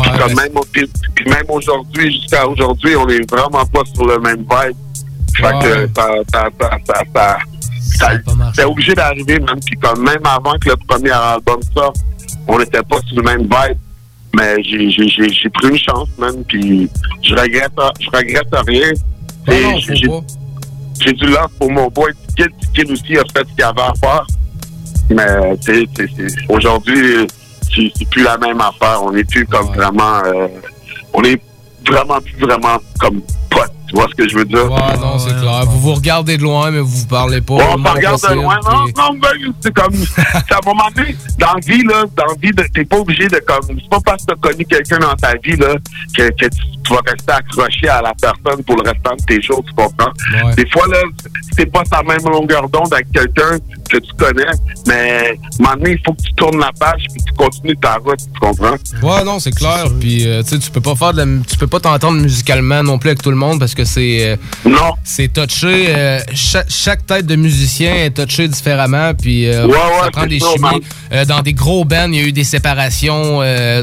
puis, 0.00 0.10
même, 0.36 0.56
au- 0.56 0.66
puis- 0.72 0.90
puis 1.14 1.28
même 1.28 1.44
aujourd'hui, 1.50 2.10
jusqu'à 2.18 2.46
aujourd'hui, 2.48 2.96
on 2.96 3.06
est 3.08 3.30
vraiment 3.30 3.66
pas 3.66 3.82
sur 3.94 4.06
le 4.06 4.18
même 4.20 4.38
vibe. 4.38 4.76
Fait 5.36 5.42
que 5.62 5.90
ça, 5.94 6.08
ça, 6.32 6.48
ça, 6.58 7.04
ça- 7.14 7.38
c'est 8.56 8.64
obligé 8.64 8.94
d'arriver, 8.94 9.38
même. 9.38 9.60
Puis 9.66 9.76
comme 9.76 10.02
même 10.02 10.24
avant 10.24 10.54
que 10.58 10.70
le 10.70 10.76
premier 10.88 11.10
album 11.10 11.60
sorte, 11.76 11.96
on 12.46 12.58
n'était 12.58 12.82
pas 12.88 13.00
sur 13.06 13.16
le 13.18 13.22
même 13.22 13.42
vibe. 13.42 13.76
Mais 14.34 14.62
j'ai, 14.62 14.90
j'ai, 14.90 15.08
j'ai, 15.08 15.28
j'ai 15.28 15.48
pris 15.48 15.68
une 15.68 15.78
chance, 15.78 16.08
man. 16.18 16.44
Puis 16.46 16.88
je 17.22 17.34
regrette, 17.34 17.72
je 18.00 18.10
regrette 18.10 18.48
rien. 18.66 18.90
Et 19.50 19.80
j'ai, 19.80 20.08
j'ai 21.00 21.12
du 21.12 21.26
love 21.26 21.50
pour 21.58 21.70
mon 21.70 21.88
boy 21.88 22.12
Tikid. 22.36 22.52
Tikid 22.60 22.90
aussi 22.90 23.18
a 23.18 23.22
fait 23.32 23.46
ce 23.48 23.54
qu'il 23.54 23.64
avait 23.64 23.80
à 23.80 23.94
faire. 24.00 24.26
Mais 25.10 25.56
aujourd'hui, 26.48 27.26
c'est, 27.74 28.08
plus 28.10 28.22
la 28.22 28.36
même 28.38 28.60
affaire. 28.60 29.02
On 29.02 29.12
n'est 29.12 29.24
plus 29.24 29.46
comme 29.46 29.68
vraiment... 29.74 30.22
euh, 30.24 30.48
on 31.14 31.22
est 31.24 31.40
vraiment 31.86 32.20
plus 32.20 32.36
vraiment 32.38 32.78
comme 32.98 33.22
potes. 33.50 33.72
Tu 33.88 33.94
vois 33.94 34.06
ce 34.10 34.14
que 34.14 34.28
je 34.28 34.36
veux 34.36 34.44
dire? 34.44 34.70
Ouais, 34.70 34.96
non, 35.00 35.18
c'est 35.18 35.34
clair. 35.40 35.64
Vous 35.66 35.80
vous 35.80 35.94
regardez 35.94 36.36
de 36.36 36.42
loin, 36.42 36.70
mais 36.70 36.80
vous 36.80 36.86
vous 36.98 37.06
parlez 37.06 37.40
pas. 37.40 37.54
on 37.54 37.78
moins 37.78 37.92
regarde 37.92 38.20
de 38.20 38.34
loin. 38.34 38.58
Non, 38.64 38.84
non, 38.96 39.18
ben, 39.18 39.52
c'est 39.60 39.72
comme. 39.74 39.94
un 39.94 40.66
moment 40.66 40.88
donné, 40.94 41.16
dans 41.38 41.54
la 41.54 41.60
vie, 41.66 41.82
là, 41.84 42.04
dans 42.16 42.26
la 42.26 42.34
vie, 42.40 42.50
de- 42.50 42.66
t'es 42.74 42.84
pas 42.84 42.98
obligé 42.98 43.26
de 43.28 43.40
comme. 43.46 43.64
C'est 43.66 43.88
pas 43.88 43.98
parce 44.04 44.24
que 44.26 44.34
t'as 44.34 44.48
connu 44.50 44.64
quelqu'un 44.66 44.98
dans 44.98 45.14
ta 45.14 45.32
vie, 45.42 45.56
là, 45.56 45.74
que, 46.16 46.22
que 46.28 46.46
tu, 46.48 46.60
tu 46.84 46.92
vas 46.92 47.00
rester 47.06 47.32
accroché 47.32 47.88
à 47.88 48.02
la 48.02 48.12
personne 48.20 48.62
pour 48.64 48.76
le 48.76 48.90
restant 48.90 49.16
de 49.18 49.24
tes 49.24 49.40
jours, 49.40 49.62
tu 49.66 49.72
comprends? 49.74 50.12
Des 50.54 50.68
fois, 50.70 50.86
là, 50.88 50.98
c'est 51.56 51.66
pas 51.72 51.82
sa 51.90 52.02
même 52.02 52.22
longueur 52.30 52.68
d'onde 52.68 52.92
avec 52.92 53.10
quelqu'un 53.12 53.56
que 53.88 53.98
tu 53.98 54.12
connais, 54.16 54.44
mais 54.86 55.38
donné, 55.58 55.92
il 55.92 55.98
faut 56.04 56.12
que 56.12 56.22
tu 56.22 56.32
tournes 56.34 56.58
la 56.60 56.70
page 56.78 57.02
puis 57.12 57.22
tu 57.26 57.32
continues 57.34 57.76
ta 57.80 57.94
route, 57.96 58.18
tu 58.18 58.40
comprends? 58.40 58.76
Ouais, 59.02 59.24
non, 59.24 59.38
c'est 59.40 59.50
clair. 59.52 59.84
Puis, 60.00 60.26
euh, 60.26 60.42
tu 60.42 60.50
sais, 60.50 60.58
tu 60.58 60.70
peux 60.70 60.80
pas 60.80 60.94
faire 60.94 61.12
de 61.12 61.18
la- 61.22 61.42
tu 61.48 61.56
peux 61.56 61.66
pas 61.66 61.80
t'entendre 61.80 62.20
musicalement 62.20 62.82
non 62.82 62.98
plus 62.98 63.10
avec 63.10 63.22
tout 63.22 63.30
le 63.30 63.36
monde 63.36 63.58
parce 63.58 63.74
que 63.74 63.84
c'est. 63.84 64.26
euh, 64.26 64.36
non. 64.64 64.94
C'est 65.04 65.32
touché. 65.32 65.86
euh, 65.88 66.20
chaque, 66.34 66.66
chaque 66.70 67.06
tête 67.06 67.26
de 67.26 67.36
musicien 67.36 67.94
est 67.94 68.10
touché 68.16 68.48
différemment. 68.48 69.12
Puis, 69.14 69.46
euh, 69.48 69.66
Ouais, 69.66 69.72
ça 69.74 70.04
ouais, 70.04 70.10
prend 70.10 70.26
des 70.26 70.40
ça, 70.40 70.46
chimies. 70.52 70.82
man. 71.10 71.24
Dans 71.26 71.40
des 71.42 71.52
gros 71.54 71.84
bands, 71.84 72.06
il 72.08 72.14
y 72.16 72.18
a 72.20 72.22
eu 72.22 72.32
des 72.32 72.44
séparations. 72.44 73.38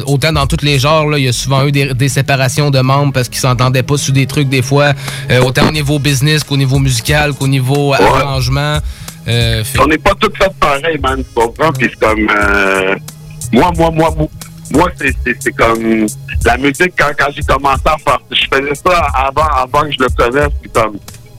autant 0.05 0.31
dans 0.33 0.47
tous 0.47 0.63
les 0.63 0.79
genres, 0.79 1.07
là, 1.07 1.17
il 1.17 1.25
y 1.25 1.27
a 1.27 1.33
souvent 1.33 1.65
eu 1.65 1.71
des, 1.71 1.93
des 1.93 2.09
séparations 2.09 2.69
de 2.71 2.79
membres 2.79 3.13
parce 3.13 3.29
qu'ils 3.29 3.39
s'entendaient 3.41 3.83
pas 3.83 3.97
sur 3.97 4.13
des 4.13 4.25
trucs 4.27 4.49
des 4.49 4.61
fois. 4.61 4.93
autant 5.43 5.67
au 5.69 5.71
niveau 5.71 5.99
business 5.99 6.43
qu'au 6.43 6.57
niveau 6.57 6.79
musical 6.79 7.33
qu'au 7.33 7.47
niveau 7.47 7.93
arrangement. 7.93 8.79
Euh, 9.27 9.63
fait- 9.63 9.79
On 9.79 9.87
n'est 9.87 9.97
pas 9.97 10.13
tous 10.19 10.31
faits 10.37 10.53
pareil, 10.59 10.97
man, 11.01 11.17
tu 11.23 11.33
comprends? 11.33 11.71
Puis 11.73 11.89
c'est 11.89 11.99
comme... 11.99 12.27
euh, 12.29 12.95
moi, 13.51 13.71
moi, 13.75 13.91
moi, 13.91 14.13
moi, 14.17 14.27
moi, 14.71 14.91
c'est- 14.99 15.51
comme... 15.51 16.05
La 16.45 16.57
musique, 16.57 16.93
quand, 16.97 17.11
quand 17.17 17.31
j'ai 17.35 17.41
commencé 17.41 17.81
à 17.85 17.97
faire... 17.97 18.19
Je 18.31 18.45
faisais 18.53 18.75
ça 18.75 18.99
avant, 19.15 19.47
avant 19.47 19.81
que 19.81 19.91
je 19.91 19.97
le 19.99 20.09
connaisse, 20.15 20.53
puis 20.61 20.69
comme... 20.71 20.97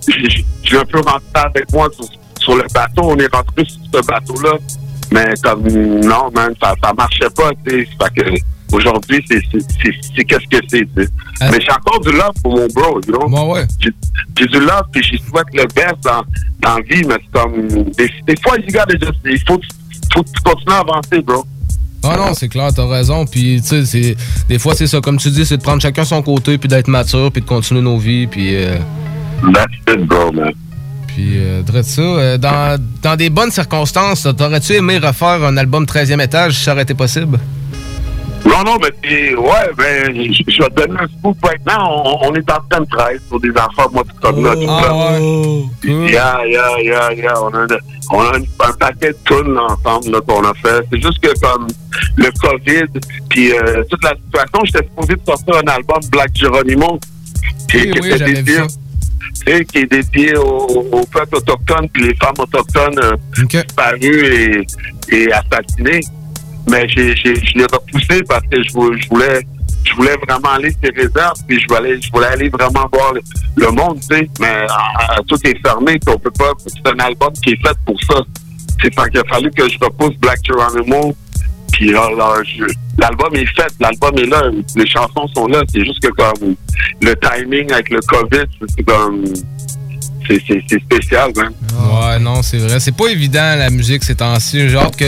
j'ai- 0.08 0.44
J'ai 0.64 0.78
un 0.78 0.84
peu 0.84 0.98
rentré 0.98 1.20
avec 1.34 1.70
moi 1.72 1.88
sur, 1.94 2.04
sur 2.40 2.56
le 2.56 2.64
bateau. 2.74 3.02
On 3.04 3.16
est 3.18 3.32
rentré 3.32 3.64
sur 3.64 3.80
ce 3.94 4.06
bateau-là. 4.06 4.58
Mais 5.12 5.26
comme... 5.42 5.62
Non, 5.68 6.30
man, 6.34 6.52
ça, 6.60 6.74
ça 6.82 6.92
marchait 6.92 7.30
pas, 7.36 7.50
tu 7.64 7.84
sais. 7.84 7.88
Fait 8.00 8.22
que... 8.22 8.30
Aujourd'hui, 8.72 9.24
c'est 9.28 10.24
qu'est-ce 10.24 10.48
que 10.48 10.64
c'est, 10.68 10.88
sais. 10.96 11.08
Mais 11.52 11.60
j'ai 11.60 11.70
encore 11.72 12.00
du 12.00 12.12
love 12.12 12.32
pour 12.42 12.56
mon 12.56 12.66
bro, 12.68 13.00
you 13.06 13.12
know? 13.12 13.28
J'ai 13.80 13.90
j'ai 14.38 14.46
du 14.46 14.58
love, 14.60 14.82
puis 14.92 15.02
je 15.02 15.16
souhaite 15.28 15.46
le 15.54 15.64
best 15.74 15.94
dans, 16.04 16.22
dans 16.60 16.76
la 16.78 16.82
vie, 16.82 17.02
mais 17.06 17.14
c'est 17.14 17.40
comme... 17.40 17.68
Des, 17.96 18.10
des 18.26 18.40
fois, 18.42 18.56
gotta 18.58 18.98
just- 18.98 19.20
il 19.24 19.38
faut, 19.46 19.60
faut 20.12 20.24
continues 20.44 20.74
à 20.74 20.78
avancer, 20.80 21.20
bro. 21.22 21.44
Ah 22.02 22.16
non, 22.18 22.34
c'est 22.34 22.48
clair, 22.48 22.68
t'as 22.74 22.86
raison. 22.86 23.24
Puis, 23.26 23.60
tu 23.66 23.84
sais, 23.84 24.16
des 24.48 24.58
fois, 24.58 24.74
c'est 24.74 24.86
ça. 24.86 25.00
Comme 25.00 25.16
tu 25.16 25.30
dis, 25.30 25.44
c'est 25.46 25.56
de 25.56 25.62
prendre 25.62 25.80
chacun 25.82 26.04
son 26.04 26.22
côté, 26.22 26.58
puis 26.58 26.68
d'être 26.68 26.88
mature, 26.88 27.32
puis 27.32 27.42
de 27.42 27.46
continuer 27.46 27.80
nos 27.82 27.98
vies, 27.98 28.26
puis... 28.26 28.54
euh, 28.56 28.78
That's 29.52 29.66
it, 29.96 30.06
bro, 30.06 30.32
man. 30.32 30.52
Puis, 31.08 31.38
euh, 31.38 31.62
ça. 31.82 32.02
euh, 32.02 32.38
dans, 32.38 32.78
dans 33.02 33.16
des 33.16 33.30
bonnes 33.30 33.50
circonstances, 33.50 34.26
t'aurais-tu 34.36 34.74
aimé 34.74 34.98
refaire 34.98 35.42
un 35.44 35.56
album 35.56 35.84
13e 35.84 36.22
étage 36.22 36.58
si 36.58 36.64
ça 36.64 36.72
aurait 36.72 36.82
été 36.82 36.94
possible? 36.94 37.38
Non, 38.46 38.62
non, 38.64 38.76
mais 38.80 38.88
c'est- 39.02 39.34
ouais, 39.34 39.70
ben, 39.76 40.14
je 40.14 40.42
je 40.46 40.62
vais 40.62 40.68
te 40.70 40.74
donner 40.86 41.00
un 41.00 41.08
scoop 41.18 41.36
maintenant. 41.42 42.02
On, 42.04 42.28
on 42.30 42.34
est 42.34 42.50
en 42.50 42.60
train 42.70 42.80
de 42.80 42.86
travailler 42.88 43.18
sur 43.28 43.40
des 43.40 43.50
affaires, 43.50 43.90
moi, 43.92 44.04
tout 44.04 44.20
comme 44.22 44.44
là. 44.44 44.54
tout 44.54 44.66
ça. 44.66 45.18
Yeah, 45.84 46.46
yeah, 46.46 46.80
yeah, 46.82 47.12
yeah. 47.12 47.42
On 47.42 47.48
a, 47.48 47.66
on 48.12 48.20
a 48.20 48.36
un, 48.36 48.42
un 48.68 48.72
paquet 48.78 49.08
de 49.12 49.16
tunes 49.24 49.58
ensemble 49.58 50.10
là, 50.12 50.20
qu'on 50.26 50.42
a 50.44 50.54
fait. 50.54 50.86
C'est 50.92 51.02
juste 51.02 51.18
que 51.20 51.32
comme 51.40 51.66
le 52.16 52.30
COVID, 52.40 53.00
puis 53.28 53.52
euh, 53.52 53.82
toute 53.90 54.04
la 54.04 54.10
situation, 54.14 54.60
j'étais 54.64 54.86
supposé 54.86 55.14
de 55.14 55.20
sortir 55.26 55.54
un 55.56 55.68
album 55.72 55.98
Black 56.12 56.30
Geronimo. 56.34 57.00
Qui, 57.68 57.78
Oui, 57.78 57.90
qui 57.90 58.00
oui, 58.00 58.08
était 58.12 58.24
dédié, 58.32 58.58
sais, 59.44 59.64
qui 59.64 59.78
est 59.78 59.90
dédié 59.90 60.36
aux, 60.36 60.66
aux 60.92 61.04
peuples 61.06 61.36
autochtones 61.36 61.88
puis 61.92 62.04
les 62.04 62.14
femmes 62.14 62.34
autochtones 62.38 62.98
euh, 63.02 63.16
disparues 63.44 64.64
et, 65.10 65.16
et 65.16 65.32
assassinées. 65.32 66.00
Mais 66.70 66.88
j'ai, 66.88 67.14
j'ai, 67.16 67.34
je 67.36 67.58
l'ai 67.58 67.64
repoussé 67.64 68.22
parce 68.28 68.42
que 68.50 68.62
je, 68.62 68.72
vou- 68.72 68.92
je 68.96 69.08
voulais 69.08 69.40
je 69.84 69.94
voulais 69.94 70.16
vraiment 70.28 70.48
aller 70.54 70.70
sur 70.70 70.92
réserves, 70.96 71.38
puis 71.46 71.60
je 71.60 71.66
voulais, 71.72 72.00
je 72.00 72.10
voulais 72.10 72.26
aller 72.26 72.48
vraiment 72.48 72.88
voir 72.92 73.12
le, 73.14 73.70
monde, 73.70 74.00
tu 74.00 74.16
sais. 74.16 74.28
Mais 74.40 74.66
tout 75.28 75.38
est 75.44 75.56
fermé, 75.64 75.96
on 76.08 76.18
peut 76.18 76.30
pas. 76.36 76.50
C'est 76.66 76.88
un 76.92 76.98
album 76.98 77.32
qui 77.44 77.50
est 77.50 77.66
fait 77.66 77.76
pour 77.86 77.96
ça. 78.02 78.20
C'est 78.82 78.92
fait 78.92 79.10
qu'il 79.10 79.20
a 79.20 79.24
fallu 79.32 79.48
que 79.52 79.68
je 79.68 79.78
repousse 79.80 80.16
Black 80.16 80.40
Geronimo. 80.44 81.14
Puis 81.72 81.92
là, 81.92 82.10
là, 82.16 82.34
je- 82.44 82.64
l'album 82.98 83.34
est 83.36 83.46
fait, 83.54 83.72
l'album 83.78 84.18
est 84.18 84.26
là, 84.26 84.42
les 84.74 84.86
chansons 84.88 85.28
sont 85.36 85.46
là. 85.46 85.62
C'est 85.72 85.84
juste 85.84 86.00
que 86.02 86.08
comme 86.08 86.56
le 87.00 87.14
timing 87.16 87.70
avec 87.70 87.90
le 87.90 88.00
COVID, 88.00 88.46
c'est 88.76 88.82
comme 88.84 89.22
c'est 90.28 90.42
c'est- 90.46 90.62
c'est 90.68 90.80
spécial, 90.80 91.30
hein. 91.38 91.48
Ouais, 91.72 92.18
non, 92.18 92.42
c'est 92.42 92.58
vrai. 92.58 92.80
C'est 92.80 92.96
pas 92.96 93.08
évident, 93.08 93.54
la 93.56 93.70
musique, 93.70 94.04
ces 94.04 94.14
temps-ci. 94.14 94.68
J'ai 94.68 94.76
hâte, 94.78 94.96
que, 94.96 95.04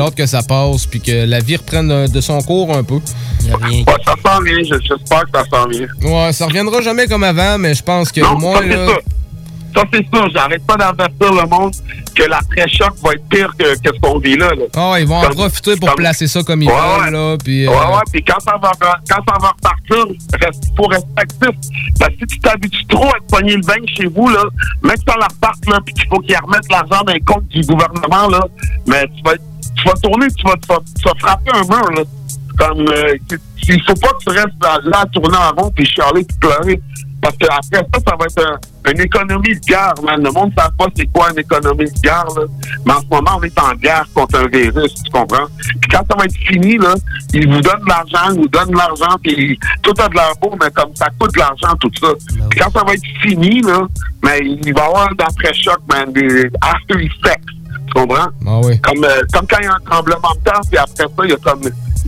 hâte 0.00 0.14
ça 0.26 0.42
passe, 0.42 0.86
puis 0.86 1.00
que 1.00 1.24
la 1.26 1.40
vie 1.40 1.56
reprenne 1.56 1.88
de, 1.88 2.06
de 2.12 2.20
son 2.20 2.40
cours 2.40 2.76
un 2.76 2.82
peu. 2.84 2.94
Ouais, 2.94 3.84
ça 4.04 4.14
s'en 4.24 4.40
vient, 4.42 4.58
je- 4.58 4.80
j'espère 4.88 5.22
que 5.24 5.38
ça 5.38 5.44
s'en 5.52 5.68
vient. 5.68 5.86
Ouais, 6.02 6.32
ça 6.32 6.46
reviendra 6.46 6.80
jamais 6.80 7.06
comme 7.06 7.24
avant, 7.24 7.58
mais 7.58 7.74
je 7.74 7.82
pense 7.82 8.10
que 8.12 8.20
Non, 8.20 8.38
moi, 8.38 8.56
ça, 8.58 8.62
c'est 8.62 8.68
là... 8.76 8.86
Ça, 9.74 9.82
c'est 9.92 10.06
sûr. 10.14 10.28
J'arrête 10.32 10.64
pas 10.66 10.76
d'avertir 10.76 11.32
le 11.32 11.48
monde 11.48 11.72
que 12.14 12.22
l'après-choc 12.24 12.92
va 13.02 13.12
être 13.14 13.28
pire 13.28 13.52
que, 13.58 13.74
que 13.80 13.94
ce 13.94 14.00
qu'on 14.00 14.18
vit 14.18 14.36
là. 14.36 14.50
là. 14.50 14.64
Ah, 14.76 14.92
ouais, 14.92 15.02
ils 15.02 15.08
vont 15.08 15.16
en 15.16 15.22
Comme- 15.22 15.34
profiter 15.34 15.76
pour 15.76 15.88
comme- 15.88 15.96
placer 15.98 16.26
ça 16.28 16.42
comme 16.44 16.62
ils 16.62 16.68
Ouais, 16.68 16.74
veulent, 16.74 17.04
ouais. 17.06 17.10
là, 17.10 17.36
puis... 17.42 17.66
euh, 17.66 17.70
Ouais, 17.70 17.76
ouais, 17.76 18.02
puis 18.12 18.22
quand 18.24 18.38
ça 18.40 18.52
va, 18.62 18.70
quand 18.80 19.22
ça 19.26 19.38
va 19.40 19.48
repartir, 19.48 20.14
reste, 20.40 20.64
faut 20.76 20.86
rester 20.86 21.08
actif. 21.16 21.48
Parce 21.98 22.10
que 22.12 22.16
si 22.20 22.26
tu 22.26 22.38
t'habitues 22.40 22.86
trop 22.86 23.08
à 23.08 23.18
te 23.18 23.36
pogner 23.36 23.56
le 23.56 23.62
bain 23.62 23.74
chez 23.96 24.06
vous, 24.06 24.28
là, 24.28 24.42
même 24.82 24.96
si 24.96 25.02
ça 25.08 25.14
la 25.18 25.26
reparte, 25.26 25.66
là, 25.68 25.80
puis 25.84 25.92
qu'il 25.94 26.08
faut 26.08 26.20
qu'ils 26.20 26.36
remettent 26.36 26.70
l'argent 26.70 27.02
dans 27.04 27.12
les 27.12 27.20
comptes 27.20 27.48
du 27.48 27.60
gouvernement, 27.62 28.28
là, 28.28 28.44
mais 28.86 29.06
tu 29.16 29.22
vas, 29.24 29.34
tu 29.76 29.84
vas 29.88 29.94
tourner, 30.02 30.26
tu 30.36 30.44
vas, 30.46 30.54
tu 30.54 30.68
vas, 30.68 30.78
tu 30.96 31.02
vas 31.04 31.14
frapper 31.18 31.50
un 31.52 31.62
mur, 31.64 31.90
là. 31.96 32.02
Comme, 32.56 32.86
euh, 32.86 33.16
il 33.66 33.82
faut 33.82 33.94
pas 33.94 34.08
que 34.10 34.22
tu 34.22 34.28
restes 34.30 34.62
là, 34.62 34.78
là 34.84 35.00
à 35.00 35.06
tourner 35.06 35.36
en 35.36 35.60
rond, 35.62 35.72
puis 35.74 35.84
chialer, 35.84 36.22
puis 36.24 36.36
pleurer. 36.40 36.80
Parce 37.24 37.36
que 37.38 37.46
après 37.46 37.88
ça, 37.94 38.00
ça 38.06 38.16
va 38.18 38.24
être 38.26 38.46
un- 38.86 38.90
une 38.92 39.00
économie 39.00 39.54
de 39.54 39.60
guerre, 39.66 39.94
man. 40.02 40.22
Le 40.22 40.30
monde 40.30 40.52
ne 40.54 40.62
sait 40.62 40.68
pas 40.78 40.86
c'est 40.94 41.06
quoi 41.10 41.30
une 41.32 41.38
économie 41.38 41.86
de 41.86 42.00
guerre, 42.02 42.26
là? 42.36 42.42
Mais 42.84 42.92
en 42.92 43.00
ce 43.00 43.06
moment, 43.10 43.38
on 43.38 43.42
est 43.42 43.58
en 43.58 43.72
guerre 43.76 44.04
contre 44.12 44.38
un 44.40 44.46
virus, 44.48 44.92
tu 45.02 45.10
comprends? 45.10 45.46
Puis 45.80 45.90
quand 45.90 46.02
ça 46.10 46.16
va 46.18 46.24
être 46.26 46.36
fini, 46.46 46.76
là, 46.76 46.94
ils 47.32 47.48
vous 47.48 47.62
donnent 47.62 47.80
de 47.80 47.88
l'argent, 47.88 48.30
ils 48.34 48.40
vous 48.42 48.48
donnent 48.48 48.70
de 48.72 48.76
l'argent, 48.76 49.16
puis 49.22 49.58
tout 49.82 49.94
a 50.02 50.08
de 50.08 50.14
l'air 50.14 50.32
beau, 50.42 50.54
mais 50.62 50.70
comme 50.72 50.94
ça 50.94 51.06
coûte 51.18 51.32
de 51.32 51.38
l'argent, 51.38 51.74
tout 51.80 51.90
ça. 51.98 52.08
Puis 52.50 52.60
quand 52.60 52.70
ça 52.70 52.84
va 52.86 52.92
être 52.92 53.06
fini, 53.22 53.62
là, 53.62 53.80
mais 54.22 54.40
il 54.40 54.74
va 54.74 54.82
y 54.82 54.86
avoir 54.86 55.08
d'après-choc, 55.16 55.78
man, 55.90 56.12
des 56.12 56.50
after 56.60 57.02
effects. 57.02 57.40
Tu 57.86 57.92
comprends? 57.94 58.28
Ah 58.46 58.60
oui. 58.64 58.78
Comme, 58.82 59.02
euh, 59.04 59.22
comme 59.32 59.46
quand 59.46 59.56
il 59.60 59.64
y 59.64 59.68
a 59.68 59.72
un 59.74 59.90
tremblement 59.90 60.32
de 60.38 60.44
terre, 60.44 60.60
puis 60.68 60.76
après 60.78 61.04
ça, 61.04 61.24
il 61.24 61.30
y 61.30 61.32
a 61.32 61.36
comme 61.36 61.62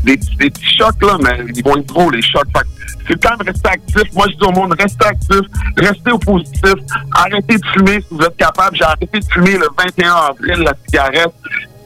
des, 0.06 0.16
petits- 0.16 0.36
des 0.36 0.50
petits 0.50 0.76
chocs, 0.78 1.02
là, 1.02 1.18
mais 1.22 1.44
ils 1.54 1.62
vont 1.64 1.76
être 1.76 1.86
gros, 1.86 2.10
les 2.10 2.22
chocs. 2.22 2.46
Fait 2.56 2.62
que 2.62 2.68
c'est 3.06 3.12
le 3.12 3.18
temps 3.18 3.36
de 3.38 3.44
rester 3.44 3.68
actif. 3.68 4.02
Moi, 4.14 4.26
je 4.30 4.36
dis 4.36 4.44
au 4.44 4.52
monde, 4.52 4.74
restez 4.78 5.06
actif, 5.06 5.40
restez 5.76 6.10
au 6.12 6.18
positif, 6.18 6.74
arrêtez 7.12 7.56
de 7.58 7.66
fumer 7.74 8.00
si 8.00 8.06
vous 8.10 8.22
êtes 8.24 8.36
capable. 8.36 8.76
J'ai 8.76 8.84
arrêté 8.84 9.18
de 9.20 9.24
fumer 9.32 9.58
le 9.58 9.68
21 9.78 10.12
avril, 10.12 10.64
la 10.64 10.72
cigarette. 10.86 11.32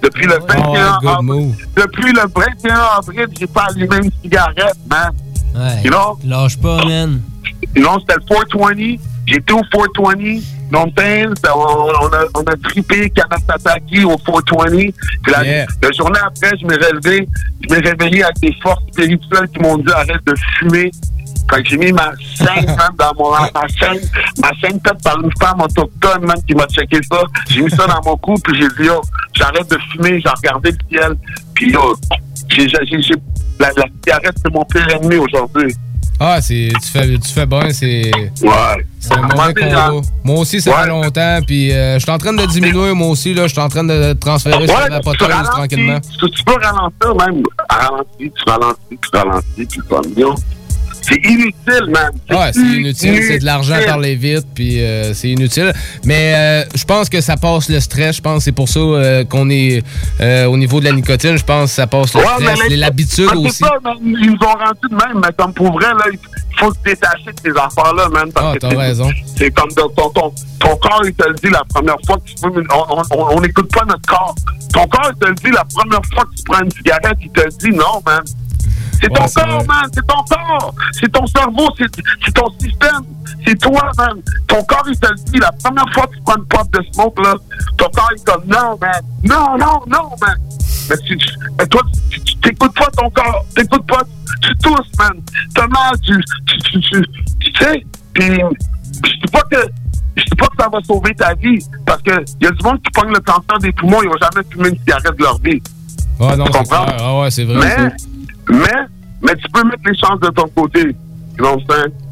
Depuis 0.02 0.24
le 0.26 0.38
21 0.48 0.98
good 1.02 1.08
avril, 1.10 1.54
depuis 1.76 2.12
le 2.12 2.22
21 2.34 2.74
avril, 2.98 3.26
j'ai 3.38 3.46
pas 3.46 3.66
allumé 3.68 3.96
une 4.04 4.10
cigarette, 4.22 4.76
man. 4.88 5.10
Ouais. 5.54 5.82
You 5.84 5.90
know? 5.90 6.18
Lâche 6.24 6.56
pas, 6.58 6.82
man. 6.86 7.20
Non, 7.76 7.98
c'était 8.00 8.14
le 8.14 8.20
420. 8.26 8.96
J'étais 9.26 9.52
au 9.52 9.62
420. 9.62 10.40
Non, 10.72 10.86
on, 10.86 11.58
on, 11.58 12.12
a, 12.12 12.24
on 12.34 12.42
a 12.42 12.56
trippé 12.64 13.10
au 14.04 14.16
420. 14.16 14.66
Puis 14.76 14.92
la, 15.32 15.42
la 15.82 15.92
journée 15.96 16.18
après, 16.24 16.50
je 16.60 16.66
m'ai 16.66 16.76
relevé. 16.76 17.28
Je 17.68 17.74
m'ai 17.74 17.80
réveillé 17.80 18.24
avec 18.24 18.38
des 18.40 18.54
forces 18.62 18.82
spirituelles 18.92 19.48
qui 19.52 19.60
m'ont 19.60 19.78
dit 19.78 19.92
arrête 19.92 20.24
de 20.26 20.34
fumer. 20.58 20.90
Quand 21.48 21.58
j'ai 21.64 21.76
mis 21.78 21.90
ma 21.92 22.12
chaîne 22.36 22.66
man, 22.76 22.90
dans 22.96 23.12
mon 23.18 23.30
ma 23.32 23.66
chaîne, 23.76 24.00
ma 24.40 24.52
chaîne 24.60 24.78
faite 24.86 25.02
par 25.02 25.20
une 25.20 25.30
femme 25.40 25.60
autochtone 25.60 26.24
man, 26.24 26.36
qui 26.46 26.54
m'a 26.54 26.66
checké 26.68 26.98
ça. 27.10 27.22
J'ai 27.48 27.62
mis 27.62 27.70
ça 27.70 27.86
dans 27.88 28.00
mon 28.08 28.16
cou, 28.18 28.34
puis 28.44 28.54
j'ai 28.60 28.68
dit 28.68 28.86
yo, 28.88 29.00
j'arrête 29.34 29.68
de 29.68 29.76
fumer, 29.92 30.20
j'ai 30.20 30.28
regardé 30.28 30.70
le 30.70 30.78
ciel. 30.88 31.12
Puis 31.54 31.72
yo, 31.72 31.96
j'ai, 32.50 32.68
j'ai, 32.68 33.02
j'ai- 33.02 33.14
la, 33.58 33.68
la 33.76 33.84
cigarette, 34.02 34.36
c'est 34.42 34.52
mon 34.54 34.64
pire 34.64 34.88
ennemi 34.90 35.16
aujourd'hui. 35.16 35.74
Ah, 36.22 36.42
c'est, 36.42 36.68
tu, 36.82 36.88
fais, 36.90 37.18
tu 37.18 37.32
fais 37.32 37.46
bien, 37.46 37.70
c'est... 37.70 38.10
Ouais. 38.42 38.86
C'est 38.98 39.14
un 39.14 39.22
mauvais 39.22 39.54
combat. 39.54 39.90
Moi 40.22 40.38
aussi, 40.40 40.60
ça 40.60 40.72
fait 40.82 40.88
longtemps, 40.88 41.38
puis 41.46 41.72
euh, 41.72 41.94
je 41.94 42.00
suis 42.00 42.10
en 42.10 42.18
train 42.18 42.34
de 42.34 42.44
diminuer, 42.44 42.92
moi 42.92 43.08
aussi, 43.08 43.32
là. 43.32 43.46
Je 43.46 43.52
suis 43.52 43.60
en 43.60 43.70
train 43.70 43.84
de 43.84 44.12
transférer 44.12 44.66
sur 44.66 44.78
la 44.78 45.00
ralentis. 45.00 45.50
tranquillement. 45.50 45.98
Tu, 46.00 46.30
tu 46.30 46.44
peux 46.44 46.56
ralentir 46.62 47.14
même. 47.14 47.42
Ralentis, 47.70 48.30
tu 48.36 48.50
ralentis, 48.50 48.98
tu 49.02 49.16
ralentis, 49.16 49.66
puis 49.66 49.80
comme 49.88 50.12
yo. 50.14 50.34
C'est 51.02 51.16
inutile, 51.16 51.86
man. 51.88 52.10
Ouais, 52.30 52.50
c'est 52.52 52.60
inutile, 52.60 53.22
c'est 53.26 53.38
de 53.38 53.44
l'argent 53.44 53.74
à 53.74 53.82
parler 53.82 54.14
vite, 54.14 54.46
puis 54.54 54.80
euh, 54.82 55.12
c'est 55.14 55.28
inutile. 55.30 55.72
Mais 56.04 56.34
euh, 56.36 56.64
je 56.74 56.84
pense 56.84 57.08
que 57.08 57.20
ça 57.20 57.36
passe 57.36 57.68
le 57.68 57.80
stress. 57.80 58.16
Je 58.16 58.20
pense 58.20 58.38
que 58.38 58.44
c'est 58.44 58.52
pour 58.52 58.68
ça 58.68 58.80
euh, 58.80 59.24
qu'on 59.24 59.48
est 59.50 59.82
au 60.46 60.56
niveau 60.56 60.80
de 60.80 60.84
la 60.86 60.92
nicotine. 60.92 61.36
Je 61.36 61.44
pense 61.44 61.70
que 61.70 61.76
ça 61.76 61.86
passe 61.86 62.14
le 62.14 62.20
Ouais, 62.20 62.54
stress, 62.54 62.70
l'habitude 62.76 63.30
aussi. 63.36 63.58
ça, 63.64 63.72
man. 63.82 63.94
Ils 64.02 64.30
nous 64.30 64.46
ont 64.46 64.52
rendu 64.52 64.80
de 64.90 64.94
même, 64.94 65.20
mais 65.22 65.32
comme 65.36 65.52
pour 65.54 65.72
vrai, 65.72 65.88
là, 65.94 66.04
il 66.12 66.18
faut 66.58 66.72
se 66.72 66.78
détacher 66.84 67.26
de 67.32 67.40
ces 67.42 67.50
affaires-là, 67.50 68.08
man. 68.10 68.30
Parce 68.32 68.54
Ah, 68.54 68.58
t'as 68.60 68.70
c'est- 68.70 68.76
raison. 68.76 69.10
C'est 69.36 69.50
comme 69.52 69.70
ton, 69.70 69.88
ton, 69.88 70.10
ton 70.10 70.76
corps, 70.76 71.02
il 71.04 71.14
te 71.14 71.26
le 71.26 71.34
dit 71.34 71.48
la 71.50 71.62
première 71.72 71.96
fois 72.06 72.16
que 72.18 72.24
tu 72.30 72.34
fumes. 72.40 72.62
on 73.10 73.40
n'écoute 73.40 73.70
pas 73.72 73.84
notre 73.86 74.06
corps. 74.06 74.34
Ton 74.72 74.86
corps, 74.86 75.10
il 75.14 75.18
te 75.18 75.26
le 75.28 75.34
dit 75.34 75.50
la 75.50 75.64
première 75.64 76.02
fois 76.12 76.24
que 76.24 76.36
tu 76.36 76.42
prends 76.44 76.62
une 76.62 76.70
cigarette, 76.70 77.16
il 77.22 77.30
te 77.30 77.40
le 77.40 77.50
dit 77.50 77.76
non, 77.76 78.02
man. 78.06 78.20
C'est 79.00 79.08
ton 79.08 79.22
Ouais, 79.22 79.28
corps, 79.34 79.66
man. 79.66 79.90
C'est 79.94 80.06
ton 80.06 80.22
corps. 80.28 80.74
C'est 80.92 81.12
ton 81.12 81.26
cerveau. 81.26 81.68
C'est 81.78 82.32
ton 82.32 82.50
système. 82.60 83.02
C'est 83.46 83.58
toi, 83.58 83.90
man. 83.96 84.20
Ton 84.46 84.62
corps, 84.64 84.84
il 84.88 84.98
te 84.98 85.06
le 85.08 85.14
dit. 85.32 85.38
La 85.38 85.52
première 85.52 85.90
fois 85.94 86.06
que 86.06 86.16
tu 86.16 86.22
prends 86.22 86.36
une 86.36 86.44
pop 86.46 86.70
de 86.72 86.84
smoke, 86.92 87.22
là, 87.22 87.34
ton 87.78 87.88
corps, 87.88 88.10
il 88.16 88.22
te 88.22 88.40
dit 88.42 88.48
non, 88.50 88.78
man. 88.80 89.02
Non, 89.24 89.56
non, 89.58 89.80
non, 89.86 90.10
man. 90.20 90.36
Mais, 90.90 90.96
tu, 91.06 91.18
mais 91.58 91.66
toi, 91.66 91.80
tu 92.10 92.36
t'écoutes 92.36 92.74
pas 92.74 92.88
ton 92.96 93.08
corps. 93.10 93.44
T'écoutes 93.54 93.86
pas. 93.86 94.02
Tu 94.42 94.56
tousses, 94.58 94.90
man. 94.98 95.12
T'as 95.54 95.66
mal. 95.68 95.98
Tu, 96.02 96.14
tu, 96.46 96.80
tu, 96.80 96.80
tu, 97.40 97.64
sais. 97.64 97.86
Puis, 98.14 98.26
je 98.26 99.12
dis 99.26 99.32
pas 99.32 99.42
que. 99.50 99.56
Je 100.16 100.24
dis 100.24 100.36
pas 100.36 100.46
que 100.48 100.62
ça 100.62 100.68
va 100.68 100.78
sauver 100.82 101.14
ta 101.14 101.32
vie. 101.34 101.64
Parce 101.86 102.02
que 102.02 102.10
y 102.42 102.46
a 102.46 102.50
du 102.50 102.62
monde 102.62 102.82
qui 102.82 102.90
pogne 102.92 103.12
le 103.12 103.20
cancer 103.20 103.58
des 103.60 103.72
poumons, 103.72 104.02
ils 104.02 104.08
ont 104.08 104.18
jamais 104.20 104.46
fumé 104.50 104.68
une 104.70 104.78
cigarette 104.78 105.16
de 105.16 105.22
leur 105.22 105.38
vie. 105.38 105.62
Ah 106.20 106.36
non, 106.36 106.44
Tu 106.44 106.52
c'est 106.52 106.58
comprends? 106.58 106.86
Ah 106.98 107.20
ouais, 107.20 107.30
c'est 107.30 107.44
vrai. 107.44 107.76
Mais. 107.78 107.92
Mais, 108.50 108.86
mais 109.22 109.34
tu 109.36 109.48
peux 109.52 109.64
mettre 109.64 109.82
les 109.86 109.96
chances 109.96 110.20
de 110.20 110.28
ton 110.28 110.46
côté. 110.48 110.94
Tu? 111.36 111.44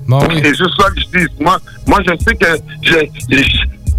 Bon, 0.06 0.19
oui. 0.28 0.40
C'est 0.43 0.55
juste 0.55 0.81
ça 0.81 0.89
que 0.90 1.01
je 1.01 1.19
dis. 1.19 1.27
Moi, 1.40 1.59
moi 1.86 1.98
je 2.06 2.12
sais 2.24 2.35
que 2.35 2.47
je, 2.82 2.94
je, 3.31 3.43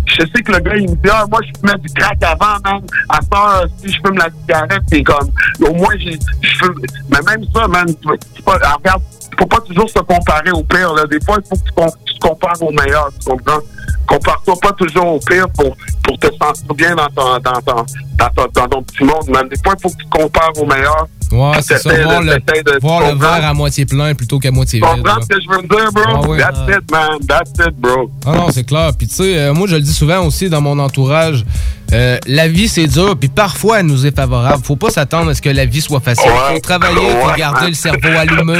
je 0.08 0.22
sais 0.22 0.42
que 0.42 0.52
le 0.52 0.60
gars, 0.60 0.76
il 0.76 0.90
me 0.90 0.96
dit, 0.96 1.10
ah, 1.12 1.26
moi, 1.30 1.40
je 1.44 1.52
fumais 1.60 1.78
du 1.80 1.90
crack 1.94 2.18
avant, 2.24 2.58
man. 2.66 2.82
À 3.10 3.20
ça, 3.32 3.64
si 3.78 3.92
je 3.92 4.00
fume 4.04 4.18
la 4.18 4.30
cigarette, 4.42 4.82
c'est 4.92 5.04
comme, 5.04 5.30
au 5.62 5.74
moins, 5.76 5.94
j'ai, 6.00 6.18
je 6.42 6.50
fume. 6.58 6.82
Mais 7.12 7.20
même 7.28 7.46
ça, 7.54 7.68
man, 7.68 7.86
tu 7.86 8.42
pas, 8.42 8.58
ah, 8.64 8.76
regarde, 8.78 9.04
faut 9.38 9.46
pas 9.46 9.60
toujours 9.62 9.88
se 9.90 10.00
comparer 10.00 10.52
au 10.52 10.64
pire, 10.64 10.94
là. 10.94 11.06
Des 11.06 11.20
fois, 11.24 11.38
il 11.44 11.48
faut 11.48 11.56
que 11.56 11.66
tu, 11.68 11.72
com- 11.74 11.92
tu 12.06 12.14
te 12.16 12.20
compares 12.28 12.62
au 12.62 12.72
meilleur, 12.72 13.10
tu 13.20 13.30
comprends? 13.30 13.60
Compare-toi 14.08 14.56
pas 14.60 14.72
toujours 14.72 15.14
au 15.14 15.20
pire 15.20 15.48
pour, 15.52 15.78
pour 16.04 16.18
te 16.18 16.28
sentir 16.42 16.74
bien 16.74 16.96
dans 16.96 17.08
ton, 17.10 17.38
dans 17.38 17.62
ton, 17.62 17.86
dans 18.18 18.30
ton, 18.36 18.48
dans 18.56 18.68
ton 18.68 18.82
petit 18.84 19.04
monde, 19.04 19.30
man. 19.30 19.48
Des 19.48 19.58
fois, 19.64 19.76
il 19.78 19.82
faut 19.84 19.90
que 19.90 19.98
tu 20.02 20.06
te 20.06 20.18
compares 20.18 20.52
au 20.60 20.66
meilleur. 20.66 21.08
Ouais, 21.32 21.62
c'est 21.62 21.78
ça. 21.78 21.90
Voir 22.04 22.22
le, 22.22 22.38
voir 22.82 23.02
le 23.12 23.18
verre 23.20 23.46
à 23.48 23.54
moitié 23.54 23.86
plein 23.86 24.16
plutôt 24.16 24.40
qu'à 24.40 24.52
moitié 24.52 24.80
vide. 24.80 24.90
comprends 25.04 25.22
ce 25.22 25.28
que 25.28 25.42
je 25.42 25.48
veux 25.50 25.62
dire, 25.68 25.92
bro? 25.92 26.34
Ah. 26.34 26.38
That's 26.38 26.78
it, 26.78 26.92
man. 26.92 27.20
That's 27.28 27.52
it, 27.68 27.76
bro. 27.80 28.10
Ah 28.26 28.32
non, 28.36 28.48
c'est 28.52 28.64
clair. 28.66 28.92
Puis 28.98 29.08
tu 29.08 29.16
sais, 29.16 29.38
euh, 29.38 29.54
moi 29.54 29.68
je 29.68 29.76
le 29.76 29.82
dis 29.82 29.94
souvent 29.94 30.26
aussi 30.26 30.50
dans 30.50 30.62
mon 30.62 30.80
entourage, 30.80 31.46
euh, 31.94 32.18
la 32.28 32.48
vie 32.48 32.68
c'est 32.68 32.88
dur, 32.88 33.16
puis 33.20 33.30
parfois 33.30 33.80
elle 33.80 33.86
nous 33.88 34.06
est 34.06 34.16
favorable. 34.16 34.64
Faut 34.64 34.76
pas 34.76 34.90
s'attendre 34.90 35.30
à 35.32 35.34
ce 35.36 35.42
que 35.42 35.50
la 35.50 35.66
vie 35.66 35.82
soit 35.82 36.00
facile. 36.00 36.30
Ouais. 36.32 36.54
Faut 36.56 36.60
travailler, 36.60 36.96
faut 36.96 37.28
Ouais, 37.28 37.38
garder 37.38 37.62
man. 37.62 37.70
le 37.70 37.76
cerveau 37.76 38.10
allumé. 38.18 38.58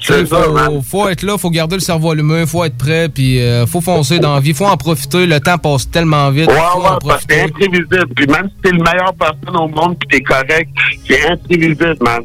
C'est 0.00 0.20
Il 0.20 0.26
ça, 0.26 0.36
faut, 0.42 0.82
faut 0.82 1.08
être 1.08 1.22
là, 1.22 1.38
faut 1.38 1.50
garder 1.50 1.76
le 1.76 1.80
cerveau 1.80 2.10
allumé, 2.10 2.46
faut 2.46 2.64
être 2.64 2.76
prêt, 2.76 3.08
puis 3.08 3.40
euh, 3.40 3.66
faut 3.66 3.80
foncer 3.80 4.18
dans 4.18 4.34
la 4.34 4.40
vie, 4.40 4.52
faut 4.54 4.66
en 4.66 4.76
profiter. 4.76 5.26
Le 5.26 5.40
temps 5.40 5.58
passe 5.58 5.90
tellement 5.90 6.30
vite. 6.30 6.48
Ouais, 6.48 6.54
faut 6.72 6.80
ouais, 6.80 6.88
en 6.88 6.98
parce 6.98 7.24
que 7.24 7.34
c'est 7.34 7.42
imprévisible. 7.42 8.06
Puis 8.14 8.26
même 8.26 8.48
si 8.48 8.62
t'es 8.62 8.70
le 8.70 8.82
meilleur 8.82 9.14
personne 9.18 9.56
au 9.56 9.68
monde 9.68 9.96
puis 9.98 10.08
t'es 10.10 10.20
correct, 10.22 10.68
c'est 11.06 11.28
imprévisible, 11.28 11.96
man. 12.00 12.22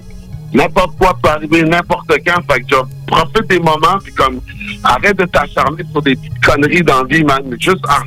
N'importe 0.53 0.97
quoi 0.97 1.17
peut 1.21 1.29
arriver 1.29 1.63
n'importe 1.63 2.11
quand. 2.25 2.41
Fait 2.51 2.61
que 2.61 2.69
genre, 2.69 2.87
profite 3.05 3.49
des 3.49 3.59
moments 3.59 3.99
puis 4.03 4.13
comme 4.13 4.41
arrête 4.83 5.17
de 5.17 5.25
t'acharner 5.25 5.83
sur 5.91 6.01
des 6.01 6.15
petites 6.15 6.43
conneries 6.43 6.83
dans 6.83 7.03
la 7.03 7.07
vie, 7.07 7.23
man. 7.23 7.43
Juste 7.59 7.83
ah, 7.87 8.01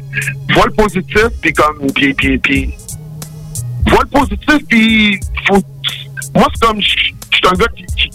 vois 0.55 0.67
le 0.67 0.73
positif 0.73 1.29
puis 1.41 1.53
comme 1.53 1.91
puis 1.95 2.15
puis 2.15 2.39
puis 2.39 2.75
vois 3.87 4.03
le 4.03 4.19
positif 4.19 4.67
puis 4.69 5.21
moi 6.35 6.49
c'est 6.55 6.67
comme 6.67 6.81
je 6.81 6.89
suis 6.89 7.15
un 7.47 7.57
gars 7.57 7.67
qui, 7.77 8.09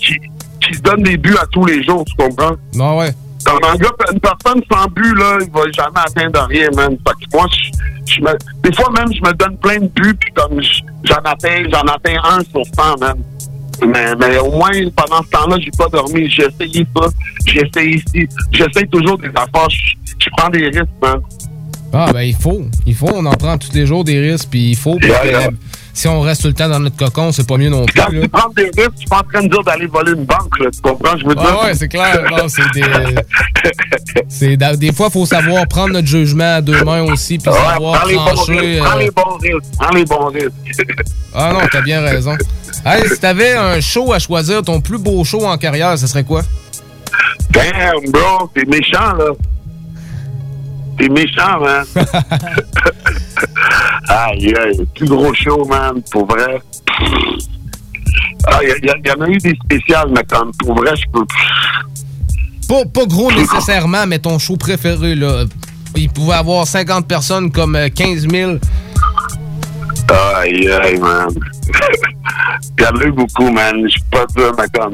qui 0.68 0.74
se 0.74 0.82
donne 0.82 1.03
des 1.03 1.18
buts 1.18 1.36
à 1.40 1.45
tous 1.48 1.65
les 1.65 1.84
jours, 1.84 2.03
tu 2.06 2.15
comprends? 2.15 2.56
Non, 2.74 2.98
ouais. 2.98 3.14
Comme 3.48 3.64
un 3.72 3.76
gars, 3.78 3.91
une 4.14 4.19
personne 4.19 4.61
sans 4.72 4.86
but, 4.88 5.14
là, 5.15 5.38
il 5.41 5.52
va 5.52 5.61
jamais 5.72 5.99
atteindre 6.06 6.48
rien, 6.49 6.68
man. 6.76 6.91
Fait 7.07 7.26
que 7.26 7.38
moi, 7.38 7.45
je, 7.52 8.14
je 8.14 8.22
me, 8.22 8.32
des 8.64 8.76
fois 8.76 8.91
même, 8.91 9.11
je 9.14 9.22
me 9.22 9.34
donne 9.34 9.57
plein 9.57 9.80
de 9.80 9.88
buts, 9.88 10.14
puis 10.19 10.32
comme 10.34 10.61
je- 10.61 10.82
j'en 11.03 11.22
atteins, 11.26 11.64
j'en 11.72 11.82
atteins 11.94 12.19
un 12.24 12.40
sur 12.44 12.61
100, 12.76 12.98
man. 12.99 13.15
Mais, 13.86 14.15
mais 14.15 14.38
au 14.40 14.52
moins, 14.52 14.72
pendant 14.95 15.22
ce 15.24 15.30
temps-là, 15.30 15.57
j'ai 15.60 15.69
pas 15.78 15.88
dormi. 15.88 16.28
J'ai 16.30 16.45
essayé 16.48 16.86
ça. 16.95 17.07
J'ai 17.45 17.68
essayé 17.68 17.95
ici. 17.98 18.28
J'essaye 18.52 18.88
toujours 18.90 19.18
des 19.19 19.28
affaires. 19.30 19.69
Je, 19.69 20.30
prends 20.36 20.49
des 20.49 20.65
risques, 20.65 20.86
man. 21.02 21.19
Ah, 21.94 22.11
ben, 22.11 22.22
il 22.24 22.34
faut. 22.36 22.64
Il 22.88 22.95
faut. 22.95 23.10
On 23.14 23.26
en 23.26 23.32
prend 23.34 23.57
tous 23.57 23.72
les 23.74 23.86
jours 23.86 24.03
des 24.03 24.19
risques, 24.19 24.48
puis 24.49 24.72
il 24.72 24.76
faut. 24.76 24.98
que, 24.98 25.06
Yeah. 25.06 25.49
Si 25.98 26.07
on 26.07 26.22
reste 26.22 26.44
tout 26.44 26.49
le 26.49 26.53
temps 26.53 26.69
dans 26.69 26.80
notre 26.80 26.95
cocon, 26.95 27.32
c'est 27.32 27.48
pas 27.48 27.57
mieux 27.57 27.69
non 27.69 27.84
plus. 27.88 27.99
Quand 27.99 28.11
là. 28.11 28.22
tu 28.22 28.30
prends 28.30 28.49
des 28.49 28.65
risques, 28.65 28.91
je 28.94 28.99
suis 28.99 29.07
pas 29.07 29.18
en 29.18 29.24
train 29.24 29.41
de 29.41 29.48
dire 29.48 29.64
d'aller 29.64 29.88
voler 29.88 30.11
une 30.11 30.26
banque, 30.26 30.60
là. 30.60 30.69
Tu 30.72 30.80
comprends? 30.80 31.18
Je 31.18 31.26
veux 31.26 31.34
dire? 31.34 31.44
Ah 31.60 31.65
ouais, 31.65 31.74
c'est 31.74 31.88
clair. 31.88 32.24
Non, 32.30 32.48
c'est 32.48 32.61
des. 32.72 32.84
c'est 34.30 34.78
des 34.78 34.94
fois, 34.94 35.07
il 35.10 35.14
faut 35.14 35.26
savoir 35.26 35.68
prendre 35.68 35.94
notre 35.94 36.06
jugement 36.06 36.57
à 36.57 36.61
deux 36.61 36.84
mains 36.84 37.02
aussi, 37.02 37.40
puis 37.40 37.49
Ouais, 37.49 37.57
savoir 37.57 37.99
prends 37.99 38.07
les 38.07 38.15
bons 38.15 38.44
risques. 38.44 38.84
Prends 38.84 38.95
euh, 38.95 38.99
les 38.99 39.10
bons 39.10 39.38
risques. 39.41 39.78
Prends 39.80 39.95
les 39.95 40.06
bons 40.06 40.26
risques. 40.28 40.52
Ah 41.34 41.52
non, 41.53 41.61
t'as 41.72 41.82
bien 41.82 42.02
raison. 42.02 42.38
Hey, 42.86 43.10
si 43.10 43.19
t'avais 43.19 43.53
un 43.53 43.82
show 43.82 44.14
à 44.14 44.19
choisir, 44.19 44.61
ton 44.61 44.82
plus 44.82 44.99
beau 44.99 45.24
show 45.24 45.48
en 45.48 45.57
carrière, 45.57 45.98
ce 45.98 46.06
serait 46.06 46.24
quoi? 46.24 46.44
Damn, 47.49 48.11
bro, 48.11 48.48
t'es 48.53 48.65
méchant, 48.65 49.15
là. 49.15 49.32
T'es 50.98 51.10
méchant, 51.10 51.60
man. 51.60 51.86
aïe, 54.10 54.53
aïe, 54.56 54.88
plus 54.95 55.07
gros 55.07 55.34
show, 55.34 55.65
man, 55.65 56.02
pour 56.11 56.26
vrai. 56.26 56.60
Ah, 58.48 58.60
il 58.64 58.69
y, 58.84 58.88
y 59.07 59.11
en 59.11 59.22
a 59.22 59.28
eu 59.28 59.38
des 59.38 59.56
spéciales, 59.64 60.10
mais 60.15 60.24
comme 60.24 60.52
pour 60.60 60.76
vrai, 60.76 60.91
je 60.95 61.03
peux. 61.11 61.26
Pas, 62.68 62.86
pas 62.86 63.06
gros 63.06 63.32
nécessairement, 63.32 64.06
mais 64.07 64.19
ton 64.19 64.40
show 64.40 64.57
préféré, 64.57 65.15
là. 65.15 65.45
Il 65.95 66.10
pouvait 66.10 66.36
avoir 66.36 66.68
50 66.68 67.07
personnes 67.07 67.52
comme 67.52 67.76
euh, 67.76 67.90
15 67.90 68.28
000. 68.30 68.57
Aïe, 70.36 70.69
aïe, 70.69 70.99
man. 70.99 71.30
Il 72.78 72.84
y 72.84 72.88
en 72.88 72.95
a 72.99 73.03
eu 73.06 73.11
beaucoup, 73.11 73.49
man. 73.49 73.88
Je 73.90 73.98
peux 74.11 74.19
pas 74.19 74.26
dire, 74.28 74.52
mais 74.57 74.68
comme. 74.80 74.94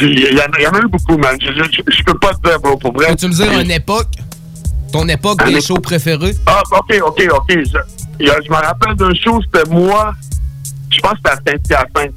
Il 0.00 0.18
y, 0.20 0.40
en 0.40 0.60
y 0.60 0.66
en 0.66 0.70
a 0.72 0.78
eu 0.80 0.88
beaucoup, 0.88 1.16
man. 1.16 1.36
Je, 1.40 1.52
je, 1.52 1.80
je 1.88 2.02
peux 2.02 2.18
pas 2.18 2.32
te 2.34 2.48
dire, 2.48 2.60
bro, 2.60 2.76
pour 2.76 2.92
vrai. 2.92 3.08
Peux-tu 3.08 3.28
me 3.28 3.32
dire 3.32 3.52
une 3.60 3.70
époque? 3.70 4.08
Ton 4.92 5.06
époque 5.08 5.44
des 5.46 5.60
shows 5.60 5.78
préférés? 5.80 6.34
Ah, 6.46 6.62
ok, 6.72 7.00
ok, 7.06 7.22
ok. 7.32 7.48
Je, 7.50 7.78
je 8.20 8.50
me 8.50 8.54
rappelle 8.54 8.94
d'un 8.96 9.12
show, 9.14 9.40
c'était 9.42 9.68
moi. 9.70 10.12
Je 10.90 11.00
pense 11.00 11.14
que 11.22 11.30
c'était 11.36 11.74
à 11.74 11.80
Saint-Hyacinthe. 11.94 12.14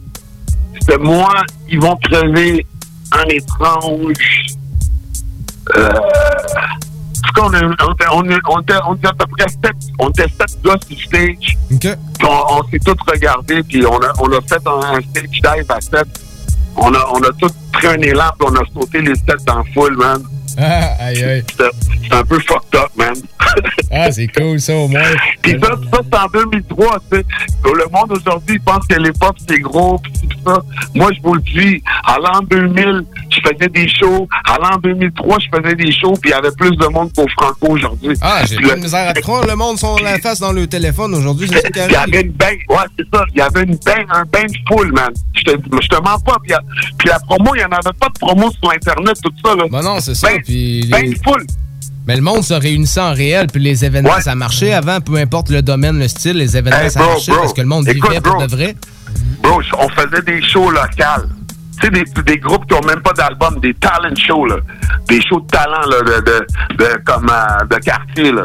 C'était 0.79 0.97
moi, 0.97 1.33
ils 1.67 1.79
vont 1.79 1.95
crever 1.97 2.65
un 3.11 3.23
étrange. 3.29 4.45
Euh, 5.75 5.89
en 5.89 7.27
tout 7.27 7.33
cas, 7.35 7.41
on, 7.41 7.51
on, 7.53 7.93
était- 7.93 8.05
on, 8.11 8.51
on 8.87 8.95
était, 8.95 9.07
à 9.07 9.13
peu 9.13 9.25
près 9.37 9.47
sept, 9.49 9.75
on 9.99 10.09
était 10.09 10.23
sept 10.23 10.61
gars 10.63 10.77
sur 10.87 10.99
stage. 10.99 11.57
On 12.23 12.63
s'est 12.69 12.79
tous 12.79 12.95
regardés, 13.11 13.61
puis 13.63 13.85
on 13.85 13.97
a, 13.97 14.11
on 14.19 14.31
a 14.31 14.41
fait 14.41 14.61
un, 14.65 14.95
un 14.97 15.01
stage 15.01 15.29
dive 15.29 15.65
à 15.69 15.81
sept. 15.81 16.07
On 16.81 16.93
a, 16.93 17.05
on 17.13 17.21
a 17.21 17.31
tous 17.39 17.51
pris 17.73 17.87
un 17.87 18.01
élan, 18.01 18.29
puis 18.39 18.49
on 18.49 18.55
a 18.55 18.63
sauté 18.73 19.01
les 19.01 19.15
sept 19.15 19.43
dans 19.45 19.59
la 19.59 19.63
foule, 19.73 19.97
man. 19.97 20.23
Ah, 20.57 20.95
aïe, 20.99 21.23
aïe. 21.23 21.43
C'était 21.47 22.15
un 22.15 22.23
peu 22.23 22.39
fucked 22.39 22.75
up, 22.75 22.89
man. 22.95 23.13
Ah, 23.91 24.11
c'est 24.11 24.27
cool, 24.27 24.59
ça, 24.59 24.75
au 24.75 24.87
moins. 24.87 25.01
Puis 25.41 25.57
ça, 25.59 25.69
ça 25.69 25.99
c'est 26.03 26.19
en 26.19 26.45
2003, 26.45 26.99
tu 27.11 27.17
sais. 27.17 27.25
Le 27.65 27.89
monde 27.91 28.11
aujourd'hui 28.11 28.59
pense 28.59 28.85
que 28.85 28.95
les 28.95 29.11
pop, 29.11 29.35
c'est 29.47 29.59
gros, 29.59 29.97
pis 29.97 30.11
c'est 30.13 30.47
ça. 30.47 30.61
Moi, 30.93 31.09
je 31.15 31.21
vous 31.23 31.33
le 31.33 31.41
dis, 31.41 31.81
à 32.05 32.17
l'an 32.19 32.41
2000, 32.47 33.03
je 33.29 33.39
faisais 33.49 33.69
des 33.69 33.87
shows. 33.87 34.27
À 34.45 34.57
l'an 34.57 34.77
2003, 34.81 35.37
je 35.39 35.57
faisais 35.61 35.75
des 35.75 35.91
shows, 35.91 36.13
puis 36.21 36.31
il 36.31 36.33
y 36.33 36.33
avait 36.33 36.51
plus 36.57 36.71
de 36.75 36.85
monde 36.87 37.11
qu'au 37.15 37.27
Franco 37.37 37.67
aujourd'hui. 37.69 38.15
Ah, 38.21 38.41
j'ai 38.47 38.57
pas 38.57 38.75
de 38.75 38.81
misère 38.81 39.09
à 39.09 39.13
te 39.13 39.19
croire. 39.21 39.45
Le 39.45 39.55
monde 39.55 39.77
sont 39.77 39.97
la 39.97 40.17
face 40.19 40.39
dans 40.39 40.51
le 40.51 40.67
téléphone 40.67 41.13
aujourd'hui, 41.15 41.47
c'est 41.51 41.61
ça 41.61 41.69
qui 41.69 41.79
il 41.87 41.91
y 41.91 41.95
avait 41.95 42.21
une 42.21 42.31
bain, 42.31 42.47
ouais, 42.69 42.77
c'est 42.97 43.05
ça. 43.13 43.23
Il 43.33 43.37
y 43.37 43.41
avait 43.41 43.63
une 43.63 43.75
bain, 43.85 44.03
un 44.11 44.23
bain 44.25 44.45
full, 44.67 44.91
man. 44.91 45.09
Je 45.35 45.43
te, 45.43 45.51
je 45.51 45.87
te 45.87 45.95
mens 45.95 46.19
pas. 46.19 46.37
Puis, 46.43 46.53
puis 46.97 47.07
la 47.09 47.19
promo, 47.19 47.55
il 47.55 47.59
n'y 47.59 47.63
en 47.65 47.71
avait 47.71 47.97
pas 47.99 48.07
de 48.07 48.19
promo 48.19 48.51
sur 48.51 48.71
Internet, 48.71 49.15
tout 49.23 49.31
ça, 49.45 49.55
là. 49.55 49.63
Ben 49.71 49.81
non, 49.81 49.99
c'est 49.99 50.15
ça. 50.15 50.29
Puis 50.45 50.89
full. 51.23 51.45
Mais 52.07 52.15
le 52.15 52.21
monde 52.23 52.43
se 52.43 52.53
réunissait 52.55 53.01
en 53.01 53.13
réel, 53.13 53.47
puis 53.53 53.61
les 53.61 53.85
événements, 53.85 54.19
ça 54.19 54.33
marchait 54.33 54.73
avant, 54.73 54.99
peu 54.99 55.15
importe 55.17 55.49
le 55.49 55.61
domaine, 55.61 55.99
le 55.99 56.07
style, 56.07 56.37
les 56.37 56.57
événements, 56.57 56.79
Hey, 56.81 56.89
ça 56.89 57.01
marchait 57.01 57.31
bro. 57.31 57.41
parce 57.41 57.53
que 57.53 57.61
le 57.61 57.67
monde 57.67 57.87
Écoute, 57.87 58.09
vivait 58.09 58.21
pour 58.21 58.33
bro. 58.37 58.45
de 58.47 58.49
vrai. 58.51 58.75
Bro, 59.43 59.61
on 59.77 59.89
faisait 59.89 60.21
des 60.23 60.41
shows 60.41 60.71
locales. 60.71 61.29
Tu 61.81 61.87
sais, 61.87 61.91
des, 61.91 62.03
des 62.23 62.37
groupes 62.37 62.65
qui 62.67 62.73
ont 62.73 62.85
même 62.85 63.01
pas 63.01 63.13
d'album, 63.13 63.59
des 63.59 63.73
talent 63.75 64.13
shows, 64.15 64.45
là. 64.45 64.57
Des 65.07 65.21
shows 65.21 65.39
de 65.41 65.47
talent, 65.47 65.87
là, 65.89 66.01
de, 66.01 66.21
de, 66.21 66.45
de, 66.77 67.01
comme, 67.05 67.29
euh, 67.29 67.65
de 67.65 67.75
quartier, 67.77 68.31
là. 68.31 68.43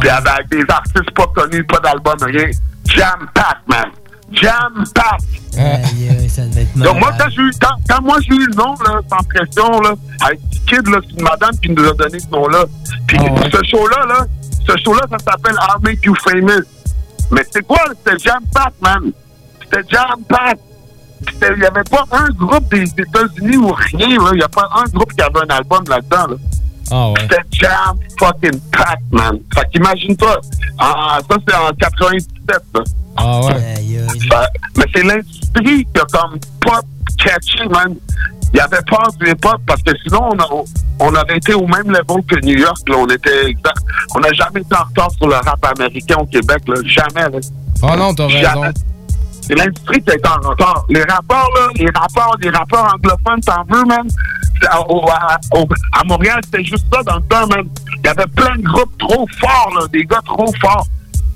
Puis 0.00 0.08
avec 0.08 0.48
des 0.50 0.64
artistes 0.68 1.10
pas 1.14 1.26
connus, 1.34 1.64
pas 1.64 1.78
d'album, 1.78 2.16
rien. 2.22 2.50
Jam 2.86 3.28
pack, 3.34 3.58
man. 3.68 3.90
Jam 4.32 4.84
pack. 4.94 5.20
ça 6.28 6.42
devait 6.46 6.62
être 6.62 6.78
Donc, 6.78 6.98
moi, 6.98 7.12
quand, 7.18 7.28
j'ai 7.30 7.42
eu, 7.42 7.50
quand, 7.60 7.76
quand 7.88 8.02
moi 8.02 8.16
j'ai 8.22 8.34
eu 8.34 8.46
le 8.46 8.54
nom, 8.54 8.74
là, 8.86 9.00
sans 9.08 9.24
pression, 9.28 9.80
là, 9.80 9.94
avec 10.24 10.40
Kid, 10.66 10.88
là, 10.88 10.98
c'est 11.06 11.18
une 11.18 11.22
madame 11.24 11.56
qui 11.62 11.70
nous 11.70 11.84
a 11.84 11.92
donné 11.94 12.18
ce 12.18 12.28
nom-là. 12.30 12.64
Puis 13.06 13.18
ce 13.18 13.62
show-là, 13.70 14.06
là, 14.06 14.26
ce 14.66 14.76
show-là, 14.82 15.02
ça 15.10 15.18
s'appelle 15.18 15.54
I'll 15.60 15.82
Make 15.82 16.04
You 16.04 16.14
Famous. 16.24 16.64
Mais 17.30 17.42
c'est 17.50 17.66
quoi? 17.66 17.78
C'était 18.04 18.18
Jam 18.18 18.42
Pack, 18.52 18.72
man. 18.80 19.12
C'était 19.62 19.82
Jam 19.90 20.22
Pack. 20.28 20.58
Il 21.42 21.58
n'y 21.58 21.64
avait 21.66 21.82
pas 21.84 22.04
un 22.12 22.28
groupe 22.30 22.68
des 22.70 22.84
États-Unis 22.84 23.56
ou 23.56 23.72
rien. 23.72 24.08
Il 24.32 24.36
n'y 24.36 24.42
a 24.42 24.48
pas 24.48 24.68
un 24.76 24.84
groupe 24.90 25.12
qui 25.12 25.22
avait 25.22 25.40
un 25.40 25.54
album 25.56 25.84
là-dedans, 25.88 26.26
là. 26.28 26.36
Ah 26.90 27.08
ouais. 27.10 27.14
C'était 27.22 27.42
Jam 27.52 27.96
fucking 28.18 28.60
Pack, 28.70 29.00
man. 29.10 29.38
Fait 29.54 29.66
qu'imagine-toi. 29.72 30.40
Ah, 30.78 31.18
ça, 31.28 31.36
c'est 31.48 31.54
en 31.54 31.70
97, 31.78 32.56
là. 32.74 32.80
Ah 33.16 33.40
ouais. 33.40 33.54
Ben, 34.30 34.46
mais 34.76 34.84
c'est 34.94 35.02
l'industrie 35.02 35.86
qui 35.86 36.00
a 36.00 36.04
comme 36.12 36.38
pas 36.60 36.80
catché, 37.18 37.66
man. 37.70 37.94
Il 38.52 38.58
y 38.58 38.60
avait 38.60 38.82
peur 38.86 39.08
du 39.18 39.30
hip-hop 39.30 39.60
parce 39.66 39.82
que 39.82 39.92
sinon, 40.04 40.28
on, 40.32 40.38
a- 40.38 40.64
on 41.00 41.14
avait 41.14 41.38
été 41.38 41.54
au 41.54 41.66
même 41.66 41.86
level 41.90 42.22
que 42.28 42.36
New 42.44 42.58
York. 42.58 42.86
Là. 42.88 42.96
On 42.98 43.06
était 43.06 43.46
exact. 43.46 43.78
On 44.14 44.20
n'a 44.20 44.32
jamais 44.34 44.60
été 44.60 44.74
en 44.76 44.84
retard 44.84 45.10
sur 45.16 45.26
le 45.28 45.36
rap 45.36 45.64
américain 45.78 46.16
au 46.18 46.26
Québec. 46.26 46.58
Là. 46.68 46.74
Jamais. 46.84 47.30
Là. 47.30 47.38
Ah 47.82 47.96
non, 47.96 48.12
t'as 48.14 48.28
Jamais. 48.28 48.60
raison. 48.66 48.72
L'industrie 49.50 50.02
qui 50.02 50.10
en 50.28 50.48
retard. 50.48 50.84
Les 50.88 51.02
rappeurs, 51.02 51.48
là, 51.54 51.68
les 51.76 51.90
rappeurs, 51.94 52.36
les 52.40 52.50
rappeurs 52.50 52.94
anglophones, 52.94 53.40
t'en 53.40 53.64
veux. 53.68 53.84
C'est 54.60 54.68
À, 54.68 54.80
au- 54.88 55.08
à- 55.10 56.04
Montréal, 56.06 56.40
c'était 56.44 56.64
juste 56.64 56.86
ça 56.92 57.02
dans 57.02 57.16
le 57.16 57.22
temps, 57.22 57.46
man. 57.48 57.66
Il 57.98 58.06
y 58.06 58.08
avait 58.08 58.26
plein 58.36 58.54
de 58.56 58.62
groupes 58.62 58.96
trop 58.98 59.26
forts, 59.40 59.72
là, 59.78 59.86
des 59.92 60.04
gars 60.04 60.20
trop 60.24 60.52
forts. 60.60 60.86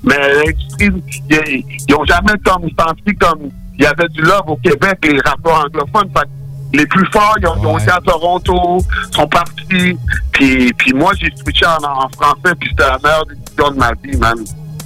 Mais 0.03 0.15
l'industrie, 0.45 0.91
ils 1.29 1.63
ils 1.87 1.95
ont 1.95 2.05
jamais 2.05 2.33
comme 2.45 2.63
senti 2.79 3.15
comme 3.19 3.49
il 3.77 3.83
y 3.83 3.85
avait 3.87 4.07
du 4.09 4.21
love 4.21 4.43
au 4.47 4.55
Québec, 4.57 4.97
les 5.03 5.19
rappeurs 5.21 5.65
anglophones. 5.65 6.09
Fait 6.17 6.27
les 6.73 6.85
plus 6.85 7.05
forts, 7.13 7.35
ils 7.39 7.47
ont, 7.47 7.77
été 7.77 7.91
à 7.91 7.99
Toronto, 8.01 8.79
sont 9.11 9.27
partis. 9.27 9.97
Puis, 10.33 10.73
puis 10.73 10.93
moi, 10.93 11.13
j'ai 11.19 11.31
switché 11.37 11.65
en, 11.65 11.83
en 11.83 12.09
français, 12.09 12.53
puis 12.59 12.69
c'était 12.69 12.89
la 12.89 12.99
meilleure 13.01 13.25
décision 13.25 13.71
de 13.71 13.77
ma 13.77 13.91
vie, 14.03 14.17
man. 14.17 14.37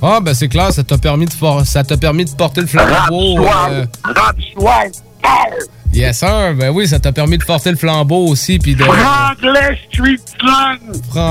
Ah, 0.02 0.20
ben 0.20 0.34
c'est 0.34 0.48
clair, 0.50 0.72
ça 0.74 0.84
t'a 0.84 0.98
permis 0.98 1.26
de 1.26 1.34
for- 1.34 1.66
ça 1.66 1.84
t'a 1.84 1.96
permis 1.98 2.26
de 2.26 2.32
porter 2.32 2.62
le 2.62 2.68
flambeau. 2.68 3.38
euh. 3.70 3.86
Yes, 5.94 6.20
sir. 6.20 6.56
Ben 6.58 6.70
oui, 6.70 6.88
ça 6.88 7.00
t'a 7.00 7.12
permis 7.12 7.38
de 7.38 7.44
porter 7.44 7.70
le 7.72 7.78
flambeau 7.78 8.28
aussi, 8.28 8.58
puis 8.58 8.76
de. 8.76 8.84
Franglais 8.84 9.78
street 9.92 10.18
slang. 10.40 10.80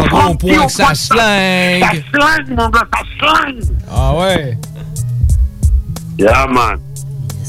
Prends 0.09 0.31
au 0.31 0.35
point 0.35 0.67
que 0.67 0.73
ça 0.73 0.95
slang. 0.95 1.81
Ça 1.83 1.91
slang, 2.13 2.57
mon 2.57 2.69
gars, 2.69 2.87
ça 2.93 3.01
slang. 3.19 3.55
Ah 3.91 4.15
ouais. 4.15 4.59
Yeah, 6.19 6.47
man. 6.47 6.79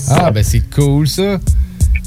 Ah, 0.10 0.31
ben 0.31 0.43
c'est 0.43 0.61
cool, 0.73 1.07
ça. 1.07 1.38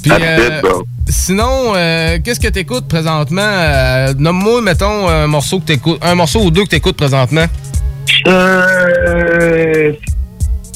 Puis, 0.02 0.10
euh, 0.20 0.60
sinon, 1.08 1.72
euh, 1.76 2.18
qu'est-ce 2.24 2.40
que 2.40 2.48
t'écoutes 2.48 2.88
présentement? 2.88 3.42
Euh, 3.42 4.12
Nomme-moi, 4.18 4.60
mettons, 4.62 5.08
un 5.08 5.26
morceau 5.26 5.60
que 5.60 5.66
t'écoutes, 5.66 5.98
un 6.02 6.14
morceau 6.14 6.40
ou 6.44 6.50
deux 6.50 6.64
que 6.64 6.70
t'écoutes 6.70 6.96
présentement. 6.96 7.44
Euh, 8.26 9.92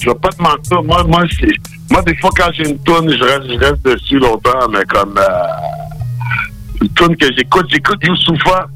je 0.00 0.08
vais 0.08 0.14
pas 0.16 0.28
te 0.30 0.42
mentir. 0.42 0.82
Moi, 0.82 1.04
moi, 1.04 1.24
c'est- 1.38 1.56
moi, 1.90 2.02
des 2.02 2.16
fois, 2.16 2.30
quand 2.36 2.50
j'ai 2.52 2.68
une 2.70 2.78
toune, 2.80 3.10
je 3.10 3.22
reste, 3.24 3.48
je 3.52 3.58
reste 3.58 3.82
dessus 3.84 4.18
longtemps, 4.18 4.68
mais 4.70 4.84
comme 4.88 5.16
euh, 5.18 6.82
une 6.82 6.88
toune 6.90 7.16
que 7.16 7.26
j'écoute, 7.36 7.66
j'écoute 7.70 7.98
Youssoufa, 8.02 8.68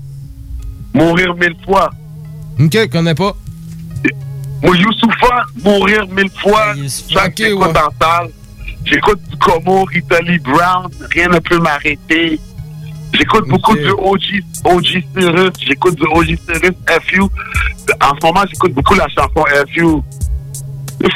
Mourir 0.95 1.35
mille 1.35 1.57
fois. 1.65 1.91
Ok, 2.61 2.89
connais 2.91 3.15
pas. 3.15 3.35
Moi, 4.63 4.77
Youssoufa, 4.77 5.45
Mourir 5.65 6.07
mille 6.09 6.31
fois, 6.43 6.75
chaque 7.09 7.41
écoute 7.41 7.77
en 7.77 7.91
salle. 8.05 8.31
J'écoute 8.85 9.21
du 9.31 9.37
Como, 9.37 9.87
Italy 9.95 10.39
Brown, 10.41 10.89
Rien 11.13 11.29
ne 11.29 11.39
peut 11.39 11.59
m'arrêter. 11.59 12.39
J'écoute 13.13 13.47
beaucoup 13.49 13.75
du 13.77 13.91
OG, 13.91 14.23
OG 14.65 14.85
Cyrus, 15.15 15.51
j'écoute 15.61 15.95
du 15.97 16.05
OG 16.07 16.27
Cyrus 16.47 16.73
FU. 17.03 17.21
En 17.21 18.15
ce 18.21 18.27
moment, 18.27 18.43
j'écoute 18.49 18.73
beaucoup 18.73 18.95
la 18.95 19.07
chanson 19.09 19.45
FU. 19.69 20.03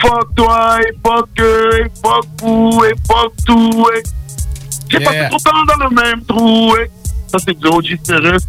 Fuck 0.03 0.35
toi, 0.35 0.79
et 0.83 0.93
fuck 1.07 1.29
eux, 1.41 1.71
et 1.81 1.85
fuck 2.03 2.27
vous, 2.41 2.83
et 2.85 2.93
fuck 3.09 3.33
tout, 3.47 3.87
et... 3.97 4.03
J'ai 4.89 4.99
Yeah. 4.99 5.11
passé 5.11 5.29
trop 5.29 5.39
de 5.39 5.43
temps 5.43 5.79
dans 5.79 5.89
le 5.89 5.95
même 5.95 6.25
trou, 6.25 6.75
et... 6.77 6.91
Ça, 7.29 7.39
c'est 7.45 7.59
du 7.59 7.67
OG 7.67 7.99
Cyrus. 8.05 8.43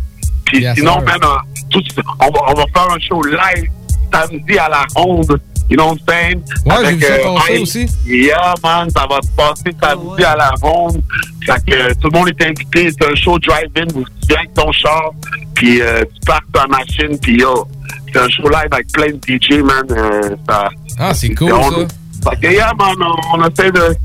Puis 0.45 0.61
Yes, 0.61 0.75
sinon, 0.77 0.93
sir. 0.93 1.01
même, 1.03 1.23
euh, 1.23 1.37
tout- 1.69 1.81
on, 2.19 2.25
va, 2.31 2.39
on 2.49 2.53
va 2.53 2.65
faire 2.73 2.87
un 2.91 2.99
show 2.99 3.21
live 3.23 3.69
samedi 4.13 4.57
à 4.57 4.69
la 4.69 4.85
ronde. 4.95 5.39
You 5.69 5.75
know 5.75 5.87
what 5.87 5.97
I'm 5.97 6.07
saying? 6.07 6.43
Ouais, 6.65 6.75
j'ai 6.85 6.95
vu 6.95 7.01
ça 7.01 7.13
euh, 7.27 7.61
aussi. 7.61 7.87
Yeah, 8.05 8.53
man, 8.63 8.89
ça 8.89 9.05
va 9.09 9.19
se 9.21 9.29
passer 9.35 9.75
samedi 9.81 10.23
à 10.23 10.35
la 10.35 10.51
ronde. 10.61 11.01
Fait 11.45 11.65
que 11.65 11.75
euh, 11.75 11.93
tout 12.01 12.09
le 12.11 12.17
monde 12.17 12.29
est 12.29 12.41
invité. 12.45 12.89
C'est 12.91 13.05
un 13.11 13.15
show 13.15 13.37
drive-in 13.39 13.85
où 13.93 14.03
tu 14.03 14.27
viens 14.29 14.37
avec 14.37 14.53
ton 14.53 14.71
char, 14.71 15.11
puis 15.55 15.81
euh, 15.81 16.03
tu 16.05 16.19
pars 16.25 16.41
ta 16.53 16.67
machine, 16.67 17.17
puis 17.21 17.39
yo, 17.41 17.67
c'est 18.13 18.19
un 18.19 18.29
show 18.29 18.43
live 18.43 18.69
avec 18.71 18.87
plein 18.93 19.07
de 19.07 19.19
DJ, 19.27 19.61
man. 19.61 19.85
euh, 19.91 20.35
ça, 20.47 20.69
Ah, 20.99 21.13
c'est 21.13 21.33
cool, 21.35 21.51
on- 21.53 21.71
ça. 21.71 22.31
Fait 22.31 22.47
que, 22.47 22.53
yeah, 22.53 22.71
man, 22.77 22.95
on, 23.01 23.37
on 23.39 23.47
essaie 23.47 23.71
de. 23.71 23.95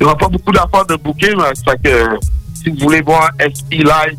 Il 0.00 0.06
n'y 0.06 0.12
a 0.12 0.14
pas 0.14 0.28
beaucoup 0.28 0.52
d'affaires 0.52 0.86
de 0.86 0.96
booker, 0.96 1.34
mais 1.36 1.52
fait 1.64 1.82
que 1.82 2.06
si 2.62 2.70
vous 2.70 2.76
voulez 2.78 3.02
voir 3.02 3.30
SP 3.40 3.72
live, 3.84 4.16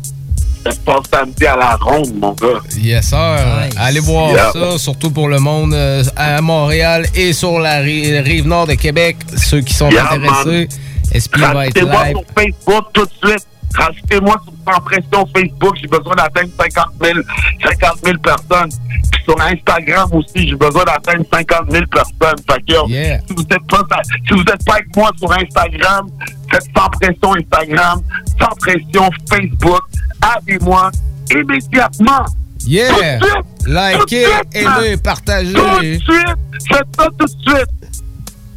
passe 0.80 1.02
samedi 1.12 1.46
à 1.46 1.56
la 1.56 1.76
ronde, 1.76 2.14
mon 2.18 2.32
gars. 2.32 2.60
Yes, 2.78 3.06
sir. 3.08 3.36
Allez 3.78 4.00
voir 4.00 4.52
ça, 4.52 4.78
surtout 4.78 5.10
pour 5.10 5.28
le 5.28 5.38
monde 5.38 5.74
euh, 5.74 6.02
à 6.16 6.40
Montréal 6.40 7.06
et 7.14 7.32
sur 7.32 7.58
la 7.58 7.78
ri- 7.78 8.18
rive 8.20 8.46
nord 8.46 8.66
de 8.66 8.74
Québec. 8.74 9.16
Ceux 9.36 9.60
qui 9.60 9.74
sont 9.74 9.90
Yeah, 9.90 10.10
intéressés, 10.12 10.68
SP 11.12 11.36
va 11.38 11.66
être 11.66 11.78
live. 11.80 12.16
sur 12.16 12.24
Facebook 12.36 12.84
tout 12.92 13.04
de 13.06 13.28
suite. 13.28 13.46
Rajoutez-moi 13.74 14.36
sur 14.44 14.52
Sans 14.74 14.80
Pression 14.82 15.26
Facebook. 15.34 15.76
J'ai 15.80 15.86
besoin 15.88 16.14
d'atteindre 16.14 16.50
50 16.60 16.84
000, 17.02 17.18
50 17.62 17.98
000 18.04 18.18
personnes. 18.18 18.70
Puis 19.10 19.22
sur 19.24 19.40
Instagram 19.40 20.10
aussi, 20.12 20.48
j'ai 20.48 20.54
besoin 20.56 20.84
d'atteindre 20.84 21.24
50 21.32 21.70
000 21.72 21.84
personnes. 21.86 22.38
Fait 22.50 22.60
que, 22.66 22.72
yo, 22.74 22.86
si 22.86 23.34
vous 23.34 23.42
n'êtes 23.44 23.66
pas, 23.70 23.82
si 24.28 24.34
vous 24.34 24.40
êtes 24.42 24.64
pas 24.66 24.74
avec 24.74 24.94
moi 24.94 25.10
sur 25.18 25.32
Instagram, 25.32 26.06
faites 26.50 26.64
Sans 26.76 26.88
Pression 26.90 27.34
Instagram, 27.34 28.02
Sans 28.38 28.54
Pression 28.56 29.10
Facebook. 29.30 29.82
Aidez-moi 30.22 30.90
immédiatement. 31.30 32.24
Yeah! 32.66 33.18
Tout 33.18 33.26
de 33.26 33.26
suite! 33.26 33.44
Tout 33.58 33.68
de 33.68 33.74
Likez, 33.74 34.26
aimez, 34.54 34.90
man. 34.90 34.98
partagez. 35.00 35.52
Tout 35.52 35.60
de 35.80 35.82
suite! 35.82 36.36
Faites 36.68 36.86
ça 36.96 37.06
tout 37.18 37.26
de 37.26 37.30
suite! 37.50 37.68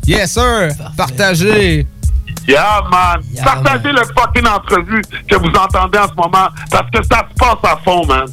Yes, 0.05 0.33
sir! 0.33 0.69
Partagez! 0.95 1.87
Yeah, 2.47 2.81
man. 2.91 3.21
Partagez 3.43 3.91
le 3.91 4.03
fucking 4.17 4.47
entrevue 4.47 5.01
que 5.27 5.35
vous 5.37 5.47
entendez 5.47 5.97
en 5.97 6.07
ce 6.07 6.13
moment 6.13 6.49
parce 6.69 6.89
que 6.91 7.03
ça 7.11 7.27
se 7.29 7.33
passe 7.39 7.57
à 7.63 7.77
fond, 7.83 8.05
man. 8.05 8.25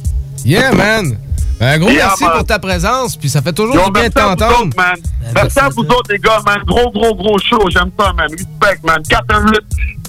Yeah, 0.45 0.71
man! 0.73 1.17
Un 1.59 1.79
gros 1.79 1.89
Yeah, 1.89 2.07
merci 2.07 2.23
man. 2.25 2.33
pour 2.33 2.45
ta 2.45 2.59
présence, 2.59 3.15
puis 3.15 3.29
ça 3.29 3.41
fait 3.41 3.53
toujours 3.53 3.75
Yo, 3.75 3.85
du 3.85 3.91
bien 3.91 4.09
de 4.09 4.13
merci 4.15 4.19
à 4.19 4.29
vous 4.29 4.35
t'entendre. 4.35 4.65
autres, 4.67 4.77
man. 4.77 4.95
Merci 5.33 5.59
à 5.59 5.69
vous 5.69 5.81
autres, 5.83 6.11
les 6.11 6.19
gars, 6.19 6.39
man. 6.45 6.59
Gros, 6.67 6.91
gros, 6.91 7.15
gros 7.15 7.37
show. 7.39 7.67
J'aime 7.69 7.89
ça, 7.99 8.11
man. 8.13 8.27
Respect, 8.29 8.79
man. 8.83 9.01
418, 9.09 9.61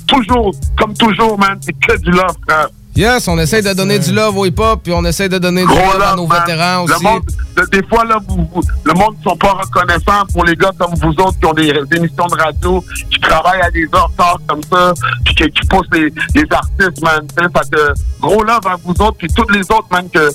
toujours, 0.06 0.54
comme 0.76 0.94
toujours, 0.94 1.38
man. 1.38 1.58
C'est 1.62 1.72
que 1.72 1.96
du 2.00 2.10
love, 2.10 2.36
frère. 2.46 2.68
Yes, 2.96 3.26
on 3.26 3.36
essaie 3.38 3.60
de 3.60 3.72
donner 3.72 3.98
du 3.98 4.12
love 4.12 4.36
au 4.38 4.44
hip-hop, 4.46 4.80
puis 4.84 4.92
on 4.92 5.04
essaie 5.04 5.28
de 5.28 5.38
donner 5.38 5.62
du 5.62 5.66
Gros 5.66 5.92
love 5.94 6.02
à 6.02 6.14
nos 6.14 6.28
man. 6.28 6.38
vétérans 6.38 6.86
Le 6.86 6.94
aussi. 6.94 7.68
des 7.72 7.82
fois, 7.88 8.04
là, 8.04 8.18
vous, 8.28 8.48
vous- 8.54 8.62
le 8.84 8.92
monde 8.94 9.16
ne 9.18 9.22
sont 9.30 9.36
pas 9.36 9.50
reconnaissants 9.52 10.24
pour 10.32 10.44
les 10.44 10.54
gars 10.54 10.70
comme 10.78 10.94
vous 10.94 11.10
autres 11.24 11.36
qui 11.40 11.46
ont 11.46 11.52
des, 11.54 11.72
des 11.72 11.96
émissions 11.96 12.26
de 12.26 12.40
radio, 12.40 12.84
qui 13.10 13.18
travaillent 13.18 13.62
à 13.62 13.70
des 13.72 13.86
heures 13.94 14.12
tard 14.16 14.38
comme 14.46 14.60
ça, 14.72 14.92
puis 15.24 15.34
qui, 15.34 15.50
qui 15.50 15.66
poussent 15.66 15.88
les, 15.92 16.12
les 16.36 16.44
artistes, 16.52 17.02
man. 17.02 17.26
Fait 17.36 17.70
que, 17.70 17.94
gros 18.20 18.44
love 18.44 18.64
à 18.64 18.76
vous 18.84 18.92
autres, 18.92 19.16
puis 19.18 19.26
tous 19.34 19.48
les 19.50 19.62
autres, 19.62 19.88
man, 19.90 20.08
que, 20.08 20.30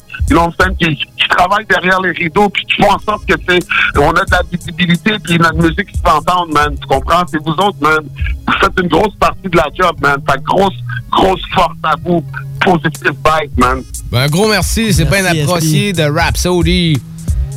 qui, 0.79 0.95
qui 0.97 1.27
travaillent 1.29 1.65
derrière 1.65 2.01
les 2.01 2.11
rideaux, 2.11 2.49
puis 2.49 2.65
qui 2.65 2.81
font 2.83 2.91
en 2.91 2.99
sorte 2.99 3.25
que, 3.25 3.35
c'est 3.47 3.59
on 3.97 4.09
a 4.11 4.25
de 4.25 4.31
la 4.31 4.41
visibilité, 4.51 5.17
puis 5.23 5.37
notre 5.39 5.55
musique 5.55 5.89
se 5.95 6.01
fait 6.01 6.09
entendre, 6.11 6.53
man. 6.53 6.75
Tu 6.77 6.85
comprends? 6.87 7.23
C'est 7.31 7.39
vous 7.41 7.53
autres, 7.53 7.77
man. 7.79 7.99
Vous 8.47 8.53
faites 8.59 8.79
une 8.81 8.89
grosse 8.89 9.15
partie 9.17 9.47
de 9.47 9.55
la 9.55 9.67
job, 9.73 9.95
man. 10.01 10.17
Fait 10.29 10.41
grosse, 10.43 10.75
grosse 11.09 11.41
force 11.55 11.77
à 11.83 11.93
vous. 12.03 12.21
Positive 12.61 13.13
vibe, 13.25 13.51
man. 13.57 13.83
Ben, 14.11 14.21
un 14.23 14.27
gros 14.27 14.47
merci, 14.49 14.93
c'est 14.93 15.05
bien 15.05 15.21
Merci, 15.23 15.41
apprécié 15.41 15.93
de 15.93 16.03
Rhapsody. 16.03 16.97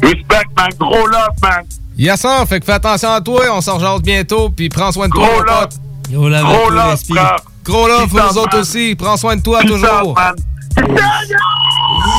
Respect, 0.02 0.46
man. 0.56 0.68
Gros 0.78 1.06
love, 1.06 1.28
man. 1.42 1.64
Yes, 1.98 2.20
sir. 2.20 2.46
Fait 2.48 2.60
que 2.60 2.66
fais 2.66 2.72
attention 2.72 3.12
à 3.12 3.20
toi, 3.20 3.42
on 3.52 3.60
s'en 3.60 3.76
rejase 3.78 4.02
bientôt, 4.02 4.50
puis 4.50 4.68
prends 4.68 4.92
soin 4.92 5.08
de 5.08 5.12
toi, 5.12 5.26
Gros 5.26 5.36
mon 5.38 5.42
love. 5.42 5.60
pote. 5.60 5.78
Gros 6.10 6.28
love, 6.28 6.42
Gros 6.44 6.66
toi, 6.68 6.74
love, 6.74 7.00
frère. 7.04 7.36
Gros 7.64 7.88
love 7.88 8.08
pour 8.08 8.20
Peace 8.20 8.32
nous 8.32 8.38
autres 8.38 8.52
man. 8.54 8.60
aussi. 8.62 8.94
Prends 8.96 9.16
soin 9.16 9.36
de 9.36 9.42
toi 9.42 9.60
Peace 9.60 9.70
toujours. 9.70 10.08
out, 10.08 10.16
man. 10.16 10.34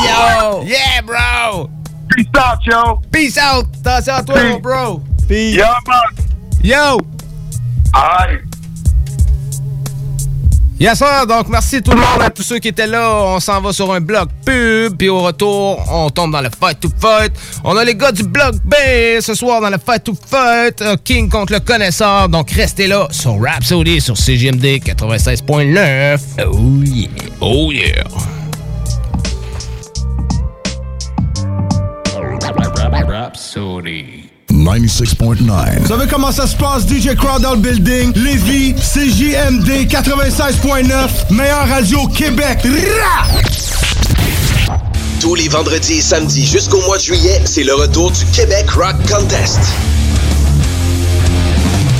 Yo! 0.05 0.63
Yeah, 0.65 1.01
bro! 1.05 1.69
Peace 2.15 2.27
out, 2.37 2.59
yo! 2.65 3.01
Peace 3.11 3.37
out! 3.37 3.65
Attention 3.85 4.13
à 4.13 4.23
toi, 4.23 4.43
mon 4.43 4.59
bro! 4.59 5.01
Peace! 5.27 5.55
Yeah, 5.55 5.73
man! 5.87 6.25
Yo! 6.63 6.99
Aye! 7.93 8.39
Yes, 10.83 10.97
sir. 10.97 11.25
Donc, 11.25 11.47
merci 11.47 11.81
tout 11.81 11.91
le 11.91 11.97
monde, 12.01 12.21
à 12.21 12.29
tous 12.29 12.43
ceux 12.43 12.59
qui 12.59 12.67
étaient 12.67 12.87
là. 12.87 13.09
On 13.09 13.39
s'en 13.39 13.61
va 13.61 13.71
sur 13.71 13.93
un 13.93 14.01
bloc 14.01 14.27
pub, 14.45 14.97
puis 14.97 15.07
au 15.07 15.21
retour, 15.21 15.81
on 15.89 16.09
tombe 16.09 16.33
dans 16.33 16.41
le 16.41 16.49
fight 16.49 16.77
to 16.77 16.89
fight. 16.99 17.31
On 17.63 17.77
a 17.77 17.85
les 17.85 17.95
gars 17.95 18.11
du 18.11 18.23
bloc 18.23 18.55
B 18.65 18.75
ce 19.21 19.33
soir 19.33 19.61
dans 19.61 19.69
le 19.69 19.77
fight 19.77 20.03
to 20.03 20.13
fight. 20.13 20.83
King 21.05 21.29
contre 21.29 21.53
le 21.53 21.61
connaisseur. 21.61 22.27
Donc, 22.27 22.51
restez 22.51 22.87
là 22.87 23.07
sur 23.11 23.41
Rhapsody, 23.41 24.01
sur 24.01 24.17
CGMD 24.17 24.81
96.9. 24.83 26.19
Oh 26.51 26.83
yeah! 26.83 27.07
Oh 27.39 27.71
yeah! 27.71 28.03
Rhapsody. 33.07 34.22
96.9. 34.53 35.79
Vous 35.81 35.87
savez 35.87 36.07
comment 36.07 36.31
ça 36.31 36.45
se 36.45 36.55
passe, 36.55 36.87
DJ 36.87 37.15
Crowd 37.15 37.41
dans 37.41 37.53
le 37.53 37.57
building, 37.57 38.13
Lévis, 38.15 38.73
CJMD 38.75 39.87
96.9, 39.89 41.31
meilleure 41.31 41.67
radio 41.67 42.07
Québec. 42.07 42.59
Rah! 42.63 43.41
Tous 45.19 45.35
les 45.35 45.47
vendredis 45.47 45.93
et 45.93 46.01
samedis 46.01 46.45
jusqu'au 46.45 46.81
mois 46.81 46.97
de 46.97 47.03
juillet, 47.03 47.41
c'est 47.45 47.63
le 47.63 47.73
retour 47.73 48.11
du 48.11 48.25
Québec 48.27 48.69
Rock 48.71 48.95
Contest. 49.09 49.59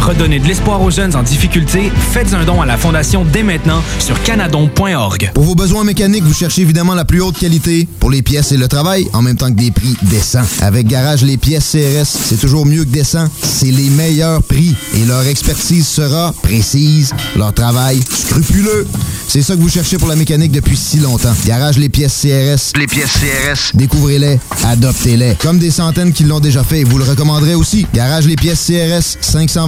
Redonnez 0.00 0.38
de 0.38 0.46
l'espoir 0.46 0.80
aux 0.80 0.90
jeunes 0.90 1.14
en 1.16 1.22
difficulté. 1.22 1.92
Faites 2.12 2.32
un 2.34 2.44
don 2.44 2.62
à 2.62 2.66
la 2.66 2.76
Fondation 2.76 3.24
dès 3.24 3.42
maintenant 3.42 3.82
sur 3.98 4.20
canadon.org. 4.22 5.30
Pour 5.34 5.44
vos 5.44 5.54
besoins 5.54 5.84
mécaniques, 5.84 6.24
vous 6.24 6.34
cherchez 6.34 6.62
évidemment 6.62 6.94
la 6.94 7.04
plus 7.04 7.20
haute 7.20 7.38
qualité 7.38 7.86
pour 8.00 8.10
les 8.10 8.22
pièces 8.22 8.52
et 8.52 8.56
le 8.56 8.68
travail, 8.68 9.08
en 9.12 9.22
même 9.22 9.36
temps 9.36 9.50
que 9.50 9.58
des 9.58 9.70
prix 9.70 9.96
décents. 10.02 10.46
Avec 10.60 10.86
Garage 10.86 11.22
Les 11.22 11.36
Pièces 11.36 11.72
CRS, 11.72 12.06
c'est 12.06 12.40
toujours 12.40 12.64
mieux 12.64 12.84
que 12.84 12.90
décent. 12.90 13.28
C'est 13.42 13.70
les 13.70 13.90
meilleurs 13.90 14.42
prix 14.42 14.74
et 14.94 15.04
leur 15.04 15.26
expertise 15.26 15.86
sera 15.86 16.32
précise, 16.42 17.12
leur 17.36 17.52
travail 17.52 18.00
scrupuleux. 18.10 18.86
C'est 19.28 19.42
ça 19.42 19.54
que 19.56 19.60
vous 19.60 19.68
cherchez 19.68 19.98
pour 19.98 20.08
la 20.08 20.16
mécanique 20.16 20.52
depuis 20.52 20.76
si 20.76 20.98
longtemps. 20.98 21.34
Garage 21.44 21.76
Les 21.76 21.90
Pièces 21.90 22.22
CRS. 22.22 22.78
Les 22.78 22.86
pièces 22.86 23.12
CRS. 23.12 23.72
Découvrez-les, 23.74 24.40
adoptez-les. 24.64 25.34
Comme 25.34 25.58
des 25.58 25.70
centaines 25.70 26.12
qui 26.14 26.24
l'ont 26.24 26.40
déjà 26.40 26.64
fait 26.64 26.80
et 26.80 26.84
vous 26.84 26.96
le 26.96 27.04
recommanderez 27.04 27.54
aussi. 27.54 27.86
Garage 27.92 28.26
Les 28.26 28.36
Pièces 28.36 28.64
CRS, 28.66 29.18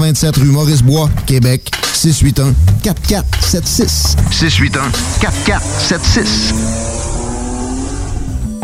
527 0.01 0.37
rue 0.39 0.47
Maurice-Bois, 0.47 1.11
Québec, 1.27 1.71
681 1.93 2.55
4476. 2.83 4.17
681 4.31 4.91
4476. 5.21 6.55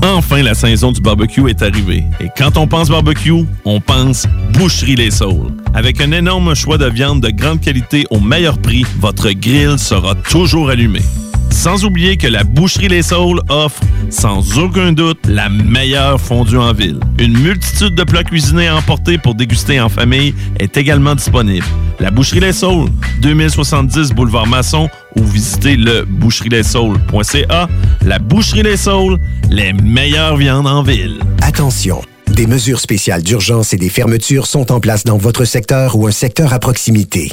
Enfin, 0.03 0.43
la 0.43 0.55
saison 0.55 0.93
du 0.93 1.01
barbecue 1.03 1.49
est 1.51 1.61
arrivée. 1.61 2.05
Et 2.21 2.29
quand 2.37 2.57
on 2.57 2.67
pense 2.67 2.89
barbecue, 2.89 3.45
on 3.67 3.81
pense 3.81 4.27
Boucherie 4.53 4.97
Les 4.97 5.11
Saules. 5.11 5.53
Avec 5.75 6.01
un 6.01 6.13
énorme 6.13 6.55
choix 6.55 6.79
de 6.79 6.87
viande 6.87 7.21
de 7.21 7.29
grande 7.29 7.61
qualité 7.61 8.07
au 8.11 8.21
meilleur 8.21 8.57
prix, 8.57 8.87
votre 8.99 9.31
grill 9.31 9.79
sera 9.79 10.15
toujours 10.15 10.71
allumé. 10.71 11.03
Sans 11.57 11.85
oublier 11.85 12.19
que 12.19 12.29
la 12.29 12.45
Boucherie 12.45 12.87
Les 12.87 13.03
Saules 13.03 13.41
offre, 13.49 13.81
sans 14.11 14.59
aucun 14.59 14.93
doute, 14.93 15.19
la 15.27 15.49
meilleure 15.49 16.21
fondue 16.21 16.59
en 16.59 16.73
ville. 16.75 17.01
Une 17.19 17.37
multitude 17.37 17.95
de 17.95 18.05
plats 18.05 18.23
cuisinés 18.23 18.69
à 18.69 18.77
emporter 18.77 19.17
pour 19.17 19.35
déguster 19.35 19.81
en 19.81 19.89
famille 19.89 20.35
est 20.61 20.77
également 20.77 21.15
disponible. 21.15 21.65
La 21.99 22.11
Boucherie 22.11 22.41
Les 22.41 22.53
Saules, 22.53 22.91
2070 23.23 24.11
Boulevard 24.11 24.47
Masson 24.47 24.91
ou 25.17 25.25
visitez 25.25 25.77
le 25.77 26.05
boucherie-les-saules.ca. 26.05 27.69
La 28.05 28.19
Boucherie 28.19 28.63
Les 28.63 28.77
Saules, 28.77 29.19
les 29.51 29.73
meilleures 29.73 30.37
viandes 30.37 30.67
en 30.67 30.83
ville. 30.83 31.19
Attention, 31.41 32.03
des 32.29 32.47
mesures 32.47 32.81
spéciales 32.81 33.23
d'urgence 33.23 33.73
et 33.73 33.79
des 33.79 33.89
fermetures 33.89 34.47
sont 34.47 34.71
en 34.71 34.79
place 34.79 35.05
dans 35.05 35.17
votre 35.17 35.47
secteur 35.47 35.97
ou 35.97 36.07
un 36.07 36.13
secteur 36.13 36.53
à 36.53 36.59
proximité. 36.59 37.33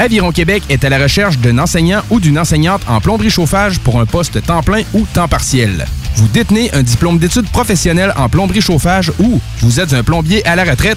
Aviron 0.00 0.32
Québec 0.32 0.62
est 0.70 0.82
à 0.82 0.88
la 0.88 0.98
recherche 0.98 1.36
d'un 1.36 1.58
enseignant 1.58 2.00
ou 2.08 2.20
d'une 2.20 2.38
enseignante 2.38 2.80
en 2.88 3.02
plomberie 3.02 3.28
chauffage 3.28 3.78
pour 3.80 4.00
un 4.00 4.06
poste 4.06 4.42
temps 4.42 4.62
plein 4.62 4.82
ou 4.94 5.06
temps 5.12 5.28
partiel. 5.28 5.84
Vous 6.16 6.26
détenez 6.26 6.72
un 6.72 6.82
diplôme 6.82 7.18
d'études 7.18 7.50
professionnelles 7.50 8.14
en 8.16 8.30
plomberie 8.30 8.62
chauffage 8.62 9.12
ou 9.18 9.38
vous 9.60 9.78
êtes 9.78 9.92
un 9.92 10.02
plombier 10.02 10.44
à 10.46 10.56
la 10.56 10.64
retraite? 10.64 10.96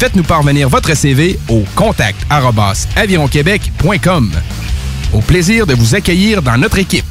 Faites-nous 0.00 0.24
parvenir 0.24 0.68
votre 0.68 0.94
CV 0.94 1.38
au 1.48 1.62
contact 1.76 2.26
avironquebec.com. 2.96 4.32
Au 5.12 5.20
plaisir 5.20 5.64
de 5.64 5.74
vous 5.74 5.94
accueillir 5.94 6.42
dans 6.42 6.58
notre 6.58 6.78
équipe. 6.78 7.04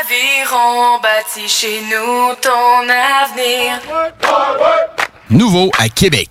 Aviron 0.00 0.98
bâti 1.02 1.46
chez 1.46 1.82
nous 1.90 2.34
ton 2.40 2.88
avenir. 2.88 3.82
Nouveau 5.28 5.70
à 5.78 5.90
Québec. 5.90 6.30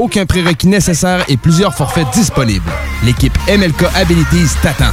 aucun 0.00 0.26
prérequis 0.26 0.66
nécessaire 0.66 1.24
et 1.28 1.36
plusieurs 1.36 1.74
forfaits 1.74 2.10
disponibles. 2.12 2.70
L'équipe 3.04 3.36
MLK 3.48 3.84
Abilities 3.94 4.56
t'attend. 4.62 4.92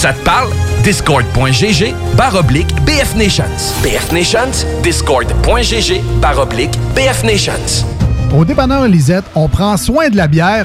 Ça 0.00 0.14
te 0.14 0.24
parle? 0.24 0.48
Discord.gg 0.82 1.94
barre 2.16 2.36
oblique 2.36 2.74
BF 2.86 3.14
Nations. 3.16 3.44
BF 3.82 4.12
Nations, 4.12 4.64
Discord.gg 4.82 6.00
barre 6.22 6.38
oblique 6.38 6.72
BF 6.94 7.22
Nations. 7.22 7.84
Au 8.34 8.46
dépanneur 8.46 8.88
Lisette, 8.88 9.26
on 9.34 9.46
prend 9.46 9.76
soin 9.76 10.08
de 10.08 10.16
la 10.16 10.26
bière 10.26 10.64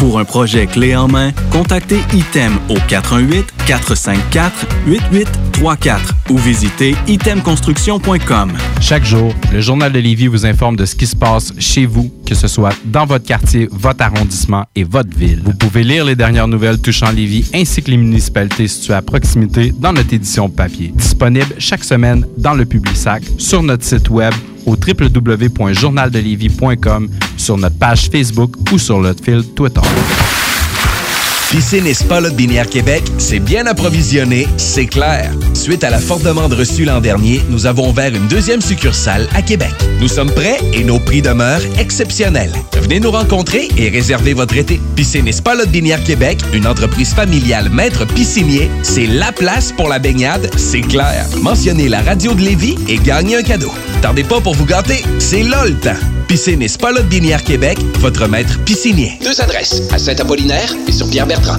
Pour 0.00 0.18
un 0.18 0.24
projet 0.24 0.66
clé 0.66 0.96
en 0.96 1.08
main, 1.08 1.30
contactez 1.50 2.00
ITEM 2.14 2.58
au 2.70 2.76
418-454-8834 3.68 5.98
ou 6.30 6.38
visitez 6.38 6.96
itemconstruction.com. 7.06 8.52
Chaque 8.80 9.04
jour, 9.04 9.34
le 9.52 9.60
Journal 9.60 9.92
de 9.92 9.98
Lévis 9.98 10.28
vous 10.28 10.46
informe 10.46 10.76
de 10.76 10.86
ce 10.86 10.96
qui 10.96 11.06
se 11.06 11.14
passe 11.14 11.52
chez 11.58 11.84
vous, 11.84 12.10
que 12.24 12.34
ce 12.34 12.48
soit 12.48 12.74
dans 12.86 13.04
votre 13.04 13.26
quartier, 13.26 13.68
votre 13.70 14.02
arrondissement 14.02 14.64
et 14.74 14.84
votre 14.84 15.14
ville. 15.14 15.42
Vous 15.44 15.52
pouvez 15.52 15.84
lire 15.84 16.06
les 16.06 16.16
dernières 16.16 16.48
nouvelles 16.48 16.80
touchant 16.80 17.10
Lévis 17.10 17.50
ainsi 17.52 17.82
que 17.82 17.90
les 17.90 17.98
municipalités 17.98 18.68
situées 18.68 18.94
à 18.94 19.02
proximité 19.02 19.70
dans 19.70 19.92
notre 19.92 20.14
édition 20.14 20.48
papier. 20.48 20.94
Disponible 20.96 21.56
chaque 21.58 21.84
semaine 21.84 22.24
dans 22.38 22.54
le 22.54 22.64
Publisac, 22.64 23.22
sur 23.36 23.62
notre 23.62 23.84
site 23.84 24.08
web 24.08 24.32
au 24.66 24.76
www.journaldelévis.com, 24.76 27.08
sur 27.36 27.58
notre 27.58 27.78
page 27.78 28.08
Facebook 28.10 28.54
ou 28.72 28.78
sur 28.78 29.00
notre 29.00 29.24
fil 29.24 29.44
Twitter. 29.54 29.80
Piscine 31.50 31.86
et 31.86 31.94
Spa 31.94 32.20
Binière 32.30 32.68
Québec, 32.68 33.02
c'est 33.18 33.40
bien 33.40 33.66
approvisionné, 33.66 34.46
c'est 34.56 34.86
clair. 34.86 35.32
Suite 35.52 35.82
à 35.82 35.90
la 35.90 35.98
forte 35.98 36.22
demande 36.22 36.52
reçue 36.52 36.84
l'an 36.84 37.00
dernier, 37.00 37.40
nous 37.50 37.66
avons 37.66 37.90
ouvert 37.90 38.14
une 38.14 38.28
deuxième 38.28 38.60
succursale 38.60 39.26
à 39.34 39.42
Québec. 39.42 39.72
Nous 40.00 40.06
sommes 40.06 40.30
prêts 40.30 40.60
et 40.72 40.84
nos 40.84 41.00
prix 41.00 41.22
demeurent 41.22 41.64
exceptionnels. 41.76 42.52
Venez 42.90 42.98
nous 42.98 43.12
rencontrer 43.12 43.68
et 43.76 43.88
réserver 43.88 44.34
votre 44.34 44.56
été. 44.56 44.80
Piscine 44.96 45.28
et 45.28 45.66
Binière 45.68 46.02
Québec, 46.02 46.40
une 46.52 46.66
entreprise 46.66 47.14
familiale 47.14 47.70
maître 47.70 48.04
piscinier, 48.04 48.68
c'est 48.82 49.06
la 49.06 49.30
place 49.30 49.70
pour 49.70 49.88
la 49.88 50.00
baignade, 50.00 50.50
c'est 50.56 50.80
clair. 50.80 51.24
Mentionnez 51.40 51.88
la 51.88 52.02
radio 52.02 52.34
de 52.34 52.40
Lévis 52.40 52.74
et 52.88 52.96
gagnez 52.96 53.36
un 53.36 53.42
cadeau. 53.42 53.70
Tardez 54.02 54.24
pas 54.24 54.40
pour 54.40 54.56
vous 54.56 54.64
gâter, 54.64 55.04
c'est 55.20 55.44
là 55.44 55.66
le 55.66 55.78
temps. 55.78 55.94
Piscine 56.26 56.62
et 56.62 56.68
Binière 57.04 57.44
Québec, 57.44 57.78
votre 58.00 58.26
maître 58.26 58.58
piscinier. 58.64 59.20
Deux 59.22 59.40
adresses, 59.40 59.82
à 59.92 59.98
Saint-Apollinaire 60.00 60.74
et 60.88 60.92
sur 60.92 61.08
Pierre-Bertrand. 61.08 61.58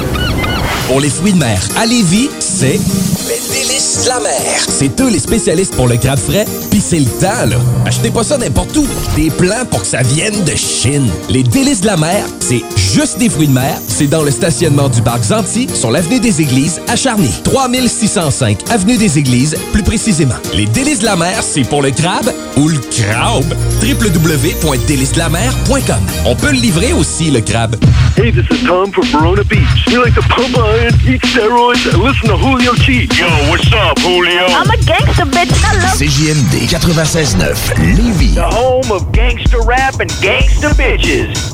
Pour 0.91 0.99
les 0.99 1.09
fruits 1.09 1.31
de 1.31 1.37
mer. 1.37 1.57
À 1.77 1.85
Lévis, 1.85 2.29
c'est 2.39 2.77
Délices 3.51 4.03
de 4.05 4.09
la 4.09 4.19
mer. 4.19 4.65
C'est 4.67 4.99
eux 5.01 5.09
les 5.09 5.19
spécialistes 5.19 5.75
pour 5.75 5.87
le 5.87 5.97
crabe 5.97 6.19
frais, 6.19 6.45
pis 6.69 6.81
c'est 6.81 6.99
le 6.99 7.05
temps, 7.05 7.45
là. 7.47 7.55
Achetez 7.85 8.09
pas 8.09 8.23
ça 8.23 8.37
n'importe 8.37 8.75
où. 8.77 8.85
Des 9.15 9.29
plans 9.29 9.65
pour 9.69 9.81
que 9.81 9.87
ça 9.87 10.01
vienne 10.03 10.43
de 10.43 10.55
Chine. 10.55 11.09
Les 11.29 11.43
Délices 11.43 11.81
de 11.81 11.87
la 11.87 11.97
mer, 11.97 12.23
c'est 12.39 12.61
juste 12.77 13.17
des 13.19 13.29
fruits 13.29 13.47
de 13.47 13.53
mer. 13.53 13.77
C'est 13.87 14.07
dans 14.07 14.23
le 14.23 14.31
stationnement 14.31 14.89
du 14.89 15.01
parc 15.01 15.23
Zanti, 15.23 15.67
sur 15.73 15.91
l'avenue 15.91 16.19
des 16.19 16.41
Églises, 16.41 16.81
à 16.87 16.95
Charny. 16.95 17.29
3605 17.43 18.59
avenue 18.71 18.97
des 18.97 19.17
Églises, 19.19 19.55
plus 19.73 19.83
précisément. 19.83 20.35
Les 20.53 20.65
Délices 20.65 20.99
de 20.99 21.05
la 21.05 21.15
mer, 21.15 21.41
c'est 21.41 21.63
pour 21.63 21.81
le 21.81 21.91
crabe 21.91 22.31
ou 22.57 22.67
le 22.69 22.77
crabe. 22.77 23.53
www.délicesdelamer.com 23.81 26.01
On 26.25 26.35
peut 26.35 26.51
le 26.51 26.57
livrer 26.59 26.93
aussi, 26.93 27.31
le 27.31 27.41
crabe. 27.41 27.75
Hey, 28.17 28.31
this 28.31 28.45
is 28.51 28.63
Tom 28.65 28.91
from 28.91 29.05
Verona 29.05 29.43
Beach. 29.43 29.85
We 29.87 29.97
like 29.97 30.13
to 30.15 30.21
pump 30.21 30.57
iron, 30.57 30.93
eat 31.07 31.21
steroids, 31.23 31.85
and 31.93 32.03
listen 32.03 32.27
to 32.27 32.35
Julio 32.37 32.73
G. 32.75 33.07
Yo, 33.17 33.25
what's 33.49 33.71
up, 33.73 33.97
Julio? 33.99 34.45
I'm 34.47 34.69
a 34.69 34.77
gangster, 34.85 35.25
bitch. 35.25 35.51
Hello. 35.63 35.87
CJMD 35.97 36.67
96.9 36.67 37.95
Lévis. 37.95 38.35
The 38.35 38.43
home 38.43 38.91
of 38.91 39.11
gangster 39.11 39.61
rap 39.61 39.99
and 39.99 40.09
gangster 40.21 40.69
bitches. 40.75 41.53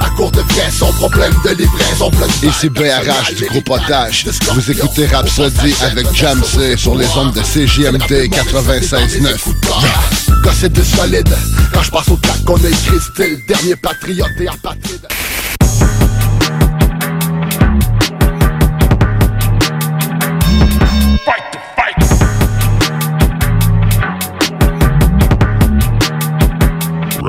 À 0.00 0.10
court 0.10 0.30
de 0.32 0.42
pièces, 0.42 0.76
sans 0.78 0.92
problème 0.92 1.32
de 1.44 1.50
livraison 1.50 2.10
Ici 2.42 2.68
BRH 2.68 3.34
du 3.36 3.46
groupe 3.46 3.70
Otage. 3.70 4.26
Vous 4.52 4.70
écoutez 4.70 5.06
Rhapsody 5.06 5.74
avec 5.82 6.12
Jamsey 6.14 6.76
sur 6.76 6.96
les 6.96 7.08
ondes 7.16 7.32
de 7.32 7.40
CJMD 7.40 8.30
96.9. 8.32 10.42
Gossip 10.42 10.72
de 10.72 10.82
solide. 10.82 11.34
Quand 11.72 11.82
je 11.82 11.90
passe 11.90 12.08
au 12.08 12.16
track, 12.16 12.38
on 12.48 12.56
a 12.56 12.68
écrit 12.68 13.00
style. 13.00 13.38
Dernier 13.48 13.76
patriote 13.76 14.28
et 14.40 14.48
apatride. 14.48 15.06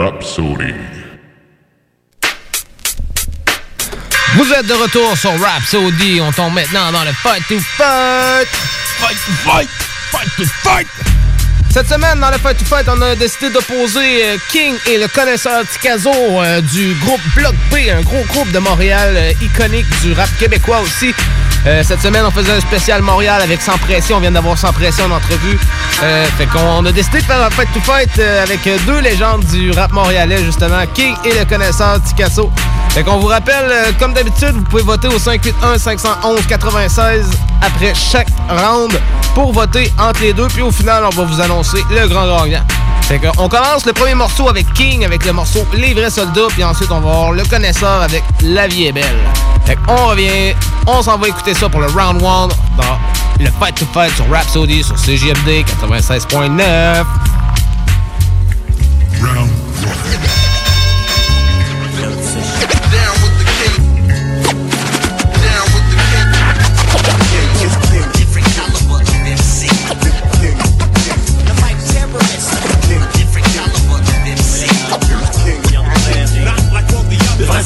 Rhapsody. 0.08 0.74
Vous 4.36 4.54
êtes 4.54 4.66
de 4.66 4.74
retour 4.74 5.18
sur 5.18 5.38
Rhapsody. 5.38 6.22
On 6.22 6.32
tombe 6.32 6.54
maintenant 6.54 6.94
dans 6.94 7.04
le 7.04 7.12
Fight 7.12 7.44
to 7.50 7.60
Fight. 7.60 8.48
Fight 8.48 9.18
to 9.26 9.32
Fight. 9.44 9.70
Fight 10.10 10.30
to 10.38 10.46
Fight. 10.64 10.88
Cette 11.74 11.90
semaine, 11.90 12.22
dans 12.22 12.32
le 12.32 12.38
Fight 12.38 12.58
to 12.58 12.64
Fight, 12.64 12.88
on 12.88 13.02
a 13.02 13.16
décidé 13.16 13.50
d'opposer 13.50 14.24
euh, 14.24 14.38
King 14.50 14.76
et 14.86 14.98
le 14.98 15.10
connaisseur 15.10 15.68
Ticazo 15.68 16.10
euh, 16.14 16.62
du 16.62 16.94
groupe 17.02 17.22
Bloc 17.36 17.56
B, 17.70 17.76
un 17.92 18.02
gros 18.02 18.24
groupe 18.30 18.52
de 18.54 18.60
Montréal 18.60 19.14
euh, 19.14 19.34
iconique 19.42 19.90
du 20.04 20.14
rap 20.14 20.30
québécois 20.40 20.80
aussi. 20.80 21.14
Euh, 21.68 21.84
cette 21.84 22.02
semaine, 22.02 22.24
on 22.26 22.32
faisait 22.32 22.54
un 22.54 22.62
spécial 22.62 23.02
Montréal 23.02 23.42
avec 23.42 23.62
Sans 23.62 23.78
Pression. 23.78 24.16
On 24.18 24.20
vient 24.22 24.32
d'avoir 24.32 24.58
Sans 24.58 24.72
Pression 24.72 25.04
en 25.06 25.12
entrevue. 25.12 25.60
Euh, 26.02 26.26
fait 26.38 26.46
qu'on 26.46 26.86
a 26.86 26.92
décidé 26.94 27.20
de 27.20 27.26
faire 27.26 27.44
un 27.44 27.50
Fight 27.50 27.68
to 27.74 27.82
Fight 27.82 28.10
euh, 28.20 28.44
avec 28.44 28.66
euh, 28.68 28.78
deux 28.86 29.02
légendes 29.02 29.44
du 29.46 29.72
rap 29.72 29.92
montréalais, 29.92 30.42
justement, 30.46 30.86
King 30.94 31.14
et 31.26 31.38
le 31.38 31.44
connaisseur 31.44 32.02
Ticasso. 32.02 32.50
Fait 32.92 33.04
qu'on 33.04 33.18
vous 33.18 33.28
rappelle, 33.28 33.94
comme 34.00 34.14
d'habitude, 34.14 34.54
vous 34.54 34.64
pouvez 34.64 34.84
voter 34.84 35.10
au 35.10 35.20
581-511-96 35.20 37.26
après 37.62 37.94
chaque 37.94 38.30
round 38.50 38.98
pour 39.36 39.52
voter 39.52 39.92
entre 40.00 40.22
les 40.22 40.32
deux. 40.32 40.48
Puis 40.48 40.62
au 40.62 40.72
final, 40.72 41.04
on 41.06 41.10
va 41.10 41.24
vous 41.24 41.42
annoncer 41.42 41.84
le 41.92 42.08
grand 42.08 42.46
gagnant. 42.46 42.64
Fait 43.08 43.20
qu'on 43.20 43.48
commence 43.48 43.86
le 43.86 43.94
premier 43.94 44.16
morceau 44.16 44.50
avec 44.50 44.66
King, 44.74 45.06
avec 45.06 45.24
le 45.24 45.32
morceau 45.32 45.66
Les 45.74 45.94
vrais 45.94 46.10
soldats, 46.10 46.48
puis 46.50 46.62
ensuite 46.66 46.92
on 46.92 47.00
va 47.00 47.10
voir 47.10 47.32
le 47.32 47.46
connaisseur 47.46 48.02
avec 48.02 48.22
La 48.42 48.68
vie 48.68 48.88
est 48.88 48.92
belle. 48.92 49.16
Fait 49.66 49.78
qu'on 49.78 50.08
revient, 50.08 50.54
on 50.88 51.02
s'en 51.02 51.18
va 51.18 51.30
écouter 51.30 51.54
ça 51.54 51.70
pour 51.70 51.80
le 51.80 51.88
round 51.88 52.22
1 52.22 52.22
dans 52.22 52.50
le 53.40 53.50
Fight 53.62 53.76
to 53.76 53.86
Fight 53.94 54.14
sur 54.14 54.30
Rhapsody 54.30 54.84
sur 54.84 54.96
CJMD 54.96 55.64
96.9. 55.82 57.06
Le 59.22 59.28
vrai 59.30 60.18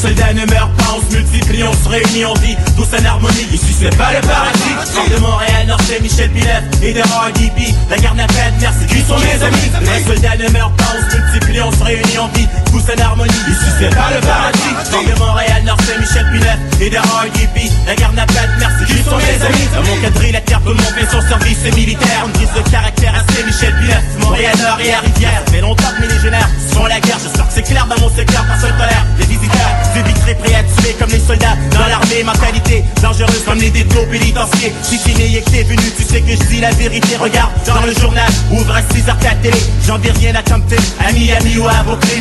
soldat 0.02 0.34
ne 0.34 0.46
meurt 0.48 0.72
pas, 0.78 0.96
on 0.98 1.02
se 1.02 1.16
multiplie, 1.16 1.64
on 1.64 1.74
se 1.74 1.88
réunit, 1.88 2.26
on 2.26 2.34
vit 2.36 2.56
tous 2.76 2.88
en 2.98 3.06
harmonie. 3.06 3.46
Ici 3.54 3.71
c'est 3.82 3.98
pas 3.98 4.14
le 4.14 4.22
paradis. 4.22 4.76
De 5.10 5.18
Montréal, 5.20 5.66
Nord 5.68 5.80
c'est 5.88 6.00
Michel 6.02 6.30
Pilet 6.30 6.62
et 6.84 6.94
de 6.94 7.02
RDP. 7.02 7.74
La 7.90 7.98
garde 7.98 8.18
n'a 8.18 8.28
pas 8.28 8.52
de 8.54 8.62
merci, 8.62 8.86
qui 8.86 9.02
sont 9.02 9.18
mes 9.18 9.44
amis? 9.44 9.72
Le 9.74 9.86
vrai 9.86 10.04
soldat 10.06 10.38
ne 10.38 10.50
meurt 10.50 10.76
pas, 10.78 10.94
on 10.94 11.10
se 11.10 11.18
multiplie, 11.18 11.62
on 11.62 11.72
se 11.72 11.84
réunit, 11.84 12.20
on 12.20 12.28
vit 12.38 12.48
tous 12.70 12.84
en 12.92 13.02
harmonie. 13.02 13.32
Ici 13.50 13.70
c'est 13.80 13.90
pas 13.90 14.12
le 14.14 14.22
paradis. 14.22 14.74
De 14.92 15.20
Montréal, 15.20 15.64
Nord 15.66 15.78
c'est 15.86 15.98
Michel 16.00 16.26
Pilet 16.32 16.58
et 16.86 16.90
de 16.90 16.98
RDP. 16.98 17.72
La 17.88 17.96
garde 17.96 18.16
n'a 18.16 18.26
pas 18.26 18.46
de 18.46 18.60
merci, 18.60 18.86
qui 18.86 19.02
sont 19.04 19.18
mes 19.18 19.46
amis? 19.46 19.68
Dans 19.74 19.84
mon 19.84 19.98
quadrilatère, 20.02 20.62
tout 20.62 20.70
le 20.70 20.76
monde 20.76 20.94
fait 20.94 21.10
son 21.10 21.22
service 21.28 21.64
militaire. 21.76 22.26
Une 22.26 22.34
prise 22.34 22.54
de 22.54 22.70
caractère 22.70 23.16
assez 23.16 23.44
Michel 23.44 23.74
Pilet. 23.80 24.00
Montréal, 24.20 24.56
Nord 24.62 24.80
et 24.82 24.94
à 24.94 25.00
Rivière. 25.00 25.42
Mais 25.52 25.62
longtemps 25.62 25.92
que 25.98 26.02
mes 26.06 26.14
légionnaires 26.14 26.50
sont 26.72 26.86
la 26.86 27.00
guerre. 27.00 27.18
J'espère 27.24 27.48
que 27.48 27.54
c'est 27.54 27.64
clair 27.64 27.88
dans 27.88 28.00
mon 28.00 28.10
secteur, 28.14 28.46
personne 28.46 28.78
tolère. 28.78 29.06
Les 29.18 29.26
visiteurs, 29.26 29.74
j'éviterai 29.96 30.36
prêts 30.36 30.56
à 30.56 30.64
tuer 30.64 30.94
comme 31.00 31.10
les 31.10 31.20
soldats 31.20 31.58
dans 31.72 31.88
l'armée. 31.88 32.24
Mentalité 32.24 32.84
dangereuse 33.02 33.44
comme 33.46 33.58
les 33.58 33.71
détours 33.72 34.08
pénitentiaires. 34.08 34.72
Si 34.84 35.00
tu 35.00 35.14
n'es 35.14 35.42
que 35.42 35.50
t'es 35.50 35.64
venu, 35.64 35.84
tu 35.98 36.04
sais 36.04 36.22
que 36.22 36.32
je 36.32 36.48
dis 36.50 36.62
la 36.62 36.72
vérité. 36.72 37.18
Regarde 37.18 37.52
dans 37.66 37.82
le 37.86 37.94
journal, 37.94 38.30
ouvre 38.52 38.76
à 38.76 38.82
6 38.94 39.10
heures 39.10 39.18
ta 39.20 39.36
télé. 39.36 39.58
J'en 39.88 39.98
dis 39.98 40.12
rien 40.12 40.36
à 40.36 40.44
compter, 40.44 40.78
à 41.00 41.12
Miami 41.12 41.58
ou 41.58 41.68
à 41.68 41.84
Brooklyn. 41.84 42.20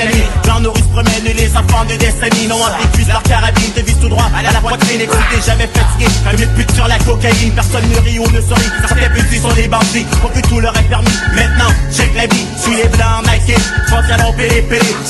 Nos 0.60 0.72
rues 0.72 0.80
se 0.80 0.88
promènent 0.88 1.34
les 1.34 1.56
enfants 1.56 1.86
de 1.88 1.96
Destiny. 1.96 2.46
Non, 2.46 2.56
on 2.60 2.84
épuise 2.84 3.08
leur 3.08 3.22
carabine, 3.22 3.72
te 3.74 3.80
vise 3.80 3.96
tout 3.98 4.10
droit 4.10 4.28
à 4.36 4.42
la 4.42 4.60
poitrine. 4.60 5.00
Excité, 5.00 5.36
jamais 5.46 5.68
fatigué, 5.72 6.04
comme 6.22 6.42
une 6.42 6.50
pute 6.50 6.70
sur 6.74 6.86
la 6.86 6.98
cocaïne. 6.98 7.52
Personne 7.54 7.88
ne 7.88 7.98
rit 8.00 8.18
ou 8.18 8.30
ne 8.30 8.42
sourit. 8.42 8.70
Certains 8.86 9.08
petits 9.08 9.38
sont 9.40 9.52
des 9.54 9.68
bandits, 9.68 10.04
pour 10.20 10.30
que 10.30 10.40
tout 10.40 10.60
leur 10.60 10.76
est 10.76 10.82
permis. 10.82 11.08
Maintenant, 11.34 11.72
check 11.90 12.14
la 12.14 12.26
vie, 12.26 12.44
suis 12.60 12.76
les 12.76 12.88
blancs, 12.88 13.24
Nike. 13.24 13.56
Pantalon 13.88 14.34
pélé, 14.36 14.66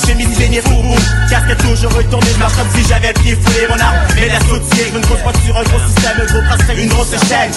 chemise 0.07 0.37
saignée 0.37 0.61
fou. 0.61 0.81
Casque 1.29 1.57
toujours 1.57 1.91
retourné, 1.91 2.27
je 2.33 2.39
marche 2.39 2.55
comme 2.55 2.69
si 2.73 2.87
j'avais 2.87 3.09
le 3.09 3.19
pied 3.21 3.35
foulé 3.35 3.67
mon 3.67 3.77
arme. 3.77 3.97
Mais 4.15 4.29
la 4.29 4.39
sautier, 4.39 4.87
je 4.93 4.97
ne 4.99 5.03
cause 5.03 5.19
pas 5.19 5.33
sur 5.43 5.57
un 5.57 5.63
gros 5.63 5.79
système, 5.85 6.15
un 6.15 6.30
une 6.77 6.89
grosse 6.89 7.11
chaîne. 7.27 7.51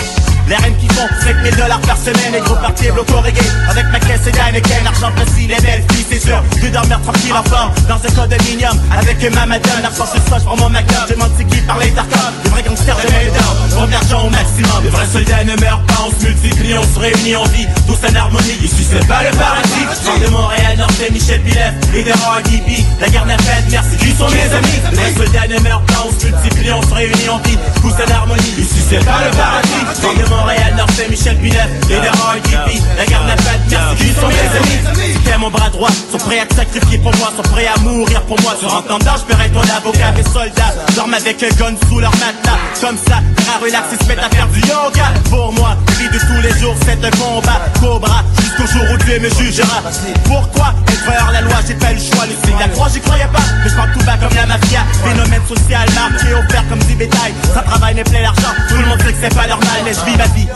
Les 0.46 0.56
reines 0.56 0.76
qui 0.76 0.86
font 0.88 1.08
5000 1.24 1.56
dollars 1.56 1.80
par 1.80 1.96
semaine, 1.96 2.32
les 2.32 2.40
gros 2.40 2.56
parties 2.56 2.90
bloco 2.90 3.16
reggae. 3.20 3.40
Avec 3.70 3.86
ma 3.90 3.98
caisse 3.98 4.26
et 4.26 4.30
d'Heineken, 4.30 4.86
argent 4.86 5.10
précis, 5.12 5.48
les 5.48 5.60
belles 5.62 5.82
filles, 5.90 6.04
c'est 6.10 6.20
sûr. 6.20 6.42
Je 6.60 6.68
dormir 6.68 7.00
tranquille 7.00 7.32
enfant, 7.32 7.72
dans 7.88 7.96
un 7.96 8.12
condominium. 8.14 8.78
Avec 8.92 9.22
ma 9.34 9.46
madame, 9.46 9.80
l'argent 9.82 10.04
c'est 10.12 10.28
ça, 10.28 10.38
je 10.38 10.44
prends 10.44 10.56
mon 10.56 10.68
magnum. 10.68 11.00
Je 11.08 11.14
demande 11.14 11.30
c'est 11.38 11.44
qui 11.44 11.60
parlait 11.62 11.90
d'arcade, 11.90 12.34
les 12.44 12.50
vrais 12.50 12.62
gangsters 12.62 12.96
de 12.96 13.08
main 13.08 13.32
down. 13.32 13.56
Bon 13.72 13.90
l'argent 13.90 14.26
au 14.26 14.30
maximum. 14.30 14.84
Les 14.84 14.90
vrais 14.90 15.06
soldats 15.06 15.44
ne 15.44 15.56
meurent 15.60 15.86
pas, 15.86 16.04
on 16.06 16.10
se 16.10 16.26
multiplie, 16.26 16.74
on 16.76 16.94
se 16.94 16.98
réunit, 16.98 17.36
on 17.36 17.44
vit 17.44 17.66
tous 17.86 18.00
en 18.04 18.14
harmonie. 18.14 18.58
Ici 18.62 18.84
c'est 18.84 19.06
pas 19.06 19.22
le 19.22 19.30
paradis. 19.38 19.86
Nord 20.04 20.18
de 20.20 20.28
Montréal, 20.28 20.76
Nord 20.76 20.88
de 20.88 21.12
Michel 21.14 21.40
Pilet 21.40 21.72
et 21.94 22.02
de 22.04 22.12
RDP. 22.12 22.84
La 23.00 23.08
guerre 23.08 23.24
pas 23.24 23.60
de 23.64 23.70
merci, 23.70 23.96
qui 23.96 24.12
sont 24.12 24.28
mes 24.28 24.52
amis. 24.52 24.80
Les 24.90 24.96
vrais 24.96 25.14
soldats 25.24 25.48
ne 25.48 25.58
meurent 25.60 25.86
pas, 25.88 26.04
on 26.04 26.20
se 26.20 26.26
multiplie, 26.26 26.72
on 26.72 26.82
se 26.82 26.92
réunit, 26.92 27.28
on 27.32 27.38
vit 27.48 27.58
tous 27.80 27.94
en 27.96 28.14
harmonie. 28.14 28.63
Ici 28.64 28.80
c'est 28.88 29.04
pas 29.04 29.20
le 29.22 29.30
paradis. 29.36 30.00
Nord 30.00 30.14
de 30.14 30.30
Montréal, 30.30 30.72
Nord 30.74 30.86
de 30.86 31.10
Michel 31.10 31.36
Pilet 31.36 31.68
et 31.90 32.00
de 32.00 32.08
RDP. 32.08 32.80
La 32.96 33.04
guerre 33.04 33.24
n'a 33.24 33.36
pas 33.36 33.58
de 33.60 33.70
merci, 33.70 33.96
qui 33.96 34.12
sont 34.18 34.28
mes 34.28 34.56
amis. 34.56 35.18
T'es 35.22 35.36
mon 35.36 35.50
bras 35.50 35.68
droit, 35.68 35.90
sont 36.10 36.16
prêts 36.16 36.40
à 36.40 36.46
te 36.46 36.54
sacrifier 36.54 36.96
pour 36.98 37.14
moi, 37.16 37.30
sont 37.36 37.42
prêts 37.50 37.66
à 37.66 37.78
mourir 37.80 38.22
pour 38.22 38.40
moi. 38.40 38.54
Sur 38.58 38.74
un 38.74 38.80
temps 38.80 38.98
d'âge, 38.98 39.20
je 39.20 39.34
paierai 39.34 39.50
ton 39.50 39.60
avocat, 39.60 40.12
mes 40.12 40.22
soldats. 40.22 40.72
Dorment 40.96 41.14
avec 41.14 41.42
un 41.42 41.54
gun 41.56 41.74
sous 41.88 42.00
leur 42.00 42.12
matelas. 42.12 42.58
Comme 42.80 42.96
ça, 43.06 43.20
à 43.52 43.62
relax, 43.62 43.84
ils 43.92 44.02
se 44.02 44.08
mettent 44.08 44.24
à 44.24 44.30
faire 44.30 44.48
du 44.48 44.60
yoga. 44.60 45.12
Pour 45.28 45.52
moi, 45.52 45.76
vie 45.98 46.08
de 46.08 46.18
tous 46.18 46.40
les 46.42 46.58
jours, 46.58 46.74
c'est 46.86 47.04
un 47.04 47.10
combat. 47.10 47.60
Cobra, 47.80 48.24
jusqu'au 48.40 48.66
jour 48.66 48.84
où 48.92 48.96
Dieu 49.04 49.20
me 49.20 49.28
jugera. 49.28 49.82
Pourquoi 50.24 50.72
être 51.12 51.32
la 51.32 51.40
loi, 51.42 51.56
j'ai 51.66 51.74
pas 51.74 51.92
eu 51.92 51.96
le 51.96 52.00
choix. 52.00 52.24
Le 52.26 52.32
signe 52.46 52.58
la 52.58 52.68
croix, 52.68 52.88
j'y 52.92 53.00
croyais 53.00 53.28
pas. 53.32 53.44
Mais 53.62 53.70
je 53.70 53.74
parle 53.74 53.92
tout 53.92 54.04
bas 54.04 54.16
comme 54.16 54.34
la 54.34 54.46
mafia. 54.46 54.80
Phénomène 55.04 55.42
social, 55.48 55.86
marqué, 55.94 56.32
offert 56.32 56.64
comme 56.68 56.82
du 56.84 56.94
bétail. 56.94 57.34
Ça 57.52 57.60
travaille, 57.60 57.94
mais 57.94 58.04
plaît 58.04 58.22
l'argent. 58.22 58.53
Tout 58.68 58.76
le 58.76 58.86
monde 58.86 59.00
sait 59.02 59.12
que 59.12 59.18
c'est 59.20 59.34
pas 59.34 59.46
normal, 59.46 59.80
mais 59.84 59.92
je 59.92 60.04
vis 60.04 60.16
ma 60.16 60.26
vie. 60.28 60.48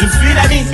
Je 0.00 0.06
me 0.06 0.10
suis 0.10 0.34
la 0.34 0.46
vie. 0.46 0.64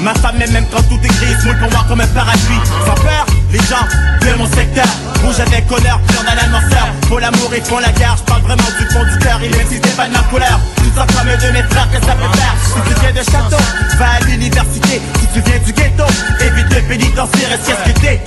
Ma 0.00 0.12
femme 0.14 0.36
m'aime 0.36 0.52
même 0.52 0.66
quand 0.70 0.82
tout 0.82 1.00
est 1.02 1.08
gris, 1.08 1.34
moule 1.44 1.58
pour 1.58 1.70
moi 1.70 1.84
comme 1.88 2.00
un 2.00 2.06
parapluie. 2.08 2.60
Sans 2.86 2.94
peur, 2.94 3.24
les 3.50 3.58
gens 3.58 3.86
de 4.20 4.38
mon 4.38 4.46
secteur. 4.46 4.86
Rouge 5.24 5.40
avec 5.40 5.70
honneur, 5.72 5.98
pur 6.08 6.22
dans 6.22 6.34
l'annonceur. 6.34 6.86
Pour 7.08 7.20
l'amour 7.20 7.50
et 7.54 7.60
pour 7.62 7.80
la 7.80 7.90
guerre, 7.92 8.16
je 8.18 8.22
parle 8.24 8.42
vraiment 8.42 8.70
du 8.78 8.86
fond 8.92 9.04
du 9.04 9.18
cœur. 9.18 9.40
Et 9.42 9.48
même 9.48 9.66
si 9.68 9.80
c'est 9.82 9.96
pas 9.96 10.06
de 10.06 10.12
ma 10.12 10.20
couleur, 10.30 10.60
tout 10.76 10.92
ça 10.94 11.06
comme 11.06 11.26
de 11.26 11.52
mes 11.52 11.62
frères 11.62 11.88
que 11.90 12.06
ça 12.06 12.12
peut 12.12 12.36
faire. 12.36 12.54
Si 12.62 12.80
tu 12.86 13.00
viens 13.00 13.12
de 13.12 13.24
château, 13.24 13.62
va 13.98 14.06
à 14.06 14.20
l'université. 14.28 15.00
Si 15.20 15.26
tu 15.32 15.40
viens 15.40 15.58
du 15.64 15.72
ghetto, 15.72 16.04
évite 16.40 16.74
le 16.74 16.82
pénitentiaire 16.82 17.52
et 17.52 17.58
qu'est-ce 17.64 17.92
que 17.92 18.00
t'es? 18.00 18.24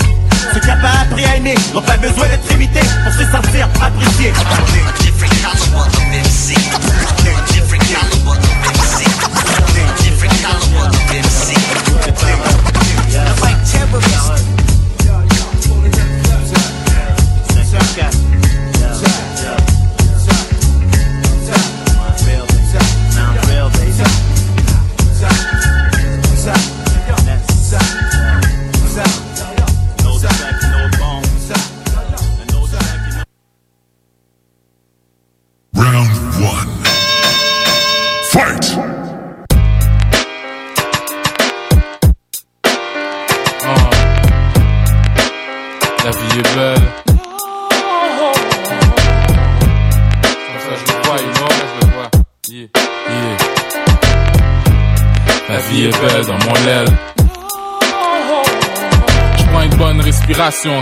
Ceux 0.53 0.59
qui 0.59 0.67
n'ont 0.67 0.81
pas 0.81 1.01
appris 1.03 1.25
à 1.25 1.35
aimer 1.35 1.55
n'ont 1.73 1.81
pas 1.81 1.97
besoin 1.97 2.27
d'être 2.27 2.51
imités 2.51 2.81
pour 3.03 3.13
se 3.13 3.23
sentir 3.31 3.67
appréciés. 3.79 4.33
round 35.79 36.08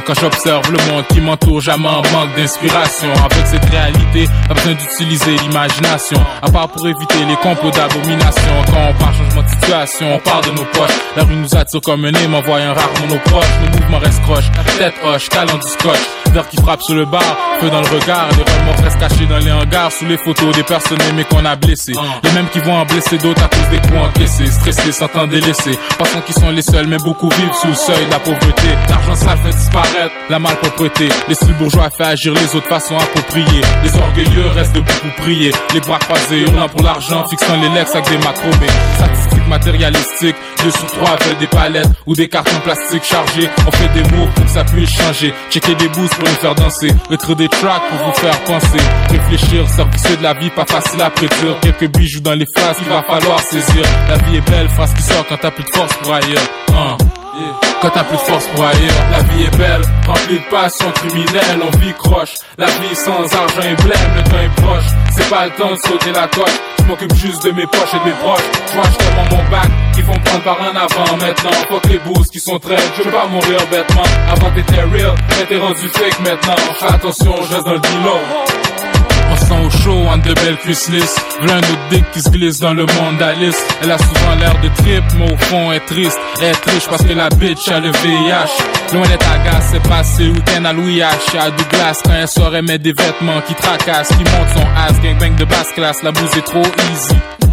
quand 0.06 0.14
j'observe 0.14 0.72
le 0.72 0.77
monde 0.91 1.06
qui 1.10 1.19
m'entoure, 1.19 1.60
jamais 1.60 1.89
en 1.89 2.02
manque 2.14 2.35
d'inspiration. 2.38 3.10
Avec 3.14 3.45
cette 3.45 3.65
réalité, 3.69 4.27
pas 4.48 4.53
besoin 4.53 4.73
d'utiliser 4.73 5.35
l'imagination, 5.38 6.18
à 6.41 6.49
part 6.49 6.69
pour 6.69 6.88
éviter 6.88 7.26
les 7.27 7.35
complots 7.35 7.72
d'abomination. 7.72 8.52
Quand 8.68 8.89
on 8.89 8.94
parle 8.94 9.15
changement 9.15 9.44
de 9.44 9.49
situation, 9.49 10.15
on 10.15 10.19
parle 10.19 10.45
de 10.45 10.52
nos 10.52 10.65
poches. 10.65 10.98
La 11.18 11.23
rue 11.23 11.35
nous 11.35 11.56
attire 11.56 11.81
comme 11.81 12.06
un 12.06 12.14
aimant, 12.14 12.41
voyant 12.41 12.73
rarement 12.73 13.07
nos 13.10 13.19
proches. 13.19 13.45
Le 13.65 13.77
mouvement 13.77 13.99
reste 13.99 14.22
croche, 14.22 14.45
tête 14.77 14.95
hoche, 15.03 15.27
calant 15.30 15.57
du 15.57 15.68
scotch. 15.68 15.99
Verre 16.31 16.48
qui 16.48 16.57
frappe 16.57 16.81
sur 16.81 16.95
le 16.95 17.06
bar, 17.06 17.23
feu 17.60 17.69
dans 17.69 17.81
le 17.81 17.88
regard. 17.88 18.30
Les 18.38 18.44
remords 18.44 18.84
restent 18.84 18.99
cachés 18.99 19.26
dans 19.26 19.39
les 19.39 19.52
hangars, 19.52 19.91
sous 19.91 20.06
les 20.06 20.18
photos 20.18 20.56
des 20.56 20.64
personnes 20.64 21.02
aimées 21.10 21.26
qu'on 21.26 21.44
a 21.45 21.56
blessées. 21.56 21.94
Les 22.23 22.31
mêmes 22.31 22.48
qui 22.49 22.60
vont 22.60 22.76
en 22.76 22.85
blesser 22.85 23.18
d'autres 23.18 23.44
à 23.44 23.48
cause 23.48 23.69
des 23.69 23.80
coups 23.80 23.99
encaissés. 23.99 24.48
Stressés, 24.48 24.91
sentant 24.91 25.27
délaissés. 25.27 25.77
Pensant 25.98 26.22
qu'ils 26.22 26.35
sont 26.35 26.52
les 26.52 26.61
seuls, 26.61 26.88
mais 26.88 26.98
beaucoup 26.98 27.30
vivent 27.30 27.53
sous 27.61 27.68
le 27.68 27.76
seuil 27.76 28.06
de 28.06 28.11
la 28.11 28.19
pauvreté. 28.19 28.68
L'argent 28.89 29.15
sale 29.15 29.38
fait 29.44 29.56
disparaître 29.57 30.13
la 30.29 30.39
malpropreté. 30.39 31.09
Les 31.27 31.35
styles 31.35 31.53
bourgeois 31.55 31.89
fait 31.89 32.03
agir 32.03 32.34
les 32.34 32.55
autres 32.55 32.67
façons 32.67 32.97
appropriées. 32.97 33.61
Les 33.84 33.95
orgueilleux 33.95 34.47
restent 34.55 34.73
debout 34.73 34.93
pour 35.01 35.15
prier. 35.23 35.51
Les 35.73 35.79
bras 35.81 35.99
croisés, 35.99 36.41
hurlant 36.41 36.69
pour 36.69 36.81
l'argent, 36.84 37.25
fixant 37.27 37.55
les 37.61 37.69
legs 37.69 37.88
avec 37.93 38.09
des 38.09 38.17
macromés. 38.17 38.67
Statistiques 38.95 39.47
matérialistiques, 39.47 40.35
deux 40.63 40.71
sur 40.71 40.88
trois 40.88 41.15
veulent 41.23 41.38
des 41.39 41.47
palettes 41.47 41.89
ou 42.05 42.13
des 42.13 42.27
cartons 42.27 42.59
plastiques 42.63 43.03
chargés. 43.03 43.49
On 43.65 43.71
fait 43.71 43.89
des 43.93 44.03
mots 44.15 44.27
pour 44.35 44.45
que 44.45 44.51
ça 44.51 44.63
puisse 44.63 44.89
changer. 44.89 45.34
Checker 45.49 45.75
des 45.75 45.89
boosts 45.89 46.15
pour 46.15 46.27
nous 46.27 46.35
faire 46.35 46.55
danser. 46.55 46.91
Mettre 47.09 47.35
des 47.35 47.49
tracks 47.49 47.81
pour 47.89 48.07
vous 48.07 48.13
faire 48.13 48.39
penser. 48.43 48.84
Réfléchir, 49.09 49.67
service 49.69 50.17
de 50.17 50.23
la 50.23 50.34
vie, 50.34 50.49
pas 50.49 50.65
facile 50.65 51.01
à 51.01 51.09
prédire. 51.09 51.59
Quelques 51.61 51.88
bijoux 51.88 52.21
dans 52.21 52.35
les 52.35 52.45
phrases 52.45 52.77
qu'il 52.77 52.88
va 52.88 53.03
falloir 53.03 53.39
saisir. 53.39 53.84
La 54.09 54.17
vie 54.17 54.38
est 54.38 54.49
belle, 54.49 54.69
phrase 54.69 54.93
qui 54.93 55.03
sort 55.03 55.25
quand 55.27 55.38
t'as 55.41 55.51
plus 55.51 55.63
de 55.63 55.69
force 55.69 55.93
pour 55.97 56.13
ailleurs. 56.13 56.43
Hein. 56.73 56.97
Quand 57.81 57.89
t'as 57.89 58.03
plus 58.03 58.18
de 58.18 58.22
force 58.22 58.47
pour 58.47 58.65
ailleurs, 58.65 59.05
la 59.11 59.19
vie 59.23 59.43
est 59.43 59.57
belle, 59.57 59.81
remplie 60.07 60.39
de 60.39 60.49
passion 60.49 60.91
criminelle, 60.91 61.59
on 61.61 61.77
vit 61.77 61.93
croche. 61.93 62.34
La 62.57 62.65
vie 62.65 62.95
sans 62.95 63.22
argent 63.22 63.61
est 63.61 63.81
blême, 63.84 64.11
le 64.15 64.23
temps 64.23 64.39
est 64.39 64.61
proche. 64.61 64.85
C'est 65.15 65.30
pas 65.30 65.45
le 65.45 65.51
temps 65.51 65.72
de 65.72 65.77
sauter 65.77 66.11
la 66.11 66.27
coche. 66.27 66.57
Je 66.80 66.84
m'occupe 66.85 67.14
juste 67.15 67.43
de 67.43 67.51
mes 67.51 67.68
poches 67.68 67.93
et 67.93 67.99
de 67.99 68.05
mes 68.05 68.18
proches. 68.18 68.43
Je 68.65 68.97
tellement 68.97 69.26
mon 69.31 69.49
bac 69.51 69.69
qu'ils 69.93 70.05
vont 70.05 70.19
prendre 70.19 70.43
par 70.43 70.57
un 70.61 70.76
avant 70.76 71.18
maintenant. 71.18 71.51
Fuck 71.69 71.85
les 71.89 71.99
boosts 71.99 72.31
qui 72.31 72.39
sont 72.39 72.59
très, 72.59 72.77
je 72.97 73.03
veux 73.03 73.11
pas 73.11 73.27
mourir 73.27 73.59
bêtement. 73.69 74.03
Avant 74.31 74.51
t'étais 74.51 74.81
real, 74.81 75.15
mais 75.38 75.45
t'es 75.45 75.57
rendu 75.57 75.88
fake 75.89 76.19
maintenant. 76.22 76.55
Attention, 76.89 77.35
je 77.43 77.53
reste 77.53 77.65
dans 77.65 77.73
le 77.73 77.81
on 79.32 79.36
sent 79.36 79.66
au 79.66 79.70
chaud, 79.70 80.08
en 80.08 80.18
de 80.18 80.34
belles 80.34 80.58
cuisses 80.58 80.90
lisses. 80.90 81.16
V'là 81.41 81.56
un 81.56 81.60
autre 81.60 81.88
dick 81.90 82.06
qui 82.12 82.22
se 82.22 82.30
glisse 82.30 82.60
dans 82.60 82.74
le 82.74 82.86
monde 82.86 83.18
d'Alice. 83.20 83.58
Elle 83.82 83.91
a 83.91 83.98
souvent 83.98 84.36
l'air 84.40 84.56
de 84.62 84.70
trip, 84.82 85.04
mais 85.18 85.32
au 85.32 85.38
fond 85.38 85.72
elle 85.72 85.78
est 85.78 85.86
triste. 85.86 86.20
Elle 86.41 86.49
est 86.49 86.62
triste 86.62 86.88
parce 86.90 87.04
que 87.04 87.14
la 87.14 87.30
bitch 87.30 87.68
a 87.70 87.80
le 87.80 87.91
VIH. 87.91 88.94
Loin 88.94 89.08
d'être 89.08 89.30
agace, 89.30 89.70
c'est 89.72 89.88
passé 89.88 90.30
week-end 90.30 90.66
à 90.66 90.74
Louis 90.74 90.99
H. 90.99 91.38
À 91.40 91.49
Douglas, 91.52 92.02
quand 92.04 92.14
elle 92.14 92.28
sort, 92.28 92.56
elle 92.56 92.66
met 92.66 92.80
des 92.80 92.94
vêtements 92.94 93.41
qui 93.45 93.54
tracassent, 93.56 94.10
qui 94.10 94.24
montent 94.24 94.54
son 94.56 94.68
ass. 94.76 94.99
Gangbang 95.02 95.36
de 95.36 95.45
basse 95.45 95.72
classe, 95.74 96.04
la 96.04 96.12
bouse 96.12 96.38
est 96.38 96.45
trop 96.45 96.62
easy. 96.62 97.47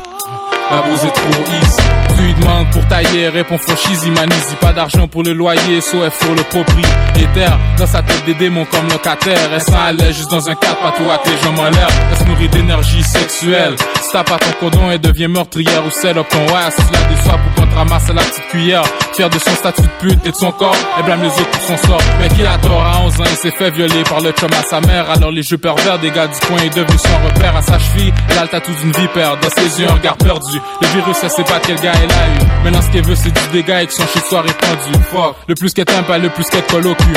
La 0.70 0.82
bouse 0.82 1.04
est 1.04 1.12
trop 1.12 1.44
easy. 1.60 1.76
Tu 2.16 2.22
lui 2.22 2.34
demandes 2.34 2.70
pour 2.70 2.86
tailler, 2.88 3.28
répond 3.28 3.58
cheesy 3.58 4.10
manizy. 4.10 4.54
Pas 4.60 4.72
d'argent 4.72 5.06
pour 5.06 5.22
le 5.22 5.32
loyer, 5.32 5.60
elle 5.76 6.10
faut 6.10 6.34
le 6.34 6.42
propriétaire. 6.42 7.58
Dans 7.78 7.86
sa 7.86 8.02
tête 8.02 8.24
des 8.24 8.34
démons 8.34 8.64
comme 8.64 8.88
locataire. 8.88 9.50
Elle 9.52 9.60
s'en 9.60 9.78
allait 9.78 10.12
juste 10.12 10.30
dans 10.30 10.48
un 10.48 10.54
cadre, 10.54 10.78
pas 10.78 10.92
tout 10.92 11.10
à 11.10 11.18
tes 11.18 11.36
jambes 11.42 11.58
en 11.58 11.70
l'air. 11.70 11.88
Elle 12.10 12.18
se 12.18 12.24
nourrit 12.24 12.48
d'énergie 12.48 13.02
sexuelle. 13.02 13.76
T'as 14.14 14.22
pas 14.22 14.38
ton 14.38 14.52
cordon, 14.60 14.92
elle 14.92 15.00
devient 15.00 15.26
meurtrière 15.26 15.84
ou 15.84 15.90
celle 15.90 16.14
ton 16.14 16.22
tu 16.22 16.52
la 16.52 17.16
déçois 17.16 17.36
pour 17.36 17.54
qu'on 17.56 17.68
te 17.68 17.74
ramasse 17.74 18.10
à 18.10 18.12
la 18.12 18.22
petite 18.22 18.46
cuillère. 18.48 18.84
Fière 19.12 19.28
de 19.28 19.40
son 19.40 19.50
statut 19.50 19.82
de 19.82 19.88
pute 19.98 20.24
et 20.24 20.30
de 20.30 20.36
son 20.36 20.52
corps, 20.52 20.76
elle 20.96 21.04
blâme 21.04 21.22
les 21.22 21.30
autres 21.30 21.50
pour 21.50 21.62
son 21.62 21.76
sort. 21.78 22.00
Mais 22.20 22.28
qui 22.28 22.46
a 22.46 22.56
tort 22.58 22.80
à 22.80 23.00
11 23.00 23.20
ans, 23.20 23.24
il 23.28 23.36
s'est 23.36 23.50
fait 23.50 23.72
violer 23.72 24.04
par 24.04 24.20
le 24.20 24.30
chum 24.30 24.50
à 24.52 24.62
sa 24.62 24.80
mère? 24.80 25.10
Alors 25.10 25.32
les 25.32 25.42
jeux 25.42 25.58
pervers 25.58 25.98
des 25.98 26.12
gars 26.12 26.28
du 26.28 26.38
coin 26.46 26.58
est 26.58 26.72
devenu 26.72 26.96
son 26.96 27.26
repère 27.26 27.56
à 27.56 27.62
sa 27.62 27.76
cheville. 27.80 28.14
Elle 28.28 28.38
a 28.38 28.42
le 28.42 28.48
tatou 28.48 28.70
d'une 28.80 28.92
vipère, 28.92 29.36
dans 29.36 29.50
ses 29.50 29.80
yeux 29.80 29.88
un 29.90 29.94
regard 29.94 30.16
perdu. 30.16 30.60
Le 30.80 30.86
virus, 30.86 31.16
elle 31.20 31.30
sait 31.30 31.42
pas 31.42 31.58
quel 31.66 31.80
gars 31.80 31.94
elle 32.00 32.12
a 32.12 32.26
eu. 32.28 32.46
Maintenant 32.62 32.82
ce 32.82 32.90
qu'elle 32.90 33.04
veut 33.04 33.16
c'est 33.16 33.32
du 33.32 33.48
dégât 33.52 33.82
et 33.82 33.86
que 33.88 33.94
son 33.94 34.06
shit 34.06 34.24
soit 34.28 34.42
répandu. 34.42 34.92
Fuck, 35.10 35.34
le 35.48 35.56
plus 35.56 35.74
qu'elle 35.74 35.86
t'aime 35.86 36.04
pas, 36.04 36.18
le 36.18 36.28
plus 36.28 36.44
qu'elle 36.44 36.66
colle 36.66 36.86
au 36.86 36.94
cul. 36.94 37.14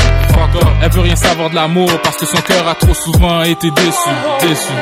Elle 0.82 0.91
veut 0.91 1.02
rien 1.02 1.15
savoir 1.15 1.52
de 1.52 1.56
l'amour 1.56 1.90
parce 2.03 2.18
que 2.18 2.26
son 2.26 2.41
cœur 2.41 2.68
a 2.68 2.74
trop 2.74 2.95
souvent 2.95 3.44
été 3.44 3.69
déçu, 3.69 4.10
déçu. 4.41 4.74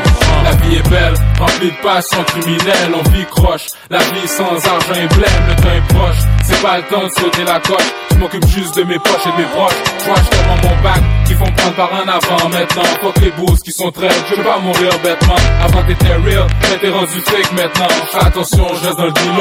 La 0.46 0.52
vie 0.52 0.76
est 0.76 0.90
belle, 0.90 1.14
remplie 1.40 1.72
de 1.72 1.82
passion 2.06 2.24
criminelle, 2.24 2.94
on 2.94 3.10
vit 3.10 3.26
croche. 3.26 3.68
La 3.90 4.00
vie 4.00 4.28
sans 4.28 4.44
argent 4.44 4.94
est 4.94 5.14
blême, 5.16 5.44
le 5.50 5.56
temps 5.56 5.74
est 5.76 5.94
proche. 5.94 6.18
C'est 6.44 6.62
pas 6.62 6.78
le 6.78 6.84
temps 6.84 7.04
de 7.04 7.10
sauter 7.10 7.44
la 7.46 7.60
coche. 7.60 7.90
Je 8.12 8.16
m'occupe 8.18 8.48
juste 8.48 8.76
de 8.78 8.84
mes 8.84 9.00
poches 9.00 9.26
et 9.26 9.32
de 9.32 9.38
mes 9.38 9.50
proches. 9.50 9.74
Je 10.00 10.06
vois 10.06 10.56
mon 10.64 10.84
bac 10.84 11.04
qu'ils 11.26 11.36
font 11.36 11.52
prendre 11.52 11.76
par 11.76 11.94
un 11.94 12.08
avant 12.08 12.50
maintenant. 12.50 12.84
Fuck 13.02 13.18
les 13.22 13.32
boosts 13.32 13.64
qui 13.64 13.72
sont 13.72 13.92
très, 13.92 14.10
je 14.30 14.36
veux 14.36 14.44
pas 14.44 14.60
mourir 14.60 14.92
bêtement. 15.04 15.36
Avant 15.64 15.84
t'étais 15.84 16.14
real, 16.14 16.48
mais 16.62 16.78
t'es 16.80 16.90
rendu 16.90 17.20
fake 17.26 17.52
maintenant. 17.54 17.88
Attention, 18.22 18.68
je 18.76 18.86
reste 18.86 18.98
dans 18.98 19.06
le 19.06 19.12
deal 19.12 19.32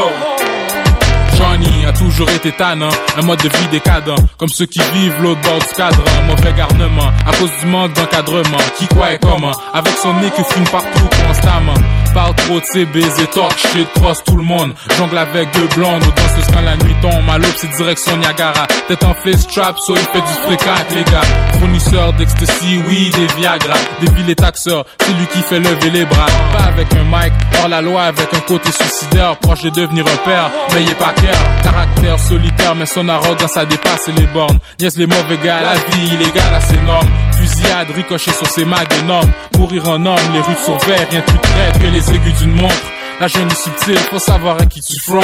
Johnny 1.36 1.84
a 1.84 1.92
toujours 1.92 2.30
été 2.30 2.52
tannant, 2.52 2.90
un 3.16 3.22
mode 3.22 3.42
de 3.42 3.48
vie 3.48 3.68
décadent, 3.68 4.14
comme 4.38 4.48
ceux 4.48 4.66
qui 4.66 4.78
vivent 4.92 5.20
l'autre 5.20 5.40
bord 5.40 5.58
du 5.58 5.74
cadre, 5.76 6.02
un 6.18 6.26
mauvais 6.26 6.52
garnement, 6.52 7.10
à 7.26 7.32
cause 7.36 7.50
du 7.60 7.66
manque 7.66 7.92
d'encadrement, 7.94 8.58
qui 8.78 8.86
quoi 8.86 9.12
et 9.12 9.18
comment, 9.18 9.52
avec 9.72 9.94
son 9.98 10.14
nez 10.14 10.30
qui 10.30 10.44
fume 10.44 10.64
partout 10.64 11.08
constamment, 11.26 11.74
parle 12.14 12.34
trop 12.36 12.60
de 12.60 12.64
ses 12.64 12.86
baisers, 12.86 13.28
talk 13.30 13.58
shit, 13.58 13.88
cross 13.94 14.22
tout 14.24 14.36
le 14.36 14.44
monde, 14.44 14.72
jongle 14.96 15.18
avec 15.18 15.52
deux 15.52 15.66
blondes, 15.74 16.02
aux 16.02 16.12
danseuses 16.12 16.46
quand 16.52 16.62
la 16.62 16.76
nuit 16.76 16.94
tombe, 17.02 17.28
à 17.28 17.38
l'aube 17.38 17.54
c'est 17.56 17.70
direction 17.76 18.16
Niagara, 18.16 18.66
tête 18.88 19.04
en 19.04 19.14
face 19.14 19.46
trap, 19.48 19.76
so 19.78 19.94
il 19.96 20.00
fait 20.00 20.20
du 20.20 20.34
fréquent 20.44 20.84
les 20.94 21.04
gars, 21.04 21.58
fournisseur 21.58 22.12
d'ecstasy, 22.12 22.80
oui, 22.88 23.10
des 23.10 23.26
Viagra, 23.34 23.74
des 24.00 24.10
billets 24.12 24.34
taxeurs, 24.36 24.84
c'est 25.00 25.12
lui 25.12 25.26
qui 25.26 25.40
fait 25.40 25.58
lever 25.58 25.90
les 25.90 26.04
bras, 26.04 26.26
pas 26.56 26.64
avec 26.64 26.86
un 26.94 27.04
mic, 27.04 27.32
hors 27.60 27.68
la 27.68 27.80
loi 27.82 28.02
avec 28.02 28.32
un 28.32 28.40
côté 28.40 28.70
suicidaire, 28.70 29.36
proche 29.38 29.62
de 29.62 29.70
devenir 29.70 30.04
un 30.06 30.28
père, 30.28 30.50
mais 30.72 30.82
il 30.82 30.90
est 30.90 30.94
pas 30.98 31.12
clair, 31.14 31.36
caractère 31.64 32.18
solitaire, 32.20 32.74
mais 32.76 32.86
son 32.86 33.08
arrogance 33.08 33.52
ça 33.52 33.64
dépasse 33.64 34.08
les 34.16 34.26
bornes, 34.28 34.58
yes 34.78 34.96
les 34.96 35.06
mauvais 35.06 35.38
gars, 35.44 35.60
la 35.62 35.74
vie 35.74 36.14
illégale 36.14 36.54
à 36.54 36.60
ses 36.60 36.80
normes, 36.82 37.08
fusillade, 37.38 37.88
ricochet 37.94 38.32
sur 38.32 38.46
ses 38.46 38.64
mags 38.64 38.86
énormes, 39.02 39.30
mourir 39.58 39.88
en 39.88 40.06
homme, 40.06 40.32
les 40.32 40.40
rues 40.40 40.54
sont 40.64 40.76
vertes, 40.86 41.10
rien 41.10 41.20
de 41.20 41.24
plus 41.24 41.38
traite 41.38 41.78
que 41.82 41.86
les 41.88 42.03
aiguilles 42.10 42.32
d'une 42.34 42.54
montre, 42.54 42.74
la 43.20 43.28
jeune 43.28 43.46
est 43.46 43.62
subtile, 43.62 43.98
faut 44.10 44.18
savoir 44.18 44.56
à 44.60 44.66
qui 44.66 44.80
tu 44.80 45.00
front. 45.00 45.20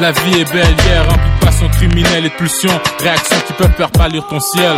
La 0.00 0.12
vie 0.12 0.40
est 0.40 0.52
belle, 0.52 0.74
hier, 0.86 1.04
remplie 1.08 1.30
de 1.40 1.44
passion 1.44 1.68
criminelle 1.68 2.26
et 2.26 2.28
de 2.30 2.34
pulsions, 2.34 2.80
réactions 3.00 3.40
qui 3.46 3.52
peuvent 3.52 3.74
faire 3.76 3.90
pâlir 3.90 4.26
ton 4.26 4.40
ciel. 4.40 4.72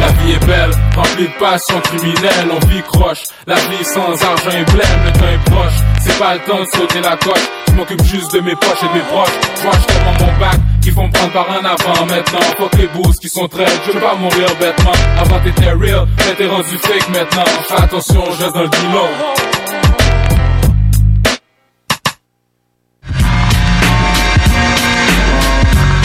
La 0.00 0.08
vie 0.08 0.32
est 0.32 0.46
belle, 0.46 0.70
remplie 0.94 1.24
de 1.24 1.38
passion 1.38 1.80
criminelle, 1.80 2.48
on 2.50 2.66
vit 2.66 2.82
croche. 2.82 3.24
La 3.46 3.54
vie 3.54 3.84
sans 3.84 4.12
argent 4.22 4.50
est 4.50 4.70
blême, 4.72 5.00
le 5.04 5.12
temps 5.12 5.28
est 5.28 5.50
proche. 5.50 5.74
C'est 6.00 6.18
pas 6.18 6.34
le 6.34 6.40
temps 6.40 6.60
de 6.60 6.66
sauter 6.66 7.00
la 7.00 7.16
coche. 7.16 7.48
Je 7.68 7.72
m'occupe 7.72 8.04
juste 8.04 8.32
de 8.34 8.40
mes 8.40 8.54
poches 8.54 8.82
et 8.82 8.88
de 8.88 8.94
mes 8.94 9.06
proches. 9.06 9.34
Je 9.56 9.92
tellement 9.92 10.12
mon 10.20 10.38
bac 10.38 10.60
qu'ils 10.82 10.92
font 10.92 11.10
prendre 11.10 11.32
par 11.32 11.46
un 11.50 11.64
avant 11.64 12.06
maintenant. 12.06 12.40
Fuck 12.58 12.74
les 12.78 12.88
boosts 12.88 13.20
qui 13.20 13.28
sont 13.28 13.48
très, 13.48 13.66
je 13.86 13.92
veux 13.92 14.00
pas 14.00 14.14
mourir 14.14 14.48
bêtement. 14.60 14.92
Avant 15.20 15.40
t'étais 15.40 15.70
real, 15.70 16.06
t'es 16.36 16.46
rendu 16.46 16.78
fake 16.78 17.08
maintenant. 17.10 17.44
Fais 17.68 17.82
attention, 17.82 18.24
je 18.38 18.44
reste 18.44 18.54
dans 18.54 18.62
le 18.62 18.68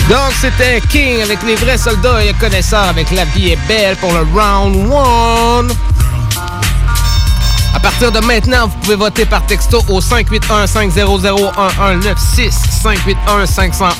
Donc, 0.09 0.33
c'était 0.39 0.81
King 0.89 1.21
avec 1.21 1.41
les 1.43 1.55
vrais 1.55 1.77
soldats 1.77 2.23
et 2.23 2.33
connaisseurs 2.33 2.89
avec 2.89 3.09
La 3.11 3.23
vie 3.25 3.51
est 3.51 3.67
belle 3.67 3.95
pour 3.97 4.11
le 4.11 4.19
round 4.19 4.75
one. 4.91 5.71
À 7.73 7.79
partir 7.79 8.11
de 8.11 8.19
maintenant, 8.19 8.67
vous 8.67 8.77
pouvez 8.81 8.95
voter 8.95 9.25
par 9.25 9.43
texto 9.45 9.83
au 9.89 9.99
581-500-1196, 9.99 12.53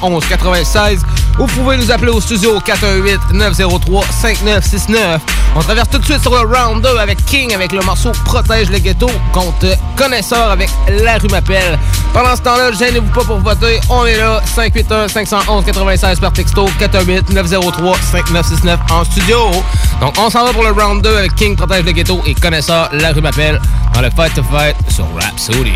581-511-96 0.01 0.99
ou 1.39 1.47
vous 1.47 1.49
pouvez 1.61 1.77
nous 1.77 1.89
appeler 1.91 2.11
au 2.11 2.21
studio 2.21 2.57
au 2.57 2.59
418-903-5969. 2.59 5.19
On 5.55 5.61
traverse 5.61 5.89
tout 5.89 5.97
de 5.97 6.05
suite 6.05 6.21
sur 6.21 6.31
le 6.31 6.39
round 6.39 6.83
2 6.83 6.97
avec 6.97 7.23
King 7.25 7.53
avec 7.53 7.71
le 7.71 7.81
morceau 7.81 8.11
Protège 8.25 8.69
le 8.69 8.79
ghetto 8.79 9.09
contre 9.33 9.67
Connaisseur 9.95 10.51
avec 10.51 10.69
La 11.03 11.17
rue 11.17 11.29
m'appelle. 11.29 11.79
Pendant 12.13 12.35
ce 12.35 12.41
temps-là, 12.41 12.71
gênez-vous 12.71 13.11
pas 13.11 13.23
pour 13.23 13.39
voter. 13.39 13.79
On 13.89 14.05
est 14.05 14.17
là, 14.17 14.41
581-511-96 14.55 16.19
par 16.19 16.33
texto, 16.33 16.67
418-903-5969 16.79 18.77
en 18.91 19.03
studio. 19.03 19.39
Donc, 20.01 20.15
on 20.17 20.29
s'en 20.29 20.43
va 20.45 20.51
pour 20.53 20.63
le 20.63 20.71
round 20.71 21.01
2 21.01 21.17
avec 21.17 21.35
King 21.35 21.55
Protège 21.55 21.85
le 21.85 21.91
ghetto 21.91 22.21
et 22.25 22.33
Connaisseur, 22.33 22.89
la 22.93 23.11
rue 23.11 23.21
m'appelle 23.21 23.59
dans 23.93 24.01
le 24.01 24.09
Fight 24.09 24.33
to 24.33 24.43
Fight 24.43 24.75
sur 24.89 25.05
Rhapsody. 25.15 25.73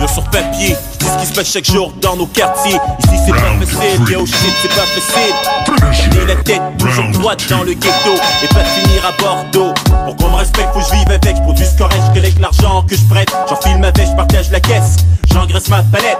Yo 0.00 0.08
sur 0.08 0.24
papier, 0.24 0.76
c'est 0.98 1.06
ce 1.06 1.18
qui 1.18 1.26
se 1.26 1.32
passe 1.34 1.52
chaque 1.52 1.64
jour 1.64 1.92
dans 2.00 2.16
nos 2.16 2.26
quartiers? 2.26 2.78
Ici 2.98 3.16
c'est 3.26 3.32
pas 3.32 3.66
facile, 3.66 4.00
yo 4.10 4.26
shit 4.26 4.52
c'est 4.60 4.68
pas 4.68 4.82
facile. 4.82 6.10
Gagner 6.10 6.26
la 6.26 6.36
tête 6.36 6.62
toujours 6.78 7.10
droite 7.12 7.44
dans 7.48 7.62
le 7.62 7.74
ghetto 7.74 8.14
et 8.42 8.48
pas 8.48 8.64
finir 8.64 9.06
à 9.06 9.12
Bordeaux. 9.22 9.72
Pour 10.04 10.16
qu'on 10.16 10.30
me 10.30 10.36
respecte, 10.36 10.68
faut 10.72 10.80
que 10.80 10.86
je 10.86 10.98
vive 10.98 11.10
avec. 11.10 11.36
Je 11.36 11.42
produis 11.42 11.66
ce 11.66 11.78
correct, 11.78 12.02
je 12.14 12.40
l'argent 12.40 12.82
que 12.82 12.96
je 12.96 13.02
prête. 13.04 13.30
J'enfile 13.48 13.78
ma 13.78 13.90
veste, 13.92 14.10
je 14.10 14.16
partage 14.16 14.50
la 14.50 14.60
caisse. 14.60 14.96
J'engraisse 15.34 15.68
ma 15.68 15.82
palette. 15.82 16.16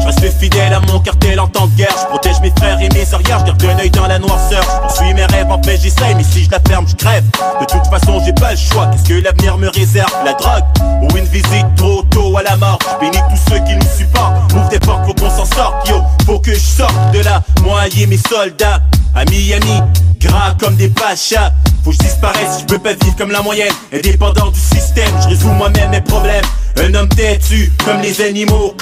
Je 0.00 0.06
reste 0.06 0.40
fidèle 0.40 0.74
à 0.74 0.80
mon 0.80 0.98
cartel 0.98 1.38
en 1.38 1.46
temps 1.46 1.68
de 1.68 1.76
guerre. 1.76 1.94
Je 1.96 2.06
protège 2.06 2.40
mes 2.42 2.52
frères 2.58 2.80
et 2.80 2.88
mes 2.88 3.14
arrières. 3.14 3.38
Je 3.46 3.52
garde 3.52 3.64
un 3.64 3.78
œil 3.78 3.90
dans 3.90 4.08
la 4.08 4.18
noirceur. 4.18 4.62
Je 4.62 4.80
poursuis 4.88 5.14
mes 5.14 5.24
rêves 5.26 5.50
en 5.50 5.58
paix, 5.58 5.78
j'essaye. 5.80 6.16
Mais 6.16 6.24
si 6.24 6.44
je 6.44 6.50
la 6.50 6.58
ferme, 6.68 6.84
je 6.88 6.96
crève. 6.96 7.24
De 7.60 7.64
toute 7.66 7.86
façon, 7.86 8.20
j'ai 8.24 8.32
pas 8.32 8.50
le 8.50 8.56
choix. 8.56 8.88
Qu'est-ce 8.88 9.08
que 9.08 9.22
l'avenir 9.22 9.56
me 9.56 9.68
réserve? 9.68 10.12
La 10.24 10.32
drogue 10.32 10.64
ou 11.02 11.16
une 11.16 11.26
visite 11.26 11.66
trop 11.76 12.02
tôt 12.10 12.36
à 12.36 12.42
la 12.42 12.56
mort? 12.56 12.78
Je 12.82 13.06
bénis 13.06 13.22
tous 13.30 13.52
ceux 13.52 13.60
qui 13.60 13.76
nous 13.76 13.96
supportent. 13.96 14.52
Ouvre 14.52 14.68
des 14.68 14.80
portes, 14.80 15.06
faut 15.06 15.14
qu'on 15.14 15.30
s'en 15.30 15.44
sorte. 15.44 15.88
Yo, 15.88 16.02
faut 16.26 16.40
que 16.40 16.52
je 16.52 16.58
sorte 16.58 17.12
de 17.12 17.20
là. 17.20 17.42
Moi 17.62 17.82
et 17.96 18.06
mes 18.06 18.18
soldats. 18.18 18.80
À 19.14 19.24
Miami, 19.24 19.80
gras 20.20 20.54
comme 20.58 20.74
des 20.76 20.88
pachas. 20.88 21.52
Faut 21.84 21.90
que 21.90 21.96
je 21.96 22.02
disparaisse, 22.02 22.60
je 22.60 22.64
peux 22.66 22.78
pas 22.78 22.92
vivre 22.92 23.16
comme 23.16 23.30
la 23.30 23.42
moyenne. 23.42 23.72
Indépendant 23.92 24.50
du 24.50 24.60
système, 24.60 25.10
je 25.22 25.28
résous 25.28 25.48
moi-même 25.48 25.90
mes 25.90 26.00
problèmes. 26.00 26.44
Un 26.76 26.94
homme 26.94 27.08
têtu, 27.08 27.72
comme 27.84 28.00
les 28.00 28.22
animaux. 28.42 28.74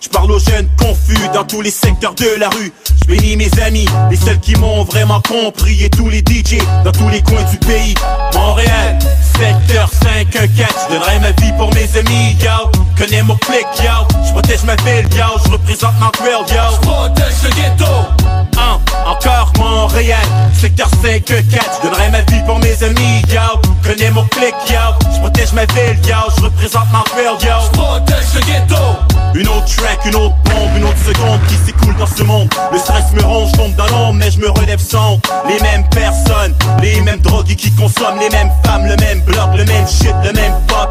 Je 0.00 0.08
parle 0.08 0.30
aux 0.30 0.38
jeunes 0.38 0.68
confus 0.78 1.18
dans 1.34 1.44
tous 1.44 1.60
les 1.60 1.70
secteurs 1.70 2.14
de 2.14 2.38
la 2.38 2.48
rue. 2.48 2.72
Je 3.00 3.06
bénis 3.06 3.36
mes 3.36 3.50
amis, 3.64 3.86
les 4.10 4.16
seuls 4.16 4.38
qui 4.40 4.54
m'ont 4.56 4.84
vraiment 4.84 5.20
compris. 5.20 5.82
Et 5.84 5.90
tous 5.90 6.08
les 6.08 6.18
DJ 6.18 6.58
dans 6.84 6.92
tous 6.92 7.08
les 7.08 7.22
coins 7.22 7.42
du 7.50 7.56
pays. 7.58 7.94
Montréal, 8.34 8.98
secteur 9.38 9.90
514. 10.02 10.68
Je 10.88 10.94
donnerai 10.94 11.18
ma 11.20 11.30
vie 11.32 11.52
pour 11.58 11.72
mes 11.74 11.98
amis, 11.98 12.36
yo. 12.40 12.70
Connais 12.96 13.22
mon 13.22 13.36
clic, 13.36 13.66
yo. 13.78 14.06
Je 14.24 14.32
protège 14.32 14.64
ma 14.64 14.76
ville, 14.76 15.08
yo. 15.16 15.24
Je 15.44 15.50
représente 15.50 15.98
Montreal, 16.00 16.42
yo. 16.48 16.62
Je 16.72 16.86
protège 16.86 17.42
le 17.44 17.50
ghetto. 17.50 18.32
Hein, 18.58 18.78
encore 19.06 19.52
Montréal, 19.58 20.18
secteur 20.52 20.88
5-4 21.02 21.24
Je 21.26 21.88
donnerai 21.88 22.10
ma 22.10 22.20
vie 22.20 22.42
pour 22.44 22.58
mes 22.58 22.82
amis, 22.82 23.22
yo 23.28 23.60
Connais 23.82 24.10
mon 24.10 24.24
clic, 24.24 24.54
yo 24.68 24.94
Je 25.14 25.20
protège 25.20 25.52
ma 25.54 25.64
ville, 25.66 25.98
yo 26.06 26.16
Je 26.36 26.42
représente 26.42 26.92
Montreal, 26.92 27.34
yo 27.40 27.54
Je 27.64 27.78
protège 27.78 28.34
le 28.34 28.40
ghetto 28.40 28.91
Une 29.34 29.48
autre 29.48 29.64
track, 29.64 30.00
une 30.04 30.14
autre 30.16 30.36
bombe, 30.44 30.76
une 30.76 30.84
autre 30.84 31.04
seconde 31.06 31.40
qui 31.48 31.54
s'écoule 31.54 31.96
dans 31.96 32.06
ce 32.06 32.22
monde. 32.22 32.48
Le 32.70 32.78
stress 32.78 33.12
me 33.14 33.22
ronge, 33.22 33.52
tombe 33.52 33.74
dans 33.76 33.86
l'ombre 33.86 34.14
mais 34.14 34.30
je 34.30 34.38
me 34.38 34.50
relève 34.50 34.80
sans. 34.80 35.18
Les 35.48 35.58
mêmes 35.60 35.88
personnes, 35.88 36.54
les 36.82 37.00
mêmes 37.00 37.20
drogues 37.20 37.46
qui 37.46 37.70
consomment 37.72 38.18
Les 38.20 38.30
mêmes 38.30 38.50
femmes, 38.64 38.86
le 38.86 38.96
même 38.96 39.20
bloc, 39.22 39.48
le 39.56 39.64
même 39.64 39.86
shit, 39.88 40.14
le 40.24 40.32
même 40.32 40.54
pop. 40.66 40.88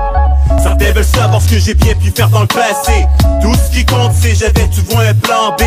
Certains 0.61 0.91
veulent 0.91 1.03
savoir 1.03 1.41
ce 1.41 1.49
que 1.49 1.59
j'ai 1.59 1.73
bien 1.73 1.93
pu 1.95 2.11
faire 2.11 2.29
dans 2.29 2.41
le 2.41 2.47
passé. 2.47 3.05
Tout 3.41 3.53
ce 3.55 3.71
qui 3.75 3.85
compte 3.85 4.11
c'est 4.19 4.35
j'avais, 4.35 4.69
vois 4.89 5.03
un 5.03 5.13
plan 5.13 5.55
B. 5.57 5.63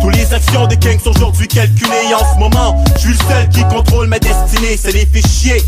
Tous 0.00 0.10
les 0.10 0.32
actions 0.32 0.66
des 0.66 0.76
kings 0.76 1.00
sont 1.00 1.10
aujourd'hui 1.10 1.48
calculées 1.48 2.10
Et 2.10 2.14
en 2.14 2.34
ce 2.34 2.38
moment, 2.38 2.82
je 2.96 3.00
suis 3.00 3.10
le 3.10 3.18
seul 3.28 3.48
qui 3.48 3.62
contrôle 3.64 4.06
ma 4.06 4.18
destinée 4.18 4.76
Ça 4.76 4.90
les 4.90 5.06
fait 5.06 5.26
chier 5.26 5.62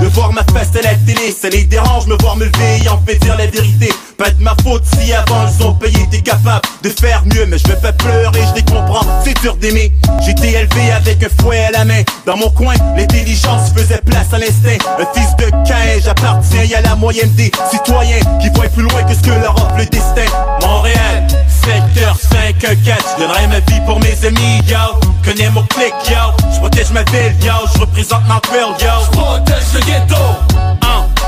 de 0.00 0.06
voir 0.06 0.32
ma 0.32 0.42
face 0.44 0.74
à 0.76 0.82
la 0.82 0.94
télé. 0.94 1.32
Ça 1.32 1.48
les 1.48 1.64
dérange 1.64 2.06
me 2.06 2.16
voir 2.20 2.36
me 2.36 2.44
lever 2.44 2.84
et 2.84 2.88
en 2.88 3.00
fait 3.06 3.16
dire 3.16 3.36
la 3.36 3.46
vérité. 3.46 3.92
Pas 4.18 4.30
de 4.30 4.42
ma 4.42 4.54
faute 4.62 4.82
si 4.84 5.12
avant 5.12 5.46
ils 5.46 5.65
ont 5.66 5.74
payé 5.74 6.06
T'es 6.10 6.20
capable 6.20 6.62
de 6.82 6.88
faire 6.88 7.22
mieux 7.26 7.46
mais 7.46 7.58
je 7.58 7.66
vais 7.68 7.76
pas 7.76 7.92
pleurer 7.92 8.40
Je 8.50 8.54
les 8.54 8.62
comprends, 8.62 9.06
c'est 9.24 9.38
dur 9.40 9.56
d'aimer. 9.56 9.92
Été 10.26 10.50
élevé 10.50 10.90
avec 10.90 11.22
un 11.22 11.28
fouet 11.40 11.64
à 11.64 11.70
la 11.70 11.84
main. 11.84 12.02
Dans 12.26 12.36
mon 12.36 12.50
coin, 12.50 12.74
l'intelligence 12.96 13.70
faisait 13.74 14.00
place 14.04 14.32
à 14.32 14.38
l'instinct. 14.38 14.84
Un 14.98 15.06
fils 15.14 15.36
de 15.36 15.50
Cain, 15.66 16.00
j'appartiens 16.04 16.66
à 16.76 16.80
la 16.80 16.96
moyenne 16.96 17.32
des 17.34 17.50
citoyens 17.70 18.18
Qui 18.40 18.48
voient 18.50 18.68
plus 18.68 18.82
loin 18.82 19.02
que 19.04 19.14
ce 19.14 19.20
que 19.20 19.30
leur 19.30 19.54
offre 19.54 19.76
le 19.78 19.86
destin. 19.86 20.26
Montréal, 20.60 21.26
secteur 21.48 22.16
5-4 22.16 22.76
Je 22.80 23.22
donnerai 23.22 23.46
ma 23.46 23.60
vie 23.60 23.80
pour 23.86 24.00
mes 24.00 24.26
amis, 24.26 24.60
yo. 24.68 24.98
Connais 25.24 25.50
mon 25.50 25.62
clic, 25.66 25.94
yo. 26.08 26.34
Je 26.52 26.58
protège 26.58 26.90
ma 26.90 27.02
ville, 27.04 27.34
yo. 27.42 27.52
Je 27.74 27.80
représente 27.80 28.26
Montreal, 28.28 28.70
yo. 28.80 28.88
Je 29.04 29.16
protège 29.16 29.72
le 29.74 29.80
ghetto 29.80 30.85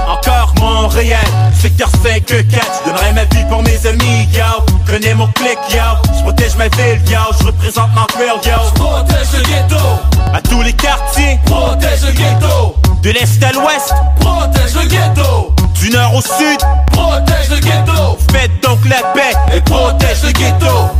encore 0.09 0.55
Montréal 0.61 1.25
Secteur 1.55 1.89
5-4 2.05 2.25
Je 2.31 2.91
donnerai 2.91 3.13
ma 3.13 3.25
vie 3.25 3.45
pour 3.49 3.63
mes 3.63 3.87
amis, 3.87 4.29
yo. 4.33 4.65
Connais 4.87 5.15
mon 5.15 5.27
clic, 5.29 5.59
yo. 5.71 5.81
Je 6.17 6.23
protège 6.23 6.57
ma 6.57 6.69
ville, 6.69 7.01
yo. 7.11 7.19
Je 7.41 7.47
représente 7.47 7.95
Montreal, 7.95 8.37
yo. 8.45 8.53
Je 8.69 8.81
protège 8.81 9.33
le 9.37 9.43
ghetto. 9.43 9.85
À 10.33 10.41
tous 10.41 10.63
les 10.63 10.73
quartiers. 10.73 11.39
Protège 11.47 12.03
le 12.07 12.13
ghetto. 12.13 12.77
De 13.03 13.11
l'est 13.11 13.43
à 13.43 13.53
l'ouest. 13.53 13.93
Protège 14.21 14.75
le 14.75 14.89
ghetto. 14.89 15.55
Du 15.75 15.91
nord 15.91 16.15
au 16.15 16.21
sud. 16.21 16.61
Protège 16.93 17.51
le 17.51 17.57
ghetto. 17.57 18.19
Faites 18.33 18.63
donc 18.63 18.79
la 18.89 19.03
paix. 19.15 19.35
Et 19.55 19.61
protège 19.61 20.23
le 20.23 20.33
ghetto. 20.33 20.91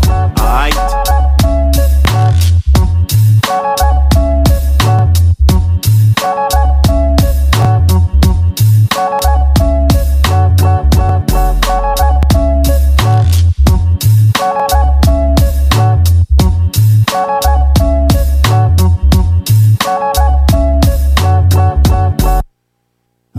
Aïe 0.41 0.73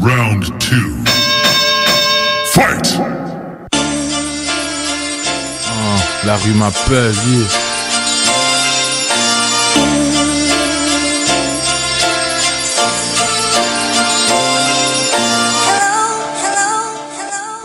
Round 0.02 0.46
two. 0.62 1.04
Fight! 2.54 2.98
Oh, 5.68 6.00
la 6.26 6.38
rue 6.38 6.54
m'appelle, 6.54 7.14
yeah. 7.28 7.48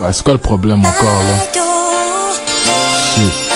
Ouais, 0.01 0.13
c'est 0.13 0.25
quoi 0.25 0.33
le 0.33 0.39
problème 0.41 0.81
encore 0.81 1.23
là? 1.23 1.63
Shit. 3.15 3.54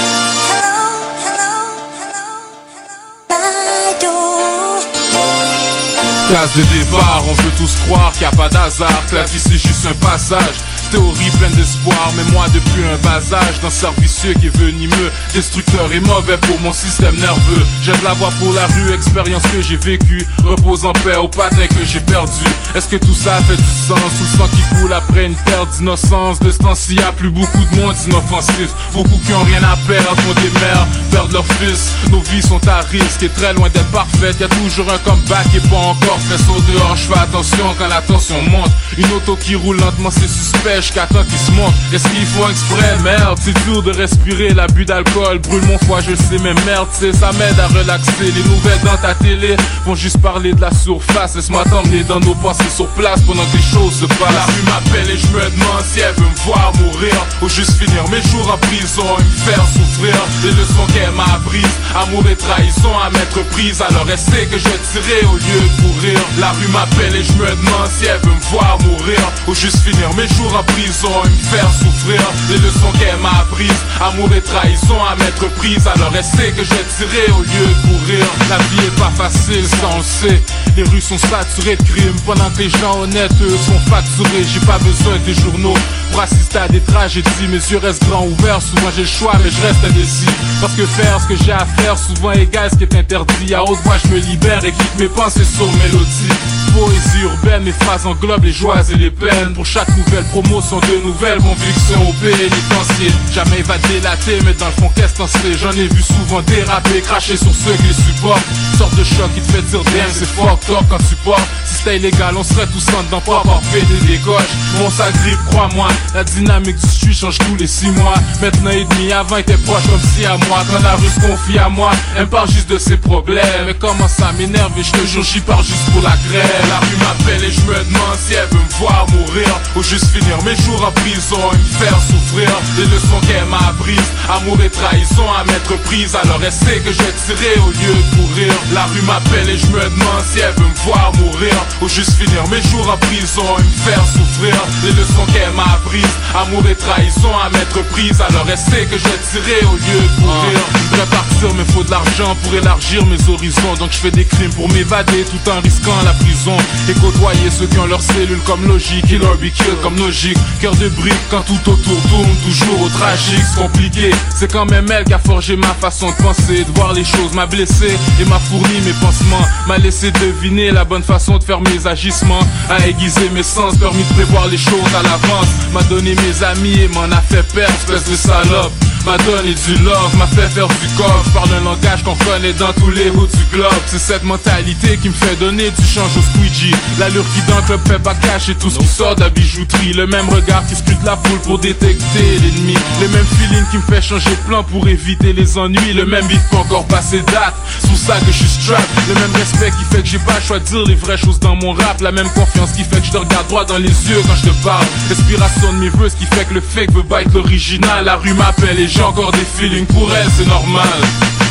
Place 6.29 6.55
de 6.55 6.63
départ, 6.79 7.25
on 7.27 7.33
veut 7.33 7.51
tous 7.57 7.75
croire 7.87 8.13
qu'il 8.13 8.21
n'y 8.21 8.27
a 8.27 8.31
pas 8.33 8.51
d'hasard, 8.51 9.07
que 9.11 9.15
la 9.15 9.25
vie 9.25 9.39
c'est 9.39 9.57
juste 9.57 9.87
un 9.87 9.95
passage. 9.95 10.57
Théorie 10.91 11.31
pleine 11.39 11.53
d'espoir, 11.53 12.13
mais 12.17 12.25
moi 12.33 12.47
depuis 12.55 12.83
un 12.85 12.97
bas 13.05 13.21
âge 13.37 13.61
D'un 13.61 13.69
cercle 13.69 14.01
vicieux 14.01 14.33
qui 14.35 14.47
est 14.47 14.57
venimeux, 14.57 15.11
destructeur 15.35 15.93
et 15.93 16.01
mauvais 16.01 16.39
pour 16.39 16.59
mon 16.61 16.73
système 16.73 17.15
nerveux. 17.17 17.67
J'aime 17.83 18.03
la 18.03 18.15
voix 18.15 18.31
pour 18.39 18.53
la 18.55 18.67
rue, 18.67 18.95
expérience 18.95 19.43
que 19.43 19.61
j'ai 19.61 19.77
vécue 19.77 20.27
Repose 20.45 20.87
en 20.87 20.93
paix 20.93 21.17
au 21.17 21.29
patin 21.29 21.67
que 21.67 21.85
j'ai 21.85 22.01
perdu. 22.01 22.45
Est-ce 22.75 22.89
que 22.89 22.97
tout 22.97 23.15
ça 23.15 23.39
fait 23.43 23.57
du 23.57 23.63
sens 23.63 23.99
Tout 24.17 24.25
le 24.25 24.39
sang 24.39 24.49
qui 24.49 24.77
coule 24.77 24.93
après 24.93 25.27
une 25.27 25.35
perte 25.35 25.77
d'innocence? 25.79 26.41
De 26.41 26.51
ce 26.51 26.59
temps-ci 26.59 26.99
a 27.01 27.13
plus 27.13 27.31
beaucoup 27.31 27.65
de 27.71 27.81
monde 27.81 27.95
inoffensif. 28.07 28.71
Beaucoup 28.95 29.21
qui 29.27 29.33
ont 29.35 29.45
rien 29.45 29.63
à 29.65 29.77
perdre, 29.87 30.17
font 30.17 30.35
des 30.41 30.51
mères, 30.61 30.87
perdent 31.11 31.33
leurs 31.33 31.47
fils. 31.61 31.93
Nos 32.11 32.21
vies 32.21 32.43
sont 32.43 32.67
à 32.67 32.81
risque 32.81 33.23
et 33.23 33.29
très 33.29 33.53
loin 33.53 33.69
d'être 33.69 33.91
parfaites. 33.91 34.41
Y 34.41 34.45
a 34.45 34.49
toujours 34.49 34.91
un 34.91 34.99
comeback 34.99 35.47
et 35.55 35.69
pas 35.69 35.77
encore 35.77 36.19
fait 36.29 36.39
saut 36.39 36.63
dehors. 36.73 36.97
Je 36.97 37.13
fais 37.13 37.19
attention 37.19 37.75
quand 37.79 37.89
la 37.89 38.01
tension 38.01 38.41
monte. 38.43 38.71
Une 38.97 39.13
auto 39.13 39.37
qui 39.37 39.55
roule 39.55 39.79
lentement 39.79 40.11
c'est 40.11 40.29
suspect 40.29 40.78
jusqu'à 40.81 41.07
temps 41.07 41.25
qu'il 41.25 41.39
se 41.39 41.51
monte 41.53 41.75
Est-ce 41.93 42.09
qu'ils 42.09 42.27
font 42.27 42.49
exprès? 42.49 42.97
Merde, 43.03 43.39
c'est 43.41 43.57
dur 43.65 43.83
de 43.83 43.93
respirer. 43.93 44.51
L'abus 44.51 44.85
d'alcool 44.85 45.39
brûle 45.39 45.65
mon 45.67 45.79
foie, 45.79 46.01
je 46.01 46.15
sais 46.15 46.39
Mais 46.43 46.55
merde, 46.67 46.89
c'est 46.93 47.15
ça 47.15 47.31
m'aide 47.33 47.59
à 47.59 47.67
relaxer. 47.69 48.33
Les 48.35 48.43
nouvelles 48.45 48.81
dans 48.85 48.97
ta 48.97 49.15
télé 49.15 49.57
vont 49.85 49.95
juste 49.95 50.19
parler 50.21 50.53
de 50.53 50.61
la 50.61 50.73
surface. 50.73 51.35
Laisse-moi 51.37 51.65
t'emmener 51.65 52.03
dans 52.05 52.21
nos 52.21 52.35
pensées 52.35 52.71
sur 52.75 52.87
place 52.89 53.21
Pendant 53.23 53.45
que 53.47 53.57
les 53.57 53.63
choses 53.63 54.01
se 54.01 54.07
passent. 54.07 54.35
La 54.35 54.47
rue 54.47 54.63
m'appelle 54.67 55.11
et 55.11 55.19
je 55.19 55.27
me 55.29 55.45
demande 55.51 55.85
si 55.91 56.01
elle 56.01 56.15
veut 56.15 56.29
me 56.29 56.45
voir 56.45 56.73
mourir. 56.81 57.15
Ou 57.43 57.49
juste 57.49 57.73
finir 57.79 58.05
mes 58.11 58.23
jours 58.31 58.51
en 58.53 58.59
prison 58.69 59.07
et 59.19 59.23
me 59.23 59.53
faire 59.53 59.65
souffrir. 59.67 60.15
Les 60.45 60.51
leçons 60.51 60.87
qu'elle 60.95 61.13
m'a 61.13 61.25
apprises 61.35 61.77
Amour 61.95 62.25
et 62.31 62.37
trahison 62.37 62.93
à 62.99 63.11
mettre 63.11 63.43
prise. 63.51 63.83
Alors 63.83 64.07
elle 64.11 64.19
sait 64.19 64.47
que 64.47 64.59
je 64.59 64.69
tirer 64.93 65.27
au 65.27 65.37
lieu 65.37 65.61
de 65.61 65.83
courir 65.83 66.19
La 66.39 66.53
rue 66.53 66.69
m'appelle 66.69 67.17
et 67.17 67.25
je 67.25 67.33
me 67.33 67.49
demande 67.49 67.89
si 67.99 68.07
elle 68.07 68.21
veut 68.21 68.35
me 68.35 68.51
voir 68.51 68.79
mourir. 68.83 69.21
Ou 69.47 69.55
juste 69.55 69.81
finir 69.81 70.13
mes 70.15 70.29
jours 70.29 70.55
en 70.55 70.68
prison 70.73 71.11
et 71.25 71.29
me 71.29 71.57
faire 71.57 71.71
souffrir. 71.73 72.21
Les 72.51 72.59
leçons 72.59 72.93
qu'elle 72.99 73.19
m'a 73.19 73.41
apprises 73.41 73.83
Amour 74.01 74.31
et 74.33 74.41
trahison 74.41 74.97
à 75.05 75.17
mettre 75.17 75.49
prise. 75.57 75.87
Alors 75.89 76.13
elle 76.15 76.25
sait 76.25 76.53
que 76.53 76.63
j'ai 76.63 76.85
tiré 76.97 77.33
au 77.33 77.43
lieu 77.43 77.67
de 77.67 77.89
courir. 77.89 78.25
La 78.49 78.59
vie 78.59 78.87
est 78.87 78.99
pas 78.99 79.11
facile, 79.11 79.67
ça 79.67 79.89
on 79.93 79.99
le 79.99 80.03
sait 80.05 80.43
Les 80.77 80.85
rues 80.85 81.01
sont 81.01 81.19
saturées 81.19 81.77
de 81.77 81.83
crimes. 81.83 82.17
Pendant 82.25 82.49
que 82.51 82.59
les 82.59 82.71
gens 82.71 83.01
honnêtes 83.01 83.33
sont 83.67 83.79
facturés. 83.91 84.45
J'ai 84.45 84.61
pas 84.61 84.79
besoin 84.79 85.19
des 85.27 85.35
journaux 85.35 85.75
pour 86.13 86.21
assister 86.21 86.59
à 86.59 86.69
des 86.69 86.81
tragédies. 86.81 87.49
Mes 87.49 87.57
yeux 87.57 87.79
restent 87.79 88.05
grands 88.09 88.27
ouverts, 88.27 88.63
souvent 88.63 88.91
j'ai 88.95 89.03
le 89.03 89.09
choix 89.09 89.35
mais 89.43 89.51
je 89.51 89.61
reste 89.63 89.85
indécis. 89.85 90.31
Parce 90.61 90.75
que 90.75 90.87
faire 90.87 91.21
ce 91.21 91.27
que 91.27 91.37
j'ai 91.45 91.53
à 91.53 91.67
faire 91.79 91.99
souvent 91.99 92.33
égal 92.33 92.71
ce 92.71 92.77
qui 92.77 92.85
est 92.85 92.95
interdit. 92.95 93.55
À 93.55 93.65
haute 93.65 93.81
voix 93.85 93.97
je 94.05 94.09
me 94.15 94.19
libère 94.19 94.65
et 94.65 94.73
quitte 94.73 94.99
mes 94.99 95.09
pensées 95.09 95.45
sur 95.45 95.67
mélodie. 95.67 96.33
Poésie 96.75 97.23
urbaine, 97.23 97.65
mes 97.65 97.73
phrases 97.73 98.07
englobent 98.07 98.45
les 98.45 98.53
joies 98.53 98.83
et 98.93 98.97
les 98.97 99.11
peines. 99.11 99.55
Pour 99.55 99.67
chaque 99.67 99.89
nouvelle 99.97 100.25
promotion, 100.59 100.81
de 100.81 101.07
nouvelles 101.07 101.39
convictions 101.39 102.09
au 102.09 102.13
pénitencier. 102.15 103.13
Jamais 103.33 103.63
va 103.63 103.79
délater, 103.79 104.39
mais 104.45 104.55
dans 104.55 104.67
le 104.67 104.73
fond, 104.73 104.91
qu'est-ce 104.95 105.15
t'en 105.15 105.27
sais? 105.27 105.55
J'en 105.61 105.73
ai 105.73 105.89
vu 105.89 106.03
souvent 106.03 106.43
déraper, 106.43 107.01
cracher 107.01 107.37
sur 107.37 107.53
ceux 107.55 107.75
qui 107.77 107.89
les 107.89 107.95
supportent. 107.95 108.43
Sorte 108.77 108.95
de 108.97 109.05
choc 109.05 109.33
qui 109.35 109.41
te 109.41 109.53
fait 109.53 109.63
dire 109.63 109.81
c'est 110.13 110.29
fort 110.29 110.59
top 110.67 110.85
quand 110.89 110.99
tu 110.99 111.15
portes. 111.25 111.41
Si 111.65 111.77
c'était 111.79 111.97
illégal, 111.97 112.35
on 112.37 112.43
serait 112.43 112.67
tous 112.67 112.85
en 112.95 113.03
dedans 113.05 113.21
pour 113.21 113.39
avoir 113.39 113.61
fait 113.65 113.83
des 113.83 114.07
décoches. 114.07 114.43
Bon, 114.79 114.91
ça 114.91 115.11
grippe, 115.11 115.39
crois-moi. 115.51 115.89
La 116.15 116.25
dynamique 116.25 116.77
du 116.77 116.89
street 116.89 117.13
change 117.13 117.39
tous 117.39 117.57
les 117.57 117.67
six 117.67 117.91
mois. 117.91 118.15
Maintenant 118.41 118.71
et 118.71 118.85
demi, 118.85 119.13
avant 119.13 119.37
était 119.37 119.57
proche 119.59 119.85
comme 119.89 120.01
si 120.15 120.25
à 120.25 120.37
moi. 120.49 120.65
Quand 120.71 120.83
la 120.83 120.95
rue 120.95 121.09
se 121.09 121.21
confie 121.21 121.59
à 121.59 121.69
moi, 121.69 121.91
elle 122.17 122.23
me 122.23 122.31
parle 122.31 122.51
juste 122.51 122.71
de 122.71 122.79
ses 122.79 122.97
problèmes. 122.97 123.67
Mais 123.67 123.75
comment 123.75 124.09
ça 124.09 124.33
m'énerve 124.39 124.73
et 124.79 124.83
je 124.83 124.93
te 124.93 125.07
jure, 125.07 125.23
j'y 125.23 125.41
pars 125.41 125.63
juste 125.63 125.91
pour 125.93 126.03
la 126.03 126.17
grève. 126.29 126.69
La 126.69 126.79
rue 126.79 126.97
m'appelle 126.99 127.45
et 127.45 127.53
je 127.53 127.61
me 127.63 127.75
demande 127.85 128.17
si 128.19 128.35
elle 128.35 128.49
veut 128.51 128.63
me 128.63 128.79
voir 128.79 129.07
mourir. 129.11 129.49
Ou 129.77 129.83
juste 129.83 130.07
finir 130.07 130.43
mes 130.49 130.57
jours 130.65 130.83
en 130.83 130.93
prison 130.93 131.41
et 131.53 131.59
me 131.59 131.85
faire 131.85 132.01
souffrir. 132.01 132.49
Les 132.79 132.87
leçons 132.87 133.21
qu'elle 133.27 133.45
m'a 133.47 133.59
apprises, 133.69 134.11
amour 134.29 134.57
et 134.65 134.71
trahison 134.71 135.27
à 135.31 135.45
mettre 135.45 135.77
prise. 135.83 136.17
Alors 136.17 136.41
elle 136.43 136.53
sait 136.53 136.81
que 136.81 136.91
je 136.91 136.99
vais 136.99 137.15
tirer 137.27 137.61
au 137.61 137.71
lieu 137.71 137.95
de 137.95 138.17
courir. 138.17 138.53
La 138.73 138.85
rue 138.87 139.03
m'appelle 139.03 139.51
et 139.51 139.59
je 139.59 139.67
me 139.67 139.83
demande 139.83 140.25
si 140.33 140.41
elle 140.41 140.55
veut 140.57 140.69
me 140.69 140.81
voir 140.87 141.13
mourir. 141.21 141.55
Ou 141.83 141.89
juste 141.89 142.15
finir 142.15 142.49
mes 142.49 142.63
jours 142.63 142.89
en 142.89 142.97
prison 142.97 143.45
et 143.59 143.63
me 143.63 143.91
faire 143.91 144.05
souffrir. 144.07 144.57
Les 144.85 144.93
leçons 144.93 145.27
qu'elle 145.33 145.53
m'a 145.53 145.69
apprises, 145.77 146.17
amour 146.35 146.65
et 146.67 146.77
trahison 146.77 147.33
à 147.37 147.51
mettre 147.51 147.85
prise. 147.91 148.19
Alors 148.21 148.47
elle 148.49 148.57
sait 148.57 148.87
que 148.87 148.97
je 148.97 149.05
vais 149.05 149.21
tirer 149.31 149.67
au 149.67 149.77
lieu 149.77 150.01
de 150.01 150.23
courir. 150.23 150.61
Je 150.73 150.89
voudrais 150.89 151.11
partir 151.13 151.55
mais 151.57 151.73
faut 151.73 151.85
de 151.85 151.91
l'argent 151.91 152.35
pour 152.43 152.55
élargir 152.55 153.05
mes 153.05 153.21
horizons. 153.29 153.75
Donc 153.79 153.93
je 153.93 153.99
fais 153.99 154.11
des 154.11 154.25
crimes 154.25 154.55
pour 154.55 154.69
m'évader 154.73 155.27
tout 155.29 155.51
en 155.51 155.61
risquant 155.61 156.01
la 156.05 156.15
prison. 156.25 156.57
Et 156.89 156.95
côtoyer 156.95 157.51
ceux 157.51 157.67
qui 157.67 157.79
ont 157.79 157.87
leurs 157.87 158.03
cellules 158.03 158.41
comme 158.47 158.67
logique. 158.67 159.07
Kill 159.09 159.23
or 159.25 159.37
be 159.37 159.51
killed 159.51 159.81
comme 159.83 159.97
logique. 159.99 160.38
Cœur 160.61 160.75
de 160.77 160.89
brique 160.89 161.15
quand 161.31 161.43
tout 161.43 161.71
autour 161.71 162.01
tourne 162.09 162.37
toujours 162.45 162.83
au 162.83 162.89
tragique. 162.89 163.43
C'est 163.55 163.61
compliqué. 163.61 164.11
C'est 164.35 164.51
quand 164.51 164.67
même 164.67 164.91
elle 164.91 165.05
qui 165.05 165.15
a 165.15 165.19
forgé 165.19 165.57
ma 165.57 165.75
façon 165.75 166.11
de 166.11 166.23
penser, 166.23 166.65
de 166.65 166.73
voir 166.75 166.93
les 166.93 167.05
choses, 167.05 167.33
m'a 167.33 167.47
blessé 167.47 167.97
et 168.21 168.25
m'a 168.25 168.39
fourni 168.39 168.81
mes 168.85 168.93
pansements. 169.01 169.47
M'a 169.67 169.79
laissé 169.79 170.11
deviner 170.13 170.71
la 170.71 170.85
bonne 170.85 171.03
façon 171.03 171.39
de 171.39 171.45
faire 171.45 171.61
mes 171.61 171.87
agissements. 171.87 172.47
A 172.69 172.87
aiguisé 172.87 173.31
mes 173.35 173.43
sens, 173.43 173.77
permis 173.77 174.03
de 174.03 174.15
prévoir 174.15 174.49
les 174.49 174.59
choses 174.59 174.95
à 174.99 175.03
l'avance. 175.03 175.49
M'a 175.73 175.83
donné 175.85 176.15
mes 176.15 176.45
amis 176.45 176.81
et 176.81 176.89
m'en 176.89 177.05
a 177.05 177.21
fait 177.21 177.43
perdre, 177.55 177.75
espèce 177.75 178.11
de 178.11 178.17
salope. 178.17 178.73
M'a 179.09 179.17
donné 179.19 179.55
du 179.55 179.83
love, 179.85 180.17
m'a 180.17 180.27
fait 180.27 180.49
faire 180.49 180.69
du 180.69 180.75
Je 180.89 181.31
parle 181.33 181.49
un 181.55 181.65
langage 181.65 182.03
qu'on 182.03 182.17
connaît 182.17 182.53
dans 182.53 182.73
tous 182.75 182.91
les 182.91 183.09
hauts 183.11 183.27
du 183.27 183.57
globe 183.57 183.73
C'est 183.87 183.99
cette 183.99 184.25
mentalité 184.25 184.99
qui 184.99 185.09
me 185.09 185.15
fait 185.15 185.37
donner 185.37 185.71
du 185.71 185.83
change 185.83 186.11
au 186.17 186.21
squeegee 186.21 186.75
L'allure 186.99 187.25
qui 187.35 187.41
dans 187.51 187.57
le 187.57 187.63
club 187.63 187.81
fait 187.87 187.99
pas 187.99 188.15
cacher 188.15 188.55
tout 188.55 188.69
ce 188.69 188.79
qui 188.79 188.87
sort 188.87 189.15
de 189.15 189.21
la 189.21 189.31
bijouterie 189.31 189.93
Le 189.95 190.07
même 190.07 190.28
regard 190.29 190.67
qui 190.67 190.77
scrute 190.77 191.03
la 191.05 191.17
foule 191.17 191.39
pour 191.41 191.59
détecter 191.59 192.39
l'ennemi. 192.43 192.75
Le 193.01 193.09
même 193.09 193.25
feeling 193.25 193.65
qui 193.71 193.77
me 193.79 193.83
fait 193.83 194.03
changer 194.03 194.31
de 194.31 194.49
plan 194.49 194.63
pour 194.65 194.87
éviter 194.89 195.33
les 195.33 195.59
ennuis. 195.59 195.93
Le 195.95 196.07
même 196.07 196.27
beat 196.27 196.41
encore 196.53 196.87
passé 196.87 197.21
date. 197.33 197.55
Sous 197.87 197.97
ça 197.97 198.19
que 198.21 198.27
je 198.27 198.33
suis 198.33 198.49
strap 198.49 198.83
Le 199.09 199.15
même 199.15 199.35
respect 199.35 199.71
qui 199.71 199.85
fait 199.95 200.03
que 200.03 200.09
j'ai 200.09 200.19
pas 200.19 200.35
le 200.35 200.41
choix 200.41 200.59
de 200.59 200.65
dire 200.65 200.85
les 200.85 200.95
vraies 200.95 201.17
choses 201.17 201.39
dans 201.39 201.57
mon 201.57 201.73
rap. 201.73 202.01
La 202.01 202.13
même 202.13 202.29
confiance 202.31 202.73
qui 202.73 202.85
fait 202.85 203.01
que 203.01 203.07
je 203.07 203.13
te 203.13 203.19
regarde 203.19 203.47
droit 203.49 203.65
dans 203.65 203.79
les 203.79 203.89
yeux 203.89 204.23
quand 204.27 204.37
je 204.37 204.51
te 204.51 204.65
parle. 204.65 204.87
Respiration 205.09 205.73
de 205.73 205.79
mes 205.79 205.89
vœux, 205.91 206.09
ce 206.09 206.17
qui 206.17 206.27
fait 206.27 206.45
que 206.45 206.55
le 206.55 206.61
fake 206.61 206.93
veut 206.93 207.05
être 207.21 207.33
l'original. 207.33 208.05
La 208.05 208.17
rue 208.17 208.35
m'appelle 208.35 208.79
et 208.79 208.89
j'ai 208.89 209.03
encore 209.03 209.33
des 209.33 209.47
feelings 209.59 209.87
pour 209.87 210.11
elle, 210.15 210.29
c'est 210.37 210.49
normal. 210.49 211.48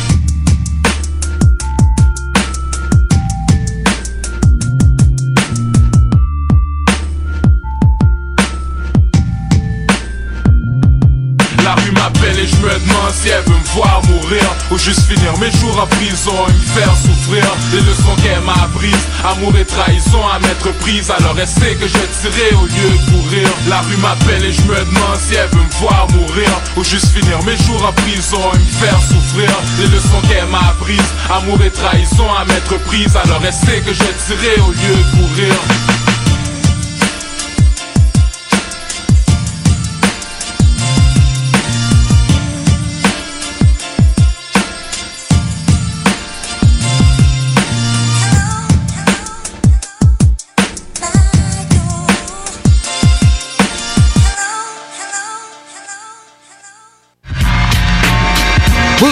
Juste 14.78 15.02
finir 15.10 15.36
mes 15.38 15.50
jours 15.50 15.78
en 15.80 15.86
prison. 15.86 16.34
Et 16.48 16.52
me 16.52 16.80
faire 16.80 16.96
souffrir 16.96 17.44
Les 17.72 17.80
leçons 17.80 18.14
qu'elle 18.22 18.40
m'a 18.42 18.54
apprises, 18.64 19.06
amour 19.24 19.56
et 19.56 19.64
trahison 19.64 20.20
à 20.28 20.38
mettre 20.40 20.72
prise. 20.78 21.10
Alors 21.10 21.36
elle 21.38 21.76
que 21.76 21.86
je 21.86 21.98
tirer 22.20 22.54
au 22.56 22.66
lieu 22.66 22.90
de 22.90 23.12
courir 23.12 23.48
La 23.68 23.80
rue 23.80 23.96
m'appelle 23.98 24.44
et 24.44 24.52
je 24.52 24.62
me 24.62 24.78
demande 24.78 25.18
si 25.20 25.34
elle 25.34 25.48
veut 25.50 25.64
me 25.64 25.80
voir 25.80 26.06
mourir. 26.12 26.50
Ou 26.76 26.84
juste 26.84 27.08
finir 27.08 27.42
mes 27.44 27.56
jours 27.56 27.84
en 27.84 27.92
prison. 27.92 28.40
Et 28.54 28.58
me 28.58 28.86
faire 28.86 29.00
souffrir 29.02 29.50
Les 29.80 29.88
leçons 29.88 30.20
qu'elle 30.28 30.46
m'a 30.46 30.70
apprises, 30.70 31.12
amour 31.30 31.58
et 31.62 31.70
trahison 31.70 32.26
à 32.34 32.44
mettre 32.44 32.78
prise. 32.84 33.16
Alors 33.16 33.42
elle 33.44 33.82
que 33.82 33.92
je 33.92 34.04
tirer 34.26 34.60
au 34.60 34.70
lieu 34.70 34.94
de 34.94 35.10
courir 35.16 35.54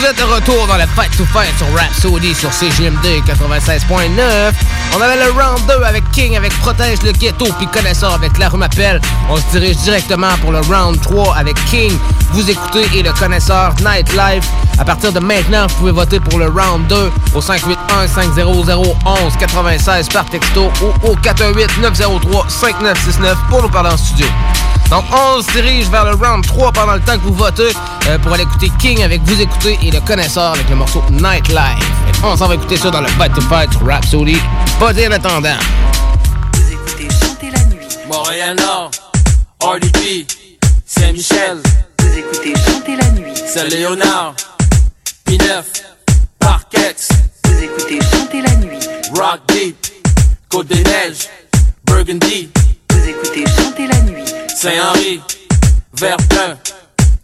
êtes 0.07 0.19
de 0.19 0.26
retour 0.37 0.67
dans 0.67 0.77
le 0.77 0.87
Fight 0.95 1.17
to 1.17 1.25
Fight 1.25 1.51
sur 1.57 1.67
Rhapsody 1.75 2.35
sur 2.35 2.53
CGMD 2.53 3.23
96.9. 3.27 4.53
On 4.95 5.01
avait 5.01 5.17
le 5.17 5.31
round 5.31 5.61
2 5.67 5.83
avec 5.83 6.11
King, 6.11 6.37
avec 6.37 6.53
Protège 6.59 7.03
le 7.03 7.13
Ghetto, 7.13 7.47
puis 7.59 7.67
Connaisseur 7.69 8.13
avec 8.13 8.37
La 8.37 8.51
Rue 8.51 8.59
m'appelle. 8.59 9.01
On 9.31 9.37
se 9.37 9.43
dirige 9.53 9.77
directement 9.79 10.37
pour 10.43 10.53
le 10.53 10.61
round 10.61 11.01
3 11.01 11.37
avec 11.37 11.57
King. 11.67 11.91
Vous 12.33 12.51
écoutez 12.51 12.87
et 12.95 13.03
le 13.03 13.13
Connaisseur 13.15 13.75
Nightlife. 13.83 14.47
À 14.79 14.85
partir 14.85 15.11
de 15.11 15.21
maintenant, 15.21 15.67
vous 15.69 15.75
pouvez 15.77 15.93
voter 15.93 16.21
pour 16.21 16.39
le 16.39 16.49
round 16.49 16.87
2 16.89 17.11
au 17.35 17.41
581 17.41 18.07
500 18.07 18.31
11 19.07 19.37
96 19.39 20.09
par 20.11 20.27
texto 20.27 20.71
ou 20.83 21.09
au 21.09 21.17
418 21.17 21.79
903 21.81 22.47
5969 22.49 23.39
pour 23.49 23.63
nous 23.63 23.71
parler 23.71 23.91
en 23.91 23.97
studio. 23.97 24.27
Donc, 24.91 25.05
on 25.13 25.43
se 25.43 25.51
dirige 25.53 25.89
vers 25.89 26.05
le 26.05 26.15
round 26.15 26.47
3 26.47 26.73
pendant 26.73 26.95
le 26.95 27.01
temps 27.01 27.19
que 27.19 27.25
vous 27.25 27.35
votez 27.35 27.73
euh, 28.09 28.19
pour 28.19 28.33
aller 28.33 28.45
écouter 28.45 28.71
King 28.79 29.03
avec 29.03 29.21
Vous 29.25 29.41
écoutez 29.41 29.79
et 29.83 29.91
le 29.91 30.01
connaisseur 30.01 30.26
avec 30.35 30.69
le 30.69 30.77
morceau 30.77 31.03
Nightlife. 31.11 31.89
Et 32.09 32.25
on 32.25 32.37
s'en 32.37 32.49
va 32.49 32.57
écouter 32.57 32.77
ça 32.77 32.91
dans 32.91 33.01
le 33.01 33.07
Fight 33.07 33.33
to 33.33 33.41
Fight 33.43 33.71
sur 33.73 33.87
Rhapsody. 33.87 34.39
Pas 34.79 34.93
dire 34.93 35.09
en 35.09 35.15
attendant. 35.15 35.57
Montréal-Nord, 38.09 38.91
RDP, 39.63 40.27
Saint-Michel. 40.85 41.59
Vous 42.01 42.19
écoutez 42.19 42.55
Chanter 42.55 42.97
la 42.97 43.11
nuit. 43.11 43.35
Saint-Léonard, 43.37 44.35
P9, 45.27 45.63
Parkex. 46.39 47.09
Vous 47.45 47.63
écoutez 47.63 48.01
Chanter 48.13 48.43
la 48.43 48.55
nuit. 48.57 48.81
Rock 49.15 49.41
Deep, 49.49 49.77
Côte-des-Neiges, 50.51 51.29
Burgundy. 51.87 52.51
Vous 52.91 53.09
écoutez 53.09 53.45
Chanter 53.57 53.87
la 53.87 54.01
nuit. 54.01 54.25
Saint-Henri, 54.57 55.21
Verdun, 55.95 56.59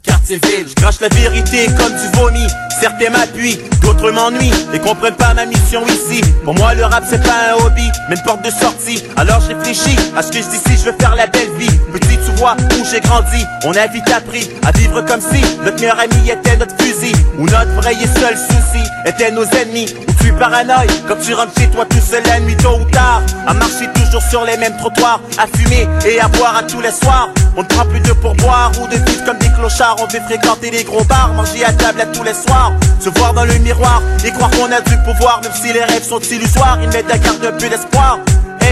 Quartier-Ville. 0.02 0.66
Je 0.68 0.74
crache 0.74 1.00
la 1.00 1.08
vérité 1.08 1.66
comme 1.78 1.92
du 1.92 2.18
vomi. 2.18 2.46
Certains 2.82 3.10
m'appuient, 3.10 3.60
d'autres 3.80 4.10
m'ennuient 4.10 4.52
et 4.74 4.78
comprennent 4.80 5.14
pas 5.14 5.34
ma 5.34 5.46
mission 5.46 5.86
ici. 5.86 6.20
Pour 6.42 6.52
moi, 6.56 6.74
le 6.74 6.84
rap 6.84 7.04
c'est 7.08 7.22
pas 7.22 7.52
un 7.52 7.64
hobby, 7.64 7.88
mais 8.08 8.16
une 8.16 8.22
porte 8.22 8.44
de 8.44 8.50
sortie. 8.50 9.04
Alors 9.16 9.40
je 9.40 9.54
réfléchis 9.54 9.94
à 10.16 10.22
ce 10.22 10.32
que 10.32 10.38
je 10.38 10.48
dis 10.48 10.58
si 10.66 10.76
je 10.78 10.90
veux 10.90 10.96
faire 10.98 11.14
la 11.14 11.28
belle 11.28 11.52
vie. 11.58 11.70
Petit, 11.92 12.18
tu 12.18 12.32
vois 12.38 12.56
où 12.58 12.84
j'ai 12.90 12.98
grandi. 12.98 13.46
On 13.66 13.70
a 13.70 13.86
vite 13.86 14.10
appris 14.10 14.50
à 14.66 14.72
vivre 14.72 15.00
comme 15.02 15.20
si 15.20 15.40
notre 15.62 15.76
meilleur 15.76 16.00
ami 16.00 16.28
était 16.28 16.56
notre 16.56 16.74
fusil. 16.82 17.14
Ou 17.38 17.46
notre 17.46 17.70
vrai 17.76 17.94
et 17.94 18.18
seul 18.18 18.36
souci 18.36 18.82
était 19.06 19.30
nos 19.30 19.44
ennemis. 19.44 19.94
Ou 20.08 20.12
tu 20.20 20.32
paranoïes 20.32 20.88
quand 21.06 21.20
tu 21.24 21.34
rentres 21.34 21.56
chez 21.56 21.68
toi 21.68 21.84
tout 21.84 22.00
seul 22.00 22.24
la 22.26 22.40
nuit 22.40 22.56
tôt 22.56 22.80
ou 22.80 22.90
tard. 22.90 23.22
À 23.46 23.54
marcher 23.54 23.88
toujours 23.94 24.22
sur 24.28 24.44
les 24.44 24.56
mêmes 24.56 24.76
trottoirs, 24.76 25.20
à 25.38 25.46
fumer 25.56 25.86
et 26.04 26.18
à 26.18 26.26
boire 26.26 26.56
à 26.56 26.64
tous 26.64 26.80
les 26.80 26.90
soirs. 26.90 27.28
On 27.56 27.62
ne 27.62 27.66
prend 27.68 27.84
plus 27.84 28.00
de 28.00 28.12
pourboire 28.12 28.72
ou 28.82 28.88
de 28.88 28.96
vivre 28.96 29.24
comme 29.24 29.38
des 29.38 29.50
clochards. 29.50 29.96
On 30.00 30.06
veut 30.06 30.20
fréquenter 30.26 30.72
les 30.72 30.82
gros 30.82 31.04
bars, 31.04 31.32
manger 31.34 31.64
à 31.64 31.72
table 31.72 32.00
à 32.00 32.06
tous 32.06 32.24
les 32.24 32.34
soirs. 32.34 32.71
Se 33.00 33.10
voir 33.10 33.32
dans 33.32 33.44
le 33.44 33.54
miroir 33.58 34.02
et 34.24 34.30
croire 34.30 34.50
qu'on 34.50 34.70
a 34.70 34.80
du 34.80 34.96
pouvoir, 35.04 35.40
même 35.42 35.52
si 35.54 35.72
les 35.72 35.84
rêves 35.84 36.04
sont 36.04 36.20
illusoires. 36.20 36.78
Ils 36.82 36.88
mettent 36.88 37.10
à 37.10 37.18
garde 37.18 37.44
un 37.44 37.52
peu 37.52 37.68
d'espoir. 37.68 38.18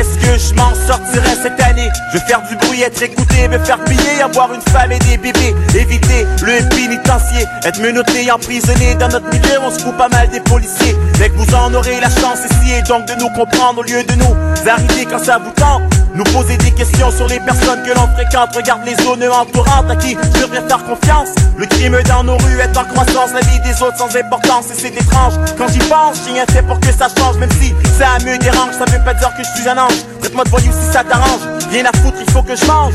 Est-ce 0.00 0.16
que 0.16 0.38
je 0.38 0.54
m'en 0.54 0.74
sortirai 0.86 1.36
cette 1.42 1.60
année? 1.60 1.90
Je 2.10 2.18
vais 2.18 2.24
faire 2.24 2.40
du 2.48 2.56
bruit, 2.56 2.80
être 2.80 3.02
écouté, 3.02 3.48
me 3.48 3.58
faire 3.58 3.78
piller, 3.84 4.22
avoir 4.22 4.50
une 4.54 4.62
femme 4.62 4.90
et 4.92 4.98
des 4.98 5.18
bébés, 5.18 5.54
éviter 5.74 6.26
le 6.42 6.66
pénitencier, 6.74 7.44
être 7.64 7.78
menotté, 7.82 8.30
emprisonné 8.30 8.94
dans 8.94 9.08
notre 9.08 9.28
milieu, 9.28 9.60
on 9.62 9.70
se 9.70 9.80
fout 9.80 9.94
pas 9.98 10.08
mal 10.08 10.30
des 10.30 10.40
policiers. 10.40 10.96
Dès 11.18 11.28
que 11.28 11.36
vous 11.36 11.54
en 11.54 11.74
aurez 11.74 12.00
la 12.00 12.08
chance 12.08 12.38
ici 12.50 12.72
et 12.72 12.82
donc 12.88 13.04
de 13.08 13.14
nous 13.16 13.28
comprendre 13.28 13.80
au 13.80 13.82
lieu 13.82 14.02
de 14.02 14.14
nous 14.14 14.34
arriver 14.66 15.04
quand 15.04 15.22
ça 15.22 15.36
vous 15.36 15.50
tente. 15.50 15.82
Nous 16.14 16.24
poser 16.24 16.56
des 16.56 16.72
questions 16.72 17.10
sur 17.10 17.28
les 17.28 17.38
personnes 17.40 17.82
que 17.82 17.94
l'on 17.94 18.08
fréquente. 18.14 18.56
Regarde 18.56 18.80
les 18.84 18.96
zones 19.04 19.22
entourantes 19.28 19.90
à 19.90 19.96
qui 19.96 20.16
je 20.34 20.40
devrais 20.40 20.66
faire 20.66 20.82
confiance. 20.84 21.28
Le 21.56 21.66
crime 21.66 21.96
dans 22.08 22.24
nos 22.24 22.36
rues 22.38 22.58
est 22.58 22.76
en 22.76 22.84
croissance, 22.84 23.32
la 23.32 23.40
vie 23.40 23.60
des 23.60 23.82
autres 23.82 23.98
sans 23.98 24.16
importance 24.16 24.66
et 24.70 24.74
c'est 24.80 24.96
étrange. 24.96 25.34
Quand 25.58 25.68
j'y 25.68 25.78
pense, 25.78 26.22
j'ai 26.26 26.32
rien 26.32 26.46
fait 26.50 26.62
pour 26.62 26.80
que 26.80 26.90
ça 26.90 27.08
change, 27.16 27.36
même 27.36 27.50
si 27.60 27.74
ça 27.98 28.18
me 28.24 28.38
dérange. 28.38 28.72
Ça 28.78 28.86
veut 28.90 29.04
pas 29.04 29.14
dire 29.14 29.30
que 29.36 29.44
je 29.44 29.60
suis 29.60 29.68
un 29.68 29.78
ange. 29.78 29.89
Traite-moi 30.20 30.44
de 30.44 30.50
voyou 30.50 30.72
si 30.72 30.92
ça 30.92 31.04
t'arrange. 31.04 31.40
Rien 31.70 31.84
à 31.84 31.96
foutre, 31.98 32.18
il 32.20 32.30
faut 32.32 32.42
que 32.42 32.56
je 32.56 32.66
mange. 32.66 32.94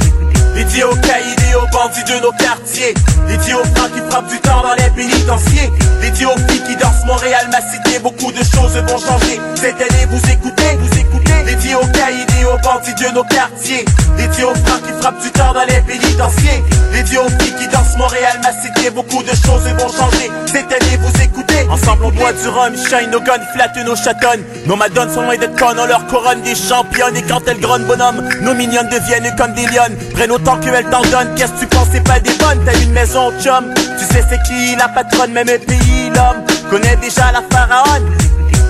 Dédié 0.56 0.86
aux 0.86 0.96
caïds 0.96 1.36
et 1.52 1.56
aux 1.56 1.68
bandits 1.68 2.04
de 2.06 2.22
nos 2.22 2.32
quartiers. 2.32 2.94
Dédié 3.28 3.54
aux 3.56 3.64
frères 3.76 3.92
qui 3.92 4.00
frappent 4.10 4.30
du 4.30 4.40
temps 4.40 4.62
dans 4.64 4.74
les 4.74 4.90
pénitenciers. 4.92 5.70
Dédié 6.02 6.26
aux 6.26 6.38
filles 6.50 6.64
qui 6.66 6.76
dansent 6.78 7.06
Montréal 7.06 7.50
m'a 7.52 7.60
cité. 7.60 8.00
Beaucoup 8.00 8.32
de 8.32 8.38
choses 8.38 8.78
vont 8.88 8.98
changer. 8.98 9.40
Cette 9.56 9.76
année, 9.76 10.08
vous 10.10 10.32
écoutez, 10.32 10.78
vous 10.80 10.98
écoutez. 10.98 11.44
Dédié 11.46 11.76
aux 11.76 11.88
caïds 11.88 12.26
aux 12.46 12.58
bandits 12.60 12.94
de 12.96 13.14
nos 13.14 13.24
quartiers. 13.24 13.86
Dédié 14.18 14.44
aux 14.44 14.56
frères 14.56 14.82
qui 14.82 15.02
frappent 15.02 15.22
du 15.22 15.32
temps 15.32 15.54
dans 15.54 15.66
les 15.66 15.82
pénitenciers. 15.82 16.64
Dédié 16.94 17.18
aux 17.18 17.30
filles 17.30 17.56
qui 17.60 17.68
dansent 17.68 17.98
Montréal 17.98 18.40
m'a 18.44 18.52
cité. 18.52 18.90
Beaucoup 18.90 19.24
de 19.24 19.30
choses 19.30 19.68
vont 19.78 19.90
changer. 19.90 20.32
Cette 20.46 20.72
année, 20.72 20.98
vous 21.00 21.22
écoutez. 21.22 21.68
Ensemble, 21.70 22.06
on 22.06 22.12
boit 22.12 22.34
du 22.34 22.48
rhum, 22.48 22.74
shine 22.76 23.10
nos 23.12 23.20
guns, 23.20 23.42
flatte 23.54 23.78
nos 23.86 23.96
chatonnes. 23.96 24.44
Nos 24.68 24.76
madones 24.76 25.12
sont 25.14 25.22
loin 25.22 25.38
d'être 25.38 25.58
connes, 25.58 25.80
on 25.80 25.86
leur 25.86 26.06
couronne 26.08 26.42
des 26.42 26.56
championnes. 26.56 27.16
Et 27.18 27.24
quand 27.24 27.42
elles 27.48 27.60
gronnent, 27.60 27.86
bonhomme, 27.86 28.28
nos 28.42 28.54
mignonnes 28.54 28.90
deviennent 28.90 29.34
comme 29.38 29.54
des 29.54 29.66
lionnes. 29.68 29.96
Prennent 30.14 30.32
autant 30.46 30.58
qu'elles 30.60 30.86
t'en 30.90 31.02
donnent. 31.02 31.34
Qu'est-ce 31.36 31.54
que 31.54 31.60
tu 31.62 31.68
penses, 31.68 31.88
c'est 31.92 32.04
pas 32.04 32.20
des 32.20 32.34
bonnes? 32.38 32.64
T'as 32.66 32.80
une 32.80 32.92
maison, 32.92 33.32
chum. 33.42 33.74
Tu 33.76 34.06
sais, 34.06 34.24
c'est 34.30 34.42
qui 34.44 34.76
la 34.76 34.88
patronne, 34.88 35.32
même 35.32 35.48
pays, 35.48 36.10
l'homme. 36.10 36.44
Connais 36.70 36.96
déjà 36.98 37.32
la 37.32 37.42
pharaon. 37.52 38.02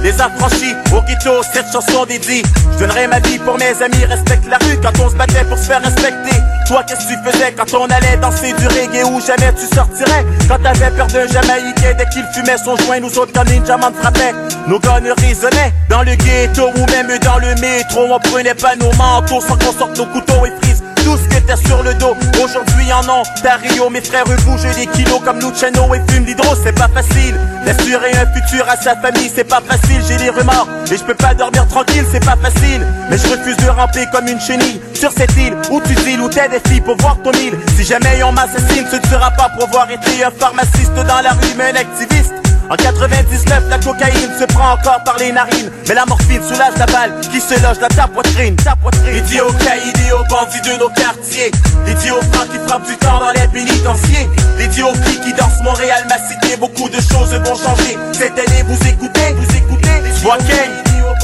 Les 0.01 0.21
affranchis, 0.21 0.75
au 0.93 1.01
ghetto, 1.01 1.41
cette 1.53 1.71
chanson 1.71 2.05
dédie. 2.05 2.43
Je 2.73 2.79
donnerais 2.79 3.07
ma 3.07 3.19
vie 3.19 3.39
pour 3.39 3.57
mes 3.57 3.81
amis, 3.81 4.05
respecte 4.05 4.47
la 4.47 4.57
rue 4.57 4.77
quand 4.81 4.97
on 5.03 5.09
se 5.09 5.15
battait 5.15 5.43
pour 5.45 5.57
se 5.57 5.63
faire 5.63 5.81
respecter. 5.81 6.37
Toi, 6.67 6.83
qu'est-ce 6.87 7.07
que 7.07 7.13
tu 7.13 7.31
faisais 7.31 7.53
quand 7.53 7.71
on 7.75 7.85
allait 7.85 8.17
danser 8.17 8.53
du 8.53 8.67
reggae 8.67 9.05
où 9.05 9.21
jamais 9.21 9.53
tu 9.53 9.67
sortirais? 9.75 10.25
Quand 10.47 10.57
t'avais 10.57 10.89
peur 10.95 11.05
d'un 11.07 11.27
Jamaïcain 11.27 11.93
dès 11.95 12.05
qu'il 12.11 12.25
fumait 12.33 12.57
son 12.57 12.75
joint, 12.77 12.99
nous 12.99 13.19
autres 13.19 13.31
quand 13.33 13.45
Ninja 13.45 13.77
Man 13.77 13.93
frappait. 13.93 14.33
Nos 14.67 14.79
ne 14.79 15.11
résonnaient 15.21 15.73
dans 15.89 16.01
le 16.01 16.15
ghetto 16.15 16.69
ou 16.75 16.85
même 16.91 17.19
dans 17.19 17.37
le 17.37 17.53
métro. 17.61 18.07
On 18.09 18.19
prenait 18.19 18.55
pas 18.55 18.75
nos 18.75 18.91
manteaux 18.93 19.41
sans 19.41 19.57
qu'on 19.57 19.77
sorte 19.77 19.97
nos 19.97 20.07
couteaux 20.07 20.43
et 20.45 20.51
frise 20.61 20.81
tout 21.05 21.17
ce 21.17 21.35
que 21.35 21.39
t'as 21.45 21.55
sur 21.55 21.83
le 21.83 21.93
dos. 21.93 22.15
Aujourd'hui 22.43 22.91
en 22.91 23.07
Ontario, 23.07 23.89
mes 23.91 24.01
frères 24.01 24.25
bougent 24.25 24.75
des 24.75 24.87
kilos 24.87 25.21
comme 25.23 25.39
Luciano 25.39 25.93
et 25.93 26.01
fument 26.09 26.25
l'hydro, 26.25 26.55
c'est 26.63 26.73
pas 26.73 26.87
facile. 26.87 27.35
D'assurer 27.63 28.11
un 28.11 28.25
futur 28.33 28.67
à 28.67 28.75
sa 28.75 28.95
famille, 28.95 29.31
c'est 29.33 29.43
pas 29.43 29.61
facile, 29.61 30.01
j'ai 30.07 30.17
des 30.17 30.31
remords. 30.31 30.67
Et 30.91 30.97
je 30.97 31.03
peux 31.03 31.13
pas 31.13 31.35
dormir 31.35 31.67
tranquille, 31.67 32.05
c'est 32.11 32.25
pas 32.25 32.35
facile. 32.35 32.85
Mais 33.09 33.17
je 33.17 33.27
refuse 33.27 33.57
de 33.57 33.69
ramper 33.69 34.05
comme 34.11 34.27
une 34.27 34.39
chenille 34.39 34.81
sur 34.93 35.11
cette 35.11 35.35
île 35.37 35.55
où 35.69 35.79
tu 35.81 35.93
dis 35.93 36.17
où 36.17 36.27
t'es 36.27 36.47
pour 36.59 36.95
voir 36.97 37.17
ton 37.23 37.31
île. 37.33 37.57
Si 37.75 37.83
jamais 37.83 38.23
on 38.23 38.31
m'assassine, 38.31 38.85
ce 38.89 38.95
ne 38.95 39.11
sera 39.11 39.31
pas 39.31 39.49
pour 39.49 39.67
avoir 39.67 39.89
été 39.89 40.23
un 40.23 40.31
pharmaciste 40.31 40.93
dans 40.93 41.21
la 41.21 41.31
rue, 41.31 41.53
mais 41.57 41.71
un 41.71 41.75
activiste. 41.75 42.33
En 42.69 42.75
99, 42.75 43.63
la 43.69 43.77
cocaïne 43.77 44.31
se 44.39 44.45
prend 44.45 44.73
encore 44.73 45.03
par 45.03 45.17
les 45.17 45.31
narines. 45.31 45.69
Mais 45.87 45.93
la 45.93 46.05
morphine 46.05 46.41
soulage 46.41 46.73
la 46.77 46.85
balle 46.87 47.13
qui 47.31 47.39
se 47.39 47.53
loge 47.61 47.79
dans 47.79 47.93
ta 47.95 48.07
poitrine. 48.07 48.55
Ta 48.55 48.75
poitrine. 48.75 49.13
Dédié 49.13 49.41
aux 49.41 49.53
caïds 49.53 49.93
et 50.07 50.11
aux 50.13 50.23
bandits 50.29 50.61
de 50.61 50.79
nos 50.79 50.89
quartiers. 50.89 51.51
Dédié 51.85 52.11
aux 52.11 52.21
frères 52.33 52.49
qui 52.49 52.57
frappent 52.67 52.87
du 52.87 52.97
temps 52.97 53.19
dans 53.19 53.31
les 53.31 53.47
pénitenciers. 53.49 54.29
Dédié 54.57 54.83
aux 54.83 54.93
qui 55.23 55.33
dansent 55.33 55.61
Montréal 55.63 56.05
m'a 56.09 56.17
cité. 56.17 56.57
Beaucoup 56.57 56.89
de 56.89 56.95
choses 56.95 57.35
vont 57.35 57.55
changer. 57.55 57.97
Cette 58.13 58.33
année, 58.33 58.63
vous 58.67 58.87
écoutez, 58.87 59.35
vous 59.35 59.55
écoutez. 59.55 60.01
Vois 60.23 60.37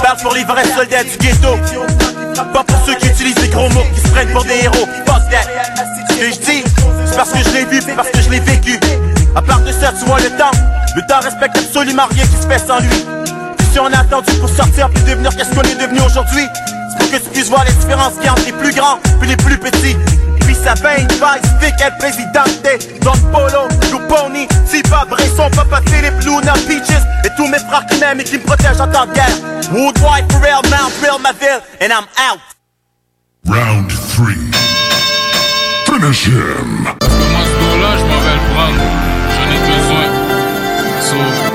parle 0.03 0.17
pour 0.21 0.33
les 0.33 0.43
vrais 0.43 0.67
soldats 0.75 1.03
du 1.03 1.17
ghetto. 1.17 2.20
Pas 2.35 2.63
pour 2.63 2.85
ceux 2.85 2.95
qui 2.95 3.07
utilisent 3.07 3.35
des 3.35 3.47
gros 3.49 3.69
mots, 3.69 3.85
qui 3.93 4.01
se 4.01 4.07
prennent 4.09 4.31
pour 4.31 4.43
des 4.43 4.63
héros. 4.63 4.87
Fuck 5.05 5.29
that. 5.29 5.47
Ce 6.09 6.15
que 6.15 6.25
je 6.25 6.39
dis, 6.39 6.63
c'est 7.05 7.15
parce 7.15 7.31
que 7.31 7.39
je 7.39 7.49
l'ai 7.51 7.65
vu, 7.65 7.81
parce 7.95 8.09
que 8.09 8.21
je 8.21 8.29
l'ai 8.29 8.39
vécu. 8.39 8.79
À 9.35 9.41
part 9.41 9.61
de 9.61 9.71
ça, 9.71 9.93
tu 9.97 10.05
vois 10.05 10.19
le 10.19 10.29
temps. 10.37 10.51
Le 10.95 11.01
temps 11.03 11.19
respecte 11.21 11.57
absolument 11.57 12.05
rien 12.09 12.23
qui 12.23 12.37
se 12.41 12.47
fait 12.47 12.59
sans 12.59 12.79
lui. 12.79 13.05
Si 13.71 13.79
on 13.79 13.85
a 13.85 13.99
attendu 13.99 14.31
pour 14.39 14.49
sortir 14.49 14.89
puis 14.89 15.03
devenir 15.03 15.35
qu'est-ce 15.35 15.55
qu'on 15.55 15.61
est 15.61 15.75
devenu 15.75 16.01
aujourd'hui, 16.01 16.45
pour 16.97 17.09
que 17.11 17.17
tu 17.17 17.29
puisses 17.29 17.49
voir 17.49 17.63
les 17.65 17.73
différences 17.73 18.13
qu'il 18.15 18.25
y 18.25 18.27
a 18.27 18.33
entre 18.33 18.45
les 18.45 18.51
plus 18.53 18.73
grands 18.73 18.99
puis 19.19 19.29
les 19.29 19.37
plus 19.37 19.57
petits. 19.57 19.95
Puis 20.41 20.55
ça 20.55 20.73
paye, 20.73 21.07
vice, 21.09 21.51
Vic, 21.61 21.73
El 21.79 21.95
Presidente, 21.97 22.63
Don 23.01 23.13
Polo, 23.31 23.67
Luponi, 23.91 24.47
Tiba, 24.69 25.05
Bresson, 25.09 25.49
Papa 25.55 25.81
Philippe, 25.87 26.19
Luna, 26.23 26.53
Peaches, 26.67 27.03
et 27.23 27.29
tous 27.37 27.47
mes 27.47 27.59
frères 27.59 27.85
qui 27.89 27.99
m'aiment 27.99 28.19
et 28.19 28.23
qui 28.23 28.37
me 28.37 28.43
protègent 28.43 28.81
en 28.81 28.87
temps 28.87 29.05
de 29.05 29.13
guerre. 29.13 29.37
Woodwide, 29.71 30.31
Pharrell, 30.31 30.61
Mount 30.69 30.91
Real, 31.01 31.19
ma 31.21 31.31
ville, 31.31 31.61
and 31.81 31.91
I'm 31.91 32.05
out. 32.17 32.39
Round 33.47 33.89
3. 34.15 34.33
Finish 35.85 36.27
him. 36.27 36.87
Parce 36.99 37.13
que 37.13 37.31
moi, 37.31 37.41
ce 37.45 37.75
dos-là, 37.75 37.97
je 37.97 38.03
m'en 38.03 38.19
vais 38.21 38.35
le 38.35 38.43
prendre. 38.53 38.83
J'en 39.35 39.47
ai 39.51 39.59
besoin. 39.71 40.05
So, 41.01 41.50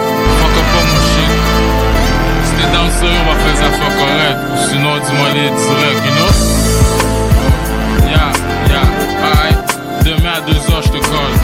Si 2.97 3.02
t'es 3.02 3.09
dans 3.09 3.12
le 3.12 3.12
sérieux, 3.12 3.20
on 3.20 3.31
va 3.31 3.36
faire 3.39 3.56
ça 3.56 3.66
affaires 3.66 3.94
correctes. 3.97 4.43
Sinon, 4.70 4.93
dis-moi 5.05 5.28
les 5.35 5.51
direct, 5.51 6.01
you 6.06 6.12
know? 6.16 6.32
Yeah, 8.09 8.31
yeah, 8.68 8.89
alright. 9.23 9.60
Demain 10.02 10.35
à 10.36 10.40
2h, 10.40 10.82
je 10.82 10.89
te 10.89 11.01
colle. 11.05 11.36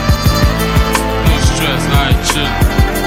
No 1.27 1.35
stress, 1.43 1.83
alright, 1.93 2.21
chill. 2.25 2.51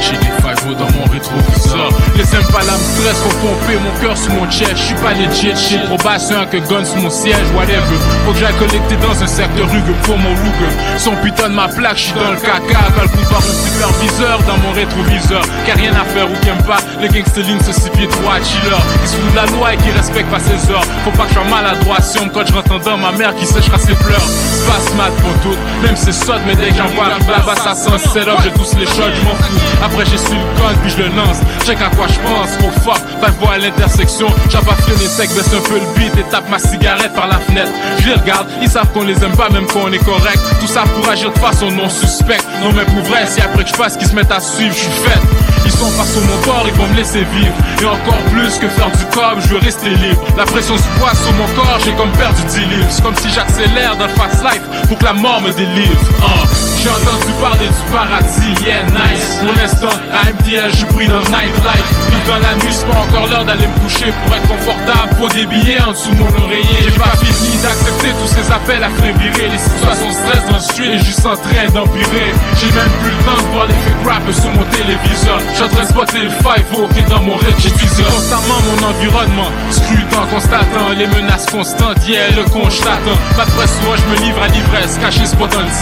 J'ai 0.02 0.18
des 0.18 0.34
dans 0.74 0.90
mon 0.98 1.06
rétroviseur. 1.12 1.90
Les 2.16 2.24
me 2.24 2.30
stress, 2.32 3.18
faut 3.24 3.38
pomper 3.38 3.78
mon 3.78 4.02
cœur 4.02 4.18
sous 4.18 4.32
mon 4.32 4.50
chest. 4.50 4.76
J'suis 4.76 4.96
pas 4.96 5.14
legit, 5.14 5.56
shit. 5.56 5.86
Probation 5.86 6.46
que 6.52 6.58
gun 6.58 6.84
sous 6.84 6.98
mon 6.98 7.10
siège, 7.10 7.46
whatever. 7.56 7.98
Faut 8.26 8.34
que 8.34 8.40
j'aille 8.40 8.58
collecter 8.58 8.96
dans 8.98 9.22
un 9.22 9.28
secteur 9.28 9.70
rugueux 9.70 9.96
pour 10.04 10.18
mon 10.18 10.34
Ruger. 10.36 10.74
Son 10.98 11.16
putain 11.18 11.50
de 11.50 11.56
ma 11.56 11.68
plaque, 11.68 11.98
j'suis 11.98 12.14
dans 12.14 12.32
le 12.32 12.38
caca. 12.38 12.90
Calcul 12.96 13.26
par 13.30 13.40
un 13.40 13.42
superviseur 13.42 14.40
dans 14.48 14.58
mon 14.58 14.72
rétroviseur. 14.74 15.42
Qu'a 15.66 15.76
rien 15.76 15.94
à 15.94 16.06
faire 16.06 16.30
ou 16.30 16.36
qui 16.42 16.50
aime 16.50 16.64
pas. 16.64 16.80
Les 17.02 17.10
gangsters 17.10 17.46
ce 17.66 17.74
six 17.74 17.90
trois 17.90 18.40
chiller. 18.44 18.82
Qui 19.04 19.08
se 19.10 19.18
de 19.18 19.36
la 19.36 19.46
loi 19.48 19.74
et 19.74 19.78
qui 19.78 19.92
respecte 19.92 20.30
pas 20.32 20.40
ses 20.40 20.72
heures. 20.72 20.86
Faut 21.04 21.12
pas 21.12 21.24
que 21.24 21.30
je 21.30 21.34
sois 21.36 21.44
maladroit. 21.44 22.02
Si 22.02 22.18
on 22.20 22.26
me 22.26 22.30
coach, 22.30 22.52
dans 22.86 22.98
ma 22.98 23.12
mère 23.12 23.36
qui 23.36 23.46
séchera 23.46 23.78
ses 23.78 23.96
pleurs. 23.96 24.22
C'est 24.22 24.66
pas 24.66 24.80
smart 24.80 25.12
pour 25.22 25.34
tout. 25.42 25.58
Même 25.84 25.96
c'est 25.96 26.14
sot, 26.14 26.34
mais 26.48 26.56
dès 26.56 26.70
que 26.70 26.76
j'envoie 26.76 27.06
le 27.06 27.32
là-bas, 27.32 27.56
ça 27.56 27.74
sent 27.76 27.98
setup. 27.98 28.38
J'ai 28.44 28.52
tous 28.52 28.76
les 28.78 28.86
shots, 28.86 29.14
j'm'en 29.22 29.36
fous. 29.36 29.60
Après, 29.84 30.06
j'ai 30.06 30.18
su 30.18 30.34
le 30.34 30.55
puis 30.82 30.92
je 30.92 30.98
le 30.98 31.10
lance. 31.16 31.38
Check 31.66 31.80
à 31.82 31.90
quoi 31.96 32.08
je 32.08 32.20
pense, 32.20 32.50
oh 32.64 32.72
fuck. 32.84 33.02
Pas 33.22 33.30
voix 33.40 33.54
à 33.54 33.58
l'intersection. 33.58 34.28
J'ai 34.50 34.58
pas 34.60 34.76
freiné 34.76 35.08
sec, 35.08 35.30
baisse 35.36 35.54
un 35.54 35.62
peu 35.68 35.76
le 35.76 36.00
beat 36.00 36.16
et 36.18 36.24
tape 36.30 36.50
ma 36.50 36.60
cigarette 36.60 37.14
par 37.14 37.28
la 37.28 37.40
fenêtre. 37.40 37.72
Je 38.00 38.08
les 38.10 38.16
regarde, 38.16 38.48
ils 38.62 38.70
savent 38.70 38.88
qu'on 38.94 39.04
les 39.04 39.22
aime 39.24 39.36
pas, 39.36 39.50
même 39.50 39.66
quand 39.68 39.82
on 39.88 39.92
est 39.92 40.04
correct. 40.04 40.40
Tout 40.60 40.68
ça 40.68 40.84
pour 40.84 41.08
agir 41.10 41.32
de 41.32 41.40
façon 41.40 41.72
non 41.72 41.90
suspecte. 41.90 42.46
Non, 42.64 42.72
mais 42.74 42.86
pour 42.86 43.04
vrai, 43.04 43.26
si 43.28 43.42
après 43.42 43.64
que 43.64 43.70
je 43.70 43.76
fasse 43.76 43.98
qu'ils 43.98 44.08
se 44.08 44.16
mettent 44.16 44.32
à 44.32 44.40
suivre, 44.40 44.74
je 44.74 44.80
suis 44.82 44.92
faite. 45.04 45.22
Ils 45.66 45.72
sont 45.72 45.90
pas 45.98 46.06
sur 46.06 46.22
mon 46.22 46.38
corps, 46.44 46.64
ils 46.68 46.74
vont 46.74 46.88
me 46.88 46.96
laisser 46.96 47.24
vivre. 47.34 47.54
Et 47.82 47.86
encore 47.86 48.22
plus 48.32 48.54
que 48.60 48.68
faire 48.70 48.92
du 48.92 49.04
cob, 49.06 49.40
je 49.40 49.48
veux 49.48 49.58
rester 49.58 49.90
libre. 49.90 50.22
La 50.38 50.46
pression 50.46 50.78
se 50.78 50.84
voit 51.00 51.14
sur 51.16 51.34
mon 51.34 51.48
corps, 51.56 51.80
j'ai 51.84 51.92
comme 51.94 52.12
perdu 52.12 52.44
10 52.48 52.60
livres. 52.60 52.86
C'est 52.90 53.02
comme 53.04 53.16
si 53.16 53.30
j'accélère 53.32 53.96
dans 53.98 54.06
le 54.06 54.14
fast 54.14 54.44
life 54.44 54.62
pour 54.88 54.98
que 55.00 55.04
la 55.06 55.14
mort 55.14 55.42
me 55.42 55.52
délivre. 55.52 56.00
Ah, 56.22 56.44
J'ai 56.82 56.90
entendu 56.90 57.34
parler 57.42 57.66
du 57.68 57.92
paradis, 57.92 58.64
yeah, 58.64 58.84
nice. 58.84 59.40
Pour 59.42 59.54
l'instant, 59.56 59.98
à 60.14 60.30
MTL, 60.46 60.72
je 60.76 60.86
pris 60.94 61.08
dans 61.08 61.20
le 61.20 61.26
nightlife. 61.26 61.90
Vivre 62.10 62.28
dans 62.28 62.40
la 62.40 62.56
nuit, 62.56 62.72
c'est 62.72 62.86
pas 62.88 63.00
encore 63.00 63.28
l'heure 63.28 63.46
d'aller 63.46 63.68
me 63.68 63.80
coucher 63.82 64.14
pour 64.24 64.36
être 64.36 64.48
confortable. 64.48 65.16
Faut 65.18 65.30
des 65.30 65.46
billets 65.46 65.82
en 65.82 65.92
dessous 65.92 66.12
de 66.12 66.20
mon 66.20 66.44
oreiller. 66.46 66.86
J'ai 66.86 67.00
pas 67.00 67.16
fini 67.18 67.58
d'accepter 67.62 68.10
tous 68.22 68.30
ces 68.30 68.52
appels 68.52 68.84
à 68.84 68.90
faire 68.90 69.16
virer. 69.18 69.50
Les 69.50 69.58
situations 69.58 70.12
stress 70.12 70.46
dans 70.46 70.58
le 70.58 70.62
street 70.62 70.92
est 70.96 71.06
juste 71.06 71.26
en 71.26 71.36
train 71.36 71.66
d'empirer. 71.74 72.30
J'ai 72.58 72.72
même 72.74 72.94
plus 73.02 73.12
le 73.12 73.22
temps 73.26 73.42
de 73.42 73.50
voir 73.54 73.66
les 73.68 73.80
fake 73.86 74.06
rappers 74.06 74.36
sur 74.36 74.52
mon 74.54 74.66
téléviseur. 74.70 75.40
J'suis 75.54 75.64
en 75.64 75.70
train 75.70 75.84
de 75.84 75.90
spotter 75.90 76.22
le 76.22 76.30
5 76.30 76.94
qui 76.94 77.00
est 77.00 77.10
dans 77.10 77.24
mon 77.24 77.36
rétroviseur. 77.38 78.10
constamment 78.14 78.60
mon 78.70 78.80
environnement, 78.86 79.50
scrutant, 79.72 80.26
constatant 80.30 80.94
les 80.98 81.08
menaces 81.08 81.50
constantes. 81.50 82.06
Yeah, 82.08 82.32
le 82.38 82.44
constatant. 82.50 83.18
Pas 83.38 83.46
de 83.46 83.54
moi 83.86 83.96
je 83.98 84.06
me 84.14 84.18
livre 84.26 84.42
à 84.42 84.48
l'ivresse. 84.48 84.98
Caché 85.02 85.26
ce 85.26 85.36
dans 85.36 85.46
le 85.46 85.74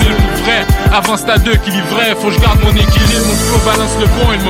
vrai. 0.44 0.64
Avant 0.91 1.15
à 1.15 1.38
deux 1.38 1.56
qui 1.64 1.72
livraient. 1.72 2.15
Faut 2.19 2.27
que 2.27 2.35
je 2.35 2.40
garde 2.40 2.60
mon 2.64 2.72
équilibre. 2.72 3.27
Mon 3.27 3.35
flow 3.35 3.60
balance 3.65 3.95
le 3.99 4.07
bon 4.07 4.31
et 4.31 4.43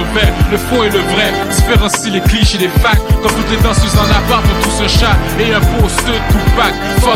le 0.52 0.58
faux 0.58 0.84
et 0.84 0.90
le 0.90 1.00
vrai. 1.00 1.32
Différencie 1.50 2.12
les 2.12 2.22
clichés 2.22 2.58
des 2.58 2.68
facts. 2.68 3.02
Comme 3.22 3.32
toutes 3.32 3.52
les 3.52 3.58
danseuses 3.58 3.96
en 3.98 4.04
appart 4.04 4.44
tous 4.62 4.84
un 4.84 4.88
chat 4.88 5.16
et 5.40 5.54
un 5.54 5.62
poste 5.80 6.06
tout 6.06 6.52
pack. 6.56 6.74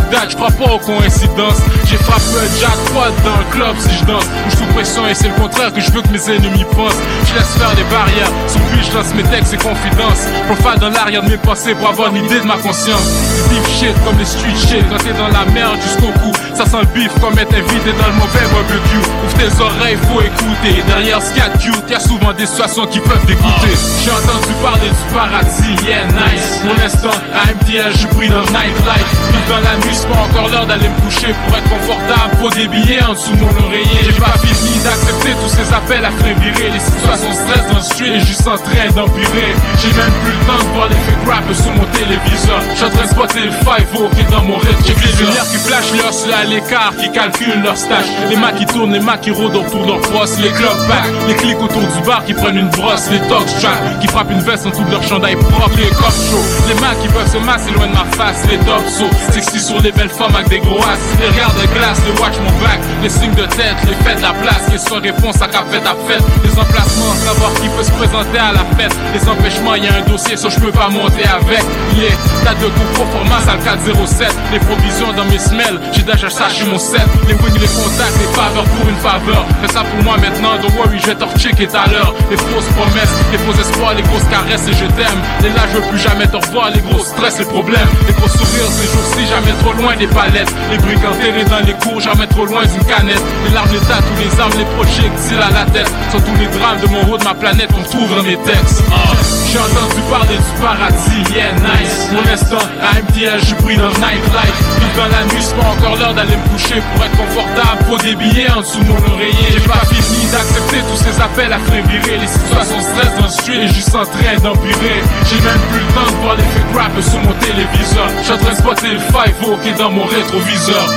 Fuck 0.08 0.12
that, 0.12 0.30
j'crois 0.30 0.52
pas 0.52 0.74
aux 0.74 0.80
coïncidences. 0.80 1.60
J'ai 1.86 1.98
frappé 1.98 2.24
un 2.40 2.60
jackpot 2.60 3.12
dans 3.24 3.38
le 3.38 3.46
club 3.52 3.76
si 3.80 3.98
je 3.98 4.06
danse. 4.06 4.26
Je 4.50 4.56
sous 4.56 4.66
pression 4.74 5.08
et 5.08 5.14
c'est 5.14 5.30
le 5.30 5.36
contraire 5.36 5.74
que 5.74 5.82
je 5.82 5.92
veux 5.92 6.02
que 6.02 6.10
mes 6.10 6.30
ennemis 6.30 6.66
pensent. 6.76 6.96
Je 7.26 7.34
laisse 7.34 7.56
faire 7.58 7.74
les 7.76 7.84
barrières, 7.86 8.32
lui 8.74 8.84
je 8.84 8.96
lance 8.96 9.14
mes 9.16 9.24
textes 9.24 9.54
et 9.54 9.58
confidences. 9.58 10.28
Profile 10.48 10.80
dans 10.80 10.90
l'arrière 10.90 11.24
de 11.24 11.30
mes 11.30 11.38
pensées 11.38 11.76
pour 11.76 11.90
avoir 11.90 12.16
une 12.16 12.26
idée 12.26 12.40
de 12.40 12.46
ma 12.46 12.58
conscience. 12.58 13.04
Du 13.50 13.56
beef 13.56 13.68
shit 13.80 13.96
comme 14.06 14.18
les 14.18 14.26
street 14.26 14.56
shit 14.56 14.86
Quand 14.90 15.04
dans 15.18 15.32
la 15.32 15.46
merde 15.52 15.78
jusqu'au 15.82 16.12
cou. 16.20 16.32
Ça 16.54 16.66
sent 16.66 16.82
le 16.82 16.88
beef 16.94 17.12
comme 17.20 17.38
être 17.38 17.54
invité 17.54 17.92
dans 18.00 18.08
le 18.08 18.18
mauvais 18.18 18.48
barbecue. 18.52 19.04
Ouvre 19.26 19.38
tes 19.38 19.62
oreilles, 19.62 19.98
faut 20.08 20.22
écouter. 20.22 20.84
Derrière 20.88 21.22
ce 21.22 21.30
qu'il 21.32 21.44
y 21.44 21.46
a 21.46 21.50
de 21.50 21.58
cute, 21.58 21.90
y'a 21.90 22.00
souvent 22.00 22.34
des 22.34 22.46
situations 22.46 22.86
qui 22.88 23.00
peuvent 23.00 23.26
dégoûter. 23.26 23.76
J'ai 24.04 24.12
entendu 24.12 24.54
parler 24.62 24.90
du 24.90 25.14
paradis, 25.14 25.86
yeah 25.86 26.06
nice. 26.06 26.62
Mon 26.64 26.78
instant, 26.84 27.18
à 27.34 27.48
je 27.92 28.08
pris 28.16 28.30
dans 28.30 28.46
nightlife. 28.54 29.12
Vivre 29.32 29.48
dans 29.50 29.62
la 29.62 29.76
nuit, 29.78 29.96
pas 30.06 30.22
encore 30.22 30.49
l'heure 30.49 30.65
d'aller 30.65 30.90
me 30.90 30.99
coucher 31.02 31.34
Pour 31.45 31.57
être 31.57 31.69
confortable, 31.69 32.38
faut 32.40 32.49
des 32.49 32.68
billets 32.68 33.03
en 33.03 33.14
dessous 33.14 33.36
de 33.36 33.41
mon 33.41 33.65
oreiller? 33.65 33.99
J'ai 34.03 34.19
pas 34.19 34.38
fini 34.44 34.78
d'accepter 34.84 35.32
tous 35.41 35.49
ces 35.49 35.74
appels 35.74 36.06
à 36.06 36.11
virer 36.11 36.69
Les 36.69 36.80
situations 36.80 37.34
stress 37.34 37.64
dans 37.68 37.80
le 37.80 37.88
et 38.06 38.19
juste 38.22 38.48
en 38.48 38.57
train 38.57 38.90
d'empirer. 38.95 39.56
J'ai 39.82 39.91
même 39.94 40.14
plus 40.24 40.32
le 40.32 40.45
temps 40.45 40.64
de 40.64 40.74
voir 40.74 40.88
les 40.90 40.95
fake 40.95 41.26
rappers 41.28 41.56
sur 41.56 41.72
mon 41.74 41.86
téléviseur. 41.86 42.61
J'suis 42.76 42.86
en 42.86 42.90
train 42.90 43.03
de 43.03 43.10
spotter 43.10 43.41
le 43.41 43.52
5 43.52 44.11
qui 44.14 44.22
est 44.22 44.32
dans 44.32 44.44
mon 44.44 44.57
rythme 44.57 44.84
J'ai 44.86 44.94
qui 44.94 45.57
flashent 45.57 45.91
les 45.94 45.99
hustlers 45.99 46.34
à 46.34 46.44
l'écart 46.44 46.94
Qui 46.99 47.11
calculent 47.11 47.61
leur 47.64 47.78
stage 47.78 48.06
Les 48.30 48.36
mains 48.36 48.52
qui 48.52 48.65
tournent, 48.65 48.94
les 48.94 48.99
mains 48.99 49.18
qui 49.18 49.32
rôdent 49.32 49.56
autour 49.56 49.82
de 49.84 49.88
leur 49.88 50.02
poste 50.02 50.40
Les 50.41 50.49
clubs 50.49 50.88
back, 50.88 51.06
les 51.28 51.36
clics 51.36 51.60
autour 51.61 51.82
du 51.82 52.02
bar 52.06 52.24
qui 52.26 52.34
prennent 52.34 52.57
une 52.57 52.69
brosse. 52.69 53.10
Les 53.11 53.19
dogs 53.28 53.45
track 53.60 53.99
qui 54.02 54.07
frappent 54.07 54.32
une 54.32 54.41
veste 54.41 54.65
en 54.65 54.69
dessous 54.69 54.84
de 54.84 54.91
leur 54.91 55.03
chandail 55.03 55.36
propre. 55.36 55.78
Les 55.78 55.90
cop 55.90 56.11
show, 56.11 56.41
les 56.68 56.76
mains 56.76 56.95
qui 57.02 57.07
peuvent 57.07 57.32
se 57.32 57.38
masser 57.38 57.72
loin 57.72 57.88
de 57.88 57.94
ma 57.94 58.06
face. 58.15 58.45
Les 58.49 58.57
top 58.57 58.88
sauts, 58.88 59.32
sexy 59.32 59.60
sur 59.60 59.82
les 59.82 59.87
belles 59.92 60.10
femmes 60.10 60.36
avec 60.36 60.50
des 60.50 60.60
gros 60.60 60.80
asses 60.80 61.00
Les 61.20 61.28
regards 61.28 61.54
de 61.54 61.66
glace, 61.74 62.02
les 62.06 62.22
watch 62.22 62.38
mon 62.44 62.52
back 62.64 62.80
Les 63.04 63.10
signes 63.10 63.34
de 63.36 63.46
tête, 63.46 63.78
les 63.86 63.96
fêtes 64.04 64.18
de 64.18 64.22
la 64.22 64.34
place. 64.34 64.68
Sans 64.78 65.02
réponse 65.02 65.42
à 65.42 65.48
fait 65.48 65.82
à 65.82 65.96
fête. 66.08 66.24
Les 66.44 66.52
emplacements, 66.52 67.14
savoir 67.26 67.52
qui 67.56 67.68
peut 67.70 67.84
se 67.84 67.92
présenter 67.92 68.38
à 68.38 68.54
la 68.54 68.66
fête. 68.78 68.96
Les 69.14 69.28
empêchements, 69.28 69.76
y 69.76 69.88
a 69.88 69.96
un 69.96 70.02
dossier, 70.02 70.38
ça 70.38 70.50
je 70.50 70.60
peux 70.60 70.72
pas 70.72 70.90
monter 70.90 71.26
avec. 71.26 71.64
Yeah, 71.98 72.14
date 72.46 72.60
de 72.62 72.68
coup 72.68 72.86
performance 72.94 73.48
à 73.50 73.58
407 73.58 74.28
Les 74.52 74.60
provisions 74.60 75.12
dans 75.14 75.26
mes 75.26 75.40
semelles, 75.40 75.80
j'ai 75.94 76.04
déjà 76.04 76.30
ça 76.30 76.50
chez 76.50 76.66
mon 76.66 76.78
set. 76.78 77.02
Les 77.28 77.34
wings, 77.34 77.60
les 77.60 77.68
contacts, 77.68 78.18
les 78.22 78.32
faveurs 78.38 78.66
pour 78.66 78.88
une 78.88 79.02
faveur. 79.02 79.46
Fais 79.62 79.74
ça 79.74 79.82
pour 79.82 80.04
moi 80.04 80.18
maintenant, 80.18 80.62
don't 80.62 80.72
worry, 80.78 81.00
je 81.00 81.08
vais 81.08 81.24
rechecker 81.24 81.68
tout 81.68 81.78
à 81.78 81.90
l'heure. 81.90 82.14
Les 82.30 82.38
fausses 82.38 82.70
promesses, 82.78 83.14
les 83.32 83.40
faux 83.40 83.58
espoirs, 83.60 83.96
les 83.96 84.04
grosses 84.04 84.30
caresses 84.30 84.68
et 84.68 84.74
je 84.74 84.86
t'aime. 84.94 85.20
Et 85.42 85.50
là 85.50 85.66
je 85.72 85.78
veux 85.78 85.88
plus 85.90 86.00
jamais 86.00 86.28
te 86.28 86.38
revoir, 86.38 86.70
les 86.70 86.82
gros 86.82 87.04
stress, 87.04 87.40
les 87.40 87.46
problèmes. 87.46 87.90
Les 88.08 88.14
gros 88.14 88.30
sourires 88.30 88.70
ces 88.70 88.88
jours-ci, 88.88 89.26
jamais 89.26 89.54
trop 89.64 89.74
loin 89.78 89.95
des 89.95 90.08
palettes 90.08 90.52
Les 90.72 90.78
briques 90.78 91.06
enterrées 91.06 91.45
dans 91.45 91.66
les 91.66 91.74
cours, 91.74 92.02
jamais 92.02 92.28
trop 92.28 92.45
loin 92.45 92.66
d'une 92.66 92.84
canette. 92.86 93.22
Les 93.45 93.54
larmes, 93.54 93.70
les 93.72 93.80
tas, 93.80 94.02
tous 94.02 94.18
les 94.22 94.40
armes, 94.40 94.54
les 94.58 94.66
projectiles 94.76 95.41
à 95.41 95.52
la 95.52 95.66
tête. 95.72 95.91
Sont 96.12 96.20
tous 96.20 96.36
les 96.40 96.48
drames 96.58 96.80
de 96.82 96.88
mon 96.88 97.02
haut 97.14 97.18
de 97.18 97.24
ma 97.24 97.34
planète 97.34 97.72
qu'on 97.72 97.84
trouve 97.84 98.10
dans 98.16 98.24
mes 98.24 98.38
textes. 98.38 98.84
Ah, 98.91 99.14
J'ai 99.52 99.60
entendu 99.60 100.02
parler 100.10 100.38
du 100.38 100.54
paradis, 100.62 101.24
yeah 101.36 101.54
nice. 101.64 102.10
Mon 102.12 102.26
instant, 102.32 102.64
à 102.82 102.99
MTL, 102.99 103.40
je 103.44 103.56
pris 103.64 103.78
dans 103.78 103.90
nightlife. 104.02 104.58
Vivre 104.80 104.95
dans 104.98 105.12
la 105.12 105.24
nuit, 105.26 105.41
c'est 105.41 105.56
pas 105.56 105.70
encore 105.70 105.95
l'heure 105.98 106.14
d'aller 106.14 106.36
me 106.36 106.48
coucher 106.52 106.82
Pour 106.94 107.06
être 107.06 107.18
confortable, 107.18 107.80
faut 107.88 107.98
des 107.98 108.16
billets 108.16 108.49
en 108.52 108.62
dessous 108.62 108.82
de 108.84 108.90
mon 108.90 109.14
oreiller. 109.14 109.48
J'ai 109.54 109.68
pas 109.68 109.86
fini 109.90 110.26
d'accepter 110.32 110.80
tous 110.90 110.98
ces 110.98 111.16
appels 111.22 111.54
à 111.54 111.60
faire 111.60 111.84
virer. 111.86 112.18
Les 112.18 112.28
situations 112.28 112.82
stress 112.82 113.12
dans 113.18 113.24
le 113.26 113.30
street 113.32 113.62
et 113.64 113.68
juste 113.68 113.94
en 113.95 114.06
train 114.06 114.36
d'empirer. 114.44 114.99
J'ai 115.30 115.40
même 115.41 115.62
plus 115.72 115.80
le 115.80 115.91
temps 115.94 116.12
de 116.12 116.18
voir 116.24 116.36
les 116.36 116.44
fake 116.44 116.74
rappers 116.76 117.04
sur 117.04 117.20
mon 117.22 117.34
téléviseur. 117.40 118.08
J'suis 118.22 118.34
en 118.34 118.38
train 118.38 118.52
de 118.52 118.58
spotter 118.58 118.91
le 118.94 118.99
5 118.99 119.62
qui 119.64 119.66
dans 119.76 119.91
mon 119.91 120.06
rétroviseur 120.06 120.94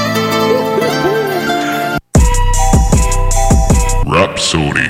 Rhapsody. 4.06 4.88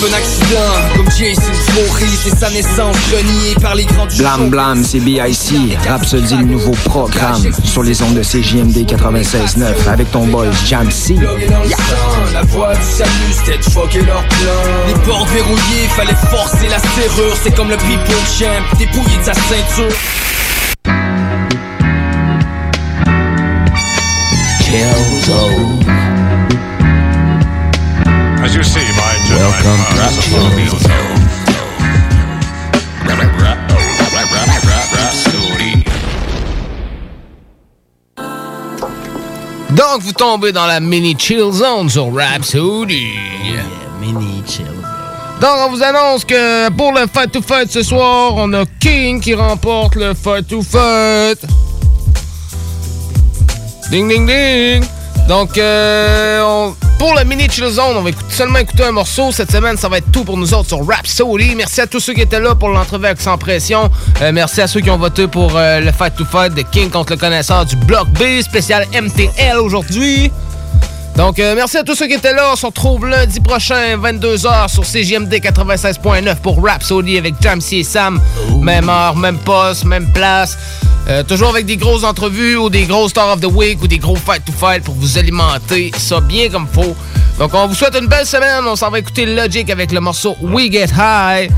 Un 0.00 0.12
accident, 0.12 0.96
comme 0.96 1.10
Jason 1.10 1.42
Voorhees 1.72 2.28
et 2.28 2.30
sa 2.30 2.50
naissance 2.50 2.96
reniée 3.10 3.54
par 3.60 3.74
les 3.74 3.84
grands 3.84 4.06
du 4.06 4.16
Blam 4.16 4.48
Blam, 4.48 4.84
c'est 4.84 5.00
BIC. 5.00 5.76
Rhapsody, 5.88 6.36
le 6.36 6.44
nouveau 6.44 6.70
programme. 6.84 7.42
Sur 7.64 7.82
les 7.82 8.00
ondes 8.02 8.14
de 8.14 8.22
CJMD 8.22 8.86
96.9 8.86 9.88
avec 9.88 10.10
ton 10.12 10.26
boy 10.26 10.48
Jam 10.66 10.90
C. 10.90 11.16
La 12.32 12.42
voix 12.42 12.74
du 12.74 12.82
salut, 12.82 13.10
c'était 13.32 13.58
de 13.58 14.06
leur 14.06 14.24
plan. 14.24 14.86
Les 14.86 14.94
portes 15.04 15.28
verrouillées, 15.30 15.88
fallait 15.96 16.14
forcer 16.30 16.68
la 16.68 16.78
serrure. 16.78 17.34
C'est 17.42 17.54
comme 17.54 17.70
le 17.70 17.76
people 17.76 18.14
champ, 18.38 18.78
dépouillé 18.78 19.16
de 19.18 19.24
sa 19.24 19.34
ceinture. 19.34 19.96
Killzone. 24.68 25.82
As 28.44 28.54
you 28.54 28.62
see, 28.62 28.84
my 29.00 29.14
Welcome 29.30 29.80
to 29.88 29.96
Rhapsody. 29.96 30.68
Donc, 39.70 40.02
vous 40.02 40.12
tombez 40.12 40.52
dans 40.52 40.66
la 40.66 40.80
mini 40.80 41.16
chill 41.18 41.50
zone 41.52 41.88
sur 41.88 42.12
Rhapsody. 42.14 43.14
mini 44.00 44.42
chill 44.46 44.66
Donc, 45.40 45.50
on 45.66 45.70
vous 45.70 45.82
annonce 45.82 46.24
que 46.24 46.68
pour 46.70 46.92
le 46.92 47.06
Fight 47.06 47.32
to 47.32 47.40
Fight 47.40 47.70
ce 47.70 47.82
soir, 47.82 48.34
on 48.36 48.52
a 48.52 48.64
King 48.80 49.20
qui 49.20 49.34
remporte 49.34 49.94
le 49.94 50.12
Fight 50.14 50.46
to 50.46 50.60
Fight. 50.62 51.38
Ding, 53.90 54.06
ding, 54.06 54.26
ding. 54.26 54.84
Donc, 55.28 55.56
euh, 55.56 56.70
pour 56.98 57.14
la 57.14 57.24
mini 57.24 57.48
chill 57.50 57.68
zone, 57.68 57.96
on 57.96 58.02
va 58.02 58.10
seulement 58.28 58.58
écouter 58.58 58.84
un 58.84 58.92
morceau. 58.92 59.32
Cette 59.32 59.50
semaine, 59.50 59.76
ça 59.76 59.88
va 59.88 59.98
être 59.98 60.10
tout 60.10 60.24
pour 60.24 60.36
nous 60.36 60.52
autres 60.52 60.68
sur 60.68 60.86
Rhapsody. 60.86 61.54
Merci 61.54 61.80
à 61.80 61.86
tous 61.86 62.00
ceux 62.00 62.12
qui 62.12 62.22
étaient 62.22 62.40
là 62.40 62.54
pour 62.54 62.68
l'entrevue 62.68 63.06
avec 63.06 63.20
Sans 63.20 63.38
Pression. 63.38 63.90
Euh, 64.20 64.32
merci 64.32 64.60
à 64.60 64.66
ceux 64.66 64.80
qui 64.80 64.90
ont 64.90 64.98
voté 64.98 65.26
pour 65.26 65.56
euh, 65.56 65.80
le 65.80 65.92
Fight 65.92 66.14
to 66.16 66.24
Fight 66.24 66.54
de 66.54 66.62
King 66.62 66.90
contre 66.90 67.12
le 67.12 67.18
connaisseur 67.18 67.64
du 67.64 67.76
Bloc 67.76 68.08
B, 68.08 68.42
spécial 68.42 68.86
MTL 68.92 69.58
aujourd'hui. 69.58 70.30
Donc, 71.18 71.40
euh, 71.40 71.56
merci 71.56 71.76
à 71.76 71.82
tous 71.82 71.96
ceux 71.96 72.06
qui 72.06 72.14
étaient 72.14 72.32
là. 72.32 72.50
On 72.52 72.54
se 72.54 72.64
retrouve 72.64 73.08
lundi 73.08 73.40
prochain, 73.40 73.96
22h, 73.96 74.68
sur 74.68 74.84
CGMD 74.84 75.34
96.9 75.34 76.36
pour 76.36 76.62
Rhapsody 76.62 77.18
avec 77.18 77.34
Jamsey 77.40 77.78
et 77.78 77.82
Sam. 77.82 78.20
Même 78.62 78.88
heure, 78.88 79.16
même 79.16 79.36
poste, 79.38 79.84
même 79.84 80.12
place. 80.12 80.56
Euh, 81.08 81.24
toujours 81.24 81.48
avec 81.48 81.66
des 81.66 81.76
grosses 81.76 82.04
entrevues 82.04 82.54
ou 82.54 82.70
des 82.70 82.84
gros 82.84 83.08
Star 83.08 83.32
of 83.32 83.40
the 83.40 83.52
Week 83.52 83.82
ou 83.82 83.88
des 83.88 83.98
gros 83.98 84.14
Fight 84.14 84.44
to 84.44 84.52
Fight 84.52 84.84
pour 84.84 84.94
vous 84.94 85.18
alimenter. 85.18 85.90
Ça 85.98 86.20
bien 86.20 86.50
comme 86.50 86.68
faut. 86.72 86.94
Donc, 87.40 87.52
on 87.52 87.66
vous 87.66 87.74
souhaite 87.74 87.96
une 88.00 88.06
belle 88.06 88.24
semaine. 88.26 88.62
On 88.64 88.76
s'en 88.76 88.88
va 88.88 89.00
écouter 89.00 89.26
Logic 89.26 89.68
avec 89.70 89.90
le 89.90 89.98
morceau 89.98 90.36
We 90.40 90.70
Get 90.70 90.90
High. 90.96 91.50